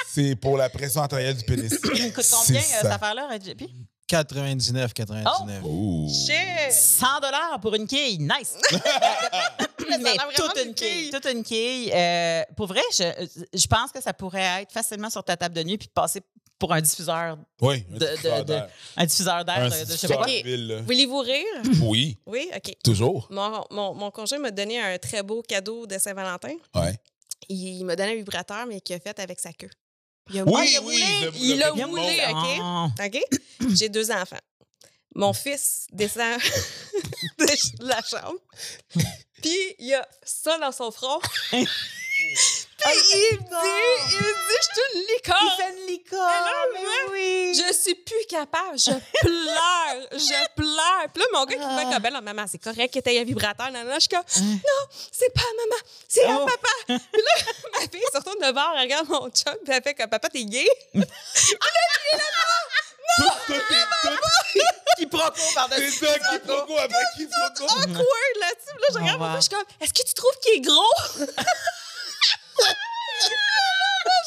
c'est 0.07 0.35
pour 0.35 0.57
la 0.57 0.69
pression 0.69 1.01
artérielle 1.01 1.35
du 1.37 1.43
pénis. 1.43 1.77
Coûte 1.81 1.91
combien 1.91 2.59
euh, 2.59 2.63
ça. 2.63 2.81
cette 2.81 2.85
affaire-là, 2.91 3.29
JP? 3.43 3.63
99, 4.07 4.93
99. 4.93 5.61
Ouh. 5.63 6.07
Shit. 6.09 6.71
100 6.71 7.19
dollars 7.21 7.59
pour 7.61 7.73
une 7.73 7.87
quille, 7.87 8.19
nice. 8.19 8.55
mais 9.99 10.15
toute 10.35 10.57
une 10.63 10.73
quille, 10.75 11.03
quille. 11.03 11.09
toute 11.11 11.25
une 11.25 11.43
quille. 11.43 11.91
Euh, 11.93 12.43
pour 12.55 12.67
vrai, 12.67 12.81
je, 12.95 13.03
je 13.53 13.65
pense 13.67 13.91
que 13.91 14.01
ça 14.01 14.13
pourrait 14.13 14.61
être 14.61 14.71
facilement 14.71 15.09
sur 15.09 15.23
ta 15.23 15.35
table 15.35 15.55
de 15.55 15.63
nuit 15.63 15.77
puis 15.77 15.87
passer 15.87 16.21
pour 16.59 16.71
un 16.73 16.81
diffuseur, 16.81 17.37
Oui, 17.61 17.83
un 17.93 17.97
diffuseur 17.97 18.45
d'air. 18.45 18.69
un 18.95 19.05
diffuseur 19.05 19.43
d'air 19.45 19.57
Un 19.57 19.69
de, 19.69 19.75
je 19.75 19.83
sais 19.97 20.07
pas. 20.07 20.25
Voulez-vous 20.83 21.19
rire? 21.19 21.45
Oui, 21.81 22.17
Oui, 22.25 22.49
OK. 22.55 22.73
toujours. 22.83 23.27
Mon, 23.29 23.63
mon, 23.71 23.93
mon 23.93 24.11
conjoint 24.11 24.39
m'a 24.39 24.51
donné 24.51 24.79
un 24.79 24.97
très 24.97 25.23
beau 25.23 25.41
cadeau 25.41 25.85
de 25.85 25.97
Saint-Valentin. 25.97 26.55
Ouais. 26.75 26.97
Il, 27.49 27.57
il 27.79 27.83
m'a 27.83 27.95
donné 27.97 28.13
un 28.13 28.15
vibrateur, 28.15 28.65
mais 28.65 28.79
qu'il 28.79 28.95
a 28.95 28.99
fait 28.99 29.19
avec 29.19 29.39
sa 29.39 29.51
queue. 29.51 29.69
Il 30.29 30.39
a, 30.39 30.43
Oui, 30.45 30.53
Ah, 30.55 30.65
il 30.65 30.77
a 30.77 30.81
oui, 30.81 31.03
le- 31.23 31.31
il 31.35 31.57
le 31.59 31.65
a 31.65 31.71
petit 31.71 31.81
voulu, 31.83 32.01
mot. 32.01 32.07
OK? 32.07 32.59
Ah. 32.61 32.87
OK? 33.05 33.19
J'ai 33.75 33.89
deux 33.89 34.09
enfants. 34.11 34.37
Mon 35.15 35.33
fils 35.33 35.85
descend 35.91 36.39
de 37.39 37.85
la 37.87 38.01
chambre, 38.01 38.39
puis 39.41 39.75
il 39.77 39.93
a 39.93 40.07
ça 40.23 40.57
dans 40.57 40.71
son 40.71 40.89
front. 40.91 41.19
puis 42.84 42.99
il 43.13 43.38
me 43.38 43.39
dit, 43.39 43.47
il 44.11 44.17
me 44.17 44.34
dit, 44.34 44.57
je 44.59 44.63
suis 44.63 44.84
une 44.93 45.01
licorne. 45.13 45.49
fait 45.57 45.69
une 45.69 45.86
licorne. 45.88 46.21
Alors, 46.29 46.65
mais 46.73 46.81
moi, 46.81 46.93
oui. 47.11 47.53
Je 47.67 47.73
suis 47.73 47.95
plus 47.95 48.25
capable. 48.29 48.77
Je 48.77 48.91
pleure. 49.21 50.07
Je 50.11 50.53
pleure. 50.55 51.07
Puis 51.13 51.21
là, 51.23 51.27
mon 51.34 51.45
gars 51.45 51.55
qui 51.57 51.61
Ah. 51.63 51.77
fait 51.77 51.84
comme 51.86 52.01
ben 52.01 52.13
non, 52.13 52.21
maman, 52.21 52.45
c'est 52.49 52.57
correct 52.61 52.93
que 52.93 52.99
t'aies 52.99 53.19
un 53.19 53.23
vibrateur. 53.23 53.71
Non, 53.71 53.84
non, 53.84 53.93
je 53.95 53.99
suis 54.01 54.09
comme 54.09 54.23
non, 54.41 54.81
c'est 55.11 55.34
pas 55.34 55.41
maman, 55.57 55.81
c'est 56.07 56.25
à 56.25 56.38
Oh. 56.39 56.45
papa. 56.45 56.69
Puis 57.13 57.21
là, 57.21 57.34
ma 57.73 57.79
fille 57.81 58.01
se 58.11 58.17
retourne 58.17 58.39
de 58.45 58.51
bord, 58.51 58.71
elle 58.75 58.81
regarde 58.81 59.07
mon 59.09 59.29
chum, 59.29 59.55
puis 59.63 59.73
elle 59.73 59.84
fait 59.84 59.93
comme 59.93 60.09
papa, 60.09 60.29
t'es 60.29 60.43
gay? 60.43 60.67
Tout, 60.93 60.99
est- 63.53 63.88
tout, 64.01 64.09
Quiproquo 64.97 65.41
par-dessus. 65.55 65.91
c'est 65.99 66.05
ça, 66.07 66.19
quiproquo 66.19 66.77
après 66.77 67.03
quiproquo. 67.15 67.63
Awkward 67.65 68.36
là-dessus. 68.39 68.73
Puis 68.75 68.81
là, 68.81 68.88
je 68.91 68.97
regarde 68.97 69.17
Oh, 69.19 69.23
mon 69.23 69.27
wow. 69.27 69.34
gars, 69.34 69.39
je 69.39 69.41
suis 69.41 69.49
comme 69.49 69.65
est-ce 69.81 69.93
que 69.93 70.07
tu 70.07 70.13
trouves 70.13 70.38
qu'il 70.41 70.53
est 70.55 70.61
gros? 70.61 70.93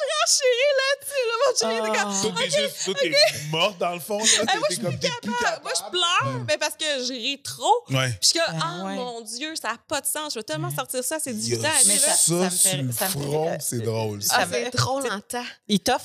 Là, 0.07 1.46
Ah. 1.65 1.73
était 1.73 1.99
comme 1.99 2.21
Tout 2.23 2.41
est 2.43 2.51
juste, 2.51 2.85
tout 2.85 2.95
est 3.05 3.51
mort 3.51 3.75
dans 3.75 3.95
le 3.95 4.01
fond. 4.01 4.19
Là. 4.19 4.25
Hey, 4.25 4.59
moi, 4.59 4.69
T'es 4.69 4.75
je 4.75 4.75
suis 4.75 4.85
plus 4.87 4.99
t'es 4.99 5.09
capable. 5.09 5.63
Moi, 5.63 5.73
je 5.77 5.91
pleure, 5.91 6.45
mais 6.47 6.59
parce 6.59 6.75
que 6.77 6.85
je 7.05 7.13
ris 7.13 7.43
trop. 7.43 7.65
Ouais. 7.91 8.09
Puis 8.11 8.19
je 8.23 8.27
suis 8.29 8.39
comme, 8.39 8.59
Ah, 8.61 8.77
ah 8.81 8.85
ouais. 8.87 8.95
mon 8.95 9.21
Dieu, 9.23 9.55
ça 9.57 9.73
n'a 9.73 9.79
pas 9.89 10.01
de 10.01 10.07
sens. 10.07 10.33
Je 10.35 10.39
veux 10.39 10.45
tellement 10.45 10.71
sortir 10.71 11.03
ça, 11.05 11.19
c'est 11.19 11.31
Il 11.31 11.37
18 11.39 11.57
y 11.57 11.67
ans. 11.67 11.71
a 11.71 11.79
lui, 11.83 11.89
Mais 11.89 11.95
là. 11.95 12.01
ça- 12.01 12.15
ça, 12.17 12.35
me 12.35 12.51
fait- 12.51 12.69
ça 12.71 12.77
me 12.83 12.93
fait- 12.93 13.07
front, 13.09 13.57
c'est 13.61 13.81
drôle. 13.81 14.23
ça 14.23 14.37
Ah, 14.41 14.47
fait- 14.47 14.65
c'est 14.65 14.71
trop 14.77 15.01
longtemps. 15.01 15.45
Il 15.69 15.81
t'offre, 15.81 16.05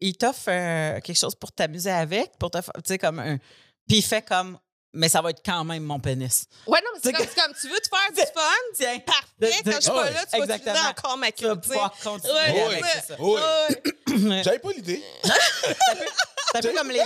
il 0.00 0.16
t'offre 0.16 0.48
euh, 0.48 1.00
quelque 1.00 1.16
chose 1.18 1.34
pour 1.34 1.52
t'amuser 1.52 1.90
avec, 1.90 2.36
pour 2.38 2.50
te, 2.50 2.58
tu 2.58 2.64
sais 2.86 2.98
comme 2.98 3.18
un, 3.18 3.38
puis 3.88 3.98
il 3.98 4.02
fait 4.02 4.22
comme, 4.22 4.58
mais 4.96 5.08
ça 5.08 5.20
va 5.22 5.30
être 5.30 5.42
quand 5.44 5.64
même 5.64 5.82
mon 5.84 6.00
pénis. 6.00 6.46
Ouais, 6.66 6.78
non, 6.82 6.90
mais 6.94 7.00
c'est 7.02 7.12
comme, 7.12 7.26
comme, 7.26 7.54
tu 7.60 7.68
veux 7.68 7.78
te 7.78 7.88
faire 7.88 8.10
du 8.12 8.20
fun, 8.32 8.40
Tiens, 8.74 8.98
parfait. 9.00 9.22
De- 9.38 9.46
de- 9.46 9.70
Quand 9.70 9.76
je 9.76 9.80
suis 9.82 9.90
pas 9.90 10.10
là, 10.10 10.24
tu 10.24 10.38
vas 10.38 10.44
utiliser 10.44 10.54
exactement. 10.54 10.90
encore 10.90 11.18
ma. 11.18 11.26
Ouais. 13.18 14.42
J'avais 14.42 14.58
pas 14.58 14.70
l'idée. 14.72 15.02
C'est 16.52 16.58
un 16.58 16.60
peu 16.62 16.72
comme 16.78 16.90
les, 16.90 17.02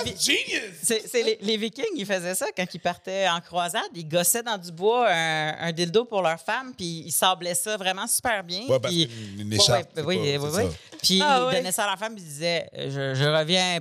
c'est, 0.83 1.03
c'est 1.09 1.23
les, 1.23 1.39
les 1.41 1.57
Vikings, 1.57 1.85
ils 1.97 2.07
faisaient 2.07 2.35
ça 2.35 2.47
quand 2.57 2.67
ils 2.73 2.79
partaient 2.79 3.29
en 3.29 3.41
croisade. 3.41 3.83
Ils 3.95 4.07
gossaient 4.07 4.43
dans 4.43 4.59
du 4.59 4.71
bois 4.71 5.09
un, 5.11 5.59
un 5.69 5.73
dildo 5.73 6.05
pour 6.05 6.23
leur 6.23 6.39
femme, 6.39 6.73
puis 6.77 7.05
ils 7.07 7.11
sablaient 7.13 7.55
ça 7.55 7.77
vraiment 7.77 8.07
super 8.07 8.45
bien. 8.45 8.61
Ouais, 8.69 8.79
parce 8.79 8.93
puis, 8.95 9.11
une 9.39 9.53
écharpe. 9.53 9.97
ouais, 9.97 10.03
oui, 10.05 10.37
pas- 10.39 10.45
oui, 10.45 10.51
oui. 10.53 10.63
ça. 10.71 10.97
puis 11.03 11.21
Ah 11.23 11.49
ils 11.51 11.57
donnaient 11.57 11.73
ça 11.73 11.85
à 11.85 11.87
leur 11.89 11.99
femme, 11.99 12.15
puis 12.15 12.23
ils 12.23 12.29
disaient 12.29 12.69
je, 12.75 13.15
je 13.15 13.25
reviens. 13.25 13.81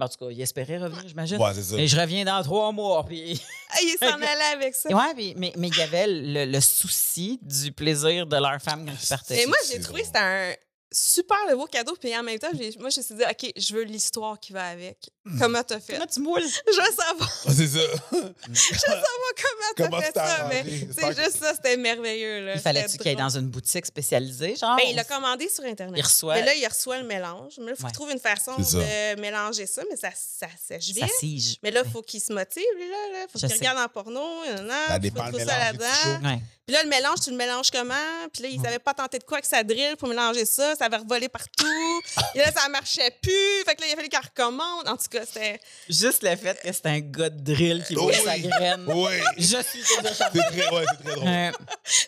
En 0.00 0.08
tout 0.08 0.18
cas, 0.26 0.30
ils 0.30 0.40
espéraient 0.42 0.78
revenir, 0.78 1.02
j'imagine. 1.08 1.38
Ouais, 1.38 1.54
c'est 1.54 1.62
ça. 1.62 1.76
Et 1.78 1.86
je 1.88 1.98
reviens 1.98 2.24
dans 2.24 2.42
trois 2.42 2.70
mois. 2.72 3.04
Puis... 3.04 3.40
Ah, 3.70 3.76
il 3.82 3.96
s'en 4.00 4.14
allait 4.14 4.54
avec 4.54 4.74
ça. 4.74 4.88
Ouais, 4.88 5.14
puis- 5.14 5.34
mais 5.36 5.52
mais 5.58 5.68
il 5.68 5.76
y 5.76 5.82
avait 5.82 6.06
le, 6.06 6.46
le 6.46 6.60
souci 6.60 7.38
du 7.42 7.70
plaisir 7.70 8.26
de 8.26 8.36
leur 8.36 8.58
femme 8.62 8.86
quand 8.86 8.92
ils 9.02 9.06
partaient. 9.08 9.42
Et 9.42 9.46
moi, 9.46 9.58
j'ai 9.70 9.78
trouvé 9.80 10.00
que 10.00 10.06
c'était 10.06 10.18
un 10.20 10.52
super 10.92 11.36
le 11.48 11.56
beau 11.56 11.66
cadeau. 11.66 11.94
Puis 12.00 12.16
en 12.16 12.22
même 12.22 12.38
temps, 12.38 12.48
moi, 12.78 12.90
je 12.90 12.98
me 12.98 13.02
suis 13.02 13.14
dit, 13.14 13.22
OK, 13.22 13.52
je 13.56 13.74
veux 13.74 13.82
l'histoire 13.82 14.38
qui 14.40 14.52
va 14.52 14.66
avec. 14.68 14.96
Comment 15.38 15.62
t'as 15.62 15.78
fait? 15.78 15.92
Comment 15.94 16.06
tu 16.06 16.20
moules? 16.20 16.40
Je 16.72 16.80
veux 16.80 16.96
savoir, 16.96 17.30
Ah, 17.46 17.50
c'est 17.54 17.66
ça. 17.66 17.78
je 18.12 18.70
veux 18.72 18.78
savoir 18.78 19.32
comment 19.36 19.90
t'as 19.90 20.00
fait 20.00 20.06
c'est 20.06 20.12
ça. 20.14 20.24
arrangé? 20.24 20.62
Mais 20.64 20.88
c'est 20.96 21.14
que- 21.14 21.22
juste 21.22 21.38
ça, 21.38 21.54
c'était 21.54 21.76
merveilleux. 21.76 22.46
Là. 22.46 22.54
Il 22.54 22.60
fallait-tu 22.60 22.96
qu'il 22.96 23.08
aille 23.08 23.16
dans 23.16 23.28
une 23.36 23.48
boutique 23.48 23.84
spécialisée, 23.84 24.56
genre? 24.56 24.76
Ben, 24.78 24.84
il 24.88 24.96
l'a 24.96 25.04
commandé 25.04 25.50
sur 25.50 25.64
Internet. 25.64 25.94
Il 25.98 26.02
reçoit- 26.02 26.34
Mais 26.36 26.44
là, 26.46 26.54
il 26.54 26.66
reçoit 26.66 26.96
le 26.98 27.04
mélange. 27.06 27.54
Mais 27.58 27.66
là, 27.66 27.72
il 27.72 27.76
faut 27.76 27.82
Ouais. 27.84 27.90
qu'il 27.90 27.94
trouve 27.98 28.10
une 28.10 28.18
façon 28.18 28.62
ça. 28.62 28.78
de 28.78 29.20
mélanger 29.20 29.66
ça, 29.66 29.82
mais 29.90 29.96
ça, 29.96 30.08
ça 30.14 30.46
sèche 30.66 30.86
Ça 30.94 31.04
vite. 31.04 31.14
sige. 31.20 31.58
Mais 31.62 31.72
là, 31.72 31.82
il 31.84 31.90
faut 31.90 32.00
qu'il 32.00 32.22
se 32.22 32.32
motive, 32.32 32.62
lui, 32.76 32.88
là. 32.88 33.18
là. 33.20 33.26
faut 33.30 33.38
qu'il 33.38 33.52
regarde 33.52 33.78
en 33.78 33.88
porno. 33.88 34.44
nan, 34.46 34.66
nan, 34.66 34.76
Ça 34.86 34.94
faut 34.94 34.98
dépend 35.00 35.26
le 35.26 35.32
ça 35.40 35.44
mélange, 35.44 35.50
est-tu 35.74 35.78
là-dedans. 36.08 36.28
Ouais. 36.28 36.38
Puis 36.66 36.74
là, 36.74 36.82
le 36.82 36.88
mélange, 36.90 37.20
tu 37.22 37.30
le 37.30 37.36
mélanges 37.36 37.70
comment? 37.70 37.94
Puis 38.32 38.42
là, 38.42 38.48
il 38.50 38.60
savait 38.60 38.78
pas 38.78 38.92
tenter 38.94 39.18
de 39.18 39.24
quoi 39.24 39.38
avec 39.38 39.46
sa 39.46 39.62
drill 39.62 39.96
pour 39.96 40.08
mélanger 40.08 40.44
ça. 40.46 40.74
Ça 40.78 40.84
avait 40.86 40.96
revolé 40.98 41.28
partout. 41.28 41.66
Et 42.34 42.38
là, 42.38 42.52
ça 42.52 42.68
marchait 42.68 43.10
plus. 43.22 43.64
Fait 43.66 43.74
que 43.74 43.80
là, 43.80 43.86
il 43.88 43.92
a 43.92 43.96
fallu 43.96 44.08
qu'il 44.08 44.18
recommande. 44.18 44.86
En 44.88 44.96
tout 44.96 45.08
cas, 45.10 45.24
c'était... 45.26 45.60
Juste 45.88 46.22
le 46.22 46.36
fait 46.36 46.60
que 46.62 46.72
c'est 46.72 46.86
un 46.86 47.00
gars 47.00 47.30
de 47.30 47.40
drill 47.54 47.84
qui 47.86 47.96
Oui. 47.96 48.14
sa 48.24 48.38
graine. 48.38 48.84
Oui. 48.88 49.12
Je 49.36 49.42
suis 49.62 49.82
C'est 49.82 50.02
très, 50.02 50.74
ouais, 50.74 50.84
c'est 50.90 51.04
très 51.04 51.14
drôle. 51.16 51.28
Euh, 51.28 51.50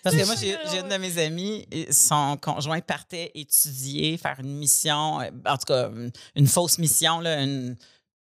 parce 0.03 0.16
que 0.16 0.25
moi, 0.27 0.35
j'ai 0.37 0.79
une 0.79 0.89
de 0.89 0.97
mes 0.97 1.18
amies, 1.18 1.66
son 1.91 2.37
conjoint 2.41 2.81
partait 2.81 3.31
étudier, 3.35 4.16
faire 4.18 4.37
une 4.41 4.57
mission, 4.57 5.21
euh, 5.21 5.31
en 5.47 5.57
tout 5.57 5.66
cas, 5.66 5.89
une, 5.89 6.11
une 6.37 6.47
fausse 6.47 6.79
mission, 6.79 7.21
là, 7.21 7.43
une, 7.43 7.77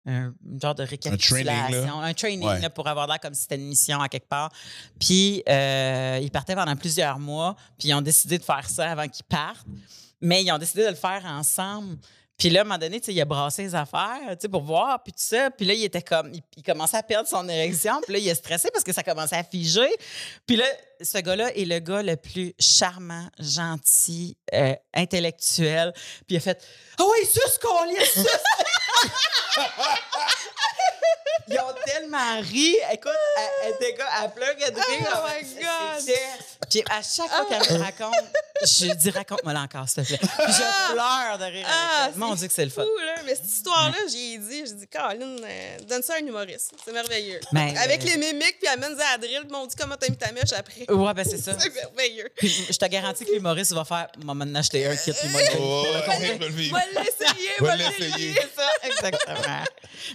un 0.08 0.34
genre 0.62 0.76
de 0.76 0.84
récapitulation. 0.84 1.72
training, 1.72 1.86
là. 1.88 1.94
Un 2.08 2.14
training, 2.14 2.48
Ouais. 2.48 2.60
là, 2.62 2.70
pour 2.70 2.88
avoir 2.88 3.08
l'air 3.08 3.20
comme 3.20 3.34
si 3.34 3.42
c'était 3.42 3.56
une 3.56 3.66
mission 3.68 4.00
à 4.02 4.08
quelque 4.10 4.28
part. 4.30 4.52
Puis, 5.00 5.42
euh, 5.50 6.20
ils 6.22 6.30
partaient 6.32 6.56
pendant 6.56 6.76
plusieurs 6.76 7.18
mois, 7.18 7.56
puis 7.80 7.90
ils 7.90 7.94
ont 7.96 8.02
décidé 8.02 8.38
de 8.38 8.44
faire 8.44 8.70
ça 8.70 8.92
avant 8.92 9.08
qu'ils 9.08 9.26
partent. 9.26 9.66
Mais 10.26 10.42
ils 10.44 10.52
ont 10.52 10.58
décidé 10.58 10.84
de 10.84 10.90
le 10.90 10.96
faire 10.96 11.24
ensemble. 11.26 11.98
Puis 12.36 12.50
là, 12.50 12.62
à 12.62 12.64
un 12.64 12.66
moment 12.66 12.80
donné, 12.80 13.00
il 13.08 13.22
a 13.22 13.26
brassé 13.26 13.62
les 13.62 13.76
affaires, 13.76 14.36
pour 14.52 14.64
voir, 14.64 15.02
puis 15.04 15.14
tout 15.14 15.20
ça. 15.20 15.52
Puis 15.52 15.68
là, 15.68 15.74
il 15.76 15.84
était 15.84 16.02
comme, 16.02 16.34
il, 16.34 16.42
il 16.58 16.64
commençait 16.64 16.98
à 16.98 17.04
perdre 17.04 17.30
son 17.30 17.48
érection. 17.48 18.02
Puis 18.02 18.14
là, 18.14 18.20
il 18.20 18.28
est 18.28 18.36
stressé 18.36 18.70
parce 18.72 18.84
que 18.84 18.92
ça 18.92 19.04
commençait 19.04 19.36
à 19.38 19.44
figer. 19.44 19.88
Puis 20.48 20.56
là, 20.56 20.66
ce 21.00 21.20
gars-là 21.20 21.56
est 21.56 21.66
le 21.66 21.78
gars 21.78 22.02
le 22.02 22.18
plus 22.18 22.54
charmant, 22.60 23.30
gentil, 23.40 24.36
euh, 24.54 24.74
intellectuel. 24.96 25.94
Puis 25.94 26.26
il 26.32 26.38
a 26.38 26.40
fait, 26.40 26.60
ah 27.00 27.04
oui, 27.04 27.28
sus, 27.28 27.60
qu'on 27.62 27.86
lit, 27.86 28.04
sus! 28.04 28.26
Ils 31.48 31.60
ont 31.60 31.76
tellement 31.86 32.42
ri. 32.42 32.76
Écoute, 32.92 33.12
elle, 33.38 33.50
elle 33.66 33.74
était 33.76 33.94
comme, 33.94 34.08
rire. 34.82 35.08
Oh 35.14 35.28
my 35.28 35.44
God! 35.62 36.65
Puis 36.70 36.84
à 36.90 37.02
chaque 37.02 37.30
fois 37.30 37.46
qu'elle 37.50 37.78
me 37.78 37.84
raconte, 37.84 38.14
Je 38.64 38.94
dis, 38.94 39.10
raconte-moi 39.10 39.52
là 39.54 39.62
encore, 39.64 39.88
s'il 39.90 40.04
te 40.04 40.08
plaît. 40.08 40.18
Puis 40.18 40.54
je 40.54 40.94
pleure 40.94 41.38
de 41.38 41.44
rire. 41.44 41.68
Ah. 41.70 42.10
Mon 42.16 42.34
Dieu, 42.36 42.48
que 42.48 42.54
c'est 42.54 42.64
le 42.64 42.72
fun. 42.72 42.84
Fou, 42.84 43.06
là. 43.06 43.22
Mais 43.26 43.36
cette 43.36 43.46
histoire-là, 43.52 43.98
j'y 44.10 44.34
ai 44.36 44.38
dit, 44.38 44.64
j'ai 44.66 44.74
dit, 44.74 44.88
Caroline, 44.88 45.40
euh, 45.44 45.78
donne 45.90 46.02
ça 46.02 46.14
à 46.14 46.18
un 46.18 46.26
humoriste. 46.26 46.72
C'est 46.84 46.94
merveilleux. 46.94 47.40
Ben, 47.52 47.76
Avec 47.78 48.02
euh, 48.04 48.06
les 48.06 48.18
mimiques, 48.18 48.58
puis 48.60 48.68
amène-ça 48.70 49.08
à 49.10 49.12
la 49.14 49.18
drill, 49.18 49.42
puis 49.42 49.56
on 49.56 49.66
dit 49.68 49.76
comment 49.78 49.96
t'as 50.00 50.10
mis 50.10 50.16
ta 50.18 50.32
mèche 50.32 50.54
après. 50.54 50.90
Ouais, 50.90 51.14
ben 51.14 51.26
c'est 51.30 51.38
ça. 51.44 51.56
C'est 51.60 51.74
merveilleux. 51.74 52.30
Puis 52.38 52.48
je 52.70 52.78
te 52.78 52.86
garantis 52.86 53.26
que 53.26 53.32
l'humoriste 53.34 53.74
va 53.74 53.84
faire, 53.84 54.08
maman 54.24 54.46
acheter 54.56 54.86
un 54.88 54.96
kit, 54.96 55.12
puis 55.12 55.30
moi, 55.30 55.42
je 55.44 55.58
Oh, 55.60 55.86
le 55.94 56.00
compter. 56.06 56.18
ouais, 56.20 56.28
je 56.28 56.34
vais 56.40 56.48
le 56.48 56.54
vivre. 56.56 56.78
Va 56.78 57.02
l'essayer, 57.02 57.50
Va 57.60 57.68
va 57.68 57.76
l'essayer. 57.76 58.08
l'essayer. 58.10 58.34
C'est 58.36 58.62
ça, 58.62 58.70
exactement. 58.84 59.64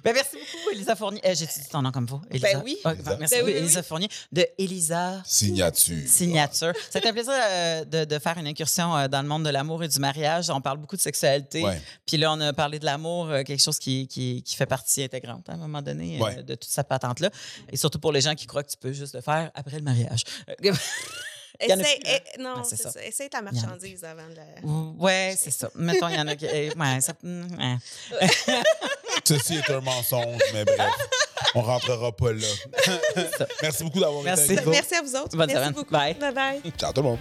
ben, 0.03 0.13
merci 0.15 0.37
beaucoup, 0.37 0.71
Elisa 0.73 0.97
Fournier. 0.97 1.21
Euh, 1.27 1.35
J'ai-tu 1.35 1.61
dit 1.61 1.69
ton 1.69 1.83
nom 1.83 1.93
comme 1.93 2.07
vous? 2.07 2.23
Elisa? 2.31 2.49
Ben 2.55 2.63
oui. 2.65 2.79
Ah, 2.85 2.93
Elisa. 2.95 3.17
merci 3.19 3.35
Ben 3.35 3.41
beaucoup, 3.41 3.51
oui, 3.51 3.53
oui, 3.59 3.65
Elisa 3.65 3.83
Fournier 3.83 4.09
de 4.33 4.49
Elisa 4.59 5.23
Signature. 5.27 6.09
Signature. 6.09 6.50
C'était 6.53 7.09
un 7.09 7.13
plaisir 7.13 7.33
euh, 7.35 7.85
de, 7.85 8.05
de 8.05 8.19
faire 8.19 8.37
une 8.39 8.47
incursion 8.47 8.97
euh, 8.97 9.09
dans 9.09 9.23
le 9.23 9.29
monde 9.29 9.45
de 9.45 9.51
l'amour 9.51 9.83
et 9.85 9.89
du 9.89 9.99
mariage. 9.99 10.51
On 10.51 10.61
parle 10.61 10.79
beaucoup 10.79 10.97
de 10.97 11.01
sexualité. 11.01 11.63
Ouais. 11.65 11.81
Puis 12.07 12.17
là, 12.17 12.33
on 12.33 12.41
a 12.41 12.53
parlé 12.53 12.79
de 12.79 12.85
l'amour, 12.85 13.29
euh, 13.31 13.43
quelque 13.43 13.63
chose 13.63 13.79
qui, 13.79 14.07
qui, 14.09 14.43
qui 14.43 14.57
fait 14.57 14.67
partie 14.67 15.03
intégrante 15.03 15.49
hein, 15.49 15.53
à 15.53 15.57
un 15.57 15.59
moment 15.59 15.83
donné 15.83 16.21
Ouais. 16.21 16.43
de 16.43 16.55
toute 16.55 16.71
cette 16.71 16.89
patente-là. 16.89 17.31
Et 17.71 17.77
surtout 17.77 17.99
pour 17.99 18.13
les 18.13 18.21
gens 18.21 18.35
qui 18.35 18.47
croient 18.47 18.63
que 18.63 18.71
tu 18.71 18.77
peux 18.77 18.93
juste 18.93 19.15
le 19.15 19.21
faire 19.21 19.51
après 19.55 19.77
le 19.77 19.83
mariage. 19.85 20.23
Il 21.69 21.73
plus, 21.75 21.85
hein? 21.85 22.19
eh, 22.37 22.41
non, 22.43 22.55
Ah, 22.59 22.63
c'est 22.65 22.77
c'est 22.77 22.83
ça. 22.85 22.91
ça. 22.93 23.05
Essaye 23.05 23.29
ta 23.31 23.43
marchandise 23.43 24.03
avant 24.05 24.29
de 24.29 24.37
la. 24.37 25.03
ouais, 25.05 25.35
c'est 25.39 25.51
ça. 25.51 25.71
Mettons, 25.75 26.09
il 26.09 26.17
y 26.17 26.19
en 26.19 26.27
a 26.29 26.37
qui. 26.37 26.47
eh, 26.47 26.69
ouais, 26.77 27.01
ça- 27.01 27.13
mm, 27.23 27.47
ouais. 27.59 27.77
Ceci 29.25 29.57
est 29.57 29.71
un 29.71 29.81
mensonge, 29.81 30.41
mais 30.55 30.65
bref, 30.65 30.93
on 31.55 31.61
rentrera 31.63 32.11
pas 32.13 32.33
là. 32.33 32.47
Merci 33.63 33.85
beaucoup 33.85 34.01
d'avoir 34.01 34.23
été 34.23 34.31
avec 34.53 34.65
nous. 34.65 34.71
Merci 34.73 34.95
à 34.95 35.03
vous 35.03 35.15
autres. 35.17 35.37
Bonne 35.37 35.47
Merci 35.47 35.55
semaine. 35.55 35.73
beaucoup. 35.73 35.93
Bye. 35.93 36.15
Bye 36.15 36.33
bye. 36.35 36.61
Ciao 36.79 36.93
tout 36.93 37.03
le 37.03 37.09
monde. 37.11 37.19